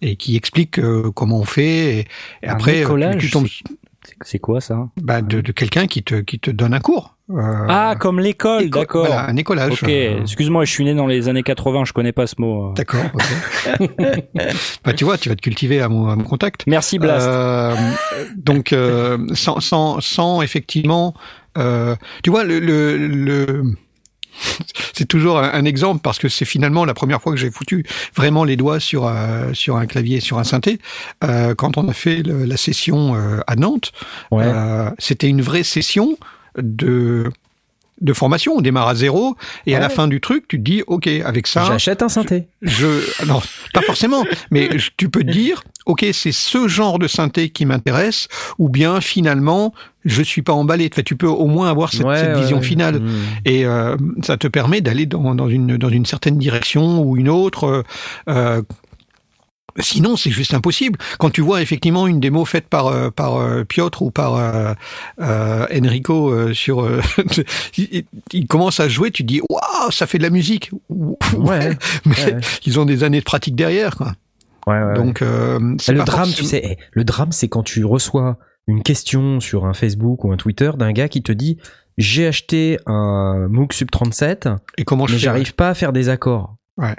et 0.00 0.16
qui 0.16 0.36
explique 0.36 0.78
euh, 0.78 1.10
comment 1.14 1.40
on 1.40 1.44
fait. 1.44 1.98
Et, 2.42 2.46
après, 2.46 2.82
tu, 3.18 3.30
tombes 3.30 3.46
C'est- 4.24 4.38
quoi 4.38 4.60
ça? 4.60 4.88
Bah, 5.00 5.22
de, 5.22 5.40
de 5.40 5.52
quelqu'un 5.52 5.86
qui 5.86 6.02
te, 6.02 6.16
qui 6.16 6.38
te 6.38 6.50
donne 6.50 6.74
un 6.74 6.80
cours. 6.80 7.14
Euh, 7.30 7.66
Ah, 7.68 7.94
comme 7.98 8.20
l'école, 8.20 8.62
éco- 8.64 8.78
d'accord. 8.80 9.06
Voilà, 9.06 9.28
un 9.28 9.36
écolage. 9.36 9.72
Ok, 9.82 9.88
Euh, 9.88 10.20
excuse-moi, 10.22 10.64
je 10.64 10.70
suis 10.72 10.84
né 10.84 10.94
dans 10.94 11.06
les 11.06 11.28
années 11.28 11.42
80, 11.42 11.84
je 11.84 11.92
connais 11.92 12.12
pas 12.12 12.26
ce 12.26 12.36
mot. 12.38 12.72
D'accord. 12.72 13.04
ok. 13.12 13.90
bah, 14.84 14.92
tu 14.94 15.04
vois, 15.04 15.18
tu 15.18 15.28
vas 15.28 15.36
te 15.36 15.42
cultiver 15.42 15.80
à 15.80 15.88
mon, 15.88 16.08
à 16.08 16.16
mon 16.16 16.24
contact. 16.24 16.62
Merci 16.66 16.98
Blast. 16.98 17.26
Euh, 17.28 17.74
donc, 18.36 18.72
euh, 18.72 19.18
sans, 19.34 19.60
sans, 19.60 20.00
sans 20.00 20.40
effectivement, 20.42 21.14
euh, 21.58 21.94
tu 22.22 22.30
vois, 22.30 22.44
le, 22.44 22.58
le, 22.60 22.96
le- 22.96 23.62
c'est 24.94 25.06
toujours 25.06 25.38
un, 25.38 25.50
un 25.52 25.64
exemple 25.64 26.00
parce 26.02 26.18
que 26.18 26.28
c'est 26.28 26.44
finalement 26.44 26.84
la 26.84 26.94
première 26.94 27.20
fois 27.22 27.32
que 27.32 27.38
j'ai 27.38 27.50
foutu 27.50 27.84
vraiment 28.14 28.44
les 28.44 28.56
doigts 28.56 28.80
sur 28.80 29.06
euh, 29.06 29.52
sur 29.52 29.76
un 29.76 29.86
clavier, 29.86 30.20
sur 30.20 30.38
un 30.38 30.44
synthé. 30.44 30.78
Euh, 31.24 31.54
quand 31.54 31.76
on 31.76 31.88
a 31.88 31.92
fait 31.92 32.22
le- 32.22 32.44
la 32.44 32.56
session 32.56 33.14
euh, 33.14 33.40
à 33.46 33.56
Nantes, 33.56 33.92
Ouais. 34.30 34.46
c'était 34.98 35.28
une 35.28 35.42
vraie 35.42 35.62
session 35.64 36.16
de 36.56 37.30
de 38.00 38.12
formation. 38.12 38.54
On 38.56 38.60
démarre 38.60 38.88
à 38.88 38.94
zéro 38.94 39.36
et 39.66 39.74
à 39.74 39.80
la 39.80 39.88
Ouais. 39.88 39.92
fin 39.94 40.08
du 40.08 40.20
truc, 40.20 40.46
tu 40.48 40.58
te 40.58 40.62
dis, 40.62 40.82
ok, 40.86 41.06
avec 41.24 41.46
ça, 41.46 41.64
J'achète 41.64 42.02
un 42.02 42.08
synthé. 42.08 42.48
je 42.62 42.86
non 43.26 43.40
pas 43.74 43.82
forcément 43.82 44.24
mais 44.50 44.78
je- 44.78 44.90
tu 44.96 45.08
peux 45.08 45.22
te 45.22 45.30
dire 45.30 45.62
ok 45.86 46.06
c'est 46.12 46.32
ce 46.32 46.66
genre 46.68 46.98
de 46.98 47.06
synthé 47.06 47.50
qui 47.50 47.64
m'intéresse 47.66 48.28
ou 48.58 48.68
bien 48.68 49.00
finalement 49.00 49.72
je 50.04 50.22
suis 50.22 50.42
pas 50.42 50.52
emballé 50.52 50.88
Enfin, 50.92 51.02
tu 51.02 51.16
peux 51.16 51.26
au 51.28 51.46
moins 51.46 51.68
avoir 51.70 51.92
cette, 51.92 52.04
Ouais, 52.06 52.18
cette 52.18 52.34
ouais, 52.34 52.40
vision 52.40 52.56
ouais. 52.58 52.62
finale 52.62 53.00
Mm. 53.00 53.08
et 53.44 53.64
euh, 53.66 53.96
ça 54.22 54.36
te 54.36 54.46
permet 54.48 54.80
d'aller 54.80 55.06
dans, 55.06 55.34
dans 55.34 55.48
une 55.48 55.76
dans 55.76 55.88
une 55.90 56.06
certaine 56.06 56.38
direction 56.38 57.02
ou 57.02 57.16
une 57.16 57.28
autre 57.28 57.64
euh, 57.64 57.82
euh, 58.28 58.62
Sinon, 59.80 60.16
c'est 60.16 60.30
juste 60.30 60.54
impossible. 60.54 60.98
Quand 61.18 61.30
tu 61.30 61.40
vois 61.40 61.62
effectivement 61.62 62.06
une 62.06 62.20
démo 62.20 62.44
faite 62.44 62.68
par 62.68 62.88
euh, 62.88 63.10
par 63.10 63.36
euh, 63.36 63.64
Piotr 63.64 64.02
ou 64.02 64.10
par 64.10 64.34
euh, 64.36 64.72
euh, 65.20 65.66
Enrico 65.72 66.30
euh, 66.32 66.52
sur, 66.52 66.82
euh, 66.82 67.00
il, 67.78 68.04
il 68.32 68.46
commence 68.46 68.80
à 68.80 68.88
jouer, 68.88 69.10
tu 69.10 69.22
te 69.22 69.28
dis 69.28 69.40
waouh, 69.48 69.90
ça 69.90 70.06
fait 70.06 70.18
de 70.18 70.22
la 70.24 70.30
musique. 70.30 70.70
Ouais. 71.36 71.76
mais 72.06 72.24
ouais. 72.34 72.40
ils 72.66 72.78
ont 72.80 72.84
des 72.84 73.04
années 73.04 73.20
de 73.20 73.24
pratique 73.24 73.54
derrière, 73.56 73.96
quoi. 73.96 74.12
Ouais, 74.66 74.82
ouais, 74.82 74.94
Donc, 74.94 75.22
euh, 75.22 75.74
c'est 75.80 75.92
le 75.92 76.02
drame, 76.04 76.26
forcément- 76.26 76.36
tu 76.36 76.44
sais, 76.44 76.60
eh, 76.64 76.78
le 76.92 77.04
drame, 77.04 77.32
c'est 77.32 77.48
quand 77.48 77.62
tu 77.62 77.84
reçois 77.84 78.36
une 78.66 78.82
question 78.82 79.40
sur 79.40 79.64
un 79.64 79.72
Facebook 79.72 80.24
ou 80.24 80.32
un 80.32 80.36
Twitter 80.36 80.70
d'un 80.76 80.92
gars 80.92 81.08
qui 81.08 81.22
te 81.22 81.32
dit 81.32 81.56
j'ai 81.96 82.26
acheté 82.26 82.78
un 82.86 83.48
MOOC 83.48 83.72
Sub 83.72 83.90
37, 83.90 84.48
Et 84.76 84.84
comment 84.84 85.06
je 85.06 85.14
mais 85.14 85.18
j'arrive 85.18 85.54
pas 85.54 85.70
à 85.70 85.74
faire 85.74 85.92
des 85.92 86.10
accords. 86.10 86.56
Ouais. 86.76 86.94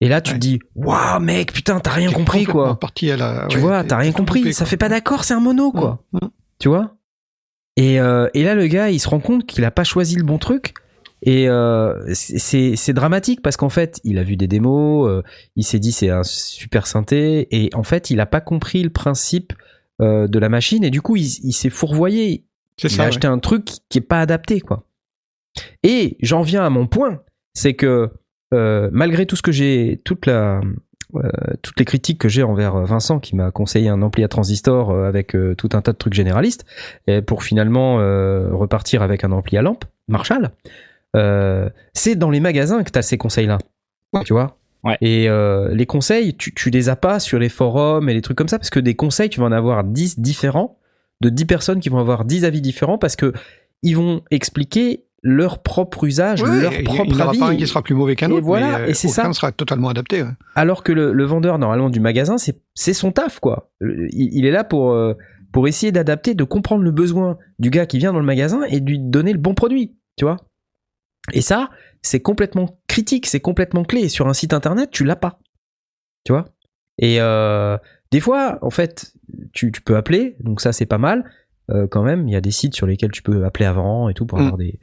Et 0.00 0.08
là, 0.08 0.20
tu 0.20 0.30
Ouais. 0.32 0.38
te 0.38 0.40
dis 0.40 0.58
waouh, 0.74 1.20
mec, 1.20 1.52
putain, 1.52 1.78
t'as 1.80 1.90
rien 1.92 2.10
compris 2.10 2.44
quoi. 2.44 2.78
Parti 2.78 3.10
à 3.10 3.16
la, 3.16 3.46
Tu 3.48 3.56
ouais, 3.56 3.62
vois, 3.62 3.84
t'as 3.84 3.96
rien 3.98 4.12
compris. 4.12 4.40
loupé, 4.40 4.52
ça 4.52 4.64
fait 4.64 4.76
pas 4.78 4.88
d'accord, 4.88 5.24
c'est 5.24 5.34
un 5.34 5.40
mono 5.40 5.72
quoi. 5.72 6.02
Mm, 6.12 6.18
mm. 6.26 6.30
Tu 6.58 6.68
vois? 6.68 6.96
Et, 7.76 8.00
euh, 8.00 8.28
et 8.34 8.42
là, 8.42 8.54
le 8.54 8.66
gars, 8.66 8.90
il 8.90 8.98
se 8.98 9.08
rend 9.08 9.20
compte 9.20 9.46
qu'il 9.46 9.64
a 9.64 9.70
pas 9.70 9.84
choisi 9.84 10.16
le 10.16 10.24
bon 10.24 10.38
truc. 10.38 10.74
Et 11.22 11.48
euh, 11.50 11.94
c'est- 12.14 12.92
dramatique 12.94 13.42
parce 13.42 13.58
qu'en 13.58 13.68
fait, 13.68 14.00
il 14.04 14.18
a 14.18 14.22
vu 14.22 14.36
des 14.38 14.46
démos, 14.48 15.06
euh, 15.08 15.22
il 15.54 15.64
s'est 15.64 15.78
dit 15.78 15.92
c'est 15.92 16.08
un 16.08 16.22
super 16.22 16.86
synthé, 16.86 17.46
et 17.50 17.68
en 17.74 17.82
fait, 17.82 18.08
il 18.10 18.20
a 18.20 18.26
pas 18.26 18.40
compris 18.40 18.82
le 18.82 18.90
principe 18.90 19.52
de 20.00 20.38
la 20.38 20.48
machine, 20.48 20.82
et 20.82 20.88
du 20.88 21.02
coup, 21.02 21.16
il, 21.16 21.26
il 21.44 21.52
s'est 21.52 21.68
fourvoyé. 21.68 22.46
C'est 22.78 22.88
Il 22.88 22.94
ça. 22.96 23.02
a 23.02 23.06
acheté 23.08 23.26
un 23.26 23.38
truc 23.38 23.66
qui 23.90 23.98
est 23.98 24.00
pas 24.00 24.22
adapté, 24.22 24.62
quoi. 24.62 24.86
Et 25.82 26.16
j'en 26.22 26.40
viens 26.40 26.64
à 26.64 26.70
mon 26.70 26.86
point, 26.86 27.20
c'est 27.52 27.74
que 27.74 28.10
malgré 28.52 29.26
tout 29.26 29.36
ce 29.36 29.42
que 29.42 29.52
j'ai, 29.52 30.00
toute 30.04 30.26
la, 30.26 30.60
euh, 31.16 31.30
toutes 31.62 31.78
les 31.78 31.84
critiques 31.84 32.18
que 32.18 32.28
j'ai 32.28 32.42
envers 32.42 32.76
euh, 32.76 32.84
Vincent, 32.84 33.18
qui 33.18 33.34
m'a 33.34 33.50
conseillé 33.50 33.88
un 33.88 34.02
ampli 34.02 34.22
à 34.22 34.28
transistor 34.28 34.90
euh, 34.90 35.08
avec 35.08 35.34
euh, 35.34 35.54
tout 35.54 35.70
un 35.72 35.82
tas 35.82 35.92
de 35.92 35.96
trucs 35.96 36.14
généralistes, 36.14 36.64
et 37.06 37.22
pour 37.22 37.42
finalement 37.42 38.00
euh, 38.00 38.48
repartir 38.52 39.02
avec 39.02 39.24
un 39.24 39.32
ampli 39.32 39.56
à 39.56 39.62
lampe 39.62 39.84
Marshall, 40.08 40.50
euh, 41.16 41.68
c'est 41.94 42.14
dans 42.14 42.30
les 42.30 42.40
magasins 42.40 42.82
que 42.84 42.90
tu 42.90 42.98
as 42.98 43.02
ces 43.02 43.18
conseils-là. 43.18 43.58
Ouais. 44.12 44.22
Tu 44.24 44.32
vois? 44.32 44.56
Ouais. 44.84 44.96
Et 45.00 45.28
euh, 45.28 45.74
les 45.74 45.86
conseils, 45.86 46.36
tu, 46.36 46.54
tu 46.54 46.70
les 46.70 46.88
as 46.88 46.96
pas 46.96 47.18
sur 47.18 47.38
les 47.38 47.48
forums 47.48 48.08
et 48.08 48.14
les 48.14 48.22
trucs 48.22 48.38
comme 48.38 48.48
ça, 48.48 48.58
parce 48.58 48.70
que 48.70 48.80
des 48.80 48.94
conseils, 48.94 49.30
tu 49.30 49.40
vas 49.40 49.46
en 49.46 49.52
avoir 49.52 49.84
10 49.84 50.20
différents, 50.20 50.78
de 51.20 51.28
10 51.28 51.44
personnes 51.44 51.80
qui 51.80 51.88
vont 51.88 51.98
avoir 51.98 52.24
10 52.24 52.44
avis 52.44 52.60
différents, 52.60 52.98
parce 52.98 53.16
que 53.16 53.32
ils 53.82 53.96
vont 53.96 54.22
expliquer 54.30 55.04
leur 55.22 55.62
propre 55.62 56.04
usage, 56.04 56.42
leur 56.42 56.72
il- 56.72 56.84
propre 56.84 57.04
il 57.06 57.14
n'y 57.14 57.20
aura 57.20 57.30
avis. 57.30 57.38
pas 57.38 57.48
un 57.50 57.56
qui 57.56 57.66
sera 57.66 57.82
plus 57.82 57.94
mauvais 57.94 58.16
qu'un 58.16 58.30
Et 58.30 58.32
autre. 58.32 58.46
voilà, 58.46 58.78
mais, 58.78 58.84
euh, 58.84 58.86
et 58.88 58.94
c'est 58.94 59.08
aucun 59.08 59.24
ça. 59.24 59.32
sera 59.32 59.52
totalement 59.52 59.88
adapté. 59.90 60.22
ouais. 60.22 60.30
Alors 60.54 60.82
que 60.82 60.92
le, 60.92 61.12
le 61.12 61.24
vendeur, 61.24 61.58
normalement, 61.58 61.90
du 61.90 62.00
magasin, 62.00 62.38
c'est 62.38 62.60
c'est 62.74 62.94
son 62.94 63.12
taf, 63.12 63.38
quoi. 63.40 63.70
Il, 63.82 64.08
il 64.32 64.46
est 64.46 64.50
là 64.50 64.64
pour, 64.64 64.92
euh, 64.92 65.14
pour 65.52 65.68
essayer 65.68 65.92
d'adapter, 65.92 66.34
de 66.34 66.44
comprendre 66.44 66.82
le 66.82 66.90
besoin 66.90 67.36
du 67.58 67.68
gars 67.70 67.84
qui 67.86 67.98
vient 67.98 68.12
dans 68.12 68.20
le 68.20 68.24
magasin 68.24 68.62
et 68.70 68.80
de 68.80 68.88
lui 68.90 68.98
donner 68.98 69.32
le 69.32 69.38
bon 69.38 69.54
produit, 69.54 69.94
tu 70.16 70.24
vois. 70.24 70.36
Et 71.34 71.42
ça, 71.42 71.68
c'est 72.02 72.20
complètement 72.20 72.80
critique, 72.88 73.26
c'est 73.26 73.40
complètement 73.40 73.84
clé. 73.84 74.00
Et 74.02 74.08
sur 74.08 74.26
un 74.26 74.32
site 74.32 74.54
internet, 74.54 74.90
tu 74.90 75.04
l'as 75.04 75.16
pas, 75.16 75.38
tu 76.24 76.32
vois. 76.32 76.46
Et 76.98 77.20
euh, 77.20 77.76
des 78.10 78.20
fois, 78.20 78.58
en 78.62 78.70
fait, 78.70 79.12
tu, 79.52 79.70
tu 79.70 79.82
peux 79.82 79.96
appeler, 79.96 80.36
donc 80.40 80.60
ça, 80.62 80.72
c'est 80.72 80.86
pas 80.86 80.98
mal. 80.98 81.30
Euh, 81.70 81.86
quand 81.86 82.02
même, 82.02 82.26
il 82.26 82.32
y 82.32 82.36
a 82.36 82.40
des 82.40 82.50
sites 82.50 82.74
sur 82.74 82.86
lesquels 82.86 83.10
tu 83.12 83.22
peux 83.22 83.44
appeler 83.44 83.66
avant 83.66 84.08
et 84.08 84.14
tout 84.14 84.24
pour 84.26 84.38
Mm. 84.38 84.42
avoir 84.42 84.56
des... 84.56 84.78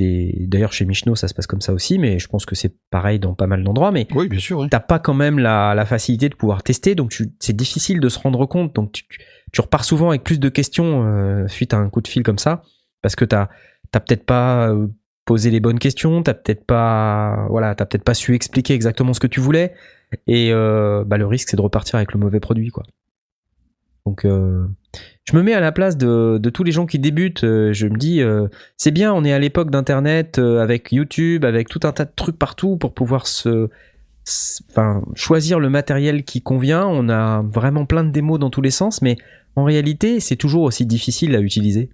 D'ailleurs, 0.00 0.72
chez 0.72 0.84
Michno, 0.84 1.14
ça 1.14 1.28
se 1.28 1.34
passe 1.34 1.46
comme 1.46 1.60
ça 1.60 1.72
aussi, 1.72 1.98
mais 1.98 2.18
je 2.18 2.28
pense 2.28 2.46
que 2.46 2.54
c'est 2.54 2.74
pareil 2.90 3.18
dans 3.18 3.34
pas 3.34 3.46
mal 3.46 3.62
d'endroits. 3.64 3.92
Mais 3.92 4.06
Oui, 4.14 4.28
bien 4.28 4.38
sûr. 4.38 4.60
oui. 4.60 4.68
t'as 4.70 4.80
pas 4.80 4.98
quand 4.98 5.14
même 5.14 5.38
la, 5.38 5.74
la 5.74 5.84
facilité 5.84 6.28
de 6.28 6.34
pouvoir 6.34 6.62
tester, 6.62 6.94
donc 6.94 7.16
c'est 7.38 7.56
difficile 7.56 8.00
de 8.00 8.08
se 8.08 8.18
rendre 8.18 8.46
compte. 8.46 8.74
Donc 8.74 8.92
tu, 8.92 9.60
repars 9.60 9.84
souvent 9.84 10.10
avec 10.10 10.24
plus 10.24 10.40
de 10.40 10.48
questions 10.48 11.04
euh, 11.06 11.46
suite 11.48 11.74
à 11.74 11.78
un 11.78 11.88
coup 11.88 12.00
de 12.00 12.08
fil 12.08 12.22
comme 12.22 12.38
ça, 12.38 12.62
parce 13.02 13.16
que 13.16 13.24
t'as 13.24 13.48
t'as 13.92 14.00
peut-être 14.00 14.24
pas 14.24 14.70
euh, 14.70 14.86
posé 15.24 15.50
les 15.50 15.60
bonnes 15.60 15.78
questions, 15.78 16.22
t'as 16.22 16.34
peut-être 16.34 16.64
pas 16.64 17.46
voilà, 17.50 17.74
t'as 17.74 17.86
peut-être 17.86 18.04
pas 18.04 18.14
su 18.14 18.34
expliquer 18.34 18.74
exactement 18.74 19.12
ce 19.12 19.20
que 19.20 19.26
tu 19.26 19.40
voulais, 19.40 19.74
et 20.26 20.50
euh, 20.52 21.04
bah, 21.04 21.18
le 21.18 21.26
risque 21.26 21.48
c'est 21.50 21.56
de 21.56 21.62
repartir 21.62 21.96
avec 21.96 22.12
le 22.12 22.20
mauvais 22.20 22.40
produit 22.40 22.68
quoi. 22.68 22.84
Donc 24.06 24.24
euh, 24.24 24.66
je 25.30 25.36
me 25.36 25.42
mets 25.42 25.54
à 25.54 25.60
la 25.60 25.70
place 25.70 25.96
de, 25.96 26.40
tous 26.52 26.64
les 26.64 26.72
gens 26.72 26.86
qui 26.86 26.98
débutent. 26.98 27.44
euh, 27.44 27.72
je 27.72 27.86
me 27.86 27.96
dis, 27.96 28.20
euh, 28.20 28.48
c'est 28.76 28.90
bien, 28.90 29.12
on 29.12 29.24
est 29.24 29.32
à 29.32 29.38
l'époque 29.38 29.70
d'Internet, 29.70 30.38
euh, 30.38 30.60
avec 30.60 30.90
YouTube, 30.92 31.44
avec 31.44 31.68
tout 31.68 31.80
un 31.84 31.92
tas 31.92 32.04
de 32.04 32.12
trucs 32.14 32.38
partout 32.38 32.76
pour 32.76 32.94
pouvoir 32.94 33.26
se, 33.26 33.68
choisir 35.14 35.60
le 35.60 35.70
matériel 35.70 36.24
qui 36.24 36.42
convient. 36.42 36.86
On 36.86 37.08
a 37.08 37.42
vraiment 37.42 37.86
plein 37.86 38.02
de 38.02 38.10
démos 38.10 38.40
dans 38.40 38.50
tous 38.50 38.60
les 38.60 38.70
sens, 38.70 39.02
mais 39.02 39.16
en 39.54 39.64
réalité, 39.64 40.20
c'est 40.20 40.36
toujours 40.36 40.62
aussi 40.62 40.86
difficile 40.86 41.36
à 41.36 41.40
utiliser. 41.40 41.90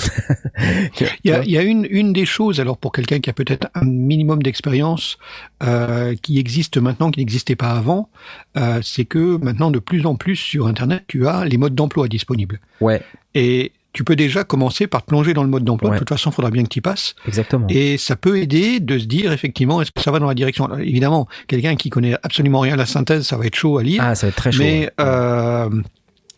Il 1.24 1.30
y 1.30 1.32
a, 1.32 1.42
il 1.42 1.50
y 1.50 1.56
a 1.58 1.62
une, 1.62 1.86
une 1.88 2.12
des 2.12 2.26
choses, 2.26 2.60
alors 2.60 2.76
pour 2.76 2.92
quelqu'un 2.92 3.20
qui 3.20 3.30
a 3.30 3.32
peut-être 3.32 3.68
un 3.74 3.84
minimum 3.84 4.42
d'expérience, 4.42 5.18
euh, 5.62 6.14
qui 6.20 6.38
existe 6.38 6.76
maintenant, 6.76 7.10
qui 7.10 7.20
n'existait 7.20 7.56
pas 7.56 7.70
avant, 7.70 8.10
euh, 8.56 8.80
c'est 8.82 9.04
que 9.04 9.38
maintenant, 9.42 9.70
de 9.70 9.78
plus 9.78 10.06
en 10.06 10.14
plus 10.16 10.36
sur 10.36 10.66
Internet, 10.66 11.04
tu 11.06 11.26
as 11.26 11.44
les 11.44 11.56
modes 11.56 11.74
d'emploi 11.74 12.08
disponibles. 12.08 12.60
Ouais. 12.80 13.02
Et 13.34 13.72
tu 13.92 14.04
peux 14.04 14.16
déjà 14.16 14.44
commencer 14.44 14.86
par 14.86 15.02
te 15.02 15.08
plonger 15.08 15.34
dans 15.34 15.42
le 15.42 15.48
mode 15.48 15.64
d'emploi. 15.64 15.90
Ouais. 15.90 15.96
De 15.96 15.98
toute 16.00 16.08
façon, 16.08 16.30
il 16.30 16.34
faudra 16.34 16.50
bien 16.50 16.62
que 16.62 16.68
tu 16.68 16.78
y 16.78 16.82
passes. 16.82 17.14
Exactement. 17.26 17.66
Et 17.68 17.96
ça 17.98 18.16
peut 18.16 18.38
aider 18.38 18.78
de 18.80 18.98
se 18.98 19.06
dire 19.06 19.32
effectivement, 19.32 19.82
est-ce 19.82 19.90
que 19.90 20.00
ça 20.00 20.10
va 20.10 20.18
dans 20.18 20.28
la 20.28 20.34
direction? 20.34 20.66
Alors, 20.66 20.78
Évidemment, 20.78 21.26
quelqu'un 21.48 21.74
qui 21.74 21.90
connaît 21.90 22.14
absolument 22.22 22.60
rien 22.60 22.74
à 22.74 22.76
la 22.76 22.86
synthèse, 22.86 23.26
ça 23.26 23.36
va 23.36 23.46
être 23.46 23.56
chaud 23.56 23.78
à 23.78 23.82
lire. 23.82 24.02
Ah, 24.04 24.14
ça 24.14 24.26
va 24.26 24.28
être 24.28 24.36
très 24.36 24.52
chaud. 24.52 24.62
mais 24.62 24.90
euh, 25.00 25.68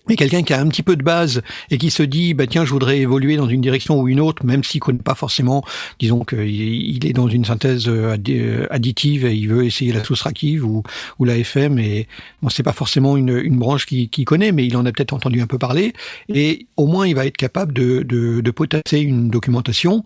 mais 0.09 0.17
quelqu'un 0.17 0.43
qui 0.43 0.53
a 0.53 0.61
un 0.61 0.69
petit 0.69 0.83
peu 0.83 0.97
de 0.97 1.03
base 1.03 1.43
et 1.71 1.79
qui 1.79 1.91
se 1.91 2.03
dit 2.03 2.35
bah 2.35 2.47
tiens 2.47 2.65
je 2.65 2.71
voudrais 2.71 2.99
évoluer 2.99 3.37
dans 3.37 3.49
une 3.49 3.61
direction 3.61 4.01
ou 4.01 4.09
une 4.09 4.21
autre 4.21 4.45
même 4.45 4.65
s'il 4.65 4.81
connaît 4.81 4.99
pas 4.99 5.15
forcément 5.15 5.65
disons 6.01 6.25
qu'il 6.25 6.49
il 6.49 7.07
est 7.07 7.13
dans 7.13 7.29
une 7.29 7.45
synthèse 7.45 7.89
euh, 7.89 8.17
euh, 8.29 8.67
additive 8.71 9.25
et 9.27 9.35
il 9.35 9.49
veut 9.49 9.65
essayer 9.65 9.93
la 9.93 10.03
soustractive 10.05 10.65
ou 10.65 10.83
ou 11.19 11.25
la 11.25 11.37
FM 11.37 11.79
et 11.79 12.09
bon 12.43 12.49
c'est 12.49 12.63
pas 12.63 12.73
forcément 12.73 13.17
une, 13.17 13.37
une 13.39 13.59
branche 13.59 13.87
qu'il 13.87 14.09
qu'il 14.09 14.25
connaît 14.25 14.53
mais 14.53 14.67
il 14.67 14.77
en 14.77 14.87
a 14.87 14.93
peut-être 14.93 15.13
entendu 15.13 15.41
un 15.41 15.47
peu 15.47 15.59
parler 15.59 15.93
et 16.29 16.67
au 16.77 16.87
moins 16.87 17.07
il 17.07 17.15
va 17.15 17.27
être 17.27 17.37
capable 17.37 17.73
de 17.73 18.03
de, 18.03 18.41
de 18.41 18.51
potasser 18.51 19.01
une 19.01 19.31
documentation. 19.31 20.05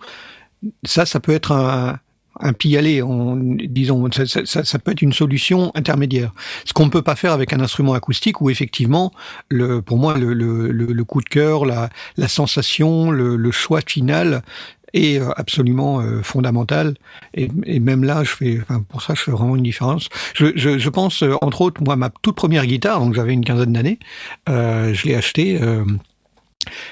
Ça 0.85 1.07
ça 1.07 1.21
peut 1.21 1.33
être 1.33 1.53
un 1.53 1.99
un 2.41 2.53
pis-aller, 2.53 3.03
on- 3.03 3.37
disons, 3.37 4.11
ça, 4.13 4.27
ça- 4.27 4.65
ça- 4.65 4.79
peut 4.79 4.93
être 4.93 5.03
une 5.03 5.13
solution 5.13 5.73
intermédiaire. 5.75 6.33
Ce 6.65 6.73
qu'on 6.73 6.87
ne 6.87 6.91
peut 6.91 7.03
pas 7.03 7.17
faire 7.17 7.33
avec 7.33 7.53
un 7.53 7.61
instrument 7.61 7.95
acoustique 7.95 8.41
où 8.41 8.51
effectivement, 8.51 9.13
le, 9.49 9.81
pour 9.83 9.99
moi, 9.99 10.17
le, 10.19 10.33
le, 10.35 10.71
le- 10.71 10.93
le 10.93 11.05
coup 11.05 11.21
de 11.21 11.29
cœur, 11.29 11.65
la, 11.65 11.89
la 12.17 12.29
sensation, 12.29 13.11
le, 13.11 13.37
le 13.37 13.51
choix 13.51 13.81
final 13.87 14.43
est 14.93 15.21
euh, 15.21 15.31
absolument 15.37 16.01
euh, 16.01 16.23
fondamental. 16.23 16.95
Et, 17.35 17.49
et 17.65 17.81
même 17.81 18.05
là, 18.05 18.23
je 18.25 18.31
fais, 18.31 18.61
enfin, 18.63 18.83
pour 18.89 19.03
ça, 19.03 19.15
je 19.15 19.23
fais 19.23 19.31
vraiment 19.33 19.57
une 19.57 19.63
différence. 19.63 20.09
Je, 20.35 20.47
je, 20.57 20.79
je 20.79 20.89
pense, 20.91 21.23
euh, 21.23 21.35
entre 21.43 21.61
autres, 21.63 21.83
moi, 21.83 21.97
ma 21.97 22.11
toute 22.23 22.37
première 22.37 22.67
guitare, 22.67 23.01
donc 23.01 23.15
j'avais 23.15 23.33
une 23.33 23.45
quinzaine 23.45 23.73
d'années, 23.73 23.99
euh, 24.49 24.95
je 24.95 25.07
l'ai 25.07 25.15
achetée. 25.15 25.61
euh, 25.61 25.85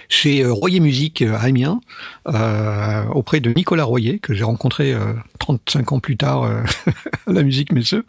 chez 0.09 0.43
euh, 0.43 0.53
Royer 0.53 0.81
Musique 0.81 1.23
euh, 1.23 1.35
à 1.35 1.45
Amiens, 1.45 1.81
euh, 2.29 3.05
auprès 3.09 3.41
de 3.41 3.53
Nicolas 3.55 3.85
Royer, 3.85 4.19
que 4.19 4.35
j'ai 4.35 4.45
rencontré 4.45 4.93
euh, 4.93 5.13
35 5.41 5.93
ans 5.93 6.01
plus 6.01 6.17
tard 6.17 6.45
à 7.27 7.33
la 7.33 7.43
musique 7.43 7.73
messieurs. 7.73 8.05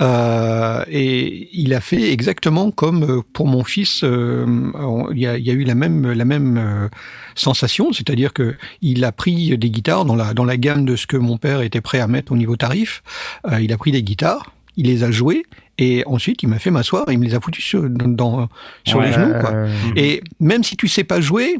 Et 0.00 1.48
il 1.52 1.74
a 1.74 1.80
fait 1.80 2.12
exactement 2.12 2.70
comme 2.70 3.22
pour 3.32 3.46
mon 3.46 3.64
fils, 3.64 4.02
il 4.02 5.18
y, 5.18 5.26
a, 5.26 5.36
eu 5.36 5.64
la 5.64 5.74
même, 5.74 6.90
sensation, 7.34 7.92
c'est-à-dire 7.92 8.32
que 8.32 8.56
il 8.82 9.04
a 9.04 9.12
pris 9.12 9.56
des 9.56 9.70
guitares 9.70 10.04
dans 10.04 10.14
la, 10.16 10.56
gamme 10.56 10.84
de 10.84 10.96
ce 10.96 11.06
que 11.06 11.16
mon 11.16 11.36
père 11.36 11.60
était 11.60 11.80
prêt 11.80 12.00
à 12.00 12.08
mettre 12.08 12.32
au 12.32 12.36
niveau 12.36 12.56
tarif. 12.56 13.02
Il 13.60 13.72
a 13.72 13.76
pris 13.76 13.92
des 13.92 14.02
guitares, 14.02 14.52
il 14.76 14.86
les 14.86 15.04
a 15.04 15.10
jouées, 15.10 15.44
et 15.78 16.02
ensuite 16.06 16.42
il 16.42 16.48
m'a 16.48 16.58
fait 16.58 16.70
m'asseoir 16.70 17.08
et 17.08 17.12
il 17.12 17.18
me 17.18 17.24
les 17.24 17.34
a 17.34 17.40
foutus 17.40 17.64
sur, 17.64 17.88
dans, 17.88 18.48
les 18.86 19.12
genoux. 19.12 19.34
Quoi. 19.40 19.52
Euh, 19.52 19.68
Et 19.96 20.22
même 20.40 20.64
si 20.64 20.76
tu 20.76 20.88
sais 20.88 21.04
pas 21.04 21.20
jouer, 21.20 21.56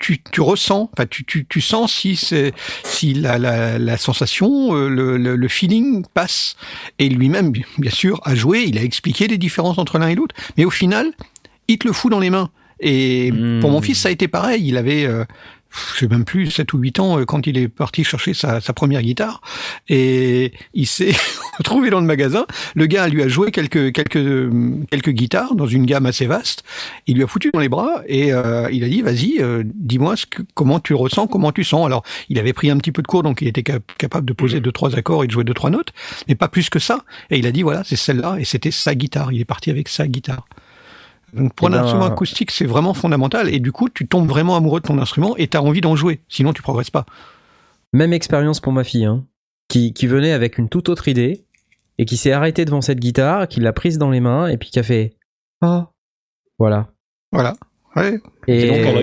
tu, 0.00 0.20
tu 0.32 0.40
ressens, 0.40 0.90
enfin 0.92 1.06
tu, 1.08 1.24
tu, 1.24 1.46
tu 1.46 1.60
sens 1.60 1.92
si 1.92 2.16
c'est 2.16 2.52
si 2.82 3.14
la, 3.14 3.38
la, 3.38 3.78
la 3.78 3.96
sensation, 3.96 4.74
euh, 4.76 4.88
le, 4.88 5.16
le, 5.16 5.36
le 5.36 5.48
feeling 5.48 6.04
passe. 6.12 6.56
Et 6.98 7.08
lui-même, 7.08 7.52
bien 7.78 7.90
sûr, 7.90 8.20
a 8.24 8.34
joué. 8.34 8.64
Il 8.66 8.76
a 8.76 8.82
expliqué 8.82 9.28
les 9.28 9.38
différences 9.38 9.78
entre 9.78 9.98
l'un 9.98 10.08
et 10.08 10.14
l'autre. 10.14 10.34
Mais 10.58 10.64
au 10.64 10.70
final, 10.70 11.12
il 11.68 11.78
te 11.78 11.86
le 11.86 11.94
fout 11.94 12.10
dans 12.10 12.20
les 12.20 12.30
mains. 12.30 12.50
Et 12.80 13.30
Hmm. 13.32 13.60
pour 13.60 13.70
mon 13.70 13.80
fils, 13.80 14.00
ça 14.00 14.08
a 14.08 14.12
été 14.12 14.28
pareil. 14.28 14.66
Il 14.66 14.76
avait, 14.76 15.06
euh, 15.06 15.24
je 15.94 16.00
sais 16.00 16.08
même 16.08 16.24
plus, 16.24 16.50
7 16.50 16.72
ou 16.72 16.78
8 16.78 17.00
ans 17.00 17.18
euh, 17.18 17.24
quand 17.24 17.46
il 17.46 17.58
est 17.58 17.68
parti 17.68 18.04
chercher 18.04 18.34
sa, 18.34 18.60
sa 18.60 18.72
première 18.72 19.02
guitare. 19.02 19.40
Et 19.88 20.52
il 20.72 20.86
s'est 20.86 21.12
retrouvé 21.58 21.90
dans 21.90 22.00
le 22.00 22.06
magasin. 22.06 22.46
Le 22.74 22.86
gars 22.86 23.08
lui 23.08 23.22
a 23.22 23.28
joué 23.28 23.50
quelques, 23.50 23.92
quelques, 23.92 24.50
quelques 24.90 25.10
guitares 25.10 25.54
dans 25.54 25.66
une 25.66 25.86
gamme 25.86 26.06
assez 26.06 26.26
vaste. 26.26 26.64
Il 27.06 27.16
lui 27.16 27.24
a 27.24 27.26
foutu 27.26 27.50
dans 27.52 27.60
les 27.60 27.68
bras 27.68 28.02
et 28.06 28.32
euh, 28.32 28.68
il 28.72 28.84
a 28.84 28.88
dit 28.88 29.02
vas-y, 29.02 29.40
euh, 29.40 29.62
dis-moi 29.64 30.14
comment 30.54 30.80
tu 30.80 30.94
ressens, 30.94 31.26
comment 31.26 31.52
tu 31.52 31.64
sens. 31.64 31.86
Alors 31.86 32.04
il 32.28 32.38
avait 32.38 32.52
pris 32.52 32.70
un 32.70 32.78
petit 32.78 32.92
peu 32.92 33.02
de 33.02 33.06
cours, 33.06 33.22
donc 33.22 33.42
il 33.42 33.48
était 33.48 33.62
cap- 33.62 33.92
capable 33.98 34.26
de 34.26 34.32
poser 34.32 34.60
deux 34.60 34.72
trois 34.72 34.96
accords 34.96 35.24
et 35.24 35.26
de 35.26 35.32
jouer 35.32 35.44
deux 35.44 35.54
trois 35.54 35.70
notes, 35.70 35.92
mais 36.28 36.34
pas 36.34 36.48
plus 36.48 36.70
que 36.70 36.78
ça. 36.78 37.00
Et 37.30 37.38
il 37.38 37.46
a 37.46 37.52
dit 37.52 37.62
voilà, 37.62 37.82
c'est 37.84 37.96
celle-là 37.96 38.36
et 38.38 38.44
c'était 38.44 38.70
sa 38.70 38.94
guitare. 38.94 39.32
Il 39.32 39.40
est 39.40 39.46
parti 39.46 39.70
avec 39.70 39.88
sa 39.88 40.06
guitare. 40.06 40.46
Donc 41.34 41.54
pour 41.54 41.68
Eh 41.68 41.72
un 41.72 41.76
ben- 41.76 41.82
instrument 41.84 42.06
acoustique, 42.06 42.50
c'est 42.50 42.66
vraiment 42.66 42.94
fondamental. 42.94 43.52
Et 43.52 43.60
du 43.60 43.72
coup, 43.72 43.88
tu 43.88 44.06
tombes 44.06 44.28
vraiment 44.28 44.56
amoureux 44.56 44.80
de 44.80 44.86
ton 44.86 44.98
instrument 44.98 45.36
et 45.36 45.48
tu 45.48 45.56
as 45.56 45.62
envie 45.62 45.80
d'en 45.80 45.96
jouer. 45.96 46.20
Sinon, 46.28 46.52
tu 46.52 46.62
progresses 46.62 46.90
pas. 46.90 47.04
Même 47.92 48.12
expérience 48.12 48.60
pour 48.60 48.72
ma 48.72 48.84
fille, 48.84 49.04
hein, 49.04 49.24
qui, 49.68 49.92
qui 49.92 50.06
venait 50.06 50.32
avec 50.32 50.58
une 50.58 50.68
toute 50.68 50.88
autre 50.88 51.08
idée 51.08 51.44
et 51.98 52.04
qui 52.06 52.16
s'est 52.16 52.32
arrêtée 52.32 52.64
devant 52.64 52.80
cette 52.80 52.98
guitare, 52.98 53.46
qui 53.48 53.60
l'a 53.60 53.72
prise 53.72 53.98
dans 53.98 54.10
les 54.10 54.20
mains 54.20 54.48
et 54.48 54.56
puis 54.56 54.70
qui 54.70 54.78
a 54.78 54.82
fait 54.82 55.14
Ah 55.62 55.90
Voilà. 56.58 56.88
Voilà. 57.32 57.54
Ouais. 57.96 58.20
Et 58.48 58.66
Donc 58.68 58.76
elle 58.78 58.96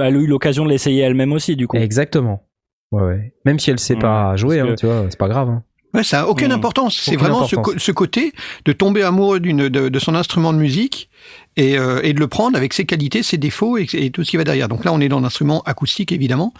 a 0.00 0.10
eu 0.10 0.26
l'occasion 0.26 0.64
de 0.64 0.70
l'essayer 0.70 1.02
elle-même 1.02 1.32
aussi, 1.32 1.56
du 1.56 1.66
coup. 1.66 1.76
Exactement. 1.76 2.44
Ouais, 2.92 3.02
ouais. 3.02 3.34
Même 3.44 3.58
si 3.58 3.70
elle 3.70 3.80
sait 3.80 3.96
pas 3.96 4.36
jouer, 4.36 4.60
hein, 4.60 4.66
que- 4.68 4.74
tu 4.74 4.86
vois, 4.86 5.06
c'est 5.10 5.18
pas 5.18 5.28
grave. 5.28 5.48
hein. 5.48 5.64
Ouais, 5.94 6.04
ça 6.04 6.22
a 6.22 6.26
aucune 6.26 6.48
Mmh. 6.48 6.52
importance. 6.52 6.96
C'est 7.02 7.16
vraiment 7.16 7.44
ce, 7.44 7.54
importance. 7.56 7.74
co- 7.74 7.78
ce 7.78 7.92
côté 7.92 8.32
de 8.64 8.72
tomber 8.72 9.02
amoureux 9.02 9.40
d'une 9.40 9.68
de, 9.68 9.88
de 9.90 9.98
son 9.98 10.14
instrument 10.14 10.52
de 10.54 10.58
musique 10.58 11.10
et, 11.56 11.76
euh, 11.78 12.00
et 12.02 12.12
de 12.14 12.20
le 12.20 12.28
prendre 12.28 12.56
avec 12.56 12.72
ses 12.72 12.84
qualités, 12.86 13.22
ses 13.22 13.36
défauts 13.38 13.76
et, 13.78 13.86
et 13.92 14.10
tout 14.10 14.24
ce 14.24 14.30
qui 14.30 14.36
va 14.36 14.44
derrière. 14.44 14.68
Donc 14.68 14.84
là, 14.84 14.92
on 14.92 15.00
est 15.00 15.08
dans 15.08 15.18
un 15.18 15.24
instrument 15.24 15.62
acoustique 15.62 16.10
évidemment. 16.12 16.54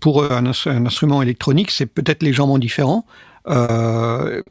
Pour 0.00 0.22
euh, 0.22 0.30
un, 0.30 0.46
ins- 0.46 0.66
un 0.70 0.86
instrument 0.86 1.22
électronique, 1.22 1.70
c'est 1.70 1.86
peut-être 1.86 2.22
légèrement 2.22 2.58
différent. 2.58 3.06
Euh, 3.48 4.42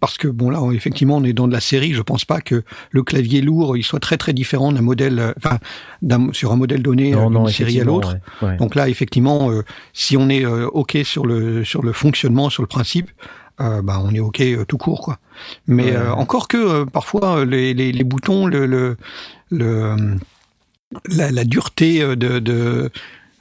parce 0.00 0.18
que 0.18 0.28
bon 0.28 0.50
là 0.50 0.60
on- 0.62 0.70
effectivement 0.70 1.16
on 1.16 1.24
est 1.24 1.32
dans 1.32 1.48
de 1.48 1.52
la 1.52 1.60
série, 1.60 1.94
je 1.94 2.02
pense 2.02 2.26
pas 2.26 2.42
que 2.42 2.62
le 2.90 3.02
clavier 3.02 3.40
lourd 3.40 3.74
il 3.76 3.82
soit 3.82 4.00
très 4.00 4.18
très 4.18 4.34
différent 4.34 4.70
d'un 4.70 4.82
modèle, 4.82 5.18
euh, 5.18 5.32
enfin 5.38 5.58
d'un- 6.02 6.30
sur 6.32 6.52
un 6.52 6.56
modèle 6.56 6.82
donné 6.82 7.14
euh, 7.14 7.16
d'une 7.30 7.52
série 7.52 7.80
à 7.80 7.84
l'autre. 7.84 8.16
ouais, 8.42 8.48
ouais. 8.48 8.56
Donc 8.58 8.74
là, 8.74 8.88
effectivement, 8.90 9.50
euh, 9.50 9.62
si 9.94 10.16
on 10.18 10.28
est 10.28 10.44
euh, 10.44 10.66
ok 10.68 10.98
sur 11.04 11.24
le 11.24 11.64
sur 11.64 11.82
le 11.82 11.92
fonctionnement, 11.92 12.50
sur 12.50 12.62
le 12.62 12.66
principe, 12.66 13.10
euh, 13.60 13.82
bah 13.82 14.00
on 14.04 14.12
est 14.14 14.20
ok 14.20 14.40
euh, 14.40 14.64
tout 14.64 14.78
court 14.78 15.00
quoi. 15.02 15.18
Mais 15.66 15.84
Ouais. 15.90 15.96
euh, 15.96 16.12
encore 16.12 16.48
que 16.48 16.84
parfois 16.84 17.44
les, 17.44 17.74
les, 17.74 17.92
les 17.92 18.04
boutons, 18.04 18.46
le 18.46 18.66
le, 18.66 18.96
le 19.50 19.96
la, 21.08 21.30
la 21.30 21.44
dureté 21.44 22.00
de, 22.16 22.38
de 22.38 22.90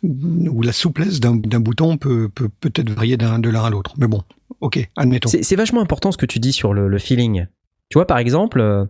ou 0.03 0.61
la 0.61 0.74
souplesse 0.74 1.20
d'un 1.20 1.36
bouton 1.36 1.97
peut 1.97 2.30
peut 2.30 2.49
peut-être 2.59 2.89
varier 2.89 3.16
d'un 3.18 3.39
de 3.39 3.49
l'un 3.49 3.64
à 3.64 3.70
l'autre. 3.70 3.93
Mais 3.97 4.07
bon, 4.07 4.22
ok, 4.59 4.89
admettons. 4.97 5.30
C'est 5.30 5.55
vachement 5.55 5.82
important 5.82 6.11
ce 6.11 6.18
que 6.18 6.26
tu 6.26 6.39
dis 6.39 6.51
sur 6.53 6.74
le, 6.74 6.88
le 6.89 6.97
feeling. 6.99 7.45
Tu 7.89 7.97
vois, 7.97 8.05
par 8.07 8.18
exemple, 8.18 8.88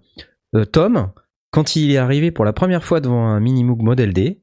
Tom, 0.72 1.12
quand 1.52 1.76
il 1.76 1.92
est 1.92 1.98
arrivé 1.98 2.32
pour 2.32 2.46
la 2.46 2.54
première 2.54 2.84
fois 2.84 3.00
devant 3.00 3.28
un 3.28 3.40
Minimoog 3.40 3.82
Model 3.84 4.12
D, 4.14 4.42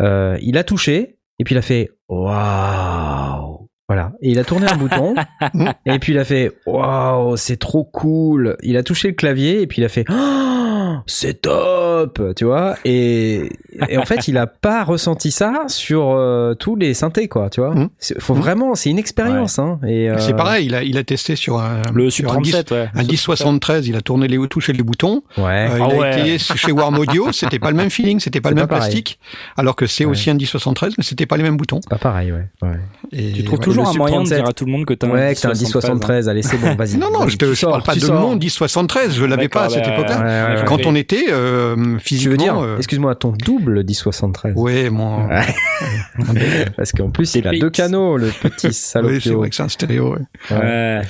il 0.00 0.56
a 0.58 0.64
touché 0.64 1.18
et 1.38 1.44
puis 1.44 1.54
il 1.54 1.58
a 1.58 1.62
fait 1.62 1.90
Waouh 2.08 3.68
Voilà. 3.92 4.12
Et 4.22 4.30
il 4.30 4.38
a 4.38 4.44
tourné 4.44 4.66
un 4.68 4.76
bouton 4.76 5.14
et 5.86 5.98
puis 5.98 6.12
il 6.12 6.18
a 6.18 6.24
fait 6.24 6.52
Waouh, 6.66 7.36
c'est 7.36 7.58
trop 7.58 7.84
cool 7.84 8.56
Il 8.62 8.76
a 8.78 8.82
touché 8.82 9.08
le 9.08 9.14
clavier 9.14 9.60
et 9.60 9.66
puis 9.66 9.82
il 9.82 9.84
a 9.84 9.88
fait 9.88 10.04
Oh, 10.10 10.94
c'est 11.06 11.42
top 11.42 12.20
Tu 12.36 12.44
vois 12.44 12.76
et, 12.84 13.50
et 13.88 13.98
en 13.98 14.04
fait, 14.04 14.28
il 14.28 14.36
a 14.38 14.46
pas 14.46 14.84
ressenti 14.84 15.30
ça 15.30 15.64
sur 15.68 16.10
euh, 16.10 16.54
tous 16.54 16.76
les 16.76 16.94
synthés, 16.94 17.28
quoi, 17.28 17.50
tu 17.50 17.60
vois. 17.60 17.74
C'est- 17.98 18.20
Faut 18.20 18.34
Mhm. 18.34 18.40
vraiment, 18.40 18.74
c'est 18.74 18.90
une 18.90 18.98
expérience, 18.98 19.58
hein. 19.58 19.78
Et, 19.86 20.10
euh, 20.10 20.18
C'est 20.18 20.34
pareil, 20.34 20.66
il 20.66 20.74
a 20.74 20.82
il 20.82 20.96
a 20.98 21.04
testé 21.04 21.36
sur 21.36 21.58
un 21.58 21.82
Le 21.92 22.10
sur 22.10 22.32
un 22.32 22.40
10 22.40 22.50
37, 22.52 22.70
ouais. 22.72 22.88
un 22.94 23.02
1073, 23.04 23.88
il 23.88 23.96
a 23.96 24.00
tourné 24.00 24.28
les 24.28 24.38
touché 24.48 24.72
les 24.72 24.82
boutons. 24.82 25.22
Ouais. 25.38 25.68
Euh, 25.70 25.76
il 25.76 25.82
Ah 25.82 25.84
a 25.84 25.94
ouais. 25.96 26.20
été 26.34 26.38
chez 26.38 26.72
Warm 26.72 26.98
Audio, 26.98 27.32
c'était 27.32 27.58
pas 27.58 27.70
le 27.70 27.76
même 27.76 27.90
feeling, 27.90 28.20
c'était 28.20 28.40
pas 28.40 28.50
C'est 28.50 28.54
le 28.54 28.60
même 28.60 28.68
pas 28.68 28.76
plastique, 28.76 29.18
alors 29.56 29.76
que 29.76 29.86
c'est 29.86 30.04
Ouais. 30.04 30.10
aussi 30.10 30.30
un 30.30 30.34
1073, 30.34 30.94
mais 30.98 31.04
c'était 31.04 31.26
pas 31.26 31.36
les 31.36 31.42
mêmes 31.42 31.56
boutons. 31.56 31.80
C'est 31.82 31.90
pas 31.90 31.98
pareil, 31.98 32.32
ouais. 32.32 32.46
ouais. 32.62 32.76
Et 33.12 33.32
Tu 33.32 33.44
trouves 33.44 33.58
ouais. 33.60 33.64
Toujours 33.84 33.94
un 33.94 33.98
moyen 33.98 34.22
de 34.22 34.26
37. 34.26 34.38
dire 34.38 34.48
à 34.48 34.52
tout 34.52 34.64
le 34.64 34.72
monde 34.72 34.84
que 34.84 34.94
t'as 34.94 35.06
un 35.06 35.10
Ouais, 35.10 35.20
un 35.20 35.28
1073. 35.28 35.60
1073, 35.60 36.28
allez, 36.28 36.42
c'est 36.42 36.56
bon, 36.58 36.74
vas-y. 36.74 36.96
Non, 36.98 37.10
non, 37.10 37.28
je 37.28 37.36
te 37.36 37.44
tu 37.44 37.50
je 37.50 37.54
sors, 37.54 37.70
parle 37.70 37.82
pas 37.82 37.94
de 37.94 38.00
sors. 38.00 38.20
mon 38.20 38.36
1073, 38.36 39.14
je 39.14 39.24
l'avais 39.24 39.48
pas 39.48 39.64
à 39.64 39.68
cette 39.70 39.86
époque-là. 39.86 40.18
Ouais, 40.18 40.54
ouais, 40.54 40.60
ouais. 40.60 40.64
Quand 40.66 40.86
on 40.86 40.94
était 40.94 41.26
euh, 41.30 41.74
Tu 41.76 41.80
veux 41.92 41.98
physiquement... 41.98 42.36
dire, 42.36 42.58
euh, 42.58 42.76
excuse-moi, 42.78 43.14
ton 43.14 43.32
double 43.32 43.84
1073. 43.84 44.54
Ouais, 44.56 44.90
mon... 44.90 45.28
Parce 46.76 46.92
qu'en 46.92 47.10
plus, 47.10 47.34
il 47.34 47.46
a 47.48 47.52
deux 47.52 47.70
canaux, 47.70 48.16
le 48.16 48.28
petit 48.28 48.66
oui, 48.68 48.72
c'est 48.72 48.92
salopio. 48.92 49.38
vrai 49.38 49.50
que 49.50 49.54
c'est 49.56 49.62
un 49.62 49.68
stéréo. 49.68 50.14
ouais. 50.14 50.20
Ouais. 50.50 50.56
Ouais. 50.58 51.02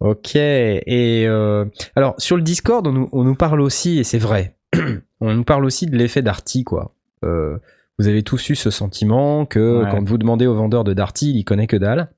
Ok. 0.00 0.36
Et 0.36 1.24
euh, 1.26 1.64
alors, 1.96 2.14
sur 2.18 2.36
le 2.36 2.42
Discord, 2.42 2.86
on 2.86 2.92
nous, 2.92 3.08
on 3.12 3.24
nous 3.24 3.34
parle 3.34 3.60
aussi, 3.60 3.98
et 3.98 4.04
c'est 4.04 4.18
vrai, 4.18 4.54
on 5.20 5.34
nous 5.34 5.44
parle 5.44 5.64
aussi 5.64 5.86
de 5.86 5.96
l'effet 5.96 6.22
Darty, 6.22 6.64
quoi. 6.64 6.94
Euh, 7.24 7.58
vous 7.98 8.08
avez 8.08 8.22
tous 8.22 8.48
eu 8.50 8.54
ce 8.56 8.70
sentiment 8.70 9.44
que 9.46 9.82
Ouais. 9.84 9.90
quand 9.90 10.06
vous 10.08 10.18
demandez 10.18 10.46
au 10.46 10.54
vendeur 10.54 10.84
de 10.84 10.94
Darty, 10.94 11.30
il 11.30 11.36
y 11.38 11.44
connaît 11.44 11.66
que 11.66 11.76
dalle. 11.76 12.10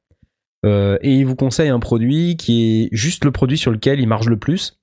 Euh, 0.66 0.98
et 1.00 1.14
il 1.14 1.24
vous 1.24 1.36
conseille 1.36 1.70
un 1.70 1.80
produit 1.80 2.36
qui 2.36 2.82
est 2.84 2.88
juste 2.92 3.24
le 3.24 3.30
produit 3.32 3.56
sur 3.56 3.70
lequel 3.70 3.98
il 3.98 4.06
marche 4.06 4.26
le 4.26 4.38
plus. 4.38 4.78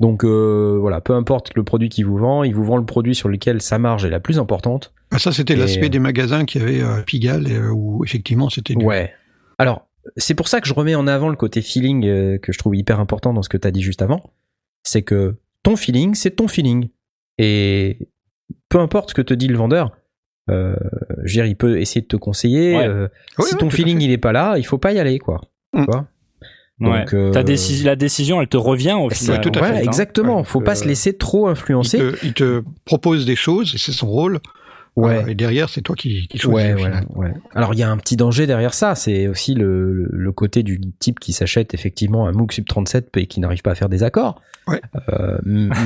Donc 0.00 0.22
euh, 0.24 0.76
voilà, 0.80 1.00
peu 1.00 1.14
importe 1.14 1.54
le 1.56 1.64
produit 1.64 1.88
qu'il 1.88 2.04
vous 2.06 2.18
vend, 2.18 2.44
il 2.44 2.54
vous 2.54 2.62
vend 2.64 2.76
le 2.76 2.84
produit 2.84 3.14
sur 3.14 3.28
lequel 3.28 3.62
sa 3.62 3.78
marge 3.78 4.04
est 4.04 4.10
la 4.10 4.20
plus 4.20 4.38
importante. 4.38 4.92
Ah, 5.10 5.18
Ça, 5.18 5.32
c'était 5.32 5.54
Et- 5.54 5.56
l'aspect 5.56 5.88
des 5.88 5.98
magasins 5.98 6.44
qui 6.44 6.58
avaient 6.58 6.82
euh, 6.82 7.00
Pigalle, 7.02 7.48
et, 7.50 7.54
euh, 7.56 7.70
où 7.72 8.04
effectivement 8.04 8.50
c'était... 8.50 8.74
du- 8.74 8.84
Ouais. 8.84 9.12
Alors, 9.56 9.88
c'est 10.16 10.34
pour 10.34 10.46
ça 10.48 10.60
que 10.60 10.68
je 10.68 10.74
remets 10.74 10.94
en 10.94 11.06
avant 11.06 11.30
le 11.30 11.36
côté 11.36 11.62
feeling 11.62 12.02
que 12.38 12.52
je 12.52 12.58
trouve 12.58 12.76
hyper 12.76 13.00
important 13.00 13.32
dans 13.32 13.42
ce 13.42 13.48
que 13.48 13.56
tu 13.56 13.66
as 13.66 13.70
dit 13.70 13.80
juste 13.82 14.02
avant. 14.02 14.22
C'est 14.84 15.02
que 15.02 15.36
ton 15.62 15.74
feeling, 15.76 16.14
c'est 16.14 16.30
ton 16.32 16.48
feeling. 16.48 16.90
Et 17.38 18.08
peu 18.68 18.78
importe 18.80 19.10
ce 19.10 19.14
que 19.14 19.22
te 19.22 19.34
dit 19.34 19.48
le 19.48 19.56
vendeur, 19.56 19.92
euh, 20.50 20.74
je 21.24 21.38
veux 21.38 21.42
dire, 21.42 21.46
il 21.46 21.56
peut 21.56 21.78
essayer 21.80 22.00
de 22.00 22.06
te 22.06 22.16
conseiller. 22.16 22.76
Ouais. 22.76 22.86
euh, 22.86 23.08
si 23.40 23.56
ton 23.56 23.70
feeling 23.70 24.00
il 24.00 24.10
est 24.10 24.18
pas 24.18 24.32
là, 24.32 24.56
il 24.58 24.64
faut 24.64 24.78
pas 24.78 24.92
y 24.92 24.98
aller, 24.98 25.18
quoi. 25.18 25.40
Tu 25.74 25.80
Mm. 25.80 25.86
Ouais. 26.80 27.00
Donc, 27.00 27.12
euh, 27.14 27.30
Ta 27.32 27.42
décision, 27.42 27.86
la 27.86 27.96
décision, 27.96 28.40
elle 28.40 28.46
te 28.46 28.56
revient 28.56 28.92
au 29.00 29.10
final. 29.10 29.40
tout 29.40 29.50
à 29.56 29.64
fait, 29.64 29.78
hein. 29.78 29.82
exactement. 29.82 30.38
Ouais, 30.38 30.44
faut 30.44 30.60
pas 30.60 30.76
se 30.76 30.86
laisser 30.86 31.12
trop 31.16 31.48
Il 31.48 31.52
influencer. 31.52 31.98
te, 31.98 32.14
il 32.24 32.34
te 32.34 32.62
propose 32.84 33.26
des 33.26 33.34
choses 33.34 33.74
et 33.74 33.78
c'est 33.78 33.90
son 33.90 34.06
rôle. 34.06 34.38
Ouais. 34.98 35.22
Euh, 35.24 35.26
et 35.28 35.34
derrière, 35.34 35.68
c'est 35.68 35.82
toi 35.82 35.94
qui, 35.96 36.26
qui 36.28 36.38
choisis. 36.38 36.74
Ouais, 36.74 36.90
au 37.14 37.20
ouais. 37.20 37.32
Alors 37.54 37.74
il 37.74 37.78
y 37.78 37.82
a 37.82 37.90
un 37.90 37.96
petit 37.98 38.16
danger 38.16 38.46
derrière 38.46 38.74
ça, 38.74 38.94
c'est 38.94 39.28
aussi 39.28 39.54
le, 39.54 40.08
le, 40.10 40.32
côté 40.32 40.62
du 40.62 40.80
type 40.98 41.20
qui 41.20 41.32
s'achète 41.32 41.74
effectivement 41.74 42.26
un 42.26 42.32
MOOC 42.32 42.52
Sub 42.52 42.66
37 42.66 43.16
et 43.16 43.26
qui 43.26 43.40
n'arrive 43.40 43.62
pas 43.62 43.70
à 43.70 43.74
faire 43.74 43.88
des 43.88 44.02
accords. 44.02 44.40
Ouais. 44.66 44.80
Euh, 45.10 45.38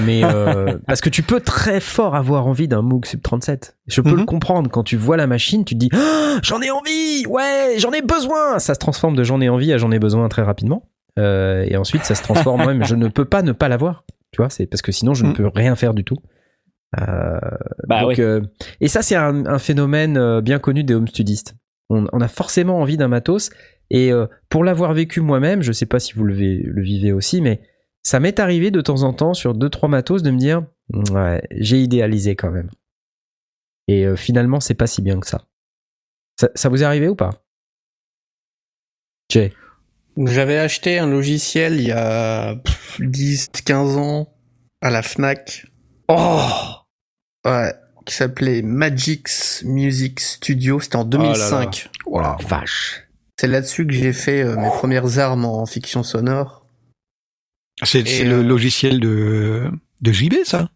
mais 0.06 0.22
euh, 0.24 0.78
parce 0.86 1.00
que 1.00 1.08
tu 1.10 1.22
peux 1.22 1.40
très 1.40 1.78
fort 1.80 2.14
avoir 2.16 2.46
envie 2.46 2.68
d'un 2.68 2.82
MOOC 2.82 3.06
Sub 3.06 3.22
37. 3.22 3.76
Je 3.86 4.00
peux 4.00 4.10
Mhm. 4.10 4.16
le 4.18 4.24
comprendre 4.24 4.70
quand 4.70 4.82
tu 4.82 4.96
vois 4.96 5.16
la 5.16 5.26
machine, 5.26 5.64
tu 5.64 5.74
te 5.74 5.78
dis 5.78 5.90
Ah, 5.92 6.38
j'en 6.42 6.60
ai 6.62 6.70
envie, 6.70 7.26
ouais, 7.28 7.74
j'en 7.78 7.92
ai 7.92 8.02
besoin. 8.02 8.58
Ça 8.58 8.74
se 8.74 8.78
transforme 8.78 9.14
de 9.16 9.24
j'en 9.24 9.40
ai 9.40 9.48
envie 9.48 9.72
à 9.72 9.78
j'en 9.78 9.90
ai 9.92 9.98
besoin 9.98 10.28
très 10.28 10.42
rapidement. 10.42 10.88
Euh, 11.18 11.64
et 11.68 11.76
ensuite 11.76 12.04
ça 12.04 12.14
se 12.14 12.22
transforme 12.22 12.64
même 12.66 12.84
je 12.84 12.94
ne 12.94 13.08
peux 13.08 13.24
pas 13.26 13.42
ne 13.42 13.52
pas 13.52 13.68
l'avoir. 13.68 14.04
Tu 14.32 14.38
vois, 14.40 14.48
c'est 14.48 14.64
parce 14.66 14.80
que 14.80 14.92
sinon 14.92 15.12
je 15.12 15.24
ne 15.24 15.28
Mhm. 15.28 15.34
peux 15.36 15.46
rien 15.54 15.76
faire 15.76 15.92
du 15.92 16.04
tout. 16.04 16.16
Euh, 17.00 17.38
Bah 17.88 18.02
donc, 18.02 18.18
euh, 18.18 18.42
et 18.80 18.88
ça, 18.88 19.02
c'est 19.02 19.16
un, 19.16 19.46
un 19.46 19.58
phénomène 19.58 20.16
euh, 20.18 20.40
bien 20.40 20.58
connu 20.58 20.84
des 20.84 20.94
home 20.94 21.08
studistes. 21.08 21.54
On, 21.90 22.06
on 22.12 22.20
a 22.20 22.28
forcément 22.28 22.78
envie 22.80 22.96
d'un 22.96 23.08
matos. 23.08 23.50
Et 23.90 24.12
euh, 24.12 24.26
pour 24.48 24.64
l'avoir 24.64 24.92
vécu 24.94 25.20
moi-même, 25.20 25.62
je 25.62 25.72
sais 25.72 25.86
pas 25.86 26.00
si 26.00 26.12
vous 26.14 26.24
le, 26.24 26.34
vi- 26.34 26.62
le 26.62 26.82
vivez 26.82 27.12
aussi, 27.12 27.40
mais 27.40 27.60
ça 28.02 28.20
m'est 28.20 28.40
arrivé 28.40 28.70
de 28.70 28.80
temps 28.80 29.02
en 29.02 29.12
temps 29.12 29.34
sur 29.34 29.54
deux 29.54 29.68
trois 29.68 29.88
matos 29.88 30.22
de 30.22 30.30
me 30.30 30.38
dire, 30.38 30.64
ouais, 31.12 31.42
j'ai 31.52 31.78
idéalisé 31.80 32.34
quand 32.36 32.50
même. 32.50 32.70
Et 33.88 34.06
euh, 34.06 34.16
finalement, 34.16 34.60
c'est 34.60 34.74
pas 34.74 34.86
si 34.86 35.02
bien 35.02 35.18
que 35.20 35.26
ça. 35.26 35.44
ça. 36.40 36.48
Ça 36.54 36.68
vous 36.68 36.82
est 36.82 36.86
arrivé 36.86 37.08
ou 37.08 37.14
pas? 37.16 37.30
Jay 39.30 39.52
J'avais 40.16 40.58
acheté 40.58 40.98
un 40.98 41.06
logiciel 41.06 41.74
il 41.80 41.88
y 41.88 41.92
a 41.92 42.54
10-15 42.98 43.96
ans 43.98 44.34
à 44.80 44.90
la 44.90 45.02
Fnac. 45.02 45.66
Oh 46.08 46.40
Ouais. 47.44 47.74
Qui 48.04 48.14
s'appelait 48.14 48.62
Magix 48.62 49.62
Music 49.64 50.18
Studio. 50.20 50.80
C'était 50.80 50.96
en 50.96 51.04
2005. 51.04 51.88
Oh 52.06 52.20
la 52.20 52.36
vache 52.48 53.08
C'est 53.38 53.46
là-dessus 53.46 53.86
que 53.86 53.92
j'ai 53.92 54.12
fait 54.12 54.42
euh, 54.42 54.56
mes 54.56 54.68
premières 54.68 55.18
armes 55.18 55.44
en 55.44 55.64
fiction 55.66 56.02
sonore. 56.02 56.66
C'est 57.84 58.06
c'est 58.06 58.26
euh, 58.26 58.42
le 58.42 58.42
logiciel 58.48 59.00
de, 59.00 59.70
de 60.02 60.12
JB, 60.12 60.34
ça? 60.44 60.68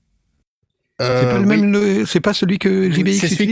Euh, 1.02 1.20
C'est 1.20 1.26
pas 1.26 1.38
le 1.38 1.40
oui. 1.46 1.46
même, 1.60 1.72
le- 1.72 2.06
c'est 2.06 2.20
pas 2.20 2.32
celui 2.32 2.58
que 2.58 2.90
JB 2.90 3.08
C'est 3.10 3.28
celui 3.28 3.50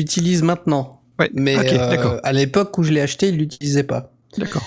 utilise 0.00 0.40
que 0.40 0.44
JB 0.44 0.46
maintenant. 0.46 1.02
Ouais. 1.18 1.30
Mais 1.34 1.56
euh, 1.58 2.18
à 2.22 2.32
l'époque 2.32 2.78
où 2.78 2.82
je 2.82 2.92
l'ai 2.92 3.00
acheté, 3.02 3.28
il 3.28 3.36
l'utilisait 3.36 3.82
pas. 3.84 4.12
d'accord. 4.38 4.66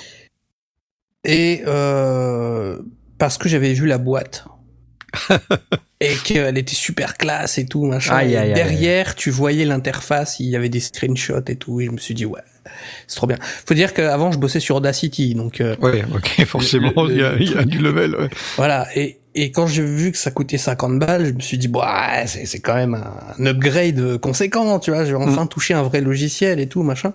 Et 1.25 1.63
euh, 1.67 2.79
parce 3.17 3.37
que 3.37 3.47
j'avais 3.49 3.73
vu 3.73 3.87
la 3.87 3.97
boîte. 3.97 4.45
et 5.99 6.15
qu'elle 6.23 6.57
était 6.57 6.75
super 6.75 7.17
classe 7.17 7.57
et 7.57 7.65
tout, 7.65 7.85
machin. 7.85 8.15
Aïe, 8.15 8.33
et 8.33 8.37
aïe, 8.37 8.47
aïe. 8.49 8.53
derrière, 8.53 9.15
tu 9.15 9.29
voyais 9.31 9.65
l'interface, 9.65 10.39
il 10.39 10.47
y 10.47 10.55
avait 10.55 10.69
des 10.69 10.79
screenshots 10.79 11.45
et 11.47 11.55
tout. 11.55 11.81
Et 11.81 11.85
je 11.85 11.91
me 11.91 11.97
suis 11.97 12.13
dit, 12.13 12.25
ouais, 12.25 12.41
c'est 13.07 13.15
trop 13.15 13.27
bien. 13.27 13.37
Faut 13.65 13.73
dire 13.73 13.93
qu'avant, 13.93 14.31
je 14.31 14.37
bossais 14.39 14.59
sur 14.59 14.75
Audacity. 14.77 15.35
Donc 15.35 15.61
euh, 15.61 15.75
Ouais, 15.81 16.03
ok, 16.13 16.45
forcément, 16.45 17.07
il 17.07 17.17
y, 17.17 17.23
a, 17.23 17.35
il 17.39 17.51
y 17.51 17.57
a 17.57 17.63
du 17.63 17.79
level. 17.79 18.15
ouais. 18.15 18.29
voilà. 18.57 18.87
Et, 18.95 19.19
et 19.35 19.51
quand 19.51 19.67
j'ai 19.67 19.83
vu 19.83 20.11
que 20.11 20.17
ça 20.17 20.31
coûtait 20.31 20.57
50 20.57 20.99
balles, 20.99 21.25
je 21.25 21.31
me 21.31 21.39
suis 21.39 21.57
dit, 21.57 21.67
bon, 21.67 21.81
ouais, 21.81 22.27
c'est 22.27 22.45
c'est 22.45 22.59
quand 22.59 22.75
même 22.75 22.95
un, 23.39 23.45
upgrade 23.45 24.17
conséquent, 24.19 24.79
tu 24.79 24.91
vois. 24.91 25.05
Je 25.05 25.15
vais 25.15 25.23
enfin 25.23 25.47
toucher 25.47 25.73
un 25.73 25.83
vrai 25.83 26.01
logiciel 26.01 26.59
et 26.59 26.67
tout, 26.67 26.83
machin. 26.83 27.13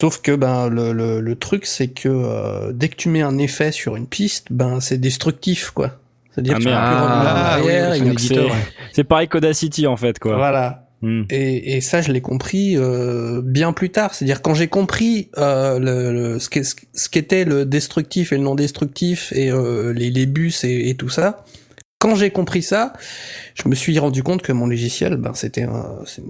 Sauf 0.00 0.20
que 0.22 0.36
ben 0.36 0.68
le, 0.68 0.92
le, 0.92 1.20
le 1.20 1.34
truc 1.34 1.66
c'est 1.66 1.88
que 1.88 2.08
euh, 2.08 2.72
dès 2.72 2.88
que 2.88 2.94
tu 2.94 3.08
mets 3.08 3.22
un 3.22 3.36
effet 3.36 3.72
sur 3.72 3.96
une 3.96 4.06
piste, 4.06 4.46
ben 4.52 4.78
c'est 4.80 4.98
destructif 4.98 5.70
quoi. 5.70 5.98
C'est-à-dire 6.38 6.54
Ah, 6.54 6.58
que 6.58 6.62
tu 6.64 6.68
en 6.68 6.72
Ah, 6.74 7.58
oui, 7.64 7.70
arrière, 7.72 8.18
c'est 8.18 8.38
ouais. 9.00 9.04
Pareil 9.04 9.28
qu'Audacity 9.28 9.86
en 9.86 9.96
fait, 9.96 10.18
quoi. 10.18 10.36
Voilà. 10.36 10.84
Hmm. 11.00 11.22
Et, 11.30 11.76
et 11.76 11.80
ça, 11.80 12.00
je 12.02 12.10
l'ai 12.10 12.20
compris 12.20 12.76
euh, 12.76 13.40
bien 13.44 13.72
plus 13.72 13.90
tard. 13.90 14.14
C'est-à-dire 14.14 14.42
quand 14.42 14.54
j'ai 14.54 14.66
compris 14.66 15.28
euh, 15.38 15.78
le, 15.78 16.12
le- 16.12 16.38
ce 16.40 16.48
qu'est- 16.50 16.76
ce 16.92 17.08
qu'était 17.08 17.44
le 17.44 17.64
destructif 17.64 18.32
et 18.32 18.36
le 18.36 18.42
non 18.42 18.56
destructif 18.56 19.32
et 19.32 19.50
euh, 19.50 19.92
les, 19.92 20.10
les 20.10 20.26
bus 20.26 20.64
et, 20.64 20.88
et 20.90 20.94
tout 20.96 21.08
ça. 21.08 21.44
Quand 22.00 22.14
j'ai 22.16 22.30
compris 22.30 22.62
ça, 22.62 22.92
je 23.54 23.68
me 23.68 23.74
suis 23.76 23.96
rendu 23.98 24.22
compte 24.24 24.42
que 24.42 24.52
mon 24.52 24.66
logiciel, 24.66 25.16
ben 25.16 25.34
c'était 25.34 25.62
un- 25.64 25.98
c'est- 26.04 26.22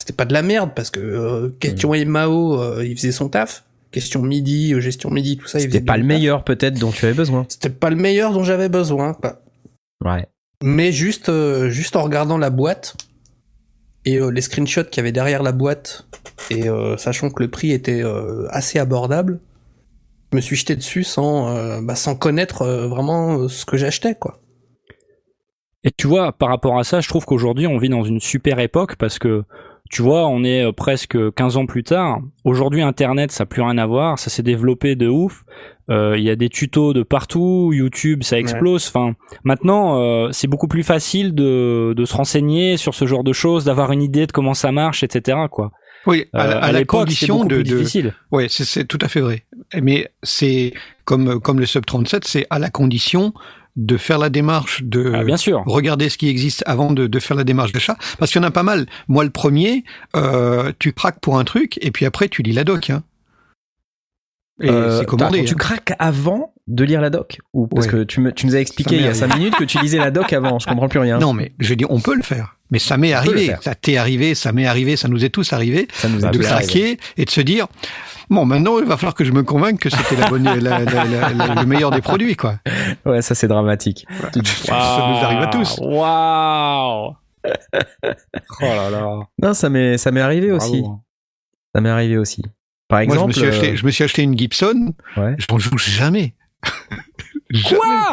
c'était 0.00 0.12
pas 0.12 0.24
de 0.24 0.32
la 0.32 0.42
merde 0.42 0.70
parce 0.74 0.90
que 0.90 0.98
euh, 1.00 1.48
question 1.60 1.92
MAO, 1.94 2.60
euh, 2.60 2.84
il 2.84 2.96
faisait 2.96 3.12
son 3.12 3.28
taf. 3.28 3.62
Question 3.92 4.22
MIDI, 4.22 4.74
euh, 4.74 4.80
gestion 4.80 5.10
MIDI, 5.10 5.36
tout 5.36 5.46
ça, 5.46 5.58
C'était 5.58 5.80
pas 5.80 5.96
le 5.96 6.04
meilleur 6.04 6.44
peut-être 6.44 6.78
dont 6.78 6.92
tu 6.92 7.04
avais 7.04 7.14
besoin. 7.14 7.44
C'était 7.48 7.70
pas 7.70 7.90
le 7.90 7.96
meilleur 7.96 8.32
dont 8.32 8.44
j'avais 8.44 8.68
besoin. 8.68 9.14
quoi. 9.14 9.42
Ouais. 10.04 10.26
Mais 10.62 10.92
juste, 10.92 11.28
euh, 11.28 11.70
juste 11.70 11.96
en 11.96 12.02
regardant 12.02 12.38
la 12.38 12.50
boîte 12.50 12.96
et 14.04 14.18
euh, 14.18 14.30
les 14.30 14.40
screenshots 14.42 14.84
qu'il 14.84 14.98
y 14.98 15.00
avait 15.00 15.12
derrière 15.12 15.42
la 15.42 15.52
boîte, 15.52 16.06
et 16.50 16.68
euh, 16.68 16.96
sachant 16.96 17.30
que 17.30 17.42
le 17.42 17.50
prix 17.50 17.72
était 17.72 18.02
euh, 18.02 18.46
assez 18.50 18.78
abordable, 18.78 19.40
je 20.32 20.36
me 20.36 20.40
suis 20.40 20.56
jeté 20.56 20.76
dessus 20.76 21.02
sans, 21.04 21.48
euh, 21.54 21.80
bah, 21.82 21.96
sans 21.96 22.14
connaître 22.14 22.62
euh, 22.62 22.86
vraiment 22.88 23.48
ce 23.48 23.64
que 23.66 23.76
j'achetais, 23.76 24.14
quoi. 24.14 24.40
Et 25.82 25.90
tu 25.96 26.06
vois, 26.06 26.32
par 26.32 26.50
rapport 26.50 26.78
à 26.78 26.84
ça, 26.84 27.00
je 27.00 27.08
trouve 27.08 27.24
qu'aujourd'hui, 27.24 27.66
on 27.66 27.78
vit 27.78 27.88
dans 27.88 28.04
une 28.04 28.20
super 28.20 28.58
époque 28.58 28.96
parce 28.96 29.18
que, 29.18 29.44
tu 29.90 30.02
vois, 30.02 30.26
on 30.28 30.42
est 30.44 30.64
euh, 30.64 30.72
presque 30.72 31.16
15 31.34 31.56
ans 31.58 31.66
plus 31.66 31.82
tard. 31.84 32.20
Aujourd'hui, 32.44 32.80
Internet, 32.80 33.32
ça 33.32 33.42
n'a 33.42 33.46
plus 33.46 33.60
rien 33.62 33.76
à 33.76 33.86
voir. 33.86 34.18
Ça 34.18 34.30
s'est 34.30 34.42
développé 34.42 34.94
de 34.96 35.08
ouf. 35.08 35.44
Euh, 35.90 36.14
Il 36.16 36.22
y 36.24 36.30
a 36.30 36.36
des 36.36 36.48
tutos 36.48 36.92
de 36.94 37.02
partout. 37.02 37.72
YouTube, 37.74 38.22
ça 38.22 38.38
explose. 38.38 38.86
Enfin, 38.86 39.14
maintenant, 39.44 40.00
euh, 40.00 40.28
c'est 40.32 40.46
beaucoup 40.46 40.68
plus 40.68 40.84
facile 40.84 41.34
de, 41.34 41.92
de 41.96 42.04
se 42.04 42.14
renseigner 42.14 42.76
sur 42.76 42.94
ce 42.94 43.04
genre 43.06 43.24
de 43.24 43.32
choses, 43.32 43.64
d'avoir 43.64 43.90
une 43.92 44.02
idée 44.02 44.26
de 44.26 44.32
comment 44.32 44.54
ça 44.54 44.70
marche, 44.72 45.02
etc. 45.02 45.36
Quoi. 45.50 45.72
Oui, 46.06 46.24
à, 46.32 46.46
la- 46.46 46.56
Euh, 46.56 46.60
à 46.62 46.72
la 46.72 46.84
condition 46.84 47.44
de, 47.44 47.56
plus 47.56 47.64
de, 47.64 47.76
difficile. 47.76 48.14
C'est- 48.48 48.64
c'est 48.64 48.84
tout 48.86 48.98
à 49.02 49.08
fait 49.08 49.20
vrai. 49.20 49.44
Mais 49.82 50.08
c'est 50.22 50.72
comme 51.04 51.40
comme 51.40 51.58
le 51.60 51.66
sub 51.66 51.84
37, 51.84 52.24
c'est 52.24 52.46
à 52.50 52.58
la 52.58 52.70
condition 52.70 53.34
de 53.76 53.96
faire 53.96 54.18
la 54.18 54.28
démarche 54.30 54.82
de 54.82 55.12
Ah, 55.14 55.24
bien 55.24 55.36
sûr. 55.36 55.62
regarder 55.66 56.08
ce 56.08 56.18
qui 56.18 56.28
existe 56.28 56.62
avant 56.66 56.92
de, 56.92 57.06
de 57.06 57.18
faire 57.20 57.36
la 57.36 57.44
démarche 57.44 57.72
d'achat. 57.72 57.96
Parce 58.18 58.30
qu'il 58.32 58.40
y 58.40 58.44
en 58.44 58.48
a 58.48 58.50
pas 58.50 58.62
mal. 58.62 58.86
Moi, 59.08 59.24
le 59.24 59.30
premier, 59.30 59.84
euh, 60.16 60.72
tu 60.78 60.92
craques 60.92 61.20
pour 61.20 61.38
un 61.38 61.44
truc 61.44 61.78
et 61.80 61.90
puis 61.90 62.04
après 62.06 62.28
tu 62.28 62.42
lis 62.42 62.52
la 62.52 62.64
doc. 62.64 62.90
Hein. 62.90 63.02
Et 64.60 64.68
Euh, 64.68 64.98
c'est 64.98 65.06
commandé. 65.06 65.38
attends, 65.38 65.46
tu 65.48 65.54
hein. 65.54 65.58
craques 65.58 65.92
avant 65.98 66.52
de 66.70 66.84
lire 66.84 67.00
la 67.00 67.10
doc 67.10 67.38
ou 67.52 67.66
parce 67.66 67.86
Ouais. 67.86 67.92
que 67.92 68.02
tu, 68.04 68.20
me, 68.20 68.32
tu 68.32 68.46
nous 68.46 68.54
as 68.56 68.60
expliqué 68.60 68.96
il 68.96 69.02
y 69.02 69.08
a 69.08 69.14
5 69.14 69.34
minutes 69.36 69.56
que 69.56 69.64
tu 69.64 69.78
lisais 69.80 69.98
la 69.98 70.10
doc 70.10 70.32
avant. 70.32 70.58
Je 70.58 70.66
comprends 70.66 70.88
plus 70.88 71.00
rien. 71.00 71.18
Non, 71.18 71.32
mais 71.32 71.52
je 71.58 71.74
dis, 71.74 71.84
on 71.88 72.00
peut 72.00 72.14
le 72.14 72.22
faire. 72.22 72.56
Mais 72.70 72.78
ça 72.78 72.96
m'est 72.96 73.12
arrivé. 73.12 73.54
Ça 73.60 73.74
t'est 73.74 73.96
arrivé, 73.96 74.34
ça 74.34 74.52
m'est 74.52 74.66
arrivé, 74.66 74.96
ça 74.96 75.08
nous 75.08 75.24
est 75.24 75.30
tous 75.30 75.52
arrivé 75.52 75.88
ça 75.92 76.08
nous 76.08 76.24
a 76.24 76.30
de 76.30 76.38
tous 76.38 76.46
arrivé. 76.46 76.66
craquer 76.66 76.98
et 77.16 77.24
de 77.24 77.30
se 77.30 77.40
dire, 77.40 77.66
bon, 78.30 78.44
maintenant 78.44 78.78
il 78.78 78.84
va 78.84 78.96
falloir 78.96 79.14
que 79.14 79.24
je 79.24 79.32
me 79.32 79.42
convainque 79.42 79.80
que 79.80 79.90
c'était 79.90 80.14
la 80.16 80.28
bonne, 80.30 80.44
la- 80.44 80.56
la- 80.56 80.84
la- 80.84 81.04
la- 81.04 81.54
le 81.62 81.66
meilleur 81.66 81.90
des 81.90 82.00
produits, 82.00 82.36
quoi. 82.36 82.60
Ouais, 83.04 83.22
ça 83.22 83.34
c'est 83.34 83.48
dramatique. 83.48 84.06
Ça 84.32 85.08
nous 85.08 85.24
arrive 85.24 85.40
à 85.40 85.46
tous. 85.48 85.78
Waouh 85.80 87.16
Oh 88.62 88.62
là 88.62 88.90
là. 88.90 89.18
Non, 89.42 89.54
ça 89.54 89.68
m'est 89.70 89.98
ça 89.98 90.10
m'est 90.12 90.20
arrivé 90.20 90.48
Bravo. 90.50 90.64
aussi. 90.72 90.84
Ça 91.74 91.80
m'est 91.80 91.88
arrivé 91.88 92.18
aussi. 92.18 92.42
Par 92.88 92.98
Moi, 92.98 93.06
je 93.06 93.12
exemple, 93.12 93.28
me 93.28 93.32
suis 93.32 93.46
acheté, 93.46 93.70
euh, 93.72 93.76
je 93.76 93.86
me 93.86 93.90
suis 93.90 94.04
acheté 94.04 94.22
une 94.22 94.36
Gibson. 94.36 94.92
ouais. 95.16 95.36
Je 95.38 95.46
n'en 95.50 95.58
joue 95.58 95.78
jamais. 95.78 96.34
Jamais. 97.50 97.80
Quoi? 97.80 98.12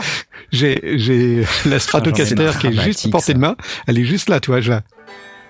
J'ai, 0.52 0.98
j'ai 0.98 1.44
la 1.70 1.80
Stratocaster 1.80 2.52
qui 2.60 2.68
est 2.68 2.82
juste 2.82 3.06
à 3.06 3.10
portée 3.10 3.34
de 3.34 3.40
main. 3.40 3.56
Elle 3.88 4.00
est 4.00 4.06
juste 4.06 4.30
là, 4.30 4.40
tu 4.40 4.50
vois. 4.50 4.62
Je 4.62 4.72
la, 4.72 4.82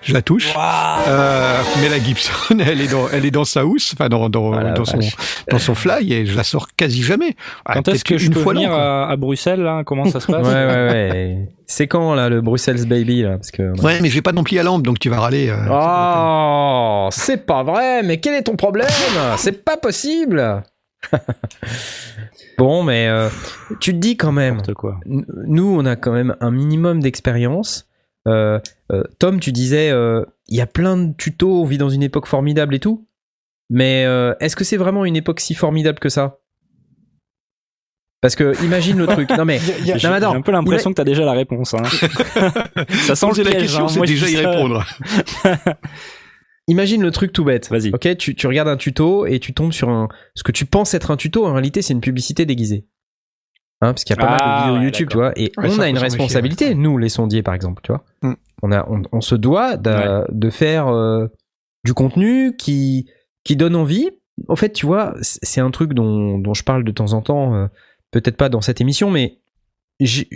je 0.02 0.12
la 0.12 0.20
touche. 0.20 0.52
Euh, 0.56 1.62
mais 1.80 1.88
la 1.88 1.98
Gibson, 1.98 2.58
elle 2.58 2.80
est 2.82 2.88
dans, 2.88 3.08
elle 3.10 3.24
est 3.24 3.30
dans 3.30 3.44
sa 3.46 3.64
housse, 3.64 3.94
enfin 3.94 4.08
dans, 4.10 4.28
dans, 4.28 4.50
la 4.50 4.72
dans 4.72 4.84
son, 4.84 4.98
dans 5.50 5.58
son 5.58 5.74
fly 5.74 6.12
et 6.12 6.26
je 6.26 6.36
la 6.36 6.44
sors 6.44 6.68
quasi 6.76 7.02
jamais. 7.02 7.34
Ah, 7.64 7.74
Quand 7.74 7.88
est-ce 7.88 8.04
que 8.04 8.18
je 8.18 8.30
peux 8.30 8.40
fois 8.40 8.52
venir 8.52 8.72
à, 8.72 9.08
à 9.08 9.16
Bruxelles 9.16 9.62
là? 9.62 9.82
Comment 9.86 10.04
ça 10.04 10.20
se 10.20 10.26
passe? 10.26 10.46
Ouais, 10.46 10.52
ouais, 10.52 10.90
ouais. 10.90 11.38
C'est 11.66 11.86
quand 11.86 12.14
là 12.14 12.28
le 12.28 12.40
Bruxelles 12.42 12.86
Baby 12.86 13.22
là? 13.22 13.36
Parce 13.38 13.50
que. 13.50 13.80
Ouais, 13.82 14.00
mais 14.02 14.10
j'ai 14.10 14.22
pas 14.22 14.32
d'ampli 14.32 14.58
à 14.58 14.62
lampe, 14.62 14.82
donc 14.82 14.98
tu 14.98 15.08
vas 15.08 15.20
râler. 15.20 15.48
euh, 15.48 15.56
Oh, 15.70 17.08
c'est 17.10 17.46
pas 17.46 17.62
vrai. 17.62 18.02
Mais 18.02 18.20
quel 18.20 18.34
est 18.34 18.42
ton 18.42 18.56
problème? 18.56 18.88
C'est 19.38 19.64
pas 19.64 19.76
possible. 19.78 20.62
bon, 22.58 22.82
mais 22.82 23.08
euh, 23.08 23.28
tu 23.80 23.92
te 23.92 23.98
dis 23.98 24.16
quand 24.16 24.32
même. 24.32 24.56
N'importe 24.56 24.74
quoi. 24.74 24.96
Nous, 25.06 25.66
on 25.66 25.84
a 25.86 25.96
quand 25.96 26.12
même 26.12 26.36
un 26.40 26.50
minimum 26.50 27.00
d'expérience. 27.00 27.88
Euh, 28.26 28.58
euh, 28.92 29.02
Tom, 29.18 29.40
tu 29.40 29.52
disais, 29.52 29.90
euh, 29.90 30.24
il 30.48 30.56
y 30.56 30.60
a 30.60 30.66
plein 30.66 30.96
de 30.96 31.12
tutos, 31.14 31.62
on 31.62 31.64
vit 31.64 31.78
dans 31.78 31.88
une 31.88 32.02
époque 32.02 32.26
formidable 32.26 32.74
et 32.74 32.80
tout. 32.80 33.06
Mais 33.70 34.04
euh, 34.06 34.34
est-ce 34.40 34.56
que 34.56 34.64
c'est 34.64 34.76
vraiment 34.76 35.04
une 35.04 35.16
époque 35.16 35.40
si 35.40 35.54
formidable 35.54 35.98
que 35.98 36.08
ça? 36.08 36.38
Parce 38.20 38.34
que 38.34 38.60
imagine 38.64 38.98
le 38.98 39.06
truc. 39.08 39.30
Non 39.30 39.44
mais, 39.44 39.60
J'ai 39.82 40.08
un 40.08 40.40
peu 40.42 40.52
l'impression 40.52 40.90
que 40.90 40.96
t'as 40.96 41.04
déjà 41.04 41.24
la 41.24 41.32
réponse. 41.32 41.74
Hein. 41.74 41.82
ça 43.06 43.14
sent 43.14 43.26
le 43.36 43.44
la 43.44 43.50
piège, 43.50 43.62
question, 43.62 43.84
hein. 43.84 43.88
c'est 43.88 43.98
Moi, 43.98 44.06
je 44.06 44.12
déjà 44.12 44.28
y 44.28 44.36
répondre. 44.36 44.84
imagine 46.68 47.02
le 47.02 47.10
truc 47.10 47.32
tout 47.32 47.44
bête. 47.44 47.68
Vas-y. 47.70 47.90
Ok, 47.92 48.16
tu, 48.16 48.34
tu 48.36 48.46
regardes 48.46 48.68
un 48.68 48.76
tuto 48.76 49.26
et 49.26 49.40
tu 49.40 49.52
tombes 49.54 49.72
sur 49.72 49.88
un 49.88 50.08
ce 50.34 50.42
que 50.44 50.52
tu 50.52 50.64
penses 50.64 50.94
être 50.94 51.10
un 51.10 51.16
tuto. 51.16 51.44
En 51.46 51.52
réalité, 51.52 51.82
c'est 51.82 51.92
une 51.94 52.00
publicité 52.00 52.46
déguisée. 52.46 52.86
Hein, 53.80 53.92
parce 53.92 54.04
qu'il 54.04 54.16
y 54.16 54.18
a 54.18 54.22
pas 54.22 54.30
mal 54.30 54.40
Ah, 54.42 54.48
de 54.60 54.62
vidéos 54.64 54.78
ouais, 54.80 54.84
YouTube, 54.86 55.08
tu 55.10 55.16
vois. 55.16 55.32
Et 55.36 55.52
Ouais, 55.56 55.68
on 55.68 55.78
a 55.80 55.88
une 55.88 55.94
méfier, 55.94 55.98
responsabilité, 56.08 56.68
ouais. 56.68 56.74
nous, 56.74 56.98
les 56.98 57.08
sondiers, 57.08 57.42
par 57.42 57.54
exemple, 57.54 57.80
tu 57.84 57.92
vois. 57.92 58.04
Mm. 58.22 58.34
On 58.62 58.72
a, 58.72 58.88
on, 58.90 59.02
on 59.12 59.20
se 59.20 59.34
doit 59.36 59.76
de, 59.76 60.24
de 60.32 60.50
faire 60.50 60.88
euh, 60.88 61.26
du 61.84 61.94
contenu 61.94 62.56
qui 62.56 63.08
qui 63.44 63.54
donne 63.56 63.76
envie. 63.76 64.10
En 64.48 64.56
fait, 64.56 64.72
tu 64.72 64.84
vois, 64.86 65.14
c'est 65.22 65.60
un 65.60 65.70
truc 65.70 65.92
dont, 65.94 66.38
dont 66.38 66.54
je 66.54 66.64
parle 66.64 66.84
de 66.84 66.90
temps 66.92 67.12
en 67.12 67.22
temps. 67.22 67.54
euh, 67.54 67.66
Peut-être 68.10 68.36
pas 68.36 68.48
dans 68.48 68.60
cette 68.62 68.80
émission, 68.80 69.10
mais 69.10 69.38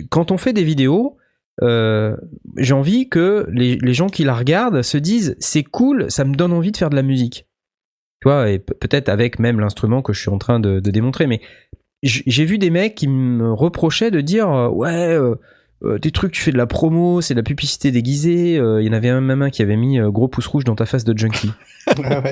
quand 0.09 0.31
on 0.31 0.37
fait 0.37 0.53
des 0.53 0.63
vidéos, 0.63 1.17
euh, 1.61 2.15
j'ai 2.57 2.73
envie 2.73 3.09
que 3.09 3.47
les, 3.51 3.75
les 3.77 3.93
gens 3.93 4.07
qui 4.07 4.23
la 4.23 4.33
regardent 4.33 4.81
se 4.81 4.97
disent 4.97 5.35
c'est 5.39 5.63
cool, 5.63 6.09
ça 6.09 6.25
me 6.25 6.35
donne 6.35 6.51
envie 6.53 6.71
de 6.71 6.77
faire 6.77 6.89
de 6.89 6.95
la 6.95 7.03
musique. 7.03 7.45
Tu 8.21 8.29
vois, 8.29 8.49
et 8.49 8.59
pe- 8.59 8.73
peut-être 8.73 9.09
avec 9.09 9.37
même 9.39 9.59
l'instrument 9.59 10.01
que 10.01 10.13
je 10.13 10.19
suis 10.21 10.29
en 10.29 10.37
train 10.37 10.59
de, 10.59 10.79
de 10.79 10.91
démontrer. 10.91 11.27
Mais 11.27 11.41
j'ai 12.01 12.45
vu 12.45 12.57
des 12.57 12.69
mecs 12.69 12.95
qui 12.95 13.07
me 13.07 13.53
reprochaient 13.53 14.11
de 14.11 14.21
dire 14.21 14.49
euh, 14.49 14.67
ouais, 14.69 14.91
euh, 15.15 15.35
euh, 15.83 15.99
des 15.99 16.11
trucs, 16.11 16.31
tu 16.31 16.41
fais 16.41 16.51
de 16.51 16.57
la 16.57 16.65
promo, 16.67 17.21
c'est 17.21 17.33
de 17.33 17.39
la 17.39 17.43
publicité 17.43 17.91
déguisée. 17.91 18.57
Euh, 18.57 18.81
Il 18.81 18.87
y 18.87 18.89
en 18.89 18.93
avait 18.93 19.09
un 19.09 19.21
même 19.21 19.41
un 19.41 19.49
qui 19.49 19.61
avait 19.61 19.75
mis 19.77 19.99
euh, 19.99 20.09
gros 20.11 20.27
pouce 20.29 20.47
rouge 20.47 20.63
dans 20.63 20.75
ta 20.75 20.85
face 20.85 21.03
de 21.03 21.17
junkie. 21.17 21.51
Ah 21.85 22.23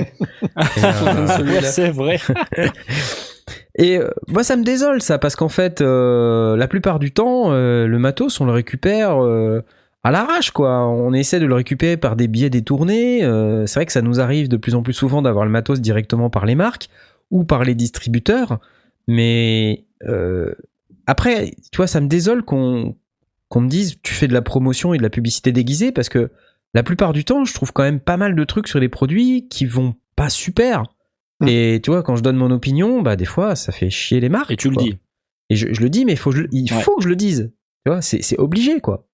euh, 1.39 1.43
Ouais, 1.43 1.61
c'est 1.63 1.89
vrai. 1.89 2.17
Et 3.75 3.97
euh, 3.97 4.09
moi, 4.27 4.43
ça 4.43 4.55
me 4.55 4.63
désole 4.63 5.01
ça, 5.01 5.17
parce 5.17 5.35
qu'en 5.35 5.49
fait, 5.49 5.81
euh, 5.81 6.55
la 6.57 6.67
plupart 6.67 6.99
du 6.99 7.11
temps, 7.11 7.51
euh, 7.51 7.87
le 7.87 7.99
matos, 7.99 8.39
on 8.39 8.45
le 8.45 8.51
récupère 8.51 9.17
à 10.03 10.11
l'arrache, 10.11 10.51
quoi. 10.51 10.87
On 10.87 11.13
essaie 11.13 11.39
de 11.39 11.45
le 11.45 11.53
récupérer 11.53 11.97
par 11.97 12.15
des 12.15 12.27
billets 12.27 12.49
détournés. 12.49 13.19
c'est 13.67 13.75
vrai 13.75 13.85
que 13.85 13.91
ça 13.91 14.01
nous 14.01 14.19
arrive 14.19 14.49
de 14.49 14.57
plus 14.57 14.75
en 14.75 14.81
plus 14.81 14.93
souvent 14.93 15.21
d'avoir 15.21 15.45
le 15.45 15.51
matos 15.51 15.79
directement 15.79 16.29
par 16.29 16.45
les 16.45 16.55
marques 16.55 16.89
ou 17.29 17.43
par 17.43 17.63
les 17.63 17.75
distributeurs. 17.75 18.59
Mais 19.07 19.85
après, 21.05 21.51
tu 21.71 21.77
vois, 21.77 21.87
ça 21.87 22.01
me 22.01 22.07
désole 22.07 22.43
qu'on 22.43 22.95
qu'on 23.49 23.59
me 23.59 23.67
dise 23.67 23.97
tu 24.01 24.13
fais 24.13 24.29
de 24.29 24.33
la 24.33 24.41
promotion 24.41 24.93
et 24.93 24.97
de 24.97 25.03
la 25.03 25.09
publicité 25.09 25.51
déguisée, 25.51 25.91
parce 25.91 26.07
que 26.07 26.31
la 26.73 26.83
plupart 26.83 27.11
du 27.11 27.25
temps, 27.25 27.43
je 27.43 27.53
trouve 27.53 27.73
quand 27.73 27.83
même 27.83 27.99
pas 27.99 28.15
mal 28.15 28.33
de 28.33 28.43
trucs 28.45 28.69
sur 28.69 28.79
les 28.79 28.87
produits 28.87 29.49
qui 29.49 29.65
vont 29.65 29.95
pas 30.15 30.29
super. 30.29 30.85
Mm. 31.41 31.47
Et 31.47 31.79
tu 31.83 31.91
vois, 31.91 32.03
quand 32.03 32.15
je 32.15 32.23
donne 32.23 32.37
mon 32.37 32.51
opinion, 32.51 33.01
bah 33.01 33.15
des 33.15 33.25
fois, 33.25 33.55
ça 33.55 33.71
fait 33.71 33.89
chier 33.89 34.19
les 34.19 34.29
marques. 34.29 34.51
Et 34.51 34.55
tu 34.57 34.69
le 34.69 34.75
dis. 34.77 34.97
Et 35.49 35.55
je, 35.55 35.73
je 35.73 35.81
le 35.81 35.89
dis, 35.89 36.05
mais 36.05 36.13
il 36.13 36.17
faut, 36.17 36.29
que 36.31 36.37
je- 36.37 36.47
il 36.51 36.71
Ouais. 36.73 36.81
faut 36.81 36.95
que 36.95 37.03
je 37.03 37.09
le 37.09 37.15
dise. 37.15 37.51
Tu 37.85 37.91
vois, 37.91 38.01
c'est 38.01 38.39
obligé, 38.39 38.79
quoi. 38.79 39.07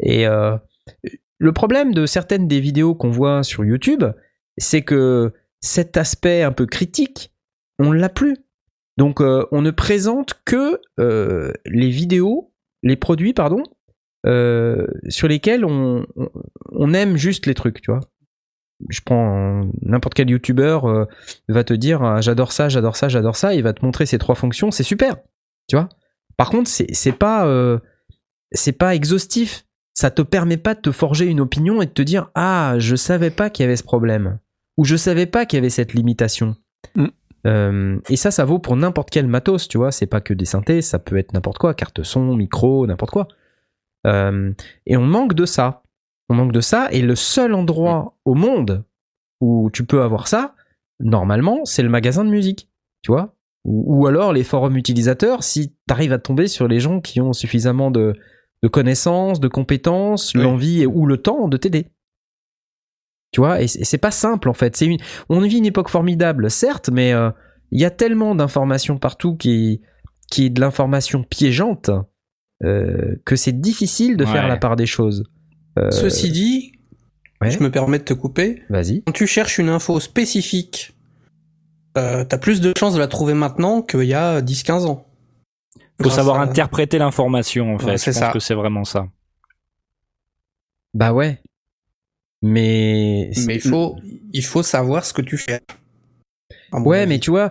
Et 0.00 0.26
euh, 0.26 0.56
le 1.38 1.52
problème 1.52 1.92
de 1.92 2.06
certaines 2.06 2.48
des 2.48 2.60
vidéos 2.60 2.94
qu'on 2.94 3.10
voit 3.10 3.42
sur 3.42 3.64
YouTube, 3.64 4.04
c'est 4.58 4.82
que 4.82 5.32
cet 5.60 5.96
aspect 5.96 6.42
un 6.42 6.52
peu 6.52 6.66
critique, 6.66 7.32
on 7.78 7.92
l'a 7.92 8.08
plus. 8.08 8.36
Donc, 8.96 9.20
euh, 9.20 9.44
on 9.52 9.60
ne 9.60 9.70
présente 9.70 10.34
que 10.46 10.80
euh, 11.00 11.52
les 11.66 11.90
vidéos, 11.90 12.52
les 12.82 12.96
produits, 12.96 13.34
pardon, 13.34 13.62
euh, 14.26 14.86
sur 15.08 15.28
lesquels 15.28 15.64
on, 15.64 16.06
on, 16.16 16.28
on 16.72 16.94
aime 16.94 17.16
juste 17.16 17.46
les 17.46 17.54
trucs, 17.54 17.80
tu 17.82 17.90
vois. 17.90 18.00
Je 18.88 19.00
prends 19.00 19.68
n'importe 19.82 20.14
quel 20.14 20.28
youtubeur 20.28 20.84
euh, 20.84 21.06
va 21.48 21.64
te 21.64 21.72
dire 21.72 22.02
ah, 22.02 22.20
j'adore 22.20 22.52
ça, 22.52 22.68
j'adore 22.68 22.96
ça, 22.96 23.08
j'adore 23.08 23.36
ça, 23.36 23.54
il 23.54 23.62
va 23.62 23.72
te 23.72 23.84
montrer 23.84 24.06
ces 24.06 24.18
trois 24.18 24.34
fonctions, 24.34 24.70
c'est 24.70 24.82
super, 24.82 25.16
tu 25.68 25.76
vois. 25.76 25.88
Par 26.36 26.50
contre, 26.50 26.68
c'est 26.68 27.12
pas 27.12 27.46
euh, 27.46 27.78
c'est 28.52 28.72
pas 28.72 28.94
exhaustif. 28.94 29.64
Ça 29.94 30.10
te 30.10 30.20
permet 30.20 30.58
pas 30.58 30.74
de 30.74 30.80
te 30.80 30.92
forger 30.92 31.24
une 31.24 31.40
opinion 31.40 31.80
et 31.80 31.86
de 31.86 31.90
te 31.90 32.02
dire 32.02 32.30
ah 32.34 32.74
je 32.78 32.96
savais 32.96 33.30
pas 33.30 33.48
qu'il 33.48 33.62
y 33.62 33.66
avait 33.66 33.76
ce 33.76 33.82
problème 33.82 34.38
ou 34.76 34.84
je 34.84 34.96
savais 34.96 35.24
pas 35.24 35.46
qu'il 35.46 35.56
y 35.56 35.60
avait 35.60 35.70
cette 35.70 35.94
limitation. 35.94 36.54
Mm. 36.94 37.06
Euh, 37.46 37.98
et 38.10 38.16
ça, 38.16 38.30
ça 38.30 38.44
vaut 38.44 38.58
pour 38.58 38.76
n'importe 38.76 39.08
quel 39.08 39.26
matos, 39.26 39.68
tu 39.68 39.78
vois. 39.78 39.90
C'est 39.90 40.06
pas 40.06 40.20
que 40.20 40.34
des 40.34 40.44
synthés, 40.44 40.82
ça 40.82 40.98
peut 40.98 41.16
être 41.16 41.32
n'importe 41.32 41.56
quoi, 41.56 41.72
carte 41.72 42.02
son, 42.02 42.36
micro, 42.36 42.86
n'importe 42.86 43.12
quoi. 43.12 43.28
Et 44.04 44.96
on 44.96 45.04
manque 45.04 45.34
de 45.34 45.46
ça. 45.46 45.82
On 46.28 46.34
manque 46.34 46.52
de 46.52 46.60
ça. 46.60 46.88
Et 46.92 47.02
le 47.02 47.14
seul 47.14 47.54
endroit 47.54 48.14
au 48.24 48.34
monde 48.34 48.84
où 49.40 49.70
tu 49.72 49.84
peux 49.84 50.02
avoir 50.02 50.28
ça, 50.28 50.54
normalement, 51.00 51.64
c'est 51.64 51.82
le 51.82 51.88
magasin 51.88 52.24
de 52.24 52.30
musique, 52.30 52.68
tu 53.02 53.10
vois. 53.12 53.34
Ou, 53.64 54.00
ou 54.02 54.06
alors 54.06 54.32
les 54.32 54.44
forums 54.44 54.76
utilisateurs, 54.76 55.42
si 55.42 55.70
tu 55.70 55.74
arrives 55.90 56.12
à 56.12 56.18
tomber 56.18 56.48
sur 56.48 56.68
les 56.68 56.80
gens 56.80 57.00
qui 57.00 57.20
ont 57.20 57.32
suffisamment 57.32 57.90
de, 57.90 58.14
de 58.62 58.68
connaissances, 58.68 59.40
de 59.40 59.48
compétences, 59.48 60.32
Oui. 60.34 60.42
l'envie 60.42 60.86
ou 60.86 61.06
le 61.06 61.18
temps 61.18 61.48
de 61.48 61.56
t'aider. 61.56 61.88
Tu 63.32 63.40
vois, 63.40 63.60
et 63.60 63.66
c'est 63.66 63.98
pas 63.98 64.12
simple 64.12 64.48
en 64.48 64.54
fait. 64.54 64.76
C'est 64.76 64.86
une, 64.86 64.98
on 65.28 65.40
vit 65.40 65.58
une 65.58 65.66
époque 65.66 65.88
formidable, 65.90 66.50
certes, 66.50 66.88
mais 66.90 67.12
euh, 67.12 67.30
il 67.70 67.80
y 67.80 67.84
a 67.84 67.90
tellement 67.90 68.34
d'informations 68.34 68.98
partout 68.98 69.36
qui, 69.36 69.82
qui 70.30 70.46
est 70.46 70.50
de 70.50 70.60
l'information 70.60 71.22
piégeante 71.24 71.90
euh, 72.64 73.16
que 73.26 73.36
c'est 73.36 73.60
difficile 73.60 74.16
de 74.16 74.24
faire 74.24 74.48
la 74.48 74.56
part 74.56 74.76
des 74.76 74.86
choses. 74.86 75.24
Euh, 75.78 75.90
Ceci 75.90 76.30
dit, 76.30 76.72
ouais. 77.42 77.50
je 77.50 77.60
me 77.62 77.70
permets 77.70 77.98
de 77.98 78.04
te 78.04 78.14
couper. 78.14 78.62
Vas-y. 78.70 79.02
Quand 79.02 79.12
tu 79.12 79.26
cherches 79.26 79.58
une 79.58 79.68
info 79.68 80.00
spécifique, 80.00 80.94
euh, 81.98 82.24
t'as 82.24 82.38
plus 82.38 82.60
de 82.60 82.72
chances 82.78 82.94
de 82.94 82.98
la 82.98 83.08
trouver 83.08 83.34
maintenant 83.34 83.82
qu'il 83.82 84.04
y 84.04 84.14
a 84.14 84.40
10-15 84.40 84.86
ans. 84.86 85.06
Faut 85.98 86.04
Grâce 86.08 86.14
savoir 86.16 86.40
à- 86.40 86.42
interpréter 86.42 86.98
l'information, 86.98 87.74
en 87.74 87.78
fait. 87.78 87.86
Ouais, 87.86 87.92
je 87.92 87.96
c'est 87.98 88.10
pense 88.12 88.20
ça. 88.20 88.30
que 88.32 88.38
c'est 88.40 88.54
vraiment 88.54 88.84
ça. 88.84 89.08
Bah 90.94 91.12
ouais. 91.12 91.40
Mais. 92.42 93.30
Mais 93.46 93.54
il 93.56 93.60
faut, 93.60 93.96
il 94.32 94.44
faut 94.44 94.62
savoir 94.62 95.04
ce 95.04 95.12
que 95.12 95.22
tu 95.22 95.36
cherches. 95.36 95.62
Ouais, 96.72 97.06
mais 97.06 97.18
tu 97.18 97.30
vois, 97.30 97.50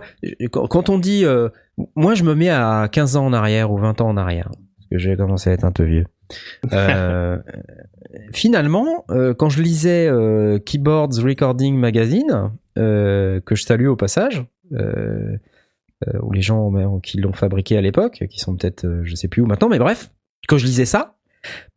quand 0.52 0.68
quand 0.68 0.90
on 0.90 1.00
dit. 1.00 1.26
euh, 1.26 1.50
moi, 1.96 2.16
je 2.16 2.24
me 2.24 2.36
mets 2.36 2.50
à 2.50 2.88
15 2.92 3.16
ans 3.18 3.26
en 3.26 3.34
arrière 3.34 3.72
ou 3.72 3.78
20 3.78 4.00
ans 4.02 4.08
en 4.10 4.18
arrière. 4.18 4.50
Parce 4.78 4.88
que 4.92 4.98
j'ai 4.98 5.16
commencé 5.18 5.50
à 5.50 5.54
être 5.54 5.64
un 5.64 5.72
peu 5.72 5.84
vieux. 5.84 6.06
Euh, 6.74 7.38
finalement, 8.32 9.06
euh, 9.10 9.34
quand 9.34 9.50
je 9.50 9.62
lisais 9.62 10.08
euh, 10.08 10.60
Keyboards 10.60 11.22
Recording 11.24 11.76
Magazine, 11.78 12.52
que 12.76 13.42
je 13.52 13.64
salue 13.64 13.88
au 13.88 13.96
passage, 13.96 14.46
ou 14.72 16.32
les 16.32 16.42
gens 16.42 16.76
euh, 16.76 17.00
qui 17.02 17.20
l'ont 17.20 17.34
fabriqué 17.34 17.78
à 17.78 17.82
l'époque, 17.82 18.26
qui 18.30 18.40
sont 18.40 18.56
peut-être, 18.56 19.02
je 19.04 19.16
sais 19.16 19.28
plus 19.28 19.42
où 19.42 19.46
maintenant, 19.46 19.70
mais 19.70 19.80
bref, 19.80 20.12
quand 20.48 20.58
je 20.58 20.66
lisais 20.66 20.86
ça, 20.86 21.16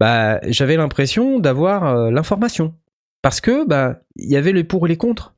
bah, 0.00 0.40
j'avais 0.48 0.76
l'impression 0.76 1.38
d'avoir 1.38 2.10
l'information. 2.10 2.74
Parce 3.22 3.40
que, 3.40 3.66
bah, 3.66 4.00
il 4.16 4.30
y 4.30 4.36
avait 4.36 4.52
les 4.52 4.64
pour 4.64 4.86
et 4.86 4.88
les 4.88 4.96
contre. 4.96 5.34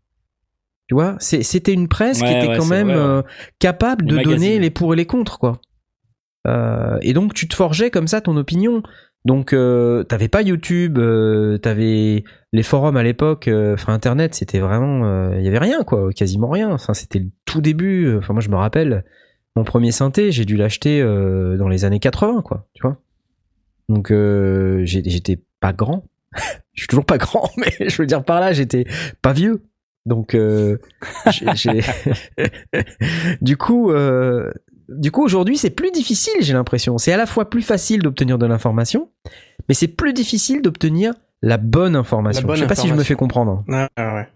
Tu 0.88 0.94
vois, 0.94 1.16
c'était 1.20 1.72
une 1.72 1.86
presse 1.88 2.18
qui 2.18 2.26
était 2.26 2.48
ouais, 2.48 2.56
quand 2.58 2.66
même 2.66 2.90
vrai, 2.90 3.16
ouais. 3.18 3.22
capable 3.60 4.04
Les 4.04 4.10
de 4.10 4.16
magazines. 4.16 4.38
donner 4.38 4.58
les 4.58 4.70
pour 4.70 4.92
et 4.92 4.96
les 4.96 5.06
contre, 5.06 5.38
quoi. 5.38 5.60
Euh, 6.46 6.98
et 7.02 7.12
donc, 7.12 7.34
tu 7.34 7.48
te 7.48 7.54
forgeais 7.54 7.90
comme 7.90 8.06
ça 8.06 8.20
ton 8.20 8.36
opinion. 8.36 8.82
Donc, 9.24 9.52
euh, 9.52 10.02
t'avais 10.04 10.28
pas 10.28 10.42
YouTube, 10.42 10.98
euh, 10.98 11.58
t'avais 11.58 12.24
les 12.52 12.62
forums 12.62 12.96
à 12.96 13.02
l'époque, 13.02 13.50
enfin 13.74 13.92
Internet, 13.92 14.34
c'était 14.34 14.60
vraiment, 14.60 15.32
il 15.34 15.42
y 15.42 15.48
avait 15.48 15.58
rien, 15.58 15.84
quoi, 15.84 16.10
quasiment 16.12 16.48
rien. 16.48 16.70
Enfin, 16.70 16.94
c'était 16.94 17.18
le 17.18 17.28
tout 17.44 17.60
début. 17.60 18.16
Enfin, 18.16 18.32
moi, 18.32 18.40
je 18.40 18.48
me 18.48 18.56
rappelle, 18.56 19.04
mon 19.56 19.64
premier 19.64 19.92
synthé, 19.92 20.32
j'ai 20.32 20.44
dû 20.44 20.56
l'acheter 20.56 21.02
dans 21.02 21.68
les 21.68 21.84
années 21.84 22.00
80, 22.00 22.42
quoi, 22.42 22.66
tu 22.74 22.82
vois. 22.82 22.98
Donc, 23.88 24.12
j'étais 24.84 25.40
pas 25.60 25.72
grand. 25.72 26.04
je 26.72 26.82
suis 26.82 26.88
toujours 26.88 27.04
pas 27.04 27.18
grand, 27.18 27.50
mais 27.56 27.88
je 27.88 27.96
veux 28.00 28.06
dire 28.06 28.24
par 28.24 28.40
là, 28.40 28.52
j'étais 28.52 28.86
pas 29.22 29.32
vieux. 29.32 29.62
Donc, 30.06 30.34
euh, 30.34 30.78
du 33.42 33.56
coup, 33.56 33.90
euh, 33.90 34.50
du 34.90 35.10
coup, 35.10 35.24
aujourd'hui, 35.24 35.56
c'est 35.56 35.70
plus 35.70 35.90
difficile, 35.90 36.34
j'ai 36.40 36.52
l'impression. 36.52 36.98
C'est 36.98 37.12
à 37.12 37.16
la 37.16 37.26
fois 37.26 37.48
plus 37.48 37.62
facile 37.62 38.02
d'obtenir 38.02 38.38
de 38.38 38.46
l'information, 38.46 39.08
mais 39.68 39.74
c'est 39.74 39.88
plus 39.88 40.12
difficile 40.12 40.62
d'obtenir 40.62 41.14
la 41.42 41.56
bonne 41.56 41.96
information. 41.96 42.42
La 42.42 42.46
bonne 42.46 42.56
je 42.56 42.62
sais 42.62 42.66
pas 42.68 42.74
si 42.74 42.88
je 42.88 42.94
me 42.94 43.04
fais 43.04 43.14
comprendre. 43.14 43.64
Ouais, 43.68 43.88
ouais, 43.96 44.14
ouais. 44.14 44.28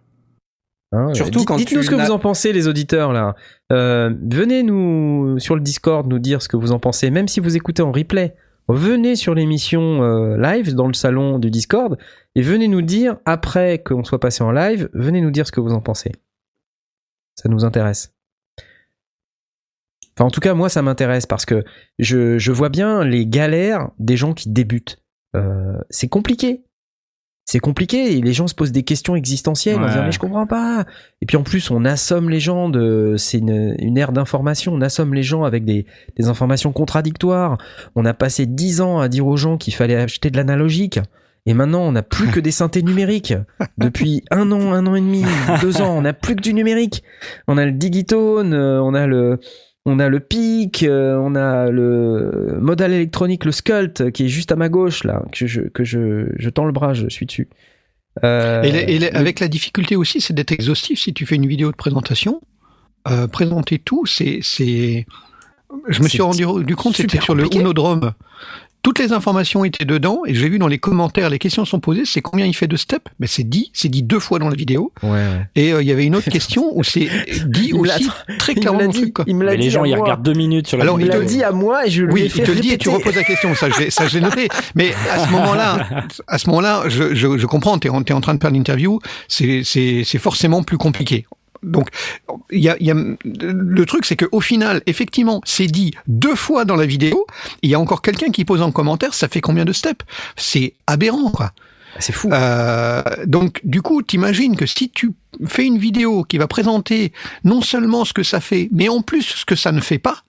Hein, 0.92 1.12
Surtout 1.12 1.44
quand 1.44 1.56
Dites-nous 1.56 1.82
ce 1.82 1.90
que 1.90 1.96
vous 1.96 2.12
en 2.12 2.20
pensez, 2.20 2.52
les 2.52 2.68
auditeurs 2.68 3.12
là. 3.12 3.34
Euh, 3.72 4.14
venez 4.22 4.62
nous 4.62 5.38
sur 5.40 5.56
le 5.56 5.60
Discord 5.60 6.06
nous 6.06 6.20
dire 6.20 6.40
ce 6.40 6.48
que 6.48 6.56
vous 6.56 6.70
en 6.70 6.78
pensez, 6.78 7.10
même 7.10 7.26
si 7.26 7.40
vous 7.40 7.56
écoutez 7.56 7.82
en 7.82 7.90
replay. 7.90 8.36
Venez 8.68 9.16
sur 9.16 9.34
l'émission 9.34 10.02
euh, 10.02 10.38
live 10.38 10.74
dans 10.74 10.86
le 10.86 10.94
salon 10.94 11.38
du 11.38 11.50
Discord 11.50 11.98
et 12.34 12.40
venez 12.40 12.68
nous 12.68 12.80
dire 12.80 13.16
après 13.26 13.82
qu'on 13.82 14.04
soit 14.04 14.20
passé 14.20 14.42
en 14.42 14.52
live, 14.52 14.88
venez 14.94 15.20
nous 15.20 15.30
dire 15.30 15.46
ce 15.46 15.52
que 15.52 15.60
vous 15.60 15.72
en 15.72 15.80
pensez. 15.80 16.12
Ça 17.34 17.48
nous 17.50 17.64
intéresse. 17.64 18.13
Enfin, 20.16 20.26
en 20.26 20.30
tout 20.30 20.40
cas, 20.40 20.54
moi, 20.54 20.68
ça 20.68 20.82
m'intéresse 20.82 21.26
parce 21.26 21.44
que 21.44 21.64
je, 21.98 22.38
je 22.38 22.52
vois 22.52 22.68
bien 22.68 23.04
les 23.04 23.26
galères 23.26 23.90
des 23.98 24.16
gens 24.16 24.32
qui 24.32 24.48
débutent. 24.48 24.98
Euh, 25.36 25.76
c'est 25.90 26.08
compliqué. 26.08 26.62
c'est 27.46 27.58
compliqué. 27.58 28.16
Et 28.16 28.20
les 28.22 28.32
gens 28.32 28.46
se 28.46 28.54
posent 28.54 28.70
des 28.72 28.84
questions 28.84 29.16
existentielles 29.16 29.76
en 29.76 29.82
Ouais. 29.82 29.88
disant 29.88 30.04
mais 30.04 30.12
je 30.12 30.18
comprends 30.20 30.46
pas. 30.46 30.84
Et 31.20 31.26
puis 31.26 31.36
en 31.36 31.42
plus, 31.42 31.70
on 31.70 31.84
assomme 31.84 32.30
les 32.30 32.38
gens 32.40 32.68
de, 32.68 33.16
c'est 33.18 33.38
une, 33.38 33.74
une 33.80 33.98
ère 33.98 34.12
d'information. 34.12 34.72
On 34.72 34.80
assomme 34.80 35.12
les 35.14 35.22
gens 35.24 35.42
avec 35.42 35.64
des, 35.64 35.84
des 36.16 36.28
informations 36.28 36.72
contradictoires. 36.72 37.58
On 37.96 38.04
a 38.04 38.14
passé 38.14 38.46
dix 38.46 38.80
ans 38.80 39.00
à 39.00 39.08
dire 39.08 39.26
aux 39.26 39.36
gens 39.36 39.56
qu'il 39.58 39.74
fallait 39.74 39.96
acheter 39.96 40.30
de 40.30 40.36
l'analogique. 40.36 41.00
Et 41.46 41.52
maintenant, 41.52 41.82
on 41.82 41.92
n'a 41.92 42.02
plus 42.02 42.28
que 42.28 42.40
des 42.40 42.52
synthés 42.52 42.82
numériques. 42.82 43.34
Depuis 43.78 44.22
un 44.30 44.50
an, 44.52 44.72
un 44.72 44.86
an 44.86 44.94
et 44.94 45.00
demi, 45.00 45.24
deux 45.60 45.82
ans, 45.82 45.98
on 45.98 46.02
n'a 46.02 46.14
plus 46.14 46.36
que 46.36 46.40
du 46.40 46.54
numérique. 46.54 47.02
On 47.48 47.58
a 47.58 47.66
le 47.66 47.72
digitone, 47.72 48.54
euh, 48.54 48.80
on 48.80 48.94
a 48.94 49.06
le, 49.06 49.38
on 49.86 49.98
a 49.98 50.08
le 50.08 50.20
PIC, 50.20 50.82
euh, 50.84 51.16
on 51.16 51.34
a 51.34 51.70
le 51.70 52.58
modal 52.60 52.92
électronique, 52.92 53.44
le 53.44 53.52
Sculpt, 53.52 54.10
qui 54.12 54.24
est 54.24 54.28
juste 54.28 54.50
à 54.52 54.56
ma 54.56 54.68
gauche, 54.68 55.04
là, 55.04 55.22
que 55.32 55.46
je, 55.46 55.60
que 55.62 55.84
je, 55.84 56.26
je 56.36 56.50
tends 56.50 56.64
le 56.64 56.72
bras, 56.72 56.94
je 56.94 57.08
suis 57.08 57.26
dessus. 57.26 57.48
Euh, 58.24 58.62
Et, 58.62 58.70
les- 58.72 58.94
et 58.94 58.98
les- 58.98 59.10
avec 59.10 59.40
la 59.40 59.48
difficulté 59.48 59.96
aussi, 59.96 60.20
c'est 60.20 60.32
d'être 60.32 60.52
exhaustif. 60.52 61.00
Si 61.00 61.12
tu 61.12 61.26
fais 61.26 61.34
une 61.36 61.46
vidéo 61.46 61.70
de 61.70 61.76
présentation, 61.76 62.40
euh, 63.08 63.26
présenter 63.26 63.78
tout, 63.78 64.06
c'est, 64.06 64.38
c'est. 64.42 65.04
Je 65.88 66.02
me 66.02 66.08
suis 66.08 66.22
rendu, 66.22 66.44
rendu 66.44 66.76
compte, 66.76 66.96
c'était 66.96 67.20
sur 67.20 67.34
le. 67.34 67.44
Unodrome. 67.60 68.12
Toutes 68.84 68.98
les 69.00 69.12
informations 69.12 69.64
étaient 69.64 69.84
dedans, 69.86 70.20
et 70.26 70.34
j'ai 70.34 70.48
vu 70.48 70.58
dans 70.60 70.68
les 70.68 70.78
commentaires, 70.78 71.30
les 71.30 71.38
questions 71.40 71.64
sont 71.64 71.80
posées, 71.80 72.04
c'est 72.04 72.20
combien 72.20 72.44
il 72.46 72.54
fait 72.54 72.66
de 72.68 72.76
steps 72.76 73.10
Mais 73.18 73.26
c'est 73.26 73.42
dit, 73.42 73.70
c'est 73.72 73.88
dit 73.88 74.02
deux 74.02 74.20
fois 74.20 74.38
dans 74.38 74.48
la 74.50 74.54
vidéo. 74.54 74.92
ouais, 75.02 75.08
ouais. 75.10 75.46
Et 75.56 75.72
euh, 75.72 75.80
il 75.82 75.88
y 75.88 75.90
avait 75.90 76.04
une 76.04 76.14
autre 76.14 76.28
question 76.30 76.70
où 76.76 76.84
c'est 76.84 77.08
dit 77.46 77.68
Il 77.72 77.74
aussi 77.76 78.08
très 78.38 78.52
Il 78.52 78.56
me 78.56 78.60
clairement 78.60 78.86
dit, 78.86 79.00
truc. 79.00 79.14
quoi. 79.14 79.24
il 79.26 79.34
me 79.36 79.44
l'a 79.44 79.52
Mais 79.52 79.56
dit 79.56 79.64
les 79.64 79.70
gens, 79.70 79.84
ils 79.84 79.96
regardent 79.96 80.22
deux 80.22 80.34
minutes 80.34 80.66
sur 80.68 80.76
la 80.78 80.84
Alors, 80.84 81.00
Il 81.00 81.04
vidéo. 81.06 81.20
l'a 81.20 81.26
dit 81.26 81.42
à 81.42 81.50
moi 81.50 81.86
et 81.86 81.90
je 81.90 82.02
lui 82.02 82.12
Oui, 82.12 82.20
ai 82.20 82.24
il 82.26 82.42
te 82.42 82.50
le 82.52 82.60
dit 82.60 82.72
et 82.72 82.78
tu 82.78 82.90
reposes 82.90 83.16
la 83.16 83.24
question. 83.24 83.54
Ça, 83.54 83.70
je 83.70 83.80
l'ai- 83.80 83.90
ça, 83.90 84.06
j'ai 84.06 84.20
noté. 84.20 84.48
Mais 84.74 84.92
à 85.10 85.24
ce 85.26 85.30
moment-là, 85.30 85.88
à 86.28 86.36
ce 86.38 86.46
moment-là, 86.50 86.84
je, 86.88 87.14
je, 87.14 87.38
je 87.38 87.46
comprends. 87.46 87.78
T'es 87.78 87.88
en, 87.88 88.02
t'es 88.02 88.12
en 88.12 88.20
train 88.20 88.34
de 88.34 88.40
faire 88.40 88.50
l'interview. 88.50 89.00
C'est, 89.28 89.62
c'est, 89.64 90.02
c'est 90.04 90.18
forcément 90.18 90.62
plus 90.62 90.76
compliqué. 90.76 91.24
Donc, 91.64 91.88
il 92.50 92.60
y 92.60 92.68
a, 92.68 92.76
y 92.80 92.90
a, 92.90 92.94
le 92.94 93.86
truc, 93.86 94.04
c'est 94.04 94.16
qu'au 94.16 94.40
final, 94.40 94.82
effectivement, 94.86 95.40
c'est 95.44 95.66
dit 95.66 95.92
deux 96.06 96.34
fois 96.34 96.64
dans 96.64 96.76
la 96.76 96.86
vidéo. 96.86 97.26
Il 97.62 97.70
y 97.70 97.74
a 97.74 97.80
encore 97.80 98.02
quelqu'un 98.02 98.30
qui 98.30 98.44
pose 98.44 98.62
en 98.62 98.70
commentaire, 98.70 99.14
ça 99.14 99.28
fait 99.28 99.40
combien 99.40 99.64
de 99.64 99.72
steps? 99.72 100.04
C'est 100.36 100.74
aberrant, 100.86 101.30
quoi. 101.30 101.52
C'est 101.98 102.12
fou. 102.12 102.28
Euh, 102.32 103.02
donc, 103.26 103.60
du 103.64 103.82
coup, 103.82 104.02
t'imagines 104.02 104.56
que 104.56 104.66
si 104.66 104.90
tu 104.90 105.12
fais 105.46 105.64
une 105.64 105.78
vidéo 105.78 106.24
qui 106.24 106.38
va 106.38 106.46
présenter 106.46 107.12
non 107.44 107.60
seulement 107.60 108.04
ce 108.04 108.12
que 108.12 108.22
ça 108.22 108.40
fait, 108.40 108.68
mais 108.72 108.88
en 108.88 109.02
plus 109.02 109.22
ce 109.22 109.44
que 109.44 109.56
ça 109.56 109.72
ne 109.72 109.80
fait 109.80 109.98
pas, 109.98 110.22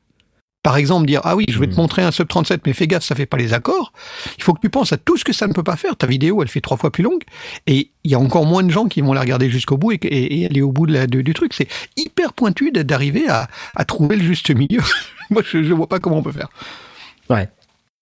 par 0.66 0.78
exemple 0.78 1.06
dire 1.06 1.22
ah 1.24 1.36
oui 1.36 1.46
je 1.48 1.60
vais 1.60 1.68
te 1.68 1.72
Mhm. 1.74 1.78
montrer 1.78 2.02
un 2.02 2.10
sub 2.12 2.28
37 2.28 2.62
mais 2.66 2.74
fais 2.74 2.88
gaffe 2.88 3.04
ça 3.04 3.14
fait 3.14 3.28
pas 3.28 3.38
les 3.38 3.54
accords 3.54 3.94
il 4.38 4.44
faut 4.44 4.54
que 4.54 4.60
tu 4.60 4.70
penses 4.72 4.92
à 4.92 4.98
tout 4.98 5.16
ce 5.16 5.24
que 5.24 5.32
ça 5.32 5.46
ne 5.48 5.54
peut 5.54 5.64
pas 5.64 5.76
faire 5.76 5.96
ta 5.96 6.08
vidéo 6.08 6.42
elle 6.42 6.48
fait 6.50 6.60
trois 6.60 6.76
fois 6.78 6.92
plus 6.92 7.04
longue 7.04 7.22
et 7.68 7.92
il 8.04 8.12
y 8.12 8.16
a 8.16 8.20
encore 8.20 8.46
moins 8.48 8.64
de 8.64 8.72
gens 8.72 8.88
qui 8.88 9.02
vont 9.02 9.14
la 9.14 9.22
regarder 9.22 9.50
jusqu'au 9.52 9.78
bout 9.78 9.92
et, 9.92 9.96
et- 10.02 10.42
et 10.42 10.46
aller 10.48 10.62
au 10.64 10.72
bout 10.72 10.88
de 10.88 10.94
la, 10.94 11.06
de- 11.08 11.22
du 11.22 11.34
truc 11.36 11.54
c'est 11.54 11.68
hyper 11.96 12.34
pointu 12.34 12.72
d'arriver 12.72 13.30
à, 13.30 13.48
à 13.76 13.86
trouver 13.86 14.16
le 14.16 14.24
juste 14.24 14.50
milieu 14.50 14.82
moi 15.30 15.44
je, 15.46 15.62
je 15.64 15.74
vois 15.74 15.88
pas 15.88 16.00
comment 16.00 16.18
on 16.18 16.24
peut 16.24 16.32
faire 16.32 16.50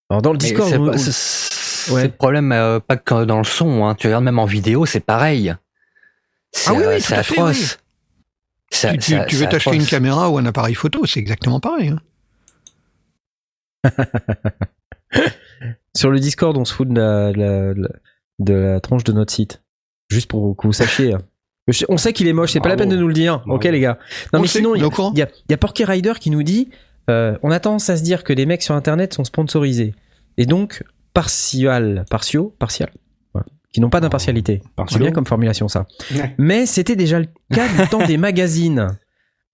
Alors 0.09 0.21
dans 0.21 0.31
le 0.31 0.37
Discord, 0.37 0.69
c'est 0.97 1.11
c'est 1.11 1.91
Ouais. 1.91 2.03
le 2.03 2.11
problème 2.11 2.53
euh, 2.53 2.79
pas 2.79 2.95
que 2.95 3.25
dans 3.25 3.39
le 3.39 3.43
son. 3.43 3.85
Hein. 3.85 3.95
Tu 3.95 4.07
regardes 4.07 4.23
même 4.23 4.39
en 4.39 4.45
vidéo, 4.45 4.85
c'est 4.85 5.01
pareil. 5.01 5.53
C'est 6.53 6.69
Ah 6.69 6.73
oui, 6.75 6.79
oui, 6.79 6.85
euh, 6.93 6.97
tout 6.97 7.03
c'est 7.03 7.15
à 7.15 7.23
fait, 7.23 7.33
atroce. 7.39 7.77
C'est- 8.69 8.97
tu, 8.99 9.15
veux 9.35 9.47
t'acheter 9.49 9.71
une 9.71 9.81
atroce. 9.81 9.89
caméra 9.89 10.29
ou 10.29 10.37
un 10.37 10.45
appareil 10.45 10.75
photo 10.75 11.05
c'est 11.05 11.19
exactement 11.19 11.59
pareil 11.59 11.89
hein. 11.89 11.99
sur 15.95 16.09
le 16.11 16.19
Discord, 16.19 16.57
on 16.57 16.65
se 16.65 16.73
fout 16.73 16.87
de 16.89 16.95
la, 16.99 17.31
la, 17.31 17.73
de 17.73 17.81
la- 17.81 17.89
de 18.39 18.53
la 18.53 18.79
tranche 18.79 19.03
de 19.03 19.13
notre 19.13 19.31
site. 19.31 19.61
Juste 20.09 20.27
pour 20.29 20.57
que 20.57 20.65
vous 20.67 20.73
sachiez. 20.73 21.15
Je- 21.67 21.85
On 21.87 21.97
sait 21.97 22.13
qu'il 22.13 22.27
est 22.27 22.33
moche, 22.33 22.51
c'est 22.51 22.59
pas 22.59 22.69
la 22.69 22.75
peine 22.75 22.89
de 22.89 22.97
nous 22.97 23.07
le 23.07 23.13
dire. 23.13 23.39
Bravo. 23.39 23.55
Ok 23.55 23.63
les 23.65 23.79
gars. 23.79 23.99
Non 24.33 24.39
On 24.39 24.41
mais 24.41 24.47
sait, 24.47 24.57
sinon, 24.59 24.71
on 24.71 24.75
il 24.75 24.81
y, 25.17 25.21
a- 25.21 25.29
y 25.49 25.53
y 25.53 25.57
Porky 25.57 25.85
Rider 25.85 26.13
qui 26.19 26.29
nous 26.31 26.43
dit 26.43 26.69
euh, 27.09 27.37
on 27.43 27.51
a 27.51 27.59
tendance 27.59 27.89
à 27.89 27.97
se 27.97 28.03
dire 28.03 28.23
que 28.23 28.33
les 28.33 28.45
mecs 28.45 28.63
sur 28.63 28.73
internet 28.75 29.13
sont 29.13 29.23
sponsorisés. 29.23 29.93
Et 30.37 30.45
donc, 30.45 30.83
partial, 31.13 32.05
partiaux, 32.09 32.55
partial. 32.59 32.89
Qui 33.71 33.81
n'ont 33.81 33.89
pas 33.89 34.01
d'impartialité. 34.01 34.61
C'est 34.63 34.75
Partiaux. 34.75 34.99
bien 34.99 35.11
comme 35.11 35.25
formulation 35.25 35.67
ça. 35.67 35.85
Ouais. 36.13 36.35
Mais 36.37 36.65
c'était 36.67 36.95
déjà 36.95 37.19
le 37.19 37.25
cas 37.53 37.67
du 37.67 37.87
temps 37.89 38.05
des 38.05 38.17
magazines. 38.19 38.87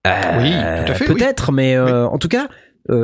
Oui, 0.06 0.52
tout 0.52 0.92
à 0.92 0.94
fait, 0.94 1.08
oui. 1.10 1.16
Peut-être, 1.16 1.52
mais 1.54 1.76
euh, 1.76 2.06
en 2.08 2.18
tout 2.18 2.28
cas, 2.28 2.46
euh, 2.46 2.48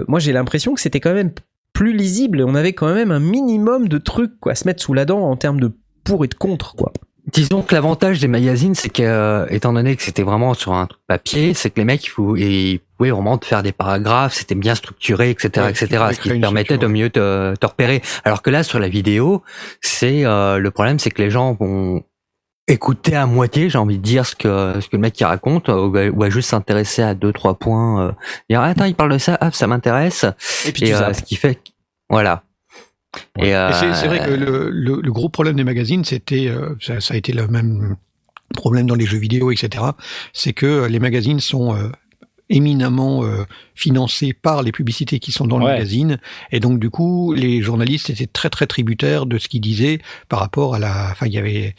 moi 0.07 0.19
j'ai 0.19 0.31
l'impression 0.33 0.73
que 0.73 0.81
c'était 0.81 0.99
quand 0.99 1.13
même 1.13 1.31
plus 1.73 1.93
lisible 1.93 2.39
et 2.39 2.43
on 2.43 2.55
avait 2.55 2.73
quand 2.73 2.93
même 2.93 3.11
un 3.11 3.19
minimum 3.19 3.87
de 3.87 3.97
trucs 3.97 4.39
quoi, 4.39 4.53
à 4.53 4.55
se 4.55 4.65
mettre 4.67 4.81
sous 4.81 4.93
la 4.93 5.05
dent 5.05 5.19
en 5.21 5.35
termes 5.35 5.59
de 5.59 5.71
pour 6.03 6.23
et 6.23 6.27
de 6.27 6.33
contre 6.35 6.75
quoi. 6.75 6.91
Disons 7.33 7.63
que 7.63 7.73
l'avantage 7.73 8.19
des 8.19 8.27
magazines, 8.27 8.75
c'est 8.75 8.89
que, 8.89 9.01
euh, 9.01 9.47
étant 9.49 9.73
donné 9.73 9.95
que 9.95 10.03
c'était 10.03 10.21
vraiment 10.21 10.53
sur 10.53 10.73
un 10.73 10.85
truc 10.85 11.01
papier, 11.07 11.55
c'est 11.55 11.71
que 11.71 11.79
les 11.79 11.83
mecs, 11.83 12.05
ils 12.05 12.11
pou- 12.11 12.35
ils 12.37 12.79
pouvaient 12.97 13.09
vraiment 13.09 13.39
te 13.39 13.47
faire 13.47 13.63
des 13.63 13.71
paragraphes, 13.71 14.35
c'était 14.35 14.53
bien 14.53 14.75
structuré, 14.75 15.31
etc., 15.31 15.49
Ouais, 15.57 15.71
etc., 15.71 15.87
ce 16.13 16.19
qui 16.19 16.29
te 16.29 16.39
permettait 16.39 16.77
de 16.77 16.85
mieux 16.85 17.09
te, 17.09 17.55
te 17.55 17.65
repérer. 17.65 18.03
Alors 18.25 18.43
que 18.43 18.51
là, 18.51 18.61
sur 18.61 18.77
la 18.77 18.89
vidéo, 18.89 19.41
c'est 19.81 20.23
euh, 20.23 20.59
le 20.59 20.69
problème, 20.69 20.99
c'est 20.99 21.09
que 21.09 21.19
les 21.19 21.31
gens 21.31 21.53
vont 21.59 22.03
écouter 22.67 23.15
à 23.15 23.25
moitié, 23.27 23.69
j'ai 23.69 23.77
envie 23.77 23.97
de 23.97 24.03
dire 24.03 24.25
ce 24.25 24.35
que 24.35 24.79
ce 24.81 24.87
que 24.87 24.95
le 24.95 24.99
mec 24.99 25.13
qui 25.13 25.23
raconte, 25.23 25.67
ou, 25.69 25.91
va- 25.91 26.07
ou 26.09 26.19
va 26.19 26.29
juste 26.29 26.49
s'intéresser 26.49 27.01
à 27.03 27.13
deux 27.13 27.31
trois 27.31 27.55
points, 27.59 28.07
euh, 28.07 28.11
dire 28.49 28.61
ah, 28.61 28.65
attends, 28.67 28.85
il 28.85 28.95
parle 28.95 29.11
de 29.13 29.17
ça, 29.19 29.37
ah, 29.39 29.51
ça 29.51 29.67
m'intéresse, 29.67 30.25
Et 30.67 30.71
puis 30.71 30.83
et 30.83 30.87
tu 30.87 30.93
euh, 30.95 31.13
ce 31.13 31.21
qui 31.21 31.35
fait, 31.35 31.59
voilà. 32.09 32.43
Et, 33.37 33.55
euh, 33.55 33.69
Et 33.69 33.93
c'est 33.93 34.07
vrai 34.07 34.19
que 34.25 34.31
le, 34.31 34.69
le, 34.69 34.99
le 35.01 35.11
gros 35.11 35.29
problème 35.29 35.55
des 35.55 35.63
magazines, 35.63 36.03
c'était, 36.03 36.47
euh, 36.47 36.75
ça, 36.81 36.99
ça 36.99 37.13
a 37.13 37.17
été 37.17 37.31
le 37.33 37.47
même 37.47 37.95
problème 38.53 38.87
dans 38.87 38.95
les 38.95 39.05
jeux 39.05 39.17
vidéo, 39.19 39.51
etc. 39.51 39.83
C'est 40.33 40.53
que 40.53 40.85
les 40.87 40.99
magazines 40.99 41.39
sont 41.39 41.75
euh, 41.75 41.89
éminemment 42.49 43.23
euh, 43.23 43.43
financés 43.73 44.33
par 44.33 44.63
les 44.63 44.71
publicités 44.71 45.19
qui 45.19 45.31
sont 45.31 45.47
dans 45.47 45.57
le 45.59 45.65
Ouais. 45.65 45.71
magazine, 45.73 46.19
et 46.51 46.59
donc 46.59 46.79
du 46.79 46.89
coup, 46.89 47.33
les 47.33 47.61
journalistes 47.61 48.09
étaient 48.09 48.27
très 48.27 48.49
très 48.49 48.67
tributaires 48.67 49.25
de 49.27 49.37
ce 49.37 49.47
qu'ils 49.47 49.61
disaient 49.61 49.99
par 50.29 50.39
rapport 50.39 50.75
à 50.75 50.79
la. 50.79 51.09
Enfin, 51.11 51.25
il 51.27 51.33
y 51.33 51.37
avait 51.37 51.75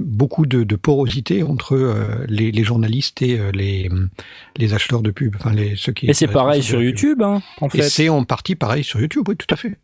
beaucoup 0.00 0.46
de, 0.46 0.62
de 0.64 0.76
porosité 0.76 1.42
entre 1.42 1.74
euh, 1.74 2.24
les, 2.28 2.50
les 2.52 2.64
journalistes 2.64 3.20
et 3.22 3.38
euh, 3.38 3.50
les, 3.52 3.90
les 4.56 4.74
acheteurs 4.74 5.02
de 5.02 5.10
pub, 5.10 5.36
enfin 5.36 5.52
les 5.52 5.76
ceux 5.76 5.92
qui. 5.92 6.06
Et 6.08 6.14
c'est 6.14 6.28
pareil 6.28 6.62
sur. 6.62 6.80
YouTube, 6.82 7.22
hein, 7.22 7.42
en 7.60 7.66
Et 7.68 7.70
fait. 7.70 7.82
c'est 7.82 8.08
en 8.08 8.24
partie 8.24 8.54
pareil 8.54 8.84
sur 8.84 9.00
YouTube, 9.00 9.24
oui, 9.28 9.36
tout 9.36 9.52
à 9.52 9.56
fait. 9.56 9.76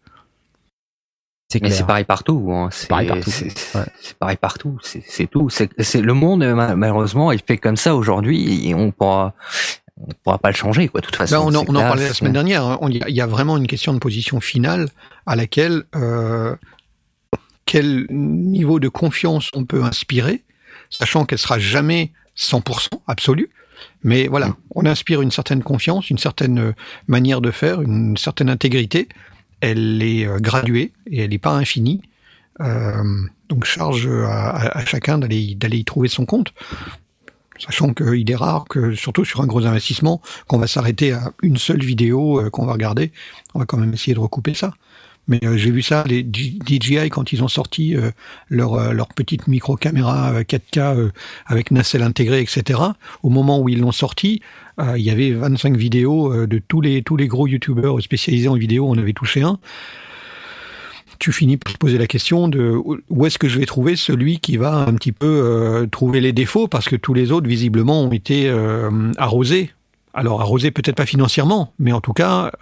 C'est 1.51 1.63
Mais 1.63 1.69
clair. 1.69 1.79
c'est 1.79 1.87
pareil 1.87 2.05
partout. 2.05 2.51
Hein. 2.53 2.69
C'est 2.71 2.89
pareil 2.89 3.09
partout. 3.09 3.31
C'est 3.31 3.47
Ouais. 3.75 3.85
c'est 4.03 4.17
pareil 4.19 4.37
partout. 4.37 4.79
C'est 4.83 5.03
c'est 5.07 5.27
tout. 5.27 5.49
C'est 5.49 5.71
c'est- 5.83 6.03
le 6.03 6.13
monde 6.13 6.45
ma- 6.45 6.77
malheureusement 6.77 7.33
il 7.33 7.41
fait 7.41 7.57
comme 7.57 7.77
ça 7.77 7.95
aujourd'hui 7.97 8.69
et 8.69 8.75
on 8.75 8.91
pourra 8.91 9.35
on 10.01 10.13
pourra 10.23 10.39
pas 10.39 10.51
le 10.51 10.57
changer 10.57 10.89
quoi. 10.89 11.01
De 11.01 11.07
toute 11.07 11.17
façon. 11.17 11.35
Là, 11.35 11.41
on 11.43 11.55
en, 11.55 11.65
on 11.67 11.75
en 11.75 11.81
parlait 11.81 12.07
la 12.07 12.13
semaine 12.15 12.35
dernière. 12.35 12.65
hein. 12.65 12.79
On- 12.83 12.89
Il 12.89 12.97
y, 12.99 13.03
a- 13.03 13.09
il 13.09 13.17
y 13.17 13.21
a 13.23 13.27
vraiment 13.27 13.57
une 13.57 13.67
question 13.67 13.95
de 13.95 13.99
position 13.99 14.41
finale 14.41 14.89
à 15.27 15.37
laquelle 15.37 15.85
euh, 15.97 16.55
quel 17.69 18.07
niveau 18.11 18.81
de 18.81 18.89
confiance 18.89 19.51
on 19.55 19.65
peut 19.67 19.83
inspirer, 19.85 20.43
sachant 20.89 21.27
qu'elle 21.27 21.39
sera 21.39 21.59
jamais 21.59 22.13
100% 22.37 22.89
absolue. 23.07 23.51
Mais 24.03 24.27
voilà, 24.27 24.57
on 24.75 24.87
inspire 24.87 25.21
une 25.21 25.31
certaine 25.31 25.63
confiance, 25.63 26.09
une 26.09 26.17
certaine 26.19 26.59
euh, 26.59 26.73
manière 27.09 27.43
de 27.43 27.51
faire, 27.51 27.83
une 27.83 28.17
certaine 28.17 28.49
intégrité. 28.49 29.07
Elle 29.61 30.03
est 30.03 30.27
euh, 30.27 30.39
graduée 30.39 30.93
et 31.11 31.19
elle 31.21 31.31
n'est 31.31 31.39
pas 31.39 31.53
infinie. 31.53 32.01
Euh, 32.61 33.05
donc 33.51 33.67
charge 33.67 34.09
à, 34.09 34.49
à- 34.49 34.79
à 34.79 34.85
chacun 34.87 35.19
d'aller 35.19 35.55
d'aller 35.55 35.77
y 35.79 35.85
trouver 35.85 36.09
son 36.09 36.25
compte. 36.25 36.53
Sachant 37.59 37.93
qu'il 37.93 38.31
est 38.31 38.37
rare 38.37 38.65
que, 38.69 38.95
surtout 38.95 39.25
sur 39.27 39.41
un 39.43 39.47
gros 39.47 39.67
investissement, 39.67 40.23
qu'on 40.47 40.59
va 40.59 40.69
s'arrêter 40.69 41.13
à 41.13 41.33
une 41.43 41.57
seule 41.59 41.83
vidéo 41.85 42.49
qu'on 42.51 42.65
va 42.67 42.73
regarder. 42.73 43.13
On 43.55 43.59
va 43.59 43.67
quand 43.67 43.79
même 43.79 43.93
essayer 43.93 44.15
de 44.15 44.21
recouper 44.21 44.55
ça. 44.55 44.73
Mais 45.29 45.41
euh, 45.45 45.57
j'ai 45.57 45.71
vu 45.71 45.83
ça, 45.83 46.05
les 46.07 46.27
DJI, 46.27 47.11
quand 47.11 47.33
ils 47.33 47.45
ont 47.45 47.49
sorti 47.49 47.95
euh, 47.95 48.11
leur, 48.49 48.75
euh, 48.75 48.93
leur 48.93 49.09
petite 49.09 49.47
micro-caméra 49.47 50.33
euh, 50.33 50.43
4K 50.43 50.79
euh, 50.79 51.11
avec 51.47 51.71
nacelle 51.71 52.03
intégrée, 52.03 52.41
etc. 52.41 52.81
Au 53.23 53.29
moment 53.29 53.61
où 53.61 53.69
ils 53.69 53.81
l'ont 53.81 53.93
sorti, 53.93 54.43
il 54.97 55.03
y 55.03 55.11
avait 55.11 55.33
25 55.33 55.77
vidéos 55.77 56.47
de 56.47 56.59
tous 56.59 56.81
les, 56.81 57.03
tous 57.03 57.17
les 57.17 57.27
gros 57.27 57.49
youtubeurs 57.49 58.01
spécialisés 58.01 58.47
en 58.47 58.55
vidéo. 58.55 58.87
On 58.89 58.97
avait 58.97 59.13
touché 59.13 59.43
un. 59.43 59.59
Tu 61.19 61.33
finis 61.33 61.57
par 61.57 61.73
te 61.73 61.79
poser 61.79 61.99
la 61.99 62.07
question 62.07 62.47
de 62.47 62.77
où 63.09 63.27
est-ce 63.27 63.41
que 63.41 63.49
je 63.49 63.59
vais 63.59 63.67
trouver 63.67 63.97
celui 63.97 64.39
qui 64.39 64.57
va 64.57 64.77
un 64.77 64.95
petit 64.95 65.11
peu 65.11 65.89
trouver 65.91 66.21
les 66.21 66.33
défauts 66.33 66.69
parce 66.69 66.89
que 66.89 66.95
tous 66.95 67.13
les 67.13 67.33
autres 67.33 67.49
visiblement 67.49 68.03
ont 68.03 68.13
été 68.13 68.49
arrosés. 69.17 69.73
Alors 70.15 70.41
arrosés 70.43 70.71
peut-être 70.71 70.95
pas 70.95 71.07
financièrement, 71.07 71.73
mais 71.81 71.91
en 71.91 72.01
tout 72.01 72.13
cas 72.13 72.53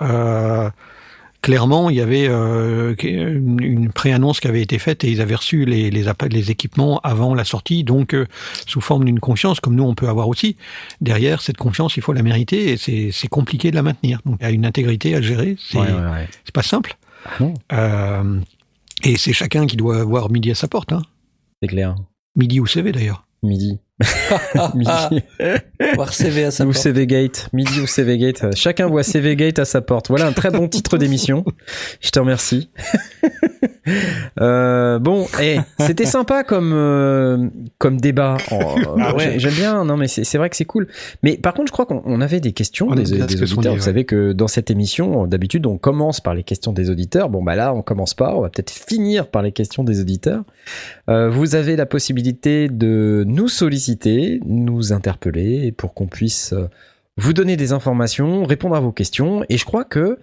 clairement 1.47 1.91
il 1.91 1.97
y 1.97 2.01
avait 2.01 2.27
euh, 2.29 2.97
une, 3.05 3.93
pré-annonce 3.93 4.41
qui 4.41 4.49
avait 4.49 4.63
été 4.63 4.81
faite 4.81 5.05
et 5.05 5.11
ils 5.13 5.21
avaient 5.21 5.37
reçu 5.37 5.65
les, 5.65 5.91
les, 5.93 6.09
appa- 6.09 6.29
les 6.29 6.51
équipements 6.51 6.99
avant 7.05 7.35
la 7.37 7.45
sortie, 7.45 7.85
donc 7.85 8.15
euh, 8.15 8.27
sous 8.67 8.81
forme 8.81 9.05
d'une 9.05 9.21
confiance 9.21 9.61
comme 9.61 9.77
nous 9.77 9.85
on 9.85 9.95
peut 9.95 10.09
avoir 10.09 10.27
aussi. 10.29 10.57
Derrière 11.01 11.41
cette 11.41 11.57
confiance 11.57 11.97
il 11.97 12.03
faut 12.03 12.13
la 12.13 12.23
mériter 12.25 12.73
et 12.73 12.77
c'est 13.13 13.29
compliqué 13.29 13.71
de 13.71 13.77
la 13.77 13.85
maintenir. 13.85 14.21
Donc 14.27 14.39
il 14.41 14.43
y 14.43 14.47
a 14.47 14.51
une 14.51 14.67
intégrité 14.67 15.15
à 15.15 15.21
gérer, 15.23 15.57
c'est 15.61 15.79
Ouais, 15.79 15.87
ouais, 15.87 16.11
ouais. 16.11 16.29
c'est 16.45 16.53
pas 16.55 16.63
simple. 16.65 16.97
non. 17.39 17.55
Euh, 17.73 18.41
et 19.05 19.17
c'est 19.17 19.33
chacun 19.33 19.67
qui 19.67 19.77
doit 19.77 20.01
avoir 20.01 20.29
midi 20.31 20.51
à 20.51 20.57
sa 20.57 20.67
porte. 20.67 20.93
Hein. 20.93 21.03
C'est 21.63 21.69
clair. 21.69 21.95
Midi 22.35 22.59
ou 22.59 22.67
CV 22.67 22.91
d'ailleurs. 22.91 23.25
Midi. 23.45 23.79
Ah, 24.59 24.73
Midi. 24.75 25.23
Voir 25.95 26.13
CV 26.13 26.45
à 26.45 26.51
sa 26.51 26.65
ou 26.65 26.69
porte. 26.69 26.79
CV 26.83 27.07
Gate. 27.07 27.49
Midi 27.53 27.81
ou 27.81 27.87
CV 27.87 28.19
Gate. 28.19 28.55
Chacun 28.55 28.87
voit 28.89 29.03
CV 29.03 29.37
Gate 29.37 29.59
à 29.59 29.65
sa 29.65 29.81
porte. 29.81 30.09
Voilà 30.09 30.27
un 30.27 30.33
très 30.33 30.51
bon 30.51 30.69
titre 30.69 30.99
d'émission. 30.99 31.45
Je 32.01 32.11
te 32.11 32.19
remercie. 32.19 32.71
Euh, 34.41 34.99
bon, 34.99 35.27
eh, 35.41 35.59
c'était 35.79 36.07
sympa 36.07 36.43
comme 36.43 36.73
euh, 36.75 37.49
comme 37.79 38.01
débat. 38.01 38.37
Oh, 38.51 38.57
Ah 39.01 39.15
ouais. 39.15 39.35
j'ai- 39.35 39.39
J'aime 39.39 39.55
bien. 39.55 39.85
Non, 39.85 39.97
mais 39.97 40.09
c'est 40.09 40.25
c'est 40.25 40.39
vrai 40.39 40.51
que 40.51 40.57
c'est 40.57 40.65
cool. 40.65 40.89
Mais 41.23 41.37
par 41.37 41.55
contre, 41.55 41.69
je 41.69 41.73
crois 41.73 41.87
qu'on 41.87 42.03
on 42.05 42.21
avait 42.21 42.41
des 42.41 42.51
questions 42.53 42.89
On 42.91 42.97
des, 42.97 43.05
là, 43.17 43.27
des 43.27 43.37
que 43.37 43.47
sont 43.47 43.59
auditeurs. 43.59 43.61
dit, 43.63 43.69
Vous 43.69 43.75
ouais. 43.77 43.81
savez 43.81 44.05
que 44.05 44.33
dans 44.33 44.49
cette 44.49 44.73
émission, 44.73 45.29
d'habitude, 45.29 45.67
on 45.67 45.79
commence 45.79 46.21
par 46.21 46.35
les 46.35 46.43
questions 46.43 46.73
des 46.73 46.91
auditeurs. 46.91 47.29
Bon, 47.29 47.45
bah 47.45 47.55
là, 47.55 47.73
on 47.75 47.83
commence 47.83 48.15
pas. 48.15 48.35
On 48.35 48.41
va 48.41 48.49
peut-être 48.49 48.71
finir 48.73 49.29
par 49.29 49.43
les 49.43 49.53
questions 49.53 49.85
des 49.85 50.01
auditeurs. 50.01 50.43
Euh, 51.09 51.31
vous 51.31 51.55
avez 51.55 51.77
la 51.77 51.87
possibilité 51.87 52.69
de 52.69 53.23
nous 53.25 53.47
solliciter, 53.49 53.86
nous 53.95 54.93
interpeller 54.93 55.73
pour 55.73 55.95
qu'on 55.95 56.07
puisse 56.07 56.53
euh, 56.53 56.69
vous 57.17 57.33
donner 57.33 57.57
des 57.57 57.73
informations, 57.73 58.45
répondre 58.45 58.75
à 58.77 58.81
vos 58.81 58.93
questions. 58.93 59.45
Et 59.49 59.57
je 59.59 59.65
crois 59.65 59.85
que 59.85 60.19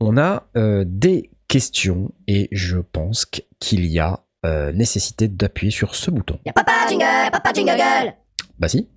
on 0.00 0.16
a 0.16 0.46
euh, 0.56 0.84
des 0.86 1.30
questions 1.48 2.10
et 2.26 2.48
je 2.52 2.78
pense 2.78 3.24
qu- 3.26 3.42
qu'il 3.60 3.86
y 3.86 3.98
a 3.98 4.20
euh, 4.44 4.72
nécessité 4.72 5.28
d'appuyer 5.28 5.70
sur 5.70 5.94
ce 5.94 6.10
bouton. 6.10 6.38
Y'a 6.44 6.52
papa 6.52 6.72
jingle, 6.88 7.30
papa 7.32 7.52
jingle 7.54 8.14
Bah 8.58 8.68
si. 8.68 8.88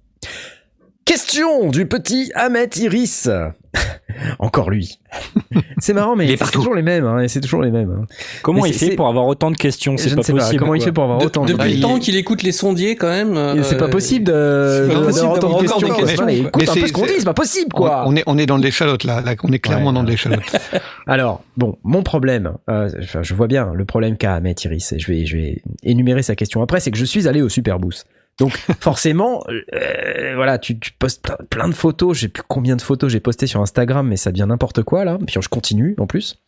Question 1.06 1.70
du 1.70 1.88
petit 1.88 2.32
Ahmet 2.36 2.70
Iris. 2.76 3.30
Encore 4.40 4.70
lui. 4.70 5.00
c'est 5.80 5.94
marrant, 5.94 6.16
mais 6.16 6.26
Il 6.26 6.32
est 6.32 6.38
c'est 6.44 6.52
toujours 6.52 6.74
les 6.76 6.82
mêmes. 6.82 7.06
Hein, 7.06 7.28
c'est 7.28 7.40
toujours 7.42 7.62
les 7.62 7.72
mêmes. 7.72 7.92
hein. 7.92 8.06
Comment 8.42 8.64
Mais 8.64 8.70
il 8.70 8.74
fait 8.74 8.96
pour 8.96 9.08
avoir 9.08 9.26
autant 9.28 9.52
de 9.52 9.58
questions? 9.58 9.96
C'est 9.98 10.16
pas 10.16 10.24
sais 10.24 10.34
pas 10.34 10.40
possible. 10.40 10.60
comment 10.60 10.76
il 10.76 10.82
fait 10.82 10.92
pour 10.92 11.04
avoir 11.04 11.20
De- 11.20 11.26
autant 11.26 11.46
de 11.46 11.54
depuis 11.54 11.70
le 11.70 11.76
il- 11.76 11.82
temps 11.82 12.00
qu'il 12.00 12.16
écoute 12.16 12.44
les 12.44 12.52
sondiers, 12.52 12.96
quand 12.96 13.10
même. 13.10 13.36
euh, 13.38 13.62
C'est 13.64 13.78
pas 13.78 13.88
possible 13.90 14.26
de, 14.26 14.86
c'est 14.88 14.94
pas 14.94 15.00
de- 15.00 15.06
possible 15.06 15.22
d'avoir 15.22 15.34
autant 15.38 15.48
de 15.50 15.54
encore 15.54 15.62
questions. 15.62 15.80
des 15.88 15.94
questions, 16.04 16.28
écoute 16.28 16.52
Mais 16.58 16.70
un 16.70 16.74
peu 16.74 16.80
c'est- 16.82 16.88
ce 16.88 16.94
qu'on 16.94 17.06
dit, 17.06 17.14
c'est- 17.20 17.26
pas 17.26 17.34
possible, 17.34 17.70
On, 17.74 17.78
quoi. 17.78 18.04
on 18.08 18.16
est 18.16 18.24
on 18.28 18.38
est 18.38 18.46
dans 18.46 18.58
l'échalote 18.58 19.04
là. 19.04 19.22
là. 19.22 19.36
On 19.44 19.52
est 19.52 19.60
clairement 19.60 19.88
Ouais, 19.88 19.94
dans 19.94 20.04
ouais. 20.04 20.12
l'échalote. 20.12 20.42
Alors, 21.08 21.44
bon, 21.56 21.78
mon 21.84 22.04
problème, 22.04 22.54
euh, 22.70 22.90
je 23.22 23.34
vois 23.34 23.48
bien 23.48 23.72
le 23.74 23.86
problème 23.86 24.18
qu'a 24.18 24.36
Ahmet 24.36 24.56
Iris, 24.64 24.94
et 24.94 25.00
je 25.00 25.08
vais, 25.12 25.26
je 25.26 25.38
vais 25.38 25.62
énumérer 25.84 26.22
sa 26.24 26.36
question 26.36 26.62
après, 26.62 26.80
c'est 26.80 26.92
que 26.92 26.98
je 26.98 27.06
suis 27.06 27.28
allé 27.28 27.42
au 27.42 27.50
Superboost. 27.50 28.06
Donc, 28.40 28.52
forcément, 28.80 29.44
euh, 29.50 30.34
voilà, 30.36 30.60
tu, 30.60 30.78
tu 30.80 30.92
postes 30.94 31.24
plein, 31.24 31.38
plein 31.50 31.68
de 31.68 31.74
photos, 31.74 32.16
je 32.16 32.22
sais 32.22 32.28
plus 32.28 32.44
combien 32.48 32.76
de 32.76 32.82
photos 32.82 33.12
j'ai 33.12 33.20
posté 33.20 33.48
sur 33.48 33.62
Instagram, 33.62 34.08
mais 34.08 34.18
ça 34.18 34.32
devient 34.32 34.46
n'importe 34.48 34.84
quoi, 34.84 35.06
là, 35.06 35.18
puis 35.26 35.36
je 35.40 35.50
continue, 35.50 35.96
en 35.98 36.06
plus. 36.06 36.40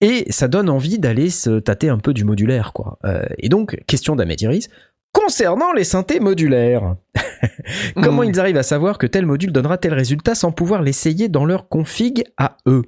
Et 0.00 0.30
ça 0.30 0.48
donne 0.48 0.68
envie 0.70 0.98
d'aller 0.98 1.30
se 1.30 1.58
tâter 1.58 1.88
un 1.88 1.98
peu 1.98 2.12
du 2.14 2.24
modulaire, 2.24 2.72
quoi. 2.72 2.98
Euh, 3.04 3.24
et 3.38 3.48
donc, 3.48 3.82
question 3.86 4.14
d'Ahmet 4.16 4.36
Iris, 4.40 4.68
concernant 5.12 5.72
les 5.72 5.84
synthés 5.84 6.20
modulaires, 6.20 6.96
comment 8.02 8.22
Hmm. 8.22 8.30
ils 8.30 8.40
arrivent 8.40 8.56
à 8.56 8.62
savoir 8.62 8.98
que 8.98 9.06
tel 9.06 9.26
module 9.26 9.52
donnera 9.52 9.78
tel 9.78 9.94
résultat 9.94 10.34
sans 10.34 10.52
pouvoir 10.52 10.82
l'essayer 10.82 11.28
dans 11.28 11.44
leur 11.44 11.68
config 11.68 12.24
à 12.36 12.58
eux? 12.66 12.82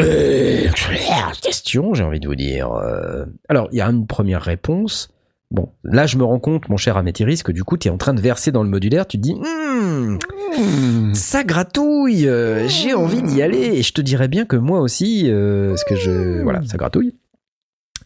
Euh, 0.00 0.68
question, 1.42 1.94
j'ai 1.94 2.04
envie 2.04 2.20
de 2.20 2.26
vous 2.26 2.34
dire. 2.34 2.70
Alors, 3.48 3.68
il 3.72 3.78
y 3.78 3.80
a 3.80 3.86
une 3.86 4.06
première 4.06 4.42
réponse. 4.42 5.08
Bon, 5.54 5.72
là, 5.84 6.06
je 6.06 6.18
me 6.18 6.24
rends 6.24 6.40
compte, 6.40 6.68
mon 6.68 6.76
cher 6.76 6.96
Améthyris, 6.96 7.44
que 7.44 7.52
du 7.52 7.62
coup, 7.62 7.76
tu 7.76 7.86
es 7.86 7.90
en 7.92 7.96
train 7.96 8.12
de 8.12 8.20
verser 8.20 8.50
dans 8.50 8.64
le 8.64 8.68
modulaire. 8.68 9.06
Tu 9.06 9.18
te 9.18 9.22
dis, 9.22 9.36
Hmm, 10.56 11.14
ça 11.14 11.44
gratouille, 11.44 12.26
euh, 12.26 12.66
j'ai 12.66 12.92
envie 12.92 13.22
d'y 13.22 13.40
aller. 13.40 13.78
Et 13.78 13.82
je 13.82 13.92
te 13.92 14.00
dirais 14.00 14.26
bien 14.26 14.46
que 14.46 14.56
moi 14.56 14.80
aussi, 14.80 15.30
euh, 15.30 15.76
que 15.88 15.94
je. 15.94 16.42
Voilà, 16.42 16.60
ça 16.66 16.76
gratouille. 16.76 17.14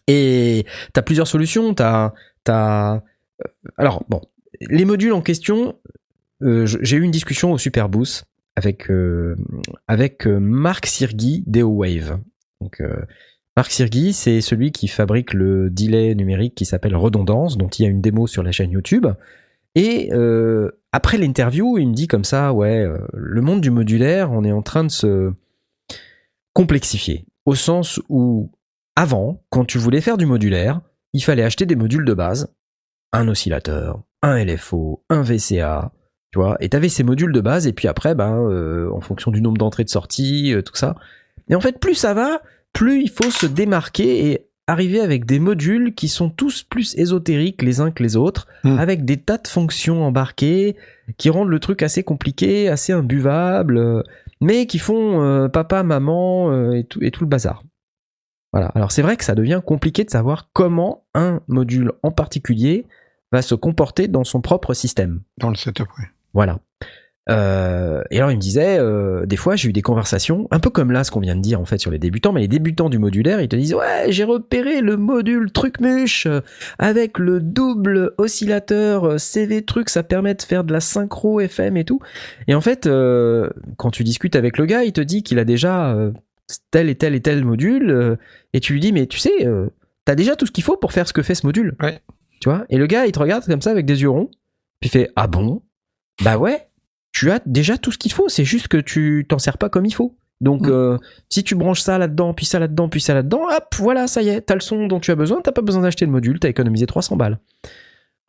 Et 0.05 0.67
tu 0.93 0.99
as 0.99 1.01
plusieurs 1.01 1.25
solutions. 1.25 1.73
T'as, 1.73 2.13
t'as, 2.43 2.97
euh, 2.97 2.99
alors, 3.77 4.03
bon, 4.09 4.21
les 4.61 4.85
modules 4.85 5.13
en 5.13 5.21
question, 5.21 5.75
j'ai 6.41 6.97
eu 6.97 7.01
une 7.01 7.09
discussion 7.09 7.51
au 7.51 7.57
Superboost 7.57 8.25
avec, 8.55 8.91
avec 9.87 10.27
Marc 10.27 10.85
Sirgui 10.85 11.43
d'EOWave. 11.47 12.19
Donc, 12.61 12.79
Marc 13.59 13.71
Sirgui, 13.71 14.13
c'est 14.13 14.39
celui 14.39 14.71
qui 14.71 14.87
fabrique 14.87 15.33
le 15.33 15.69
delay 15.69 16.15
numérique 16.15 16.55
qui 16.55 16.63
s'appelle 16.63 16.95
Redondance, 16.95 17.57
dont 17.57 17.67
il 17.67 17.83
y 17.83 17.85
a 17.85 17.89
une 17.89 17.99
démo 17.99 18.25
sur 18.25 18.41
la 18.41 18.53
chaîne 18.53 18.71
YouTube. 18.71 19.05
Et 19.75 20.13
euh, 20.13 20.71
après 20.93 21.17
l'interview, 21.17 21.77
il 21.77 21.89
me 21.89 21.93
dit 21.93 22.07
comme 22.07 22.23
ça, 22.23 22.53
ouais, 22.53 22.85
euh, 22.85 22.99
le 23.11 23.41
monde 23.41 23.59
du 23.59 23.69
modulaire, 23.69 24.31
on 24.31 24.45
est 24.45 24.53
en 24.53 24.61
train 24.61 24.85
de 24.85 24.89
se 24.89 25.33
complexifier. 26.53 27.25
Au 27.43 27.53
sens 27.53 27.99
où, 28.07 28.49
avant, 28.95 29.43
quand 29.49 29.65
tu 29.65 29.77
voulais 29.77 29.99
faire 29.99 30.15
du 30.15 30.25
modulaire, 30.25 30.79
il 31.11 31.21
fallait 31.21 31.43
acheter 31.43 31.65
des 31.65 31.75
modules 31.75 32.05
de 32.05 32.13
base, 32.13 32.55
un 33.11 33.27
oscillateur, 33.27 34.03
un 34.21 34.41
LFO, 34.41 35.03
un 35.09 35.21
VCA, 35.21 35.91
tu 36.31 36.39
vois, 36.39 36.55
et 36.61 36.69
t'avais 36.69 36.87
ces 36.87 37.03
modules 37.03 37.33
de 37.33 37.41
base, 37.41 37.67
et 37.67 37.73
puis 37.73 37.89
après, 37.89 38.15
ben, 38.15 38.37
euh, 38.37 38.89
en 38.93 39.01
fonction 39.01 39.31
du 39.31 39.41
nombre 39.41 39.57
d'entrées 39.57 39.83
de 39.83 39.89
sortie, 39.89 40.53
euh, 40.53 40.61
tout 40.61 40.77
ça. 40.77 40.95
Et 41.49 41.55
en 41.55 41.59
fait, 41.59 41.77
plus 41.77 41.95
ça 41.95 42.13
va, 42.13 42.41
plus 42.73 43.01
il 43.01 43.09
faut 43.09 43.31
se 43.31 43.45
démarquer 43.45 44.31
et 44.31 44.45
arriver 44.67 44.99
avec 45.01 45.25
des 45.25 45.39
modules 45.39 45.95
qui 45.95 46.07
sont 46.07 46.29
tous 46.29 46.61
plus 46.61 46.95
ésotériques 46.97 47.63
les 47.63 47.81
uns 47.81 47.91
que 47.91 48.03
les 48.03 48.15
autres, 48.15 48.47
Hmm. 48.63 48.77
avec 48.77 49.05
des 49.05 49.17
tas 49.17 49.37
de 49.37 49.47
fonctions 49.47 50.03
embarquées 50.03 50.75
qui 51.17 51.29
rendent 51.29 51.49
le 51.49 51.59
truc 51.59 51.81
assez 51.81 52.03
compliqué, 52.03 52.69
assez 52.69 52.93
imbuvable, 52.93 53.77
euh, 53.77 54.03
mais 54.41 54.67
qui 54.67 54.77
font 54.77 55.21
euh, 55.23 55.47
papa, 55.47 55.81
maman 55.83 56.51
euh, 56.51 56.73
et, 56.73 56.83
tout, 56.83 57.01
et 57.03 57.09
tout 57.09 57.23
le 57.23 57.29
bazar. 57.29 57.63
Voilà. 58.51 58.67
Alors 58.75 58.91
c'est 58.91 59.01
vrai 59.01 59.15
que 59.17 59.23
ça 59.23 59.35
devient 59.35 59.61
compliqué 59.65 60.03
de 60.03 60.09
savoir 60.09 60.49
comment 60.53 61.05
un 61.13 61.41
module 61.47 61.93
en 62.03 62.11
particulier 62.11 62.85
va 63.31 63.41
se 63.41 63.55
comporter 63.55 64.07
dans 64.07 64.23
son 64.23 64.41
propre 64.41 64.73
système. 64.73 65.21
Dans 65.37 65.49
le 65.49 65.55
setup, 65.55 65.87
ouais. 65.99 66.05
Voilà. 66.33 66.59
Euh, 67.29 68.01
et 68.09 68.17
alors 68.17 68.31
il 68.31 68.37
me 68.37 68.41
disait, 68.41 68.79
euh, 68.79 69.25
des 69.25 69.35
fois 69.35 69.55
j'ai 69.55 69.69
eu 69.69 69.73
des 69.73 69.81
conversations, 69.81 70.47
un 70.51 70.59
peu 70.59 70.69
comme 70.69 70.91
là 70.91 71.03
ce 71.03 71.11
qu'on 71.11 71.19
vient 71.19 71.35
de 71.35 71.41
dire 71.41 71.61
en 71.61 71.65
fait 71.65 71.77
sur 71.77 71.91
les 71.91 71.99
débutants, 71.99 72.33
mais 72.33 72.41
les 72.41 72.47
débutants 72.47 72.89
du 72.89 72.97
modulaire, 72.97 73.39
ils 73.41 73.47
te 73.47 73.55
disent 73.55 73.75
ouais 73.75 74.05
j'ai 74.09 74.23
repéré 74.23 74.81
le 74.81 74.97
module 74.97 75.51
trucmuche 75.51 76.25
euh, 76.25 76.41
avec 76.79 77.19
le 77.19 77.39
double 77.39 78.13
oscillateur 78.17 79.19
CV 79.19 79.63
truc, 79.63 79.89
ça 79.89 80.01
permet 80.01 80.33
de 80.33 80.41
faire 80.41 80.63
de 80.63 80.73
la 80.73 80.79
synchro 80.79 81.39
FM 81.39 81.77
et 81.77 81.85
tout. 81.85 81.99
Et 82.47 82.55
en 82.55 82.61
fait, 82.61 82.87
euh, 82.87 83.49
quand 83.77 83.91
tu 83.91 84.03
discutes 84.03 84.35
avec 84.35 84.57
le 84.57 84.65
gars, 84.65 84.83
il 84.83 84.93
te 84.93 85.01
dit 85.01 85.21
qu'il 85.21 85.37
a 85.39 85.45
déjà 85.45 85.95
tel 86.71 86.89
et 86.89 86.95
tel 86.95 87.13
et 87.13 87.21
tel 87.21 87.45
module, 87.45 88.17
et 88.53 88.59
tu 88.59 88.73
lui 88.73 88.79
dis 88.79 88.91
mais 88.91 89.05
tu 89.05 89.19
sais, 89.19 89.47
t'as 90.05 90.15
déjà 90.15 90.35
tout 90.35 90.47
ce 90.47 90.51
qu'il 90.51 90.63
faut 90.63 90.77
pour 90.77 90.93
faire 90.93 91.07
ce 91.07 91.13
que 91.13 91.21
fait 91.21 91.35
ce 91.35 91.45
module. 91.45 91.75
Ouais. 91.81 91.99
Tu 92.41 92.49
vois? 92.49 92.65
Et 92.69 92.77
le 92.77 92.87
gars 92.87 93.05
il 93.05 93.11
te 93.11 93.19
regarde 93.19 93.45
comme 93.45 93.61
ça 93.61 93.71
avec 93.71 93.85
des 93.85 94.01
yeux 94.01 94.09
ronds, 94.09 94.29
puis 94.79 94.89
il 94.89 94.89
fait 94.89 95.11
ah 95.15 95.27
bon? 95.27 95.61
Bah 96.23 96.37
ouais 96.37 96.68
tu 97.19 97.31
as 97.31 97.41
déjà 97.45 97.77
tout 97.77 97.91
ce 97.91 97.97
qu'il 97.97 98.11
faut, 98.13 98.29
c'est 98.29 98.45
juste 98.45 98.67
que 98.69 98.77
tu 98.77 99.25
t'en 99.27 99.39
sers 99.39 99.57
pas 99.57 99.69
comme 99.69 99.85
il 99.85 99.93
faut. 99.93 100.15
Donc, 100.41 100.67
Mm. 100.67 100.71
euh, 100.71 100.97
si 101.27 101.43
tu 101.43 101.55
branches 101.55 101.81
ça 101.81 101.97
là-dedans, 101.97 102.33
puis 102.33 102.45
ça 102.45 102.59
là-dedans, 102.59 102.87
puis 102.87 103.01
ça 103.01 103.13
là-dedans, 103.13 103.41
hop, 103.49 103.75
voilà, 103.79 104.07
ça 104.07 104.21
y 104.21 104.29
est, 104.29 104.39
t'as 104.41 104.53
le 104.53 104.61
son 104.61 104.87
dont 104.87 105.01
tu 105.01 105.11
as 105.11 105.15
besoin, 105.15 105.41
t'as 105.41 105.51
pas 105.51 105.61
besoin 105.61 105.81
d'acheter 105.81 106.05
le 106.05 106.11
module, 106.11 106.39
t'as 106.39 106.47
économisé 106.49 106.85
300 106.85 107.17
balles. 107.17 107.39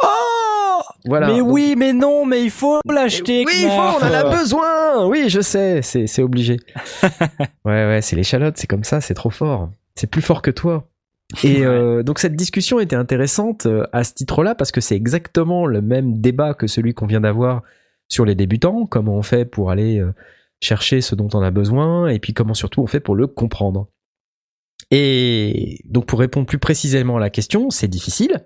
Oh 0.03 0.80
Voilà. 1.05 1.28
Mais 1.28 1.38
Donc- 1.38 1.49
oui, 1.53 1.74
mais 1.78 1.93
non, 1.93 2.24
mais 2.26 2.43
il 2.43 2.51
faut 2.51 2.80
l'acheter. 2.88 3.45
oui, 3.47 3.53
il 3.62 3.68
faut, 3.68 3.74
on 4.05 4.05
en 4.09 4.12
a 4.12 4.36
besoin. 4.36 5.07
Oui, 5.07 5.26
je 5.28 5.41
sais, 5.41 5.82
c'est 5.82 6.07
c'est 6.07 6.22
obligé. 6.22 6.57
ouais, 7.64 7.86
ouais, 7.86 8.01
c'est 8.03 8.16
l'échalote, 8.16 8.57
c'est 8.57 8.66
comme 8.66 8.84
ça, 8.84 9.01
c'est 9.01 9.14
trop 9.14 9.30
fort. 9.30 9.70
C'est 9.95 10.09
plus 10.09 10.22
fort 10.22 10.43
que 10.43 10.51
toi. 10.51 10.88
Et 11.45 11.64
euh, 11.64 12.03
donc 12.03 12.18
cette 12.18 12.34
discussion 12.34 12.80
était 12.80 12.97
intéressante 12.97 13.66
euh, 13.66 13.84
à 13.93 14.03
ce 14.03 14.14
titre-là 14.14 14.57
parce 14.57 14.72
que 14.72 14.80
c'est 14.80 14.97
exactement 14.97 15.64
le 15.64 15.80
même 15.80 16.20
débat 16.20 16.55
que 16.55 16.66
celui 16.66 16.93
qu'on 16.93 17.07
vient 17.07 17.20
d'avoir 17.20 17.62
sur 18.11 18.25
les 18.25 18.35
débutants, 18.35 18.87
comment 18.87 19.17
on 19.17 19.23
fait 19.23 19.45
pour 19.45 19.71
aller 19.71 19.99
euh, 19.99 20.13
chercher 20.61 21.01
ce 21.01 21.15
dont 21.15 21.29
on 21.33 21.41
a 21.41 21.51
besoin 21.51 22.09
et 22.09 22.19
puis 22.19 22.35
comment 22.35 22.55
surtout 22.55 22.83
on 22.83 22.87
fait 22.87 23.01
pour 23.01 23.15
le 23.15 23.27
comprendre. 23.27 23.89
Et 24.91 25.81
donc 25.85 26.07
pour 26.07 26.19
répondre 26.19 26.47
plus 26.47 26.59
précisément 26.59 27.17
à 27.17 27.21
la 27.21 27.31
question, 27.31 27.71
c'est 27.71 27.89
difficile 27.89 28.45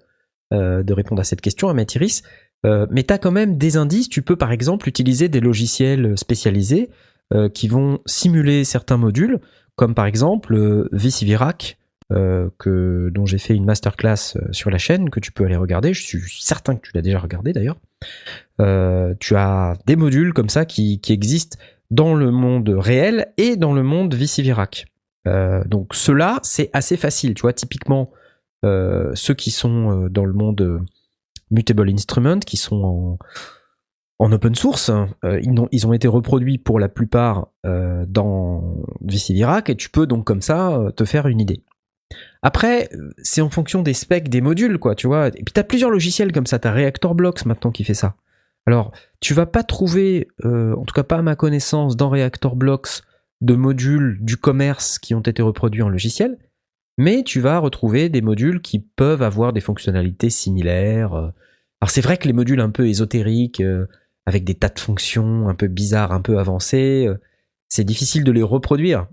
euh, 0.53 0.83
de 0.83 0.93
répondre 0.93 1.21
à 1.21 1.25
cette 1.25 1.41
question 1.41 1.69
à 1.69 1.75
Mathiris, 1.75 2.23
euh, 2.67 2.87
mais 2.91 3.03
tu 3.03 3.13
as 3.13 3.19
quand 3.19 3.33
même 3.33 3.57
des 3.57 3.77
indices. 3.77 4.09
Tu 4.09 4.23
peux 4.23 4.37
par 4.37 4.53
exemple 4.53 4.89
utiliser 4.89 5.29
des 5.29 5.41
logiciels 5.41 6.17
spécialisés 6.17 6.91
qui 7.55 7.67
vont 7.67 7.99
simuler 8.07 8.63
certains 8.65 8.99
modules, 8.99 9.41
comme 9.75 9.95
par 9.95 10.07
exemple 10.07 10.87
VCVRAC, 10.93 11.79
euh, 12.13 12.51
que, 12.59 13.09
dont 13.13 13.25
j'ai 13.25 13.39
fait 13.39 13.55
une 13.55 13.65
masterclass 13.65 14.37
euh, 14.37 14.53
sur 14.53 14.69
la 14.69 14.77
chaîne, 14.77 15.09
que 15.09 15.21
tu 15.21 15.33
peux 15.33 15.47
aller 15.47 15.57
regarder. 15.57 15.95
Je 15.95 16.03
suis 16.03 16.21
certain 16.43 16.77
que 16.77 16.83
tu 16.83 16.91
l'as 16.95 17.01
déjà 17.01 17.19
regardé 17.19 17.55
d'ailleurs. 17.55 17.79
Euh, 18.61 19.15
tu 19.21 19.35
as 19.37 19.75
des 19.87 19.97
modules 19.97 20.35
comme 20.35 20.51
ça 20.51 20.67
qui, 20.67 21.01
existent 21.09 21.57
dans 21.91 22.15
le 22.15 22.31
monde 22.31 22.69
réel 22.69 23.33
et 23.39 23.57
dans 23.57 23.73
le 23.73 23.83
monde 23.83 24.15
VCVRAC. 24.15 24.87
Euh, 25.27 25.65
donc 25.65 25.95
ceux-là, 25.95 26.41
c'est 26.43 26.69
assez 26.75 26.99
facile. 26.99 27.33
Tu 27.33 27.43
vois, 27.43 27.55
typiquement, 27.55 28.11
ceux 28.63 29.35
qui 29.35 29.51
sont 29.51 30.09
dans 30.11 30.25
le 30.25 30.33
monde 30.33 30.83
Mutable 31.51 31.91
Instrument, 31.91 32.39
qui 32.39 32.57
sont 32.57 32.83
en, 32.83 33.19
en 34.19 34.33
open 34.33 34.55
source, 34.55 34.91
ils, 35.23 35.87
ont, 35.87 35.93
été 35.93 36.09
reproduits 36.09 36.57
pour 36.57 36.81
la 36.81 36.89
plupart 36.89 37.49
dans 37.63 38.77
VCVRAC 39.03 39.69
et 39.69 39.77
tu 39.77 39.91
peux 39.91 40.07
donc 40.07 40.25
comme 40.25 40.41
ça 40.41 40.81
te 40.97 41.05
faire 41.05 41.27
une 41.27 41.41
idée. 41.41 41.63
Après, 42.45 42.91
euh, 42.93 43.11
c'est 43.23 43.41
en 43.41 43.49
fonction 43.49 43.83
des 43.83 43.95
specs 43.95 44.29
des 44.29 44.43
modules, 44.43 44.79
quoi, 44.79 44.95
tu 44.95 45.07
vois. 45.07 45.29
Et 45.29 45.43
puis 45.43 45.53
t'as 45.55 45.65
plusieurs 45.65 45.91
logiciels 45.91 46.31
comme 46.31 46.47
ça. 46.47 46.59
T'as 46.59 46.73
Reactor 46.73 47.15
Blocks 47.15 47.47
maintenant 47.47 47.73
qui 47.73 47.85
fait 47.85 47.95
ça. 47.95 48.17
Alors, 48.67 48.93
tu 49.21 49.33
vas 49.33 49.47
pas 49.47 49.63
trouver, 49.63 50.29
euh, 50.45 50.75
en 50.77 50.85
tout 50.85 50.95
cas 50.95 51.05
pas 51.05 51.17
à 51.17 51.23
ma 51.23 51.37
connaissance, 51.37 51.97
dans 51.97 52.11
Reactor 52.11 52.55
Blocks 52.55 53.01
de 53.41 53.55
modules 53.55 54.19
du 54.21 54.37
commerce 54.37 54.99
qui 54.99 55.15
ont 55.15 55.21
été 55.21 55.41
reproduits 55.41 55.81
en 55.81 55.89
logiciel, 55.89 56.37
mais 56.99 57.23
tu 57.25 57.41
vas 57.41 57.59
retrouver 57.59 58.11
des 58.11 58.21
modules 58.21 58.61
qui 58.61 58.79
peuvent 58.79 59.23
avoir 59.23 59.55
des 59.55 59.61
fonctionnalités 59.61 60.31
similaires. 60.31 61.15
euh. 61.15 61.29
Alors 61.81 61.91
c'est 61.91 62.03
vrai 62.03 62.19
que 62.19 62.27
les 62.27 62.33
modules 62.35 62.61
un 62.61 62.71
peu 62.71 62.87
ésotériques, 62.89 63.63
avec 64.27 64.45
des 64.45 64.55
tas 64.55 64.69
de 64.69 64.79
fonctions 64.79 65.49
un 65.49 65.55
peu 65.55 65.67
bizarres, 65.67 66.13
un 66.13 66.21
peu 66.23 66.39
avancées, 66.39 67.09
c'est 67.69 67.85
difficile 67.85 68.25
de 68.25 68.33
les 68.33 68.43
reproduire. 68.43 69.07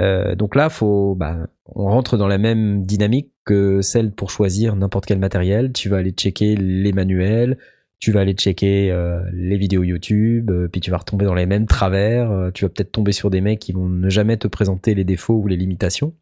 Euh, 0.00 0.34
donc 0.34 0.54
là, 0.54 0.68
faut, 0.68 1.14
bah, 1.14 1.48
on 1.66 1.86
rentre 1.86 2.16
dans 2.16 2.28
la 2.28 2.38
même 2.38 2.84
dynamique 2.84 3.32
que 3.44 3.80
celle 3.80 4.12
pour 4.12 4.30
choisir 4.30 4.76
n'importe 4.76 5.06
quel 5.06 5.18
matériel. 5.18 5.72
Tu 5.72 5.88
vas 5.88 5.98
aller 5.98 6.10
checker 6.10 6.56
les 6.56 6.92
manuels, 6.92 7.56
tu 7.98 8.12
vas 8.12 8.20
aller 8.20 8.34
checker 8.34 8.90
euh, 8.90 9.22
les 9.32 9.56
vidéos 9.56 9.82
YouTube, 9.82 10.50
euh, 10.50 10.68
puis 10.68 10.80
tu 10.80 10.90
vas 10.90 10.98
retomber 10.98 11.24
dans 11.24 11.34
les 11.34 11.46
mêmes 11.46 11.66
travers. 11.66 12.30
euh, 12.30 12.50
tu 12.50 12.64
vas 12.64 12.68
peut-être 12.68 12.92
tomber 12.92 13.12
sur 13.12 13.30
des 13.30 13.40
mecs 13.40 13.58
qui 13.58 13.72
vont 13.72 13.88
ne 13.88 14.10
jamais 14.10 14.36
te 14.36 14.48
présenter 14.48 14.94
les 14.94 15.04
défauts 15.04 15.34
ou 15.34 15.46
les 15.46 15.56
limitations. 15.56 16.14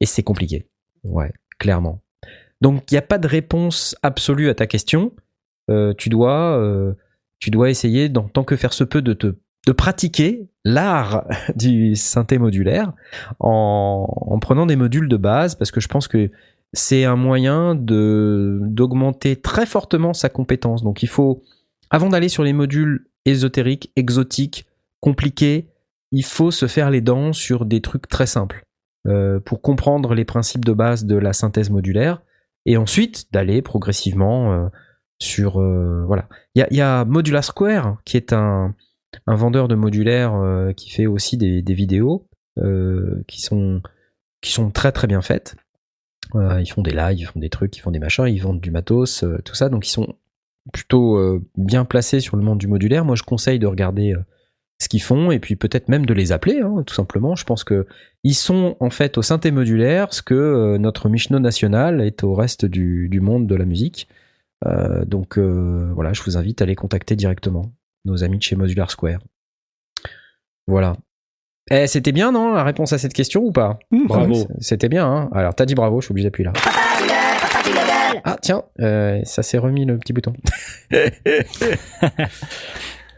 Et 0.00 0.06
c'est 0.06 0.22
compliqué. 0.22 0.66
Ouais, 1.04 1.32
clairement. 1.58 2.00
Donc 2.60 2.90
il 2.90 2.94
n'y 2.94 2.98
a 2.98 3.02
pas 3.02 3.18
de 3.18 3.26
réponse 3.26 3.96
absolue 4.02 4.50
à 4.50 4.54
ta 4.54 4.66
question. 4.66 5.12
Euh, 5.70 5.94
tu 5.96 6.10
dois, 6.10 6.94
tu 7.38 7.50
dois 7.50 7.70
essayer, 7.70 8.08
dans, 8.08 8.28
tant 8.28 8.44
que 8.44 8.56
faire 8.56 8.72
se 8.72 8.84
peut, 8.84 9.02
de 9.02 9.14
te 9.14 9.34
de 9.66 9.72
pratiquer 9.72 10.48
l'art 10.64 11.26
du 11.56 11.96
synthé 11.96 12.38
modulaire 12.38 12.92
en, 13.38 14.06
en 14.08 14.38
prenant 14.38 14.66
des 14.66 14.76
modules 14.76 15.08
de 15.08 15.16
base 15.16 15.54
parce 15.54 15.70
que 15.70 15.80
je 15.80 15.88
pense 15.88 16.08
que 16.08 16.30
c'est 16.72 17.04
un 17.04 17.16
moyen 17.16 17.74
d'augmenter 17.74 19.36
très 19.36 19.66
fortement 19.66 20.14
sa 20.14 20.28
compétence. 20.28 20.82
Donc 20.82 21.02
il 21.02 21.08
faut, 21.08 21.42
avant 21.90 22.08
d'aller 22.08 22.28
sur 22.28 22.44
les 22.44 22.52
modules 22.52 23.08
ésotériques, 23.24 23.92
exotiques, 23.96 24.66
compliqués, 25.00 25.68
il 26.12 26.24
faut 26.24 26.50
se 26.50 26.66
faire 26.66 26.90
les 26.90 27.00
dents 27.00 27.32
sur 27.32 27.64
des 27.64 27.80
trucs 27.80 28.08
très 28.08 28.26
simples 28.26 28.64
euh, 29.08 29.40
pour 29.40 29.62
comprendre 29.62 30.14
les 30.14 30.24
principes 30.24 30.64
de 30.64 30.72
base 30.72 31.04
de 31.04 31.16
la 31.16 31.32
synthèse 31.32 31.70
modulaire 31.70 32.22
et 32.66 32.76
ensuite 32.76 33.32
d'aller 33.32 33.62
progressivement 33.62 34.52
euh, 34.52 34.68
sur 35.18 35.60
euh, 35.60 36.04
voilà. 36.06 36.28
Il 36.54 36.60
y 36.60 36.62
a, 36.62 36.68
y 36.70 36.80
a 36.80 37.04
Modular 37.04 37.42
Square 37.42 37.96
qui 38.04 38.16
est 38.16 38.32
un, 38.32 38.74
un 39.26 39.34
vendeur 39.34 39.68
de 39.68 39.74
modulaire 39.74 40.34
euh, 40.34 40.72
qui 40.72 40.90
fait 40.90 41.06
aussi 41.06 41.36
des, 41.36 41.62
vidéos 41.74 42.26
euh, 42.58 43.22
qui 43.26 43.40
sont 43.40 43.82
très 44.72 44.92
très 44.92 45.06
bien 45.06 45.22
faites. 45.22 45.56
Euh, 46.34 46.60
ils 46.60 46.70
font 46.70 46.82
des 46.82 46.92
lives, 46.92 47.18
ils 47.18 47.26
font 47.26 47.40
des 47.40 47.50
trucs, 47.50 47.76
ils 47.76 47.80
font 47.80 47.90
des 47.90 47.98
machins, 47.98 48.26
ils 48.26 48.42
vendent 48.42 48.60
du 48.60 48.70
matos, 48.70 49.24
tout 49.44 49.54
ça. 49.54 49.68
Donc 49.68 49.86
ils 49.86 49.90
sont 49.90 50.14
plutôt 50.72 51.40
bien 51.56 51.84
placés 51.84 52.20
sur 52.20 52.36
le 52.36 52.42
monde 52.42 52.58
du 52.58 52.68
modulaire. 52.68 53.04
Moi, 53.04 53.16
je 53.16 53.22
conseille 53.22 53.58
de 53.58 53.66
regarder 53.66 54.14
ce 54.78 54.88
qu'ils 54.88 55.02
font 55.02 55.30
et 55.30 55.40
puis 55.40 55.56
peut-être 55.56 55.88
même 55.88 56.06
de 56.06 56.14
les 56.14 56.32
appeler, 56.32 56.60
hein, 56.60 56.82
tout 56.86 56.94
simplement. 56.94 57.34
Je 57.34 57.44
pense 57.44 57.64
que 57.64 57.86
ils 58.22 58.34
sont 58.34 58.76
en 58.78 58.90
fait 58.90 59.18
au 59.18 59.22
synthé 59.22 59.50
modulaire 59.50 60.12
ce 60.12 60.22
que 60.22 60.76
notre 60.76 61.08
Michelin 61.08 61.40
national 61.40 62.00
est 62.02 62.22
au 62.22 62.34
reste 62.34 62.66
du, 62.66 63.20
monde 63.20 63.46
de 63.46 63.54
la 63.54 63.64
musique. 63.64 64.08
Donc 65.06 65.38
voilà, 65.38 66.12
je 66.12 66.22
vous 66.22 66.36
invite 66.36 66.62
à 66.62 66.66
les 66.66 66.76
contacter 66.76 67.16
directement, 67.16 67.72
nos 68.04 68.22
amis 68.24 68.38
de 68.38 68.42
chez 68.42 68.56
Modular 68.56 68.90
Square. 68.90 69.20
Voilà. 70.66 70.94
Eh, 71.70 71.86
c'était 71.86 72.12
bien, 72.12 72.32
non, 72.32 72.52
la 72.52 72.64
réponse 72.64 72.92
à 72.92 72.98
cette 72.98 73.12
question 73.12 73.42
ou 73.42 73.52
pas? 73.52 73.78
Bravo. 73.92 74.34
Ouais, 74.34 74.46
C'était 74.60 74.88
bien, 74.88 75.06
hein 75.06 75.30
Alors, 75.32 75.54
t'as 75.54 75.66
dit 75.66 75.74
bravo, 75.74 76.00
je 76.00 76.06
suis 76.06 76.12
obligé 76.12 76.28
d'appuyer 76.28 76.46
là. 76.46 76.52
Papa 76.52 76.70
papa. 76.72 78.20
Ah, 78.24 78.36
tiens, 78.42 78.64
euh, 78.80 79.20
ça 79.24 79.42
s'est 79.42 79.56
remis 79.58 79.84
le 79.86 79.96
petit 79.98 80.12
bouton. 80.12 80.32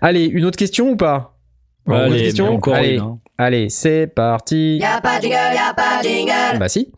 Allez, 0.00 0.24
une 0.26 0.44
autre 0.44 0.58
question 0.58 0.90
ou 0.90 0.96
pas? 0.96 1.38
Bon, 1.86 1.94
Allez, 1.94 2.04
autre 2.04 2.14
mais 2.16 2.22
question? 2.24 2.54
encore 2.54 2.74
Allez. 2.74 2.94
une, 2.96 3.00
hein. 3.00 3.18
Allez, 3.38 3.68
c'est 3.68 4.06
parti. 4.06 4.78
Y'a 4.80 5.00
pas 5.00 5.18
de 5.18 5.22
jingle, 5.22 5.54
y'a 5.54 5.74
pas 5.74 6.02
de 6.02 6.08
jingle. 6.08 6.58
Bah 6.58 6.68
si. 6.68 6.92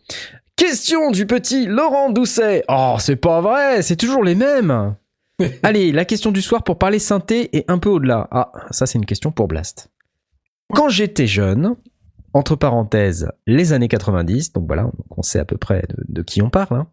Question 0.57 1.11
du 1.11 1.27
petit 1.27 1.67
Laurent 1.67 2.11
Doucet. 2.11 2.65
Oh, 2.69 2.97
c'est 2.99 3.17
pas 3.17 3.41
vrai, 3.41 3.83
c'est 3.83 3.97
toujours 3.97 4.23
les 4.23 4.35
mêmes. 4.35 4.95
Allez, 5.63 5.93
la 5.93 6.05
question 6.05 6.31
du 6.31 6.43
soir 6.43 6.63
pour 6.65 6.79
parler 6.79 6.99
synthé 6.99 7.57
et 7.57 7.65
un 7.69 7.79
peu 7.79 7.89
au-delà. 7.89 8.29
Ah, 8.31 8.53
ça 8.71 8.87
c'est 8.87 8.99
une 8.99 9.07
question 9.07 9.31
pour 9.33 9.49
Blast. 9.49 9.91
Quand 10.73 10.89
j'étais 10.89 11.27
jeune, 11.27 11.75
entre 12.33 12.57
parenthèses, 12.57 13.29
les 13.47 13.73
années 13.73 13.89
90, 13.89 14.53
donc 14.53 14.67
voilà, 14.67 14.91
on 15.17 15.23
sait 15.23 15.39
à 15.39 15.45
peu 15.45 15.57
près 15.57 15.83
de, 15.89 15.97
de 16.09 16.23
qui 16.23 16.43
on 16.43 16.51
parle, 16.51 16.77
hein, 16.79 16.87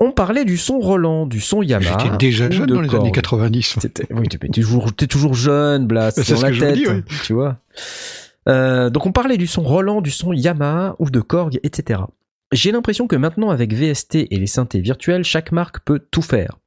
on 0.00 0.10
parlait 0.12 0.44
du 0.44 0.56
son 0.56 0.78
Roland, 0.80 1.26
du 1.26 1.40
son 1.40 1.62
Yamaha. 1.62 1.98
J'étais 1.98 2.16
déjà 2.16 2.50
jeune 2.50 2.66
dans 2.66 2.80
les 2.80 2.94
années 2.94 3.12
90. 3.12 3.76
T'étais- 3.80 4.06
Oui, 4.12 4.28
t'es 4.28 4.48
toujours, 4.48 4.92
t'es 4.94 5.06
toujours 5.06 5.34
jeune, 5.34 5.86
Blast, 5.86 6.22
C'est 6.22 6.34
dans 6.34 6.42
la 6.42 6.50
tête, 6.50 6.74
dis, 6.74 6.86
ouais. 6.86 7.02
tu 7.24 7.32
vois. 7.32 7.58
Euh, 8.48 8.90
donc 8.90 9.06
on 9.06 9.12
parlait 9.12 9.38
du 9.38 9.46
son 9.46 9.62
Roland, 9.62 10.00
du 10.02 10.10
son 10.10 10.32
Yamaha 10.32 10.96
ou 10.98 11.10
de 11.10 11.20
Korg, 11.20 11.58
etc. 11.62 12.00
J'ai 12.52 12.72
l'impression 12.72 13.06
que 13.06 13.16
maintenant 13.16 13.50
avec 13.50 13.72
VST 13.72 14.26
et 14.30 14.36
les 14.38 14.46
synthés 14.46 14.80
virtuels, 14.80 15.24
chaque 15.24 15.50
marque 15.52 15.80
peut 15.84 16.00
tout 16.10 16.22
faire. 16.22 16.58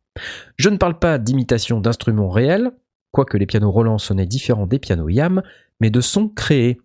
Je 0.57 0.69
ne 0.69 0.77
parle 0.77 0.99
pas 0.99 1.17
d'imitation 1.17 1.79
d'instruments 1.79 2.29
réels, 2.29 2.71
quoique 3.11 3.37
les 3.37 3.45
pianos 3.45 3.71
Roland 3.71 3.97
sonnaient 3.97 4.25
différents 4.25 4.67
des 4.67 4.79
pianos 4.79 5.09
Yam, 5.09 5.41
mais 5.79 5.89
de 5.89 6.01
sons 6.01 6.29
créés. 6.29 6.79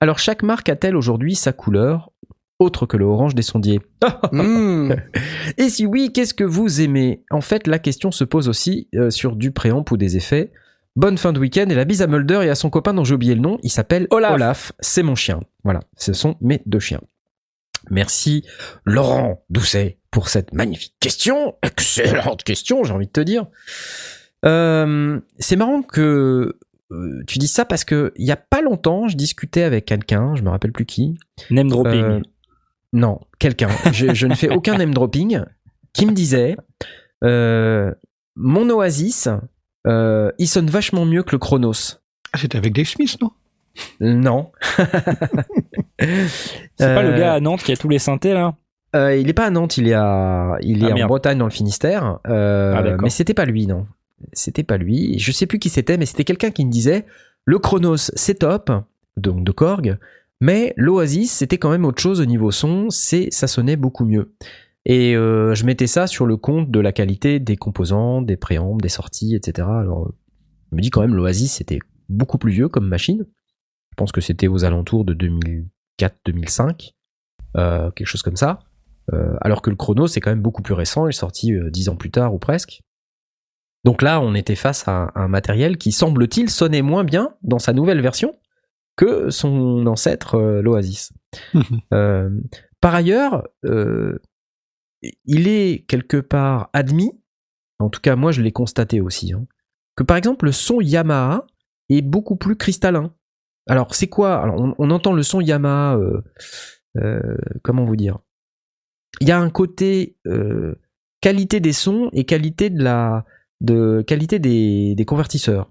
Alors 0.00 0.18
chaque 0.18 0.42
marque 0.42 0.68
a-t-elle 0.68 0.96
aujourd'hui 0.96 1.34
sa 1.34 1.52
couleur, 1.52 2.10
autre 2.58 2.86
que 2.86 2.96
le 2.96 3.04
orange 3.04 3.34
des 3.34 3.42
sondiers? 3.42 3.80
Mmh. 4.32 4.94
et 5.58 5.68
si 5.68 5.84
oui, 5.84 6.10
qu'est-ce 6.12 6.32
que 6.32 6.44
vous 6.44 6.80
aimez? 6.80 7.22
En 7.30 7.40
fait, 7.40 7.66
la 7.66 7.78
question 7.78 8.10
se 8.10 8.24
pose 8.24 8.48
aussi 8.48 8.88
euh, 8.94 9.10
sur 9.10 9.36
du 9.36 9.50
préamp 9.50 9.84
ou 9.90 9.96
des 9.96 10.16
effets. 10.16 10.52
Bonne 10.96 11.18
fin 11.18 11.32
de 11.32 11.38
week-end 11.38 11.66
et 11.68 11.74
la 11.74 11.84
bise 11.84 12.02
à 12.02 12.06
Mulder 12.06 12.40
et 12.42 12.50
à 12.50 12.54
son 12.54 12.70
copain 12.70 12.94
dont 12.94 13.04
j'ai 13.04 13.14
oublié 13.14 13.34
le 13.34 13.40
nom. 13.40 13.58
Il 13.62 13.70
s'appelle 13.70 14.06
Olaf. 14.10 14.34
Olaf. 14.34 14.72
C'est 14.80 15.02
mon 15.02 15.14
chien. 15.14 15.40
Voilà, 15.64 15.80
ce 15.96 16.12
sont 16.12 16.36
mes 16.40 16.62
deux 16.66 16.80
chiens. 16.80 17.00
Merci 17.90 18.44
Laurent 18.84 19.44
Doucet 19.50 19.98
pour 20.10 20.28
cette 20.28 20.52
magnifique 20.54 20.94
question. 21.00 21.56
Excellente 21.62 22.42
question, 22.44 22.84
j'ai 22.84 22.92
envie 22.92 23.06
de 23.06 23.12
te 23.12 23.20
dire. 23.20 23.46
Euh, 24.44 25.20
c'est 25.38 25.56
marrant 25.56 25.82
que 25.82 26.58
euh, 26.90 27.22
tu 27.26 27.38
dis 27.38 27.46
ça 27.48 27.64
parce 27.64 27.84
que 27.84 28.12
il 28.16 28.26
y 28.26 28.32
a 28.32 28.36
pas 28.36 28.60
longtemps, 28.60 29.08
je 29.08 29.16
discutais 29.16 29.62
avec 29.62 29.84
quelqu'un, 29.86 30.34
je 30.34 30.42
me 30.42 30.50
rappelle 30.50 30.72
plus 30.72 30.84
qui, 30.86 31.18
Name 31.50 31.68
dropping. 31.68 32.02
euh, 32.02 32.20
non, 32.92 33.20
quelqu'un. 33.38 33.68
je, 33.92 34.12
je 34.14 34.26
ne 34.26 34.34
fais 34.34 34.50
aucun 34.50 34.76
name 34.76 34.92
dropping. 34.94 35.40
Qui 35.94 36.06
me 36.06 36.12
disait 36.12 36.56
euh, 37.22 37.92
Mon 38.36 38.68
Oasis, 38.70 39.28
euh, 39.86 40.30
il 40.38 40.48
sonne 40.48 40.68
vachement 40.70 41.04
mieux 41.04 41.22
que 41.22 41.32
le 41.32 41.38
Chronos. 41.38 41.98
Ah, 42.32 42.38
C'était 42.38 42.56
avec 42.58 42.72
Dave 42.74 42.86
Smith, 42.86 43.16
non? 43.20 43.30
Non. 44.00 44.52
C'est 45.98 46.94
pas 46.94 47.02
le 47.02 47.10
euh, 47.10 47.18
gars 47.18 47.34
à 47.34 47.40
Nantes 47.40 47.62
qui 47.62 47.72
a 47.72 47.76
tous 47.76 47.88
les 47.88 47.98
synthés 47.98 48.32
là 48.34 48.56
Euh, 48.94 49.16
il 49.16 49.28
est 49.28 49.34
pas 49.34 49.46
à 49.46 49.50
Nantes, 49.50 49.76
il 49.78 49.88
est, 49.88 49.94
à, 49.94 50.56
il 50.60 50.84
est 50.84 50.92
Ah, 51.00 51.04
en. 51.04 51.08
Bretagne, 51.08 51.38
dans 51.38 51.46
le 51.46 51.50
Finistère. 51.50 52.18
Euh, 52.28 52.74
Ah, 52.76 52.96
mais 53.02 53.10
c'était 53.10 53.34
pas 53.34 53.44
lui, 53.44 53.66
non. 53.66 53.86
C'était 54.32 54.64
pas 54.64 54.76
lui. 54.76 55.18
Je 55.18 55.32
sais 55.32 55.46
plus 55.46 55.58
qui 55.58 55.68
c'était, 55.70 55.96
mais 55.96 56.06
c'était 56.06 56.24
quelqu'un 56.24 56.50
qui 56.50 56.64
me 56.66 56.70
disait 56.70 57.04
le 57.44 57.58
Chronos, 57.58 57.96
c'est 57.96 58.40
top, 58.40 58.70
donc 59.16 59.44
de 59.44 59.50
Korg, 59.50 59.98
mais 60.40 60.74
l'Oasis, 60.76 61.32
c'était 61.32 61.58
quand 61.58 61.70
même 61.70 61.84
autre 61.84 62.00
chose 62.02 62.20
au 62.20 62.24
niveau 62.24 62.50
son, 62.50 62.90
c'est 62.90 63.28
ça 63.30 63.46
sonnait 63.46 63.76
beaucoup 63.76 64.04
mieux. 64.04 64.32
Et 64.84 65.14
euh, 65.16 65.54
je 65.54 65.64
mettais 65.64 65.86
ça 65.86 66.06
sur 66.06 66.26
le 66.26 66.36
compte 66.36 66.70
de 66.70 66.80
la 66.80 66.92
qualité 66.92 67.38
des 67.40 67.56
composants, 67.56 68.22
des 68.22 68.36
préambles, 68.36 68.80
des 68.82 68.88
sorties, 68.88 69.34
etc. 69.34 69.68
Alors, 69.70 70.06
euh, 70.06 70.14
je 70.70 70.76
me 70.76 70.82
dis 70.82 70.90
quand 70.90 71.00
même 71.00 71.14
l'Oasis, 71.14 71.52
c'était 71.52 71.78
beaucoup 72.08 72.38
plus 72.38 72.50
vieux 72.52 72.68
comme 72.68 72.88
machine. 72.88 73.24
Je 73.90 73.96
pense 73.96 74.10
que 74.12 74.20
c'était 74.20 74.48
aux 74.48 74.64
alentours 74.64 75.04
de 75.04 75.14
2004-2005, 76.26 76.92
euh, 77.56 77.90
quelque 77.90 78.06
chose 78.06 78.22
comme 78.22 78.36
ça. 78.36 78.60
Euh, 79.12 79.36
alors 79.40 79.62
que 79.62 79.70
le 79.70 79.76
chrono, 79.76 80.06
c'est 80.06 80.20
quand 80.20 80.30
même 80.30 80.42
beaucoup 80.42 80.62
plus 80.62 80.74
récent, 80.74 81.06
il 81.06 81.10
est 81.10 81.12
sorti 81.12 81.52
euh, 81.52 81.70
dix 81.70 81.88
ans 81.88 81.96
plus 81.96 82.10
tard 82.10 82.34
ou 82.34 82.38
presque. 82.38 82.82
Donc 83.84 84.00
là, 84.00 84.20
on 84.20 84.34
était 84.34 84.54
face 84.54 84.86
à 84.86 84.92
un, 84.92 85.12
un 85.14 85.28
matériel 85.28 85.76
qui, 85.76 85.90
semble-t-il, 85.90 86.50
sonnait 86.50 86.82
moins 86.82 87.04
bien 87.04 87.34
dans 87.42 87.58
sa 87.58 87.72
nouvelle 87.72 88.00
version 88.00 88.36
que 88.96 89.30
son 89.30 89.86
ancêtre, 89.86 90.38
l'Oasis. 90.38 91.12
Par 92.80 92.94
ailleurs, 92.94 93.44
il 95.24 95.48
est 95.48 95.84
quelque 95.86 96.18
part 96.18 96.70
admis, 96.72 97.12
en 97.78 97.90
tout 97.90 98.00
cas 98.00 98.16
moi 98.16 98.32
je 98.32 98.42
l'ai 98.42 98.52
constaté 98.52 99.00
aussi, 99.00 99.32
hein, 99.32 99.46
que 99.96 100.02
par 100.02 100.16
exemple 100.16 100.46
le 100.46 100.52
son 100.52 100.80
Yamaha 100.80 101.46
est 101.88 102.02
beaucoup 102.02 102.36
plus 102.36 102.56
cristallin. 102.56 103.14
Alors 103.68 103.94
c'est 103.94 104.08
quoi? 104.08 104.42
Alors 104.42 104.74
on, 104.78 104.90
entend 104.90 105.12
le 105.12 105.22
son 105.22 105.40
Yamaha, 105.40 105.96
euh, 105.96 106.22
euh, 106.98 107.36
comment 107.62 107.84
vous 107.84 107.96
dire? 107.96 108.18
Il 109.20 109.28
y 109.28 109.30
a 109.30 109.38
un 109.38 109.50
côté 109.50 110.16
euh, 110.26 110.74
qualité 111.20 111.60
des 111.60 111.72
sons 111.72 112.10
et 112.12 112.24
qualité 112.24 112.70
de 112.70 114.02
qualité 114.02 114.38
des, 114.38 115.04
convertisseurs. 115.06 115.70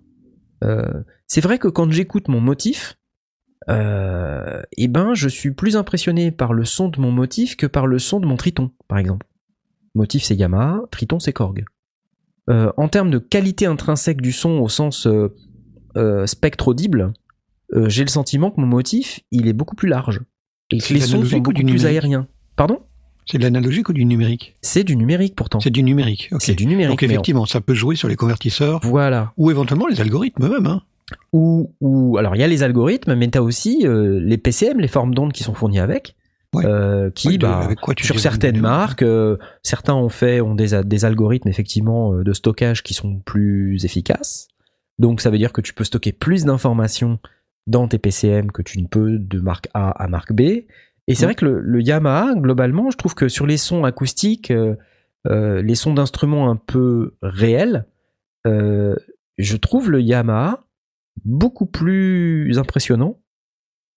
C'est 1.27 1.41
vrai 1.41 1.57
que 1.57 1.67
quand 1.67 1.91
j'écoute 1.91 2.27
mon 2.27 2.39
motif, 2.39 2.97
eh 3.67 4.87
ben, 4.87 5.13
je 5.13 5.27
suis 5.27 5.51
plus 5.51 5.75
impressionné 5.75 6.31
par 6.31 6.53
le 6.53 6.65
son 6.65 6.87
de 6.87 6.99
mon 6.99 7.11
motif 7.11 7.57
que 7.57 7.65
par 7.65 7.87
le 7.87 7.99
son 7.99 8.19
de 8.19 8.25
mon 8.25 8.37
Triton, 8.37 8.71
par 8.87 8.99
exemple. 8.99 9.27
Motif 9.95 10.23
c'est 10.23 10.35
Yamaha, 10.35 10.83
Triton 10.91 11.19
c'est 11.19 11.33
Korg. 11.33 11.65
En 12.47 12.87
termes 12.87 13.11
de 13.11 13.17
qualité 13.17 13.65
intrinsèque 13.65 14.21
du 14.21 14.31
son 14.31 14.59
au 14.59 14.69
sens 14.69 15.07
euh, 15.97 16.25
spectre 16.25 16.69
audible, 16.69 17.11
euh, 17.73 17.89
j'ai 17.89 18.03
le 18.03 18.09
sentiment 18.09 18.51
que 18.51 18.59
mon 18.61 18.67
motif 18.67 19.19
il 19.31 19.47
est 19.47 19.53
beaucoup 19.53 19.75
plus 19.75 19.89
large 19.89 20.21
et 20.71 20.79
que 20.79 20.93
les 20.93 20.99
sons 21.01 21.23
sont 21.25 21.37
ou 21.37 21.41
beaucoup 21.41 21.53
du 21.53 21.63
plus 21.65 21.85
aériens. 21.85 22.27
Pardon? 22.55 22.79
C'est 23.27 23.37
de 23.37 23.43
l'analogique 23.43 23.87
ou 23.89 23.93
du 23.93 24.03
numérique? 24.05 24.55
C'est 24.61 24.83
du 24.83 24.95
numérique 24.95 25.35
pourtant. 25.35 25.59
C'est 25.59 25.69
du 25.69 25.83
numérique. 25.83 26.29
C'est 26.39 26.55
du 26.55 26.65
numérique. 26.65 26.89
Donc 26.91 27.03
effectivement, 27.03 27.45
ça 27.45 27.61
peut 27.61 27.73
jouer 27.75 27.95
sur 27.95 28.07
les 28.07 28.15
convertisseurs 28.15 28.79
Voilà. 28.83 29.31
ou 29.37 29.51
éventuellement 29.51 29.87
les 29.87 30.01
algorithmes 30.01 30.45
eux-mêmes. 30.45 30.65
Hein. 30.67 30.81
Ou, 31.33 31.71
ou 31.81 32.17
alors 32.17 32.35
il 32.35 32.39
y 32.39 32.43
a 32.43 32.47
les 32.47 32.63
algorithmes, 32.63 33.15
mais 33.15 33.27
t'as 33.29 33.41
aussi 33.41 33.85
euh, 33.85 34.19
les 34.21 34.37
PCM, 34.37 34.79
les 34.79 34.87
formes 34.87 35.13
d'ondes 35.13 35.33
qui 35.33 35.43
sont 35.43 35.53
fournies 35.53 35.79
avec, 35.79 36.15
Ouais. 36.53 36.65
euh, 36.65 37.09
qui 37.11 37.29
Ouais, 37.29 37.37
de- 37.37 37.45
bah, 37.45 37.69
quoi 37.81 37.93
tu 37.95 38.05
sur 38.05 38.19
certaines 38.19 38.59
marques, 38.59 39.03
euh, 39.03 39.37
certains 39.63 39.93
ont 39.95 40.09
fait 40.09 40.41
ont 40.41 40.55
des, 40.55 40.81
des 40.83 41.05
algorithmes 41.05 41.47
effectivement 41.47 42.13
de 42.15 42.33
stockage 42.33 42.81
qui 42.83 42.93
sont 42.93 43.19
plus 43.19 43.85
efficaces. 43.85 44.47
Donc 44.99 45.21
ça 45.21 45.29
veut 45.29 45.37
dire 45.37 45.53
que 45.53 45.61
tu 45.61 45.73
peux 45.73 45.83
stocker 45.85 46.11
plus 46.11 46.43
d'informations 46.45 47.19
dans 47.71 47.87
tes 47.87 47.97
PCM 47.97 48.51
que 48.51 48.61
tu 48.61 48.79
ne 48.81 48.87
peux 48.87 49.17
de 49.17 49.39
marque 49.39 49.69
A 49.73 49.89
à 49.89 50.07
marque 50.07 50.33
B. 50.33 50.41
Et 51.07 51.15
c'est 51.15 51.25
vrai 51.25 51.35
que 51.35 51.45
le, 51.45 51.59
le 51.59 51.81
Yamaha, 51.81 52.35
globalement, 52.35 52.91
je 52.91 52.97
trouve 52.97 53.15
que 53.15 53.27
sur 53.27 53.47
les 53.47 53.57
sons 53.57 53.83
acoustiques, 53.83 54.51
euh, 54.51 54.75
euh, 55.27 55.61
les 55.61 55.75
sons 55.75 55.93
d'instruments 55.93 56.49
un 56.49 56.55
peu 56.55 57.15
réels, 57.21 57.85
euh, 58.47 58.95
je 59.37 59.57
trouve 59.57 59.91
le 59.91 60.01
Yamaha 60.01 60.63
beaucoup 61.25 61.65
plus 61.65 62.57
impressionnant 62.57 63.19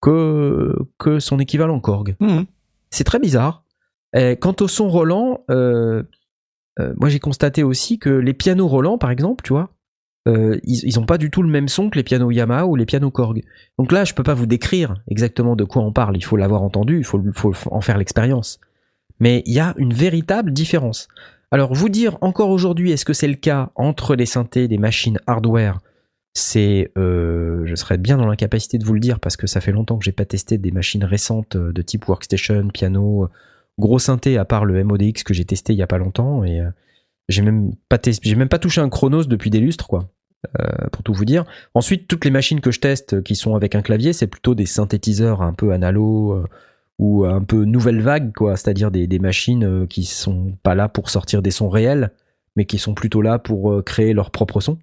que, 0.00 0.74
que 0.98 1.18
son 1.18 1.38
équivalent 1.38 1.78
Korg. 1.80 2.16
Mhm. 2.20 2.46
C'est 2.90 3.04
très 3.04 3.18
bizarre. 3.18 3.64
Et 4.16 4.36
quant 4.36 4.54
au 4.60 4.68
son 4.68 4.88
Roland, 4.88 5.44
euh, 6.80 6.92
moi 6.96 7.08
j'ai 7.08 7.20
constaté 7.20 7.62
aussi 7.62 7.98
que 7.98 8.10
les 8.10 8.34
pianos 8.34 8.68
Roland, 8.68 8.98
par 8.98 9.10
exemple, 9.10 9.44
tu 9.44 9.52
vois, 9.52 9.70
euh, 10.26 10.58
ils, 10.64 10.84
ils 10.84 10.98
ont 10.98 11.04
pas 11.04 11.18
du 11.18 11.30
tout 11.30 11.42
le 11.42 11.48
même 11.48 11.68
son 11.68 11.90
que 11.90 11.96
les 11.96 12.02
pianos 12.02 12.30
Yamaha 12.30 12.66
ou 12.66 12.76
les 12.76 12.86
pianos 12.86 13.10
Korg. 13.10 13.42
Donc 13.78 13.92
là, 13.92 14.04
je 14.04 14.14
peux 14.14 14.22
pas 14.22 14.34
vous 14.34 14.46
décrire 14.46 14.94
exactement 15.08 15.56
de 15.56 15.64
quoi 15.64 15.82
on 15.82 15.92
parle. 15.92 16.16
Il 16.16 16.24
faut 16.24 16.36
l'avoir 16.36 16.62
entendu, 16.62 16.98
il 16.98 17.04
faut, 17.04 17.22
en 17.70 17.80
faire 17.80 17.98
l'expérience. 17.98 18.58
Mais 19.20 19.42
il 19.46 19.52
y 19.52 19.60
a 19.60 19.74
une 19.76 19.92
véritable 19.92 20.52
différence. 20.52 21.08
Alors, 21.50 21.74
vous 21.74 21.88
dire 21.88 22.16
encore 22.20 22.50
aujourd'hui, 22.50 22.90
est-ce 22.90 23.04
que 23.04 23.12
c'est 23.12 23.28
le 23.28 23.34
cas 23.34 23.70
entre 23.74 24.16
les 24.16 24.26
synthés, 24.26 24.66
des 24.66 24.78
machines 24.78 25.20
hardware 25.26 25.80
C'est, 26.32 26.90
euh, 26.96 27.62
je 27.66 27.74
serais 27.74 27.98
bien 27.98 28.16
dans 28.16 28.26
l'incapacité 28.26 28.78
de 28.78 28.84
vous 28.84 28.94
le 28.94 29.00
dire 29.00 29.20
parce 29.20 29.36
que 29.36 29.46
ça 29.46 29.60
fait 29.60 29.72
longtemps 29.72 29.98
que 29.98 30.04
j'ai 30.04 30.12
pas 30.12 30.24
testé 30.24 30.58
des 30.58 30.72
machines 30.72 31.04
récentes 31.04 31.56
euh, 31.56 31.72
de 31.72 31.82
type 31.82 32.08
workstation, 32.08 32.68
piano, 32.68 33.28
gros 33.78 33.98
synthé 33.98 34.38
à 34.38 34.44
part 34.44 34.64
le 34.64 34.82
MODX 34.82 35.22
que 35.22 35.34
j'ai 35.34 35.44
testé 35.44 35.74
il 35.74 35.78
y 35.78 35.82
a 35.82 35.86
pas 35.86 35.98
longtemps 35.98 36.44
et 36.44 36.60
j'ai 37.28 37.42
même 37.42 37.72
même 38.36 38.48
pas 38.48 38.58
touché 38.58 38.80
un 38.80 38.88
Chronos 38.88 39.24
depuis 39.24 39.50
des 39.50 39.58
lustres 39.58 39.88
quoi. 39.88 40.08
Euh, 40.60 40.88
pour 40.92 41.02
tout 41.02 41.12
vous 41.12 41.24
dire. 41.24 41.44
Ensuite, 41.74 42.08
toutes 42.08 42.24
les 42.24 42.30
machines 42.30 42.60
que 42.60 42.70
je 42.70 42.80
teste 42.80 43.14
euh, 43.14 43.22
qui 43.22 43.36
sont 43.36 43.54
avec 43.54 43.74
un 43.74 43.82
clavier, 43.82 44.12
c'est 44.12 44.26
plutôt 44.26 44.54
des 44.54 44.66
synthétiseurs 44.66 45.42
un 45.42 45.52
peu 45.52 45.72
analo 45.72 46.32
euh, 46.32 46.46
ou 46.98 47.24
un 47.24 47.42
peu 47.42 47.64
nouvelle 47.64 48.00
vague, 48.00 48.32
quoi. 48.32 48.56
C'est-à-dire 48.56 48.90
des, 48.90 49.18
machines 49.18 49.86
qui 49.88 50.04
sont 50.04 50.56
pas 50.62 50.74
là 50.74 50.88
pour 50.88 51.10
sortir 51.10 51.42
des 51.42 51.50
sons 51.50 51.68
réels, 51.68 52.12
mais 52.56 52.66
qui 52.66 52.78
sont 52.78 52.94
plutôt 52.94 53.20
là 53.20 53.38
pour 53.40 53.82
créer 53.84 54.12
leur 54.12 54.30
propre 54.30 54.60
son. 54.60 54.78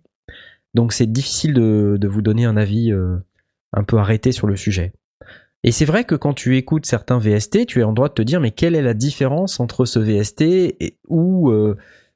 Donc 0.74 0.92
c'est 0.92 1.10
difficile 1.10 1.54
de, 1.54 2.08
vous 2.08 2.22
donner 2.22 2.44
un 2.44 2.58
avis 2.58 2.92
un 3.72 3.84
peu 3.86 3.98
arrêté 3.98 4.34
sur 4.34 4.46
le 4.46 4.58
sujet. 4.58 4.92
Et 5.64 5.72
c'est 5.72 5.86
vrai 5.86 6.04
que 6.04 6.16
quand 6.16 6.34
tu 6.34 6.58
écoutes 6.58 6.86
certains 6.86 7.18
VST, 7.18 7.66
tu 7.66 7.80
es 7.80 7.84
en 7.84 7.94
droit 7.94 8.10
de 8.10 8.14
te 8.14 8.22
dire 8.22 8.42
mais 8.42 8.52
quelle 8.52 8.76
est 8.76 8.82
la 8.82 8.94
différence 8.94 9.62
entre 9.62 9.86
ce 9.86 10.00
VST 10.00 10.42
et, 10.42 10.98
ou 11.08 11.50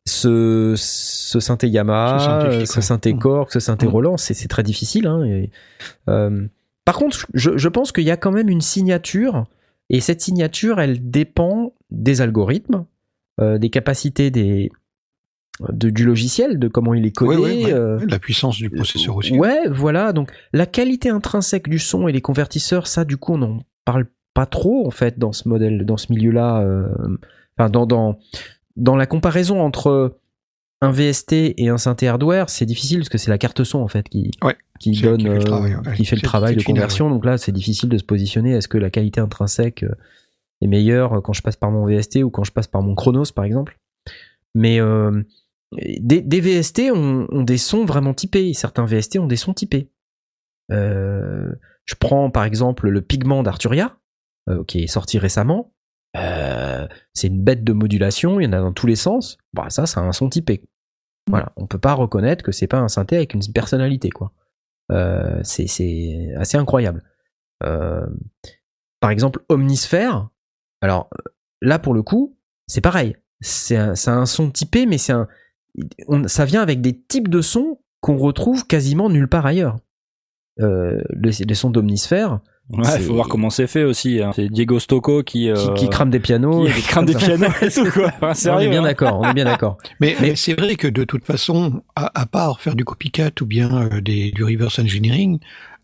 ce, 0.07 0.73
ce 0.77 1.39
synthé 1.39 1.67
Yamaha, 1.67 2.43
euh, 2.45 2.65
ce 2.65 2.81
synthé. 2.81 3.13
Korg, 3.15 3.49
ce 3.51 3.59
synthé 3.59 3.87
Mm. 3.87 3.89
Roland, 3.89 4.17
c'est 4.17 4.47
très 4.47 4.63
difficile. 4.63 5.07
Hein, 5.07 5.23
et, 5.25 5.49
euh, 6.09 6.47
par 6.85 6.95
contre, 6.97 7.25
je, 7.33 7.57
je 7.57 7.67
pense 7.69 7.91
qu'il 7.91 8.03
y 8.03 8.11
a 8.11 8.17
quand 8.17 8.31
même 8.31 8.49
une 8.49 8.61
signature, 8.61 9.45
et 9.89 9.99
cette 10.01 10.21
signature, 10.21 10.79
elle 10.79 11.09
dépend 11.09 11.73
des 11.89 12.21
algorithmes, 12.21 12.85
euh, 13.41 13.57
des 13.57 13.69
capacités 13.69 14.29
des, 14.31 14.71
de- 15.69 15.89
du 15.89 16.05
logiciel, 16.05 16.59
de 16.59 16.67
comment 16.67 16.93
il 16.93 17.05
est 17.05 17.11
codé. 17.11 17.37
Ouais, 17.37 17.43
ouais, 17.57 17.65
ouais. 17.65 17.73
euh, 17.73 17.99
La 18.07 18.19
puissance 18.19 18.57
du 18.57 18.69
processeur 18.69 19.15
aussi. 19.15 19.37
Ouais, 19.37 19.67
voilà. 19.69 20.13
Donc 20.13 20.31
la 20.53 20.65
qualité 20.67 21.09
intrinsèque 21.09 21.67
du 21.69 21.79
son 21.79 22.07
et 22.07 22.11
les 22.11 22.21
convertisseurs, 22.21 22.85
ça, 22.87 23.05
du 23.05 23.17
coup, 23.17 23.33
on 23.33 23.37
n'en 23.39 23.59
parle 23.85 24.05
pas 24.35 24.45
trop 24.45 24.85
en 24.85 24.91
fait 24.91 25.17
dans 25.17 25.31
ce 25.31 25.47
modèle, 25.49 25.85
dans 25.85 25.97
ce 25.97 26.11
milieu-là. 26.11 26.61
euh, 26.61 26.87
Enfin, 27.57 27.69
dans, 27.69 27.85
dans 27.85 28.19
dans 28.75 28.95
la 28.95 29.05
comparaison 29.05 29.61
entre 29.61 30.17
un 30.81 30.91
VST 30.91 31.33
et 31.57 31.69
un 31.69 31.77
synthé 31.77 32.07
hardware, 32.07 32.49
c'est 32.49 32.65
difficile 32.65 32.99
parce 32.99 33.09
que 33.09 33.17
c'est 33.17 33.31
la 33.31 33.37
carte 33.37 33.63
son 33.63 33.79
en 33.79 33.87
fait 33.87 34.07
qui 34.09 34.31
Ouais, 34.43 34.55
donne 34.55 34.77
qui 34.79 34.95
fait 34.95 35.07
le 35.17 35.29
euh, 35.29 35.39
travail, 35.39 35.75
ouais. 35.75 35.95
qui 35.95 36.05
fait 36.05 36.15
le 36.15 36.19
C'est- 36.19 36.25
travail 36.25 36.53
c'est 36.55 36.59
de 36.59 36.63
conversion. 36.65 37.09
Donc 37.09 37.25
là, 37.25 37.37
c'est 37.37 37.51
difficile 37.53 37.89
de 37.89 37.97
se 37.97 38.03
positionner. 38.03 38.51
Est-ce 38.51 38.67
que 38.67 38.77
la 38.77 38.89
qualité 38.89 39.21
intrinsèque 39.21 39.83
euh, 39.83 39.95
est 40.61 40.67
meilleure 40.67 41.21
quand 41.23 41.33
je 41.33 41.41
passe 41.41 41.55
par 41.55 41.71
mon 41.71 41.85
VST 41.87 42.23
ou 42.23 42.29
quand 42.29 42.43
je 42.43 42.51
passe 42.51 42.67
par 42.67 42.81
mon 42.81 42.93
Chronos 42.95 43.31
par 43.33 43.45
exemple? 43.45 43.79
Mais 44.53 44.79
euh, 44.81 45.23
des, 45.73 46.21
des 46.21 46.41
VST 46.41 46.91
ont, 46.93 47.27
ont 47.29 47.43
des 47.43 47.57
sons 47.57 47.85
vraiment 47.85 48.13
typés. 48.13 48.53
Certains 48.53 48.85
VST 48.85 49.17
ont 49.19 49.27
des 49.27 49.35
sons 49.37 49.53
typés. 49.53 49.89
Euh, 50.71 51.51
je 51.85 51.95
prends 51.95 52.29
par 52.31 52.43
exemple 52.43 52.89
le 52.89 53.01
Pigment 53.01 53.43
d'Arturia, 53.43 53.97
euh, 54.49 54.63
qui 54.65 54.83
est 54.83 54.87
sorti 54.87 55.19
récemment. 55.19 55.71
Euh, 56.15 56.87
c'est 57.13 57.27
une 57.27 57.43
bête 57.43 57.63
de 57.63 57.73
modulation, 57.73 58.39
il 58.39 58.45
y 58.45 58.47
en 58.47 58.53
a 58.53 58.59
dans 58.59 58.73
tous 58.73 58.87
les 58.87 58.95
sens. 58.95 59.37
Bah, 59.53 59.69
ça, 59.69 59.85
c'est 59.85 59.99
un 59.99 60.11
son 60.11 60.29
typé. 60.29 60.63
Voilà, 61.29 61.51
on 61.55 61.65
peut 61.65 61.79
pas 61.79 61.93
reconnaître 61.93 62.43
que 62.43 62.51
c'est 62.51 62.67
pas 62.67 62.79
un 62.79 62.87
synthé 62.87 63.15
avec 63.15 63.33
une 63.33 63.41
personnalité, 63.53 64.09
quoi. 64.09 64.31
Euh, 64.91 65.39
c'est 65.43 66.33
assez 66.37 66.57
incroyable. 66.57 67.03
Euh, 67.63 68.05
par 68.99 69.09
exemple, 69.09 69.43
Omnisphere. 69.49 70.29
Alors 70.81 71.09
là, 71.61 71.79
pour 71.79 71.93
le 71.93 72.03
coup, 72.03 72.37
c'est 72.67 72.81
pareil. 72.81 73.15
C'est 73.41 73.75
un, 73.75 74.25
son 74.25 74.51
typé, 74.51 74.85
mais 74.85 74.97
c'est 74.97 75.13
un, 75.13 75.27
ça 76.27 76.45
vient 76.45 76.61
avec 76.61 76.81
des 76.81 76.99
types 76.99 77.27
de 77.27 77.41
sons 77.41 77.79
qu'on 78.01 78.17
retrouve 78.17 78.65
quasiment 78.67 79.09
nulle 79.09 79.27
part 79.27 79.45
ailleurs. 79.45 79.77
Les, 80.57 81.31
les 81.31 81.55
sons 81.55 81.69
d'Omnisphere, 81.69 82.39
Ouais, 82.71 82.83
C'est- 82.83 82.99
faut 83.01 83.13
voir 83.13 83.27
comment 83.27 83.51
c'est 83.51 83.67
fait 83.67 83.83
aussi. 83.83 84.21
hein. 84.23 84.31
C'est 84.35 84.49
Diego 84.49 84.79
Stocco 84.79 85.21
qui, 85.21 85.49
euh, 85.51 85.55
qui, 85.75 85.85
qui 85.85 85.89
crame 85.89 86.09
des 86.09 86.19
pianos, 86.19 86.63
qui 86.65 86.71
et 86.71 86.73
des 86.73 86.79
trucs 86.79 86.85
crame 86.87 87.05
des 87.05 87.13
comme 87.13 87.21
ça. 87.21 87.27
pianos 87.37 87.53
et 87.61 87.69
tout 87.71 87.91
quoi. 87.91 88.11
Enfin, 88.21 88.51
on 88.55 88.59
est 88.59 88.69
bien 88.69 88.79
hein. 88.79 88.83
d'accord, 88.83 89.19
on 89.19 89.29
est 89.29 89.33
bien 89.35 89.45
d'accord. 89.45 89.77
Mais, 89.99 90.15
Mais- 90.19 90.29
mais 90.29 90.35
c'est 90.35 90.59
vrai 90.59 90.75
que 90.75 90.87
de 90.87 91.03
toute 91.03 91.25
façon, 91.25 91.83
à, 91.95 92.19
à 92.19 92.25
part 92.25 92.59
faire 92.59 92.75
du 92.75 92.83
copycat 92.83 93.29
ou 93.41 93.45
bien 93.45 93.71
euh, 93.91 94.01
des, 94.01 94.31
du 94.31 94.43
reverse 94.43 94.79
engineering, 94.79 95.37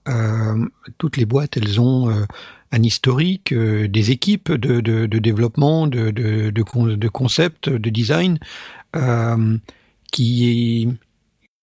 euh, 0.09 0.55
toutes 0.97 1.17
les 1.17 1.25
boîtes, 1.25 1.55
elles 1.57 1.79
ont 1.79 2.09
euh, 2.09 2.25
un 2.71 2.81
historique, 2.81 3.51
euh, 3.53 3.87
des 3.87 4.09
équipes 4.09 4.51
de, 4.51 4.79
de, 4.81 5.05
de 5.05 5.19
développement, 5.19 5.85
de, 5.85 6.09
de, 6.09 6.49
de, 6.49 6.63
con- 6.63 6.87
de 6.97 7.07
concept, 7.09 7.69
de 7.69 7.89
design, 7.91 8.39
euh, 8.95 9.57
qui 10.11 10.89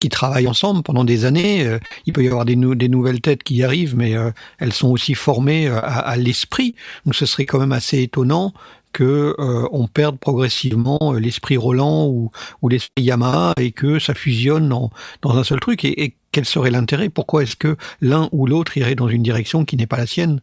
qui 0.00 0.08
travaillent 0.08 0.46
ensemble 0.46 0.82
pendant 0.82 1.04
des 1.04 1.24
années. 1.24 1.66
Euh, 1.66 1.78
Il 2.06 2.12
peut 2.12 2.22
y 2.22 2.28
avoir 2.28 2.44
des, 2.44 2.56
nou- 2.56 2.74
des 2.74 2.88
nouvelles 2.88 3.20
têtes 3.20 3.42
qui 3.42 3.62
arrivent, 3.62 3.96
mais 3.96 4.16
euh, 4.16 4.30
elles 4.58 4.72
sont 4.72 4.88
aussi 4.88 5.14
formées 5.14 5.68
euh, 5.68 5.80
à, 5.82 6.16
l'esprit. 6.16 6.74
Donc 7.04 7.14
ce 7.14 7.26
serait 7.26 7.46
quand 7.46 7.58
même 7.58 7.72
assez 7.72 8.02
étonnant 8.02 8.52
que 8.92 9.36
on 9.70 9.86
perde 9.86 10.18
progressivement 10.18 11.12
l'esprit 11.12 11.58
Roland 11.58 12.06
ou, 12.08 12.30
l'esprit 12.68 13.02
Yamaha 13.02 13.52
et 13.58 13.70
que 13.70 13.98
ça 13.98 14.14
fusionne 14.14 14.66
dans, 14.66 14.90
un 15.22 15.44
seul 15.44 15.60
truc. 15.60 15.84
Et, 15.84 16.14
quel 16.32 16.44
serait 16.44 16.70
l'intérêt? 16.70 17.08
Pourquoi 17.08 17.42
est-ce 17.42 17.54
que 17.54 17.76
l'un 18.00 18.28
ou 18.32 18.46
l'autre 18.46 18.76
irait 18.76 18.94
dans 18.94 19.08
une 19.08 19.22
direction 19.22 19.64
qui 19.64 19.76
n'est 19.76 19.86
pas 19.86 19.98
la 19.98 20.06
sienne? 20.06 20.40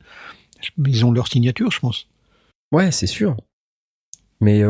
Ils 0.84 1.06
ont 1.06 1.12
leur 1.12 1.28
signature, 1.28 1.72
je 1.72 1.80
pense. 1.80 2.08
Ouais, 2.72 2.92
c'est 2.92 3.08
sûr. 3.08 3.36
Mais 4.42 4.62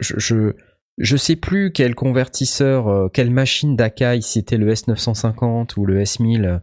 je 0.00 0.52
je 0.98 1.16
sais 1.16 1.36
plus 1.36 1.72
quel 1.72 1.94
convertisseur, 1.94 2.88
euh, 2.88 3.08
quelle 3.08 3.30
machine 3.30 3.76
d'Akai, 3.76 4.20
si 4.20 4.32
c'était 4.32 4.56
le 4.56 4.72
S950 4.72 5.78
ou 5.78 5.86
le 5.86 6.02
S1000, 6.02 6.60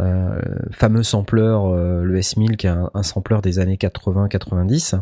euh, 0.00 0.40
fameux 0.72 1.02
sampleur, 1.02 1.66
euh, 1.66 2.02
le 2.02 2.18
S1000 2.18 2.56
qui 2.56 2.66
est 2.66 2.70
un, 2.70 2.90
un 2.94 3.02
sampleur 3.02 3.42
des 3.42 3.58
années 3.58 3.76
80-90. 3.76 5.00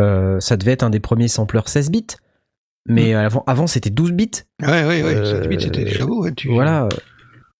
Euh, 0.00 0.38
ça 0.40 0.56
devait 0.56 0.72
être 0.72 0.82
un 0.82 0.90
des 0.90 1.00
premiers 1.00 1.28
sampleurs 1.28 1.68
16 1.68 1.90
bits. 1.90 2.06
Mais 2.90 3.12
avant, 3.14 3.44
avant 3.46 3.66
c'était 3.66 3.90
12 3.90 4.12
bits. 4.12 4.30
Ouais, 4.62 4.86
ouais, 4.86 5.02
ouais. 5.02 5.14
Euh, 5.14 5.42
16 5.42 5.48
bits, 5.48 5.60
c'était 5.60 5.84
déjà 5.84 6.06
beau. 6.06 6.22
Ouais, 6.22 6.32
tu... 6.32 6.48
Voilà. 6.48 6.88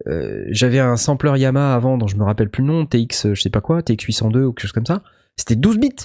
Euh, 0.07 0.45
J'avais 0.49 0.79
un 0.79 0.97
sampleur 0.97 1.37
Yamaha 1.37 1.75
avant 1.75 1.99
dont 1.99 2.07
je 2.07 2.17
me 2.17 2.25
rappelle 2.25 2.49
plus 2.49 2.63
le 2.63 2.69
nom, 2.69 2.87
TX, 2.87 3.27
euh, 3.27 3.35
je 3.35 3.43
sais 3.43 3.51
pas 3.51 3.61
quoi, 3.61 3.83
TX 3.83 4.05
802 4.05 4.45
ou 4.45 4.53
quelque 4.53 4.63
chose 4.63 4.73
comme 4.73 4.87
ça. 4.87 5.03
C'était 5.37 5.57
12 5.57 5.79
bits. 5.79 5.97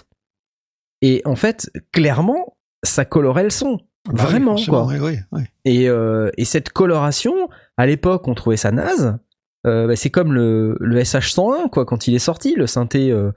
Et 1.01 1.22
en 1.26 1.35
fait, 1.35 1.69
clairement, 1.91 2.57
ça 2.84 3.05
colorait 3.05 3.43
le 3.43 3.49
son. 3.49 3.80
Bah 4.06 4.14
oui, 4.16 4.22
Vraiment, 4.22 4.58
forcément, 4.58 4.86
quoi. 4.88 5.42
Et, 5.66 5.88
euh, 5.90 6.30
et 6.38 6.46
cette 6.46 6.70
coloration, 6.70 7.34
à 7.78 7.86
l'époque, 7.86 8.28
on 8.28 8.34
trouvait 8.34 8.58
ça 8.58 8.72
naze. 8.72 9.18
euh, 9.66 9.88
bah, 9.88 9.96
c'est 9.96 10.10
comme 10.10 10.34
le, 10.34 10.76
le 10.80 11.00
SH101 11.00 11.70
quoi. 11.70 11.86
Quand 11.86 12.08
il 12.08 12.14
est 12.16 12.20
sorti, 12.20 12.54
le 12.56 12.68
synthé, 12.68 13.12
euh, 13.12 13.32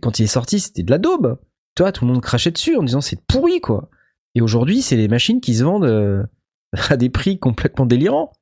quand 0.00 0.18
il 0.20 0.24
est 0.24 0.28
sorti, 0.28 0.60
c'était 0.60 0.84
de 0.84 0.90
la 0.90 0.98
daube. 0.98 1.38
Toi, 1.74 1.90
tout 1.92 2.06
le 2.06 2.12
monde 2.12 2.22
crachait 2.22 2.52
dessus 2.52 2.76
en 2.76 2.82
disant 2.84 3.00
c'est 3.00 3.20
pourri 3.26 3.60
quoi. 3.60 3.90
Et 4.36 4.40
aujourd'hui, 4.40 4.80
c'est 4.82 4.96
les 4.96 5.08
machines 5.08 5.40
qui 5.40 5.54
se 5.54 5.64
vendent 5.64 6.28
à 6.88 6.96
des 6.96 7.10
prix 7.10 7.38
complètement 7.38 7.84
délirants. 7.86 8.32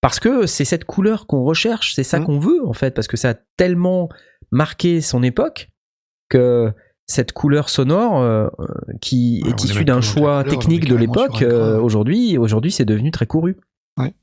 Parce 0.00 0.18
que 0.20 0.46
c'est 0.46 0.64
cette 0.66 0.84
couleur 0.84 1.26
qu'on 1.26 1.44
recherche, 1.44 1.94
c'est 1.94 2.02
ça 2.04 2.18
Mhm. 2.18 2.26
qu'on 2.26 2.38
veut 2.40 2.66
en 2.66 2.72
fait, 2.74 2.90
parce 2.92 3.06
que 3.06 3.16
ça 3.16 3.30
a 3.30 3.34
tellement 3.56 4.08
marqué 4.50 5.00
son 5.00 5.22
époque 5.22 5.70
que 6.28 6.72
cette 7.06 7.32
couleur 7.32 7.68
sonore 7.68 8.18
euh, 8.20 8.48
qui 9.00 9.42
Ouais, 9.44 9.50
est 9.50 9.64
issue 9.64 9.84
d'un 9.84 10.00
choix 10.00 10.42
couleur, 10.42 10.58
technique 10.58 10.88
de 10.88 10.94
l'époque, 10.96 11.42
euh, 11.42 11.78
aujourd'hui, 11.78 12.38
aujourd'hui 12.38 12.70
c'est 12.72 12.84
devenu 12.86 13.10
très 13.10 13.26
couru. 13.26 13.56
Ouais. 13.98 14.14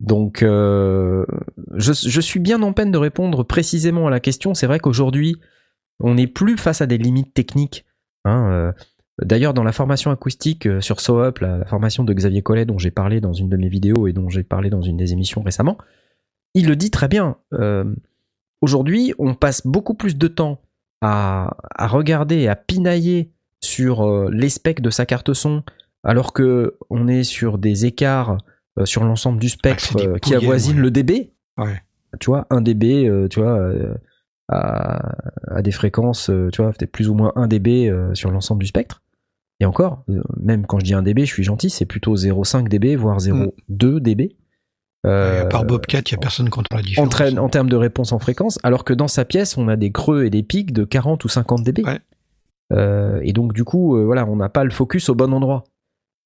Donc, 0.00 0.42
euh, 0.42 1.26
je, 1.74 1.92
je 1.92 2.20
suis 2.20 2.40
bien 2.40 2.62
en 2.62 2.72
peine 2.72 2.90
de 2.90 2.96
répondre 2.98 3.42
précisément 3.44 4.06
à 4.06 4.10
la 4.10 4.20
question. 4.20 4.54
C'est 4.54 4.66
vrai 4.66 4.80
qu'aujourd'hui, 4.80 5.36
on 6.00 6.14
n'est 6.14 6.26
plus 6.26 6.56
face 6.56 6.80
à 6.80 6.86
des 6.86 6.96
limites 6.98 7.34
techniques. 7.34 7.84
hein. 8.24 8.72
D'ailleurs, 9.22 9.52
dans 9.52 9.64
la 9.64 9.72
formation 9.72 10.10
acoustique 10.10 10.66
sur 10.80 10.98
SoUp, 11.00 11.40
la, 11.40 11.58
la 11.58 11.66
formation 11.66 12.04
de 12.04 12.14
Xavier 12.14 12.40
Collet, 12.40 12.64
dont 12.64 12.78
j'ai 12.78 12.90
parlé 12.90 13.20
dans 13.20 13.34
une 13.34 13.50
de 13.50 13.56
mes 13.58 13.68
vidéos 13.68 14.06
et 14.06 14.14
dont 14.14 14.30
j'ai 14.30 14.42
parlé 14.42 14.70
dans 14.70 14.80
une 14.80 14.96
des 14.96 15.12
émissions 15.12 15.42
récemment, 15.42 15.76
il 16.54 16.66
le 16.66 16.74
dit 16.74 16.90
très 16.90 17.06
bien. 17.08 17.36
Aujourd'hui, 18.62 19.12
on 19.18 19.34
passe 19.34 19.66
beaucoup 19.66 19.92
plus 19.92 20.16
de 20.16 20.26
temps 20.26 20.62
à, 21.00 21.56
à 21.74 21.86
regarder 21.86 22.36
et 22.36 22.48
à 22.48 22.56
pinailler 22.56 23.30
sur 23.60 24.02
euh, 24.02 24.30
les 24.32 24.48
specs 24.48 24.80
de 24.80 24.90
sa 24.90 25.06
carte 25.06 25.32
son, 25.32 25.62
alors 26.02 26.32
que 26.32 26.76
on 26.88 27.08
est 27.08 27.24
sur 27.24 27.58
des 27.58 27.86
écarts 27.86 28.38
euh, 28.78 28.84
sur 28.84 29.04
l'ensemble 29.04 29.38
du 29.38 29.48
spectre 29.48 29.84
c'est 29.98 29.98
des 29.98 30.08
euh, 30.08 30.18
qui 30.18 30.36
ouais. 30.36 30.58
le 30.74 30.90
dB. 30.90 31.32
Ouais. 31.58 31.82
Tu 32.18 32.26
vois, 32.26 32.46
1 32.50 32.62
dB, 32.62 33.28
tu 33.30 33.38
vois, 33.38 33.70
à, 34.48 35.14
à 35.46 35.62
des 35.62 35.70
fréquences, 35.70 36.28
tu 36.52 36.60
vois, 36.60 36.72
peut-être 36.72 36.90
plus 36.90 37.08
ou 37.08 37.14
moins 37.14 37.32
1 37.36 37.46
dB 37.46 37.94
sur 38.14 38.32
l'ensemble 38.32 38.62
du 38.62 38.66
spectre. 38.66 39.00
Et 39.60 39.64
encore, 39.64 40.02
même 40.36 40.66
quand 40.66 40.80
je 40.80 40.86
dis 40.86 40.94
1 40.94 41.02
dB, 41.02 41.20
je 41.20 41.32
suis 41.32 41.44
gentil, 41.44 41.70
c'est 41.70 41.84
plutôt 41.84 42.16
0,5 42.16 42.66
dB, 42.66 42.96
voire 42.96 43.18
0,2 43.18 44.00
dB. 44.00 44.34
Euh, 45.06 45.42
à 45.42 45.46
part 45.46 45.64
Bobcat, 45.64 46.00
il 46.00 46.14
n'y 46.14 46.18
a 46.18 46.18
personne 46.18 46.50
qui 46.50 46.58
entend 46.58 46.76
la 46.76 46.82
différence. 46.82 47.38
en, 47.38 47.48
termes 47.48 47.70
de 47.70 47.76
réponse 47.76 48.12
en 48.12 48.18
fréquence, 48.18 48.58
alors 48.62 48.84
que 48.84 48.92
dans 48.92 49.08
sa 49.08 49.24
pièce, 49.24 49.56
on 49.56 49.68
a 49.68 49.76
des 49.76 49.92
creux 49.92 50.24
et 50.24 50.30
des 50.30 50.42
pics 50.42 50.72
de 50.72 50.84
40 50.84 51.24
ou 51.24 51.28
50 51.28 51.62
dB. 51.64 51.82
Ouais. 51.84 52.00
Euh, 52.72 53.20
et 53.22 53.32
donc, 53.32 53.52
du 53.52 53.64
coup, 53.64 53.96
euh, 53.96 54.04
voilà, 54.04 54.26
on 54.26 54.36
n'a 54.36 54.48
pas 54.48 54.64
le 54.64 54.70
focus 54.70 55.08
au 55.08 55.14
bon 55.14 55.32
endroit. 55.32 55.64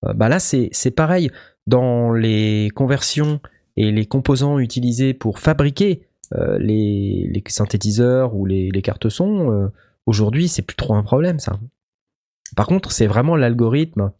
Euh, 0.06 0.12
bah 0.12 0.28
là, 0.28 0.38
c'est 0.38 0.68
c'est 0.72 0.90
pareil. 0.90 1.30
Dans 1.66 2.12
les 2.12 2.70
conversions 2.74 3.40
et 3.76 3.90
les 3.90 4.06
composants 4.06 4.58
utilisés 4.58 5.14
pour 5.14 5.38
fabriquer 5.38 6.06
euh, 6.34 6.58
les, 6.58 7.28
les 7.32 7.42
synthétiseurs 7.46 8.34
ou 8.34 8.46
les, 8.46 8.70
les 8.70 8.82
cartes 8.82 9.08
son, 9.08 9.52
euh, 9.52 9.68
aujourd'hui, 10.06 10.48
c'est 10.48 10.62
plus 10.62 10.76
trop 10.76 10.94
un 10.94 11.02
problème, 11.02 11.38
ça. 11.38 11.58
Par 12.56 12.66
contre, 12.66 12.92
c'est 12.92 13.06
vraiment 13.06 13.36
l'algorithme, 13.36 14.12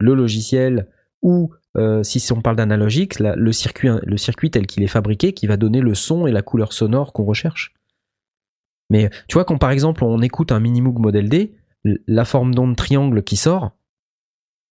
le 0.00 0.14
logiciel 0.14 0.88
ou 1.22 1.52
euh, 1.78 2.02
si 2.02 2.32
on 2.32 2.42
parle 2.42 2.56
d'analogique, 2.56 3.18
le 3.18 3.52
circuit, 3.52 3.88
le 4.02 4.16
circuit 4.16 4.50
tel 4.50 4.66
qu'il 4.66 4.82
est 4.82 4.88
fabriqué 4.88 5.32
qui 5.32 5.46
va 5.46 5.56
donner 5.56 5.80
le 5.80 5.94
son 5.94 6.26
et 6.26 6.32
la 6.32 6.42
couleur 6.42 6.72
sonore 6.72 7.12
qu'on 7.12 7.24
recherche. 7.24 7.72
Mais 8.90 9.08
tu 9.28 9.34
vois, 9.34 9.44
quand 9.44 9.56
par 9.58 9.70
exemple 9.70 10.04
on 10.04 10.20
écoute 10.20 10.52
un 10.52 10.60
Minimoog 10.60 10.98
Model 10.98 11.28
D, 11.28 11.54
la 12.06 12.24
forme 12.24 12.54
d'onde 12.54 12.76
triangle 12.76 13.22
qui 13.22 13.36
sort, 13.36 13.72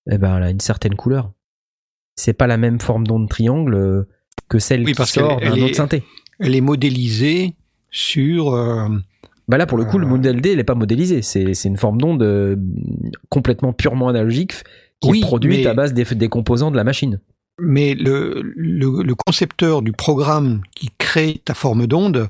eh 0.09 0.17
ben, 0.17 0.37
elle 0.37 0.43
a 0.43 0.49
une 0.51 0.59
certaine 0.59 0.95
couleur. 0.95 1.31
C'est 2.15 2.33
pas 2.33 2.47
la 2.47 2.57
même 2.57 2.79
forme 2.79 3.07
d'onde 3.07 3.29
triangle 3.29 3.73
euh, 3.73 4.03
que 4.47 4.59
celle 4.59 4.83
Oui, 4.85 4.93
qui 4.93 5.05
sort 5.05 5.39
elle 5.41 5.55
d'un 5.55 5.65
autre 5.65 5.75
synthé. 5.75 6.03
Elle 6.39 6.55
est 6.55 6.61
modélisée 6.61 7.55
sur. 7.89 8.53
euh, 8.53 8.87
Bah 9.47 9.57
là, 9.57 9.65
pour 9.65 9.77
le 9.77 9.85
coup, 9.85 9.97
le. 9.97 10.05
Model 10.05 10.39
D, 10.39 10.51
il 10.53 10.59
est 10.59 10.63
pas 10.63 10.75
modélisé. 10.75 11.21
C'est 11.21 11.51
une 11.65 11.77
forme 11.77 11.99
d'onde 11.99 12.59
complètement 13.29 13.73
purement 13.73 14.07
analogique 14.07 14.53
qui 15.01 15.09
Oui, 15.09 15.19
est 15.19 15.21
produite 15.21 15.59
mais- 15.59 15.67
à 15.67 15.73
base 15.73 15.93
des, 15.93 16.05
des 16.05 16.29
composants 16.29 16.71
de 16.71 16.77
la 16.77 16.83
machine. 16.83 17.19
mais 17.59 17.93
le, 17.95 18.41
le, 18.55 19.03
le 19.03 19.15
concepteur 19.15 19.81
du 19.81 19.91
programme 19.91 20.61
qui 20.75 20.89
crée 20.97 21.41
ta 21.45 21.53
forme 21.53 21.85
d'onde, 21.87 22.29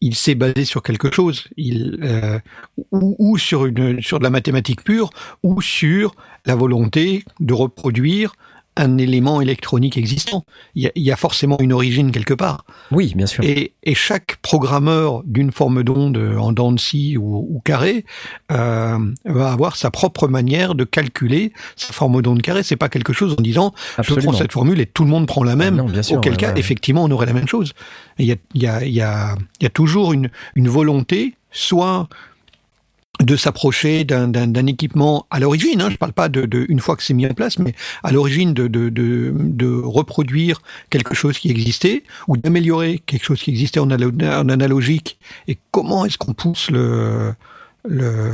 il 0.00 0.14
s'est 0.14 0.34
basé 0.34 0.64
sur 0.64 0.82
quelque 0.82 1.12
chose, 1.12 1.48
il, 1.56 1.98
euh, 2.02 2.38
ou, 2.92 3.16
ou 3.18 3.36
sur, 3.38 3.66
une, 3.66 4.00
sur 4.00 4.18
de 4.18 4.24
la 4.24 4.30
mathématique 4.30 4.82
pure, 4.84 5.10
ou 5.42 5.60
sur 5.60 6.14
la 6.46 6.54
volonté 6.54 7.24
de 7.40 7.52
reproduire 7.52 8.32
un 8.80 8.96
élément 8.98 9.40
électronique 9.40 9.96
existant. 9.96 10.44
Il 10.74 10.82
y 10.82 10.86
a, 10.86 10.90
il 10.94 11.02
y 11.02 11.12
a 11.12 11.16
forcément 11.16 11.58
une 11.60 11.72
origine 11.72 12.10
quelque 12.12 12.34
part. 12.34 12.64
Oui, 12.90 13.12
bien 13.14 13.26
sûr. 13.26 13.44
Et, 13.44 13.74
et 13.82 13.94
chaque 13.94 14.36
programmeur 14.42 15.22
d'une 15.24 15.52
forme 15.52 15.82
d'onde 15.82 16.16
en 16.16 16.52
dents 16.52 16.72
de 16.72 16.80
scie 16.80 17.16
ou, 17.18 17.46
ou 17.50 17.60
carré 17.60 18.06
euh, 18.50 18.98
va 19.26 19.52
avoir 19.52 19.76
sa 19.76 19.90
propre 19.90 20.28
manière 20.28 20.74
de 20.74 20.84
calculer 20.84 21.52
sa 21.76 21.92
forme 21.92 22.22
d'onde 22.22 22.40
carrée. 22.40 22.62
C'est 22.62 22.76
pas 22.76 22.88
quelque 22.88 23.12
chose 23.12 23.36
en 23.38 23.42
disant 23.42 23.74
je 23.76 24.00
Absolument. 24.00 24.32
prends 24.32 24.38
cette 24.38 24.52
formule 24.52 24.80
et 24.80 24.86
tout 24.86 25.04
le 25.04 25.10
monde 25.10 25.26
prend 25.26 25.44
la 25.44 25.56
même. 25.56 25.74
Ah 25.78 25.82
non, 25.82 25.88
bien 25.88 26.02
sûr, 26.02 26.16
auquel 26.16 26.32
ouais, 26.32 26.38
cas, 26.38 26.52
ouais. 26.54 26.58
effectivement, 26.60 27.04
on 27.04 27.10
aurait 27.10 27.26
la 27.26 27.34
même 27.34 27.48
chose. 27.48 27.74
Il 28.18 28.26
y 28.26 28.32
a, 28.32 28.36
il 28.54 28.62
y, 28.62 28.66
a, 28.66 28.84
il 28.84 28.92
y, 28.92 29.02
a, 29.02 29.36
il 29.60 29.64
y 29.64 29.66
a 29.66 29.70
toujours 29.70 30.12
une, 30.12 30.30
une 30.54 30.68
volonté, 30.68 31.34
soit 31.50 32.08
de 33.20 33.36
s'approcher 33.36 34.04
d'un- 34.04 34.66
équipement 34.66 35.26
à 35.30 35.40
l'origine, 35.40 35.80
hein, 35.80 35.90
je 35.90 35.96
parle 35.96 36.12
pas 36.12 36.28
de, 36.28 36.46
de 36.46 36.64
une 36.68 36.80
fois 36.80 36.96
que 36.96 37.02
c'est 37.02 37.14
mis 37.14 37.26
en 37.26 37.34
place, 37.34 37.58
mais 37.58 37.74
à 38.02 38.12
l'origine 38.12 38.54
de, 38.54 38.66
de, 38.66 38.88
de, 38.88 39.70
reproduire 39.82 40.62
quelque 40.90 41.14
chose 41.14 41.38
qui 41.38 41.50
existait 41.50 42.02
ou 42.28 42.36
d'améliorer 42.36 43.00
quelque 43.04 43.24
chose 43.24 43.40
qui 43.40 43.50
existait 43.50 43.80
en, 43.80 43.90
alo- 43.90 44.12
en 44.22 44.48
analogique. 44.48 45.18
Et 45.48 45.58
comment 45.70 46.04
est-ce 46.04 46.18
qu'on 46.18 46.34
pousse 46.34 46.70
le, 46.70 47.34
le, 47.88 48.32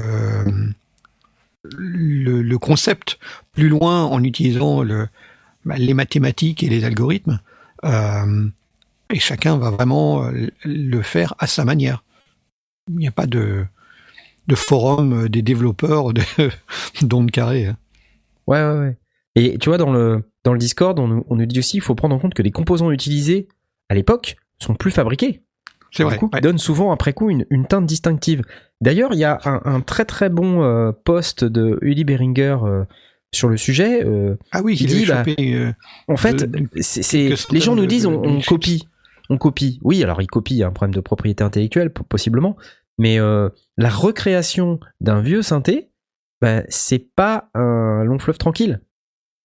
le, 1.64 2.42
le 2.42 2.58
concept 2.58 3.18
plus 3.52 3.68
loin 3.68 4.04
en 4.04 4.22
utilisant 4.22 4.82
le, 4.82 5.08
bah, 5.64 5.76
les 5.78 5.94
mathématiques 5.94 6.62
et 6.62 6.68
les 6.68 6.84
algorithmes 6.84 7.40
euh, 7.84 8.46
Et 9.12 9.18
chacun 9.18 9.56
va 9.58 9.70
vraiment 9.70 10.30
le 10.64 11.02
faire 11.02 11.34
à 11.38 11.46
sa 11.46 11.64
manière. 11.64 12.04
Il 12.88 12.96
n'y 12.96 13.08
a 13.08 13.12
pas 13.12 13.26
de, 13.26 13.64
de 14.48 14.54
forum 14.54 15.24
euh, 15.24 15.28
des 15.28 15.42
développeurs 15.42 16.12
de- 16.12 16.22
d'ondes 17.02 17.30
carrées. 17.30 17.66
hein. 17.66 17.76
Ouais, 18.46 18.62
ouais, 18.62 18.78
ouais. 18.78 18.96
Et 19.34 19.58
tu 19.58 19.68
vois, 19.68 19.78
dans 19.78 19.92
le, 19.92 20.22
dans 20.44 20.52
le 20.52 20.58
Discord, 20.58 20.98
on, 20.98 21.08
nous- 21.08 21.24
on 21.28 21.36
nous 21.36 21.46
dit 21.46 21.58
aussi, 21.58 21.76
il 21.78 21.80
faut 21.80 21.94
prendre 21.94 22.14
en 22.14 22.18
compte 22.18 22.34
que 22.34 22.42
les 22.42 22.52
composants 22.52 22.90
utilisés 22.90 23.48
à 23.88 23.94
l'époque 23.94 24.36
sont 24.58 24.74
plus 24.74 24.90
fabriqués. 24.90 25.42
C'est 25.92 26.02
Du 26.02 26.08
vrai. 26.08 26.18
coup, 26.18 26.30
ouais. 26.32 26.40
donne 26.40 26.58
souvent 26.58 26.92
après 26.92 27.12
coup 27.12 27.30
une, 27.30 27.46
une 27.50 27.66
teinte 27.66 27.86
distinctive. 27.86 28.42
D'ailleurs, 28.80 29.10
il 29.12 29.18
y 29.18 29.24
a 29.24 29.38
un, 29.44 29.60
un 29.64 29.80
très 29.80 30.04
très 30.04 30.28
bon 30.28 30.62
euh, 30.62 30.92
post 30.92 31.44
de 31.44 31.78
Uli 31.82 32.04
Beringer 32.04 32.56
euh, 32.62 32.84
sur 33.32 33.48
le 33.48 33.56
sujet. 33.56 34.04
euh, 34.04 34.36
Ah 34.52 34.62
oui, 34.62 34.76
qui 34.76 34.84
il 34.84 34.88
dit, 34.88 35.06
bah, 35.06 35.24
chopé, 35.24 35.54
euh, 35.54 35.72
en 36.08 36.16
fait, 36.16 36.44
de- 36.44 36.68
c'est, 36.80 37.30
les 37.50 37.60
gens 37.60 37.74
nous 37.76 37.86
disent 37.86 38.02
de- 38.04 38.08
on, 38.08 38.20
de 38.22 38.28
on 38.28 38.40
copie, 38.40 38.86
on 39.30 39.38
copie. 39.38 39.78
Oui, 39.82 40.02
alors 40.02 40.20
ils 40.22 40.26
copient, 40.26 40.56
il 40.56 40.60
y 40.60 40.62
a 40.62 40.66
un 40.66 40.72
problème 40.72 40.94
de 40.94 41.00
propriété 41.00 41.42
intellectuelle 41.44 41.90
po- 41.90 42.04
possiblement, 42.04 42.56
mais 42.98 43.18
euh, 43.18 43.48
la 43.76 43.88
recréation 43.88 44.80
d'un 45.00 45.20
vieux 45.20 45.42
synthé, 45.42 45.90
bah, 46.40 46.62
c'est 46.68 46.98
pas 47.14 47.48
un 47.54 48.04
long 48.04 48.18
fleuve 48.18 48.38
tranquille. 48.38 48.80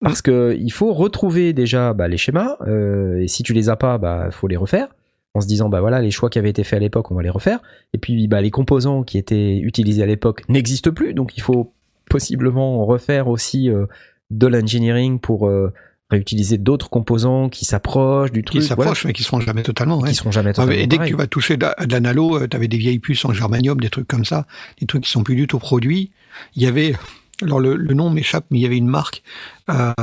Parce 0.02 0.22
que 0.22 0.58
il 0.60 0.72
faut 0.72 0.94
retrouver 0.94 1.54
déjà 1.54 1.94
bah, 1.94 2.08
les 2.08 2.18
schémas, 2.18 2.58
euh, 2.68 3.20
et 3.20 3.28
si 3.28 3.44
tu 3.44 3.54
les 3.54 3.70
as 3.70 3.76
pas, 3.76 3.98
bah 4.00 4.30
faut 4.32 4.48
les 4.48 4.58
refaire. 4.58 4.88
En 5.34 5.40
se 5.40 5.48
disant 5.48 5.70
bah 5.70 5.80
voilà 5.80 6.02
les 6.02 6.12
choix 6.12 6.30
qui 6.30 6.40
avaient 6.40 6.50
été 6.50 6.64
faits 6.64 6.78
à 6.78 6.80
l'époque, 6.80 7.12
on 7.12 7.16
va 7.16 7.22
les 7.22 7.30
refaire. 7.30 7.60
Et 7.94 8.00
puis 8.00 8.28
bah 8.28 8.42
les 8.42 8.52
composants 8.52 9.04
qui 9.04 9.18
étaient 9.18 9.60
utilisés 9.60 10.04
à 10.04 10.08
l'époque 10.08 10.42
n'existent 10.50 10.92
plus, 10.92 11.14
donc 11.14 11.38
il 11.38 11.42
faut 11.42 11.74
possiblement 12.10 12.86
refaire 12.86 13.28
aussi 13.28 13.70
euh, 13.70 13.86
de 14.32 14.48
l'engineering 14.48 15.20
pour 15.20 15.48
euh, 15.48 15.72
réutiliser 16.12 16.58
d'autres 16.58 16.90
composants 16.90 17.50
qui 17.50 17.66
s'approchent 17.66 18.32
du 18.32 18.42
qui 18.42 18.58
truc, 18.60 18.64
s'approchent, 18.64 19.06
mais 19.06 19.14
qui 19.14 19.24
seront 19.24 19.40
jamais 19.40 19.64
totalement. 19.64 20.00
ouais. 20.00 20.10
qui 20.10 20.16
seront 20.16 20.32
jamais 20.32 20.50
Ah, 20.52 20.54
totalement 20.54 20.76
mais 20.76 20.86
dès 20.88 20.98
que 20.98 21.06
tu 21.06 21.16
vas 21.16 21.26
toucher 21.28 21.58
de, 21.58 21.66
de 21.86 21.92
l'analo, 21.92 22.46
tu 22.48 22.56
avais 22.56 22.68
des 22.68 22.78
vieilles 22.78 23.00
puces 23.00 23.26
en 23.26 23.34
germanium, 23.34 23.80
des 23.80 23.90
trucs 23.90 24.08
comme 24.08 24.26
ça, 24.26 24.46
des 24.80 24.86
trucs 24.86 25.04
qui 25.06 25.10
sont 25.12 25.24
plus 25.24 25.36
du 25.36 25.48
tout 25.48 25.58
produits. 25.60 26.12
Il 26.56 26.62
y 26.62 26.68
avait, 26.68 26.96
alors 27.42 27.60
le, 27.60 27.76
le 27.76 27.94
nom 27.94 28.10
m'échappe, 28.10 28.46
mais 28.52 28.60
il 28.60 28.62
y 28.62 28.66
avait 28.66 28.78
une 28.78 28.88
marque. 28.88 29.24
euh, 29.70 29.94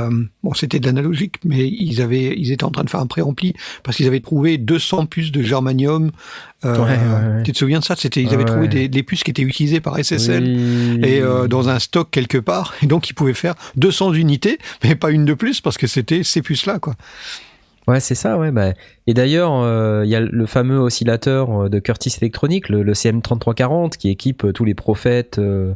bon, 0.43 0.55
c'était 0.55 0.79
de 0.81 0.87
l'analogique, 0.87 1.37
mais 1.45 1.69
ils 1.69 2.01
avaient, 2.01 2.35
ils 2.37 2.53
étaient 2.53 2.65
en 2.65 2.71
train 2.71 2.85
de 2.85 2.91
faire 2.91 3.01
un 3.01 3.07
pré-rempli 3.07 3.55
parce 3.83 3.97
qu'ils 3.97 4.07
avaient 4.07 4.21
trouvé 4.21 4.59
200 4.59 5.07
puces 5.07 5.33
de 5.33 5.43
germanium. 5.43 6.11
Euh, 6.65 6.77
Ouais, 6.77 6.83
ouais, 6.83 7.37
ouais. 7.37 7.43
Tu 7.45 7.53
te 7.53 7.59
souviens 7.59 7.79
de 7.81 7.85
ça? 7.85 7.95
C'était, 7.97 8.23
ils 8.23 8.35
avaient 8.35 8.45
trouvé 8.45 8.67
des, 8.69 8.89
des 8.89 9.03
puces 9.03 9.23
qui 9.25 9.31
étaient 9.31 9.43
utilisées 9.43 9.81
par 9.81 9.97
SSL. 10.03 10.43
Oui. 10.45 11.01
Et 11.05 11.21
euh, 11.21 11.47
dans 11.49 11.69
un 11.69 11.79
stock 11.79 12.09
quelque 12.11 12.39
part, 12.39 12.75
et 12.83 12.87
donc 12.87 13.09
ils 13.11 13.15
pouvaient 13.15 13.35
faire 13.35 13.55
200 13.77 14.15
unités, 14.15 14.59
mais 14.85 14.95
pas 14.95 15.11
une 15.11 15.25
de 15.25 15.35
plus 15.35 15.61
parce 15.61 15.79
que 15.79 15.87
c'était 15.87 16.23
ces 16.25 16.43
puces-là, 16.43 16.79
quoi. 16.79 16.95
Ouais, 17.87 18.01
c'est 18.01 18.15
ça, 18.15 18.37
ouais. 18.37 18.51
Bah. 18.51 18.75
Et 19.07 19.15
d'ailleurs, 19.15 19.53
euh, 19.63 20.03
il 20.05 20.11
y 20.11 20.15
a 20.15 20.21
le 20.21 20.45
fameux 20.47 20.79
oscillateur 20.79 21.71
de 21.71 21.79
Curtis 21.79 22.15
Electronic, 22.21 22.69
le, 22.69 22.83
le 22.83 22.93
CM3340, 22.93 23.97
qui 23.97 24.11
équipe 24.11 24.47
tous 24.53 24.65
les 24.67 24.75
prophètes 24.75 25.39
euh, 25.39 25.73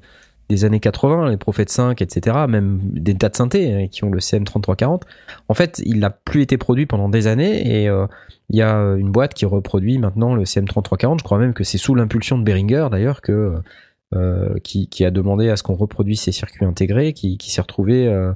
des 0.53 0.65
années 0.67 0.81
80, 0.81 1.31
les 1.31 1.37
Prophètes 1.39 1.71
5, 1.71 2.03
etc., 2.03 2.37
même 2.49 2.79
des 2.83 3.15
tas 3.17 3.29
de 3.31 3.37
synthés 3.37 3.73
hein, 3.73 3.89
qui 3.89 4.05
ont 4.05 4.11
le 4.11 4.19
CM3340. 4.19 5.01
En 5.49 5.55
fait, 5.55 5.81
il 5.85 6.01
n'a 6.01 6.11
plus 6.11 6.43
été 6.43 6.59
produit 6.59 6.85
pendant 6.87 7.09
des 7.09 7.27
années 7.27 7.83
et 7.83 7.89
euh, 7.89 8.07
il 8.51 8.57
y 8.59 8.63
a 8.63 8.75
une 8.97 9.11
boîte 9.11 9.33
qui 9.35 9.47
reproduit 9.47 9.99
maintenant 9.99 10.35
le 10.35 10.45
CM3340. 10.45 11.19
Je 11.21 11.25
crois 11.25 11.39
même 11.39 11.55
que 11.55 11.65
c'est 11.65 11.79
sous 11.79 11.95
l'impulsion 11.95 12.39
de 12.39 12.45
Behringer 12.45 12.89
d'ailleurs 12.91 13.23
que 13.23 13.55
euh, 14.15 14.59
qui, 14.63 14.89
qui 14.89 15.07
a 15.07 15.11
demandé 15.11 15.49
à 15.49 15.57
ce 15.57 15.63
qu'on 15.63 15.75
reproduise 15.75 16.21
ces 16.21 16.33
circuits 16.33 16.67
intégrés, 16.67 17.15
qui, 17.15 17.39
qui 17.39 17.51
s'est 17.51 17.63
retrouvé 17.63 18.07
euh, 18.09 18.33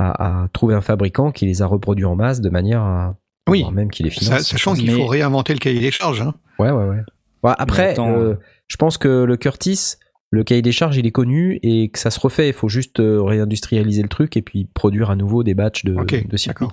à, 0.00 0.42
à 0.44 0.48
trouver 0.48 0.74
un 0.74 0.80
fabricant 0.80 1.30
qui 1.30 1.46
les 1.46 1.62
a 1.62 1.66
reproduits 1.66 2.04
en 2.04 2.16
masse 2.16 2.40
de 2.40 2.50
manière 2.50 2.80
à 2.82 3.14
Oui. 3.48 3.64
même 3.72 3.90
qui 3.92 4.02
les 4.02 4.10
finance. 4.10 4.42
Sachant 4.42 4.74
qu'il 4.74 4.90
faut 4.90 5.06
réinventer 5.06 5.52
le 5.52 5.60
cahier 5.60 5.78
des 5.78 5.92
charges. 5.92 6.20
Hein. 6.22 6.34
Ouais, 6.58 6.70
ouais, 6.72 6.84
ouais. 6.84 7.02
Ouais, 7.44 7.52
après, 7.58 7.92
attends, 7.92 8.10
euh, 8.18 8.34
je 8.66 8.76
pense 8.76 8.98
que 8.98 9.22
le 9.22 9.36
Curtis, 9.36 9.94
le 10.30 10.44
cahier 10.44 10.62
des 10.62 10.72
charges, 10.72 10.96
il 10.96 11.06
est 11.06 11.12
connu 11.12 11.58
et 11.62 11.88
que 11.88 11.98
ça 11.98 12.10
se 12.10 12.20
refait. 12.20 12.48
Il 12.48 12.54
faut 12.54 12.68
juste 12.68 13.00
euh, 13.00 13.20
réindustrialiser 13.22 14.02
le 14.02 14.08
truc 14.08 14.36
et 14.36 14.42
puis 14.42 14.64
produire 14.64 15.10
à 15.10 15.16
nouveau 15.16 15.42
des 15.42 15.54
batchs 15.54 15.84
de, 15.84 15.96
circuits. 16.36 16.66
d'accord. 16.66 16.72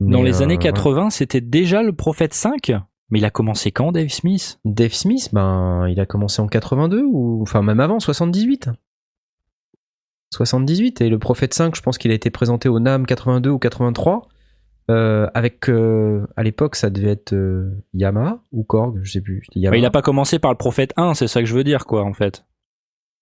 Dans 0.00 0.22
les 0.22 0.40
euh, 0.40 0.44
années 0.44 0.54
ouais. 0.54 0.62
80, 0.62 1.10
c'était 1.10 1.42
déjà 1.42 1.82
le 1.82 1.92
Prophète 1.92 2.32
5 2.32 2.72
Mais 3.10 3.18
il 3.18 3.24
a 3.26 3.30
commencé 3.30 3.70
quand, 3.70 3.92
Dave 3.92 4.08
Smith? 4.08 4.58
Dave 4.64 4.94
Smith, 4.94 5.28
ben, 5.34 5.86
il 5.88 6.00
a 6.00 6.06
commencé 6.06 6.40
en 6.40 6.46
82 6.46 7.02
ou 7.02 7.42
enfin 7.42 7.60
même 7.60 7.80
avant, 7.80 8.00
78. 8.00 8.70
78 10.32 11.02
et 11.02 11.10
le 11.10 11.18
Prophète 11.18 11.52
5, 11.52 11.76
je 11.76 11.82
pense 11.82 11.98
qu'il 11.98 12.12
a 12.12 12.14
été 12.14 12.30
présenté 12.30 12.70
au 12.70 12.80
NAM 12.80 13.04
82 13.04 13.50
ou 13.50 13.58
83. 13.58 14.28
Euh, 14.90 15.28
avec 15.34 15.68
euh, 15.70 16.26
à 16.36 16.42
l'époque 16.42 16.74
ça 16.74 16.90
devait 16.90 17.10
être 17.12 17.32
euh, 17.32 17.70
Yamaha 17.94 18.42
ou 18.52 18.64
Korg, 18.64 18.98
je 19.02 19.12
sais 19.12 19.20
plus. 19.20 19.42
Yamaha. 19.54 19.70
Bah, 19.70 19.78
Il 19.78 19.84
a 19.86 19.90
pas 19.90 20.02
commencé 20.02 20.38
par 20.38 20.50
le 20.50 20.56
Prophète 20.56 20.92
1, 20.96 21.14
c'est 21.14 21.28
ça 21.28 21.40
que 21.40 21.46
je 21.46 21.54
veux 21.54 21.64
dire, 21.64 21.86
quoi, 21.86 22.02
en 22.04 22.12
fait. 22.12 22.44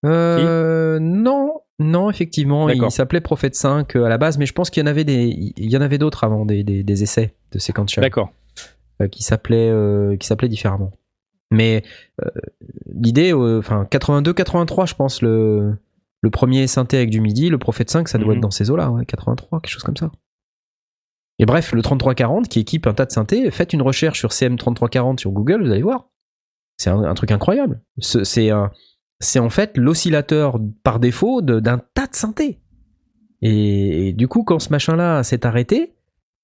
Euh, 0.07 0.99
non, 1.01 1.61
non, 1.79 2.09
effectivement, 2.11 2.69
il 2.69 2.91
s'appelait 2.91 3.21
Prophète 3.21 3.55
5 3.55 3.97
euh, 3.97 4.05
à 4.05 4.09
la 4.09 4.19
base, 4.19 4.39
mais 4.39 4.47
je 4.47 4.53
pense 4.53 4.71
qu'il 4.71 4.83
y 4.83 4.85
en 4.85 4.91
avait 4.91 5.05
des, 5.05 5.53
il 5.57 5.71
y 5.71 5.77
en 5.77 5.81
avait 5.81 5.99
d'autres 5.99 6.25
avant, 6.25 6.45
des, 6.47 6.63
des, 6.65 6.83
des 6.83 7.03
essais 7.03 7.35
de 7.53 7.59
séquential 7.59 8.03
D'accord. 8.03 8.31
qui 9.11 9.23
s'appelaient, 9.23 9.71
euh, 9.71 10.17
qui 10.17 10.27
s'appelaient 10.27 10.49
différemment. 10.49 10.93
Mais 11.51 11.83
l'idée, 12.87 13.33
enfin 13.33 13.87
82, 13.91 14.33
83, 14.35 14.87
je 14.87 14.95
pense 14.95 15.23
le 15.23 15.75
le 16.21 16.31
premier 16.31 16.67
synthé 16.67 16.97
avec 16.97 17.11
du 17.11 17.21
midi, 17.21 17.49
le 17.49 17.59
Prophète 17.59 17.91
5, 17.91 18.09
ça 18.09 18.19
doit 18.19 18.29
Mhm. 18.29 18.35
être 18.35 18.41
dans 18.43 18.51
ces 18.51 18.71
eaux-là, 18.71 18.91
ouais, 18.91 19.07
83, 19.07 19.61
quelque 19.61 19.71
chose 19.71 19.85
comme 19.85 19.97
ça. 19.97 20.11
Et 21.39 21.47
bref, 21.47 21.73
le 21.73 21.83
3340 21.83 22.49
qui 22.49 22.61
équipe 22.61 22.87
un 22.87 22.95
tas 22.95 23.07
de 23.07 23.13
synthés, 23.13 23.51
faites 23.51 23.73
une 23.73 23.83
recherche 23.83 24.19
sur 24.19 24.31
CM3340 24.31 25.19
sur 25.19 25.31
Google, 25.31 25.65
vous 25.65 25.71
allez 25.71 25.83
voir. 25.83 26.09
C'est 26.77 26.91
un, 26.91 27.15
truc 27.15 27.31
incroyable. 27.33 27.81
Ce- 27.99 28.25
C'est 28.25 28.51
en 28.51 29.51
fait 29.51 29.77
l'oscillateur 29.77 30.59
par 30.85 31.01
défaut 31.01 31.43
d'un 31.43 31.79
tas 31.79 32.07
de 32.07 32.15
synthés. 32.15 32.61
Et, 33.43 34.13
du 34.15 34.27
coup, 34.27 34.43
quand 34.43 34.59
ce 34.59 34.71
machin-là 34.71 35.23
s'est 35.23 35.47
arrêté, 35.47 35.95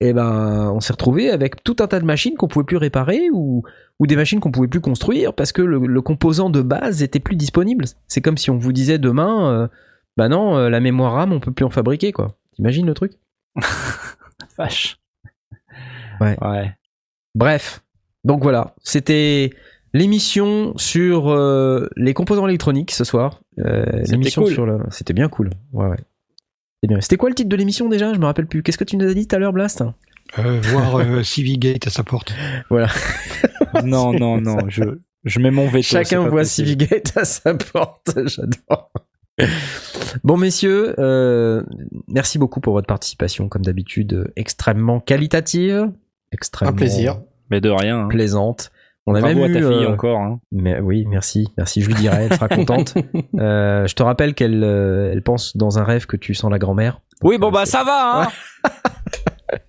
eh 0.00 0.12
ben, 0.12 0.70
on 0.74 0.80
s'est 0.80 0.92
retrouvé 0.92 1.30
avec 1.30 1.62
tout 1.64 1.76
un 1.80 1.86
tas 1.86 2.00
de 2.00 2.04
machines 2.04 2.34
qu'on 2.36 2.48
pouvait 2.48 2.64
plus 2.64 2.76
réparer 2.76 3.30
ou, 3.32 3.62
des 4.00 4.16
machines 4.16 4.38
qu'on 4.40 4.50
pouvait 4.50 4.68
plus 4.68 4.80
construire 4.80 5.34
parce 5.34 5.52
que 5.52 5.62
le, 5.62 5.78
le 5.78 6.02
composant 6.02 6.50
de 6.50 6.62
base 6.62 7.02
était 7.02 7.20
plus 7.20 7.36
disponible. 7.36 7.84
C'est 8.06 8.20
comme 8.20 8.36
si 8.36 8.50
on 8.50 8.58
vous 8.58 8.72
disait 8.72 8.98
demain, 8.98 9.52
euh, 9.52 9.68
bah 10.16 10.28
non, 10.28 10.56
euh, 10.56 10.68
la 10.68 10.80
mémoire 10.80 11.12
RAM, 11.14 11.32
on 11.32 11.40
peut 11.40 11.52
plus 11.52 11.64
en 11.64 11.70
fabriquer, 11.70 12.12
quoi. 12.12 12.36
T'imagines 12.54 12.86
le 12.86 12.94
truc? 12.94 13.12
Vache. 14.58 14.96
Ouais. 16.20 16.36
Ouais. 16.40 16.72
Bref, 17.34 17.82
donc 18.24 18.42
voilà, 18.42 18.74
c'était 18.82 19.50
l'émission 19.92 20.76
sur 20.76 21.28
euh, 21.30 21.88
les 21.96 22.14
composants 22.14 22.46
électroniques 22.46 22.92
ce 22.92 23.04
soir. 23.04 23.40
Euh, 23.58 23.84
C'était 24.02 24.12
l'émission 24.12 24.42
cool. 24.42 24.52
sur 24.52 24.66
le, 24.66 24.78
c'était 24.90 25.12
bien 25.14 25.28
cool. 25.28 25.50
Ouais, 25.72 25.88
ouais. 25.88 25.96
C'était 26.80 26.94
bien. 26.94 27.00
C'était 27.00 27.16
quoi 27.16 27.28
le 27.28 27.34
titre 27.34 27.48
de 27.48 27.56
l'émission 27.56 27.88
déjà? 27.88 28.12
Je 28.14 28.18
me 28.18 28.24
rappelle 28.26 28.46
plus. 28.46 28.62
Qu'est-ce 28.62 28.78
que 28.78 28.84
tu 28.84 28.96
nous 28.96 29.06
as 29.08 29.14
dit 29.14 29.26
tout 29.26 29.34
à 29.36 29.38
l'heure, 29.38 29.52
Blast? 29.52 29.82
Euh, 30.38 30.60
voir 30.62 30.96
euh, 30.96 31.22
Civigate 31.24 31.86
à 31.86 31.90
sa 31.90 32.02
porte. 32.04 32.32
Non, 33.84 34.12
non, 34.12 34.40
non, 34.40 34.58
je, 34.68 34.84
je 35.24 35.40
mets 35.40 35.50
mon 35.50 35.66
veto. 35.66 35.82
Chacun 35.82 36.28
voit. 36.28 36.44
Civigate 36.44 37.16
à 37.16 37.24
sa 37.24 37.54
porte. 37.54 38.16
J'adore. 38.26 38.92
Bon 40.22 40.36
messieurs, 40.36 40.94
euh, 40.98 41.62
merci 42.08 42.38
beaucoup 42.38 42.60
pour 42.60 42.72
votre 42.74 42.86
participation, 42.86 43.48
comme 43.48 43.62
d'habitude, 43.62 44.32
extrêmement 44.36 45.00
qualitative, 45.00 45.90
extrêmement 46.32 46.72
Un 46.72 46.76
plaisir. 46.76 47.20
Mais 47.50 47.60
de 47.60 47.70
rien. 47.70 48.04
hein. 48.04 48.08
plaisante. 48.08 48.70
On 49.06 49.14
a 49.14 49.20
Bravo 49.20 49.40
même 49.40 49.50
à 49.50 49.52
ta 49.52 49.60
eu, 49.60 49.62
fille 49.70 49.84
euh, 49.84 49.92
encore. 49.92 50.20
Hein. 50.20 50.40
Mais 50.50 50.80
oui, 50.80 51.04
merci, 51.06 51.48
merci. 51.58 51.82
Je 51.82 51.88
lui 51.88 51.94
dirai, 51.94 52.24
elle 52.24 52.32
sera 52.34 52.48
contente. 52.48 52.94
Euh, 53.38 53.86
je 53.86 53.94
te 53.94 54.02
rappelle 54.02 54.32
qu'elle, 54.34 54.62
euh, 54.62 55.10
elle 55.12 55.20
pense 55.22 55.56
dans 55.56 55.78
un 55.78 55.84
rêve 55.84 56.06
que 56.06 56.16
tu 56.16 56.34
sens 56.34 56.50
la 56.50 56.58
grand-mère. 56.58 57.00
Oui, 57.22 57.36
bon, 57.36 57.48
euh, 57.48 57.50
bah, 57.50 57.66
ça 57.66 57.82
va, 57.82 58.22
hein. 58.22 58.28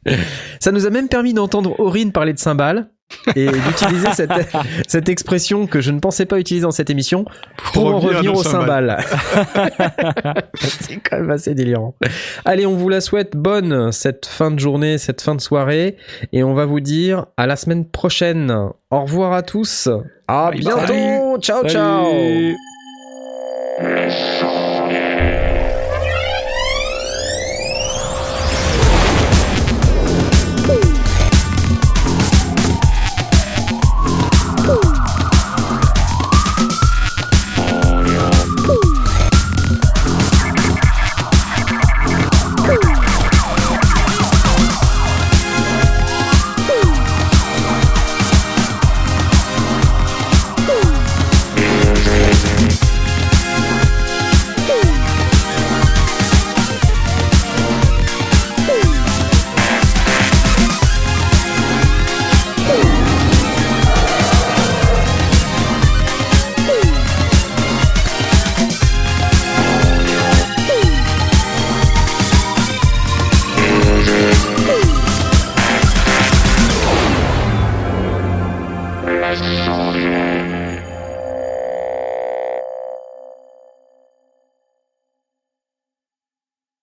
Ça 0.60 0.72
nous 0.72 0.86
a 0.86 0.90
même 0.92 1.10
permis 1.10 1.34
d'entendre 1.34 1.80
Aurine 1.80 2.12
parler 2.12 2.32
de 2.34 2.38
cymbales 2.40 2.90
et 3.36 3.48
d'utiliser 3.48 4.12
cette, 4.14 4.32
cette 4.88 5.10
expression 5.10 5.68
que 5.68 5.82
je 5.82 5.92
ne 5.92 6.00
pensais 6.00 6.26
pas 6.26 6.40
utiliser 6.40 6.64
dans 6.64 6.72
cette 6.72 6.90
émission 6.90 7.26
pour, 7.74 7.88
en 7.88 8.00
revenir 8.00 8.34
aux 8.34 8.44
cymbales. 8.44 8.98
C'est 10.56 10.98
quand 10.98 11.18
même 11.18 11.32
assez 11.32 11.54
délirant. 11.54 11.96
Allez, 12.46 12.66
on 12.66 12.76
vous 12.76 12.90
la 12.90 13.02
souhaite 13.02 13.36
bonne 13.36 13.92
cette 13.92 14.26
fin 14.26 14.52
de 14.52 14.60
journée, 14.60 14.98
cette 14.98 15.22
fin 15.22 15.36
de 15.36 15.42
soirée 15.42 15.98
et 16.34 16.44
on 16.44 16.54
va 16.54 16.66
vous 16.66 16.80
dire 16.80 17.28
à 17.38 17.46
la 17.48 17.56
semaine 17.56 17.86
prochaine. 17.86 18.52
Au 18.92 19.02
revoir 19.02 19.34
à 19.34 19.42
tous. 19.44 19.90
À 20.28 20.52
Bye 20.52 20.60
bientôt. 20.60 20.88
bye. 20.88 21.42
Ciao, 21.42 21.68
ciao. 21.68 22.12
Salut. 22.12 22.56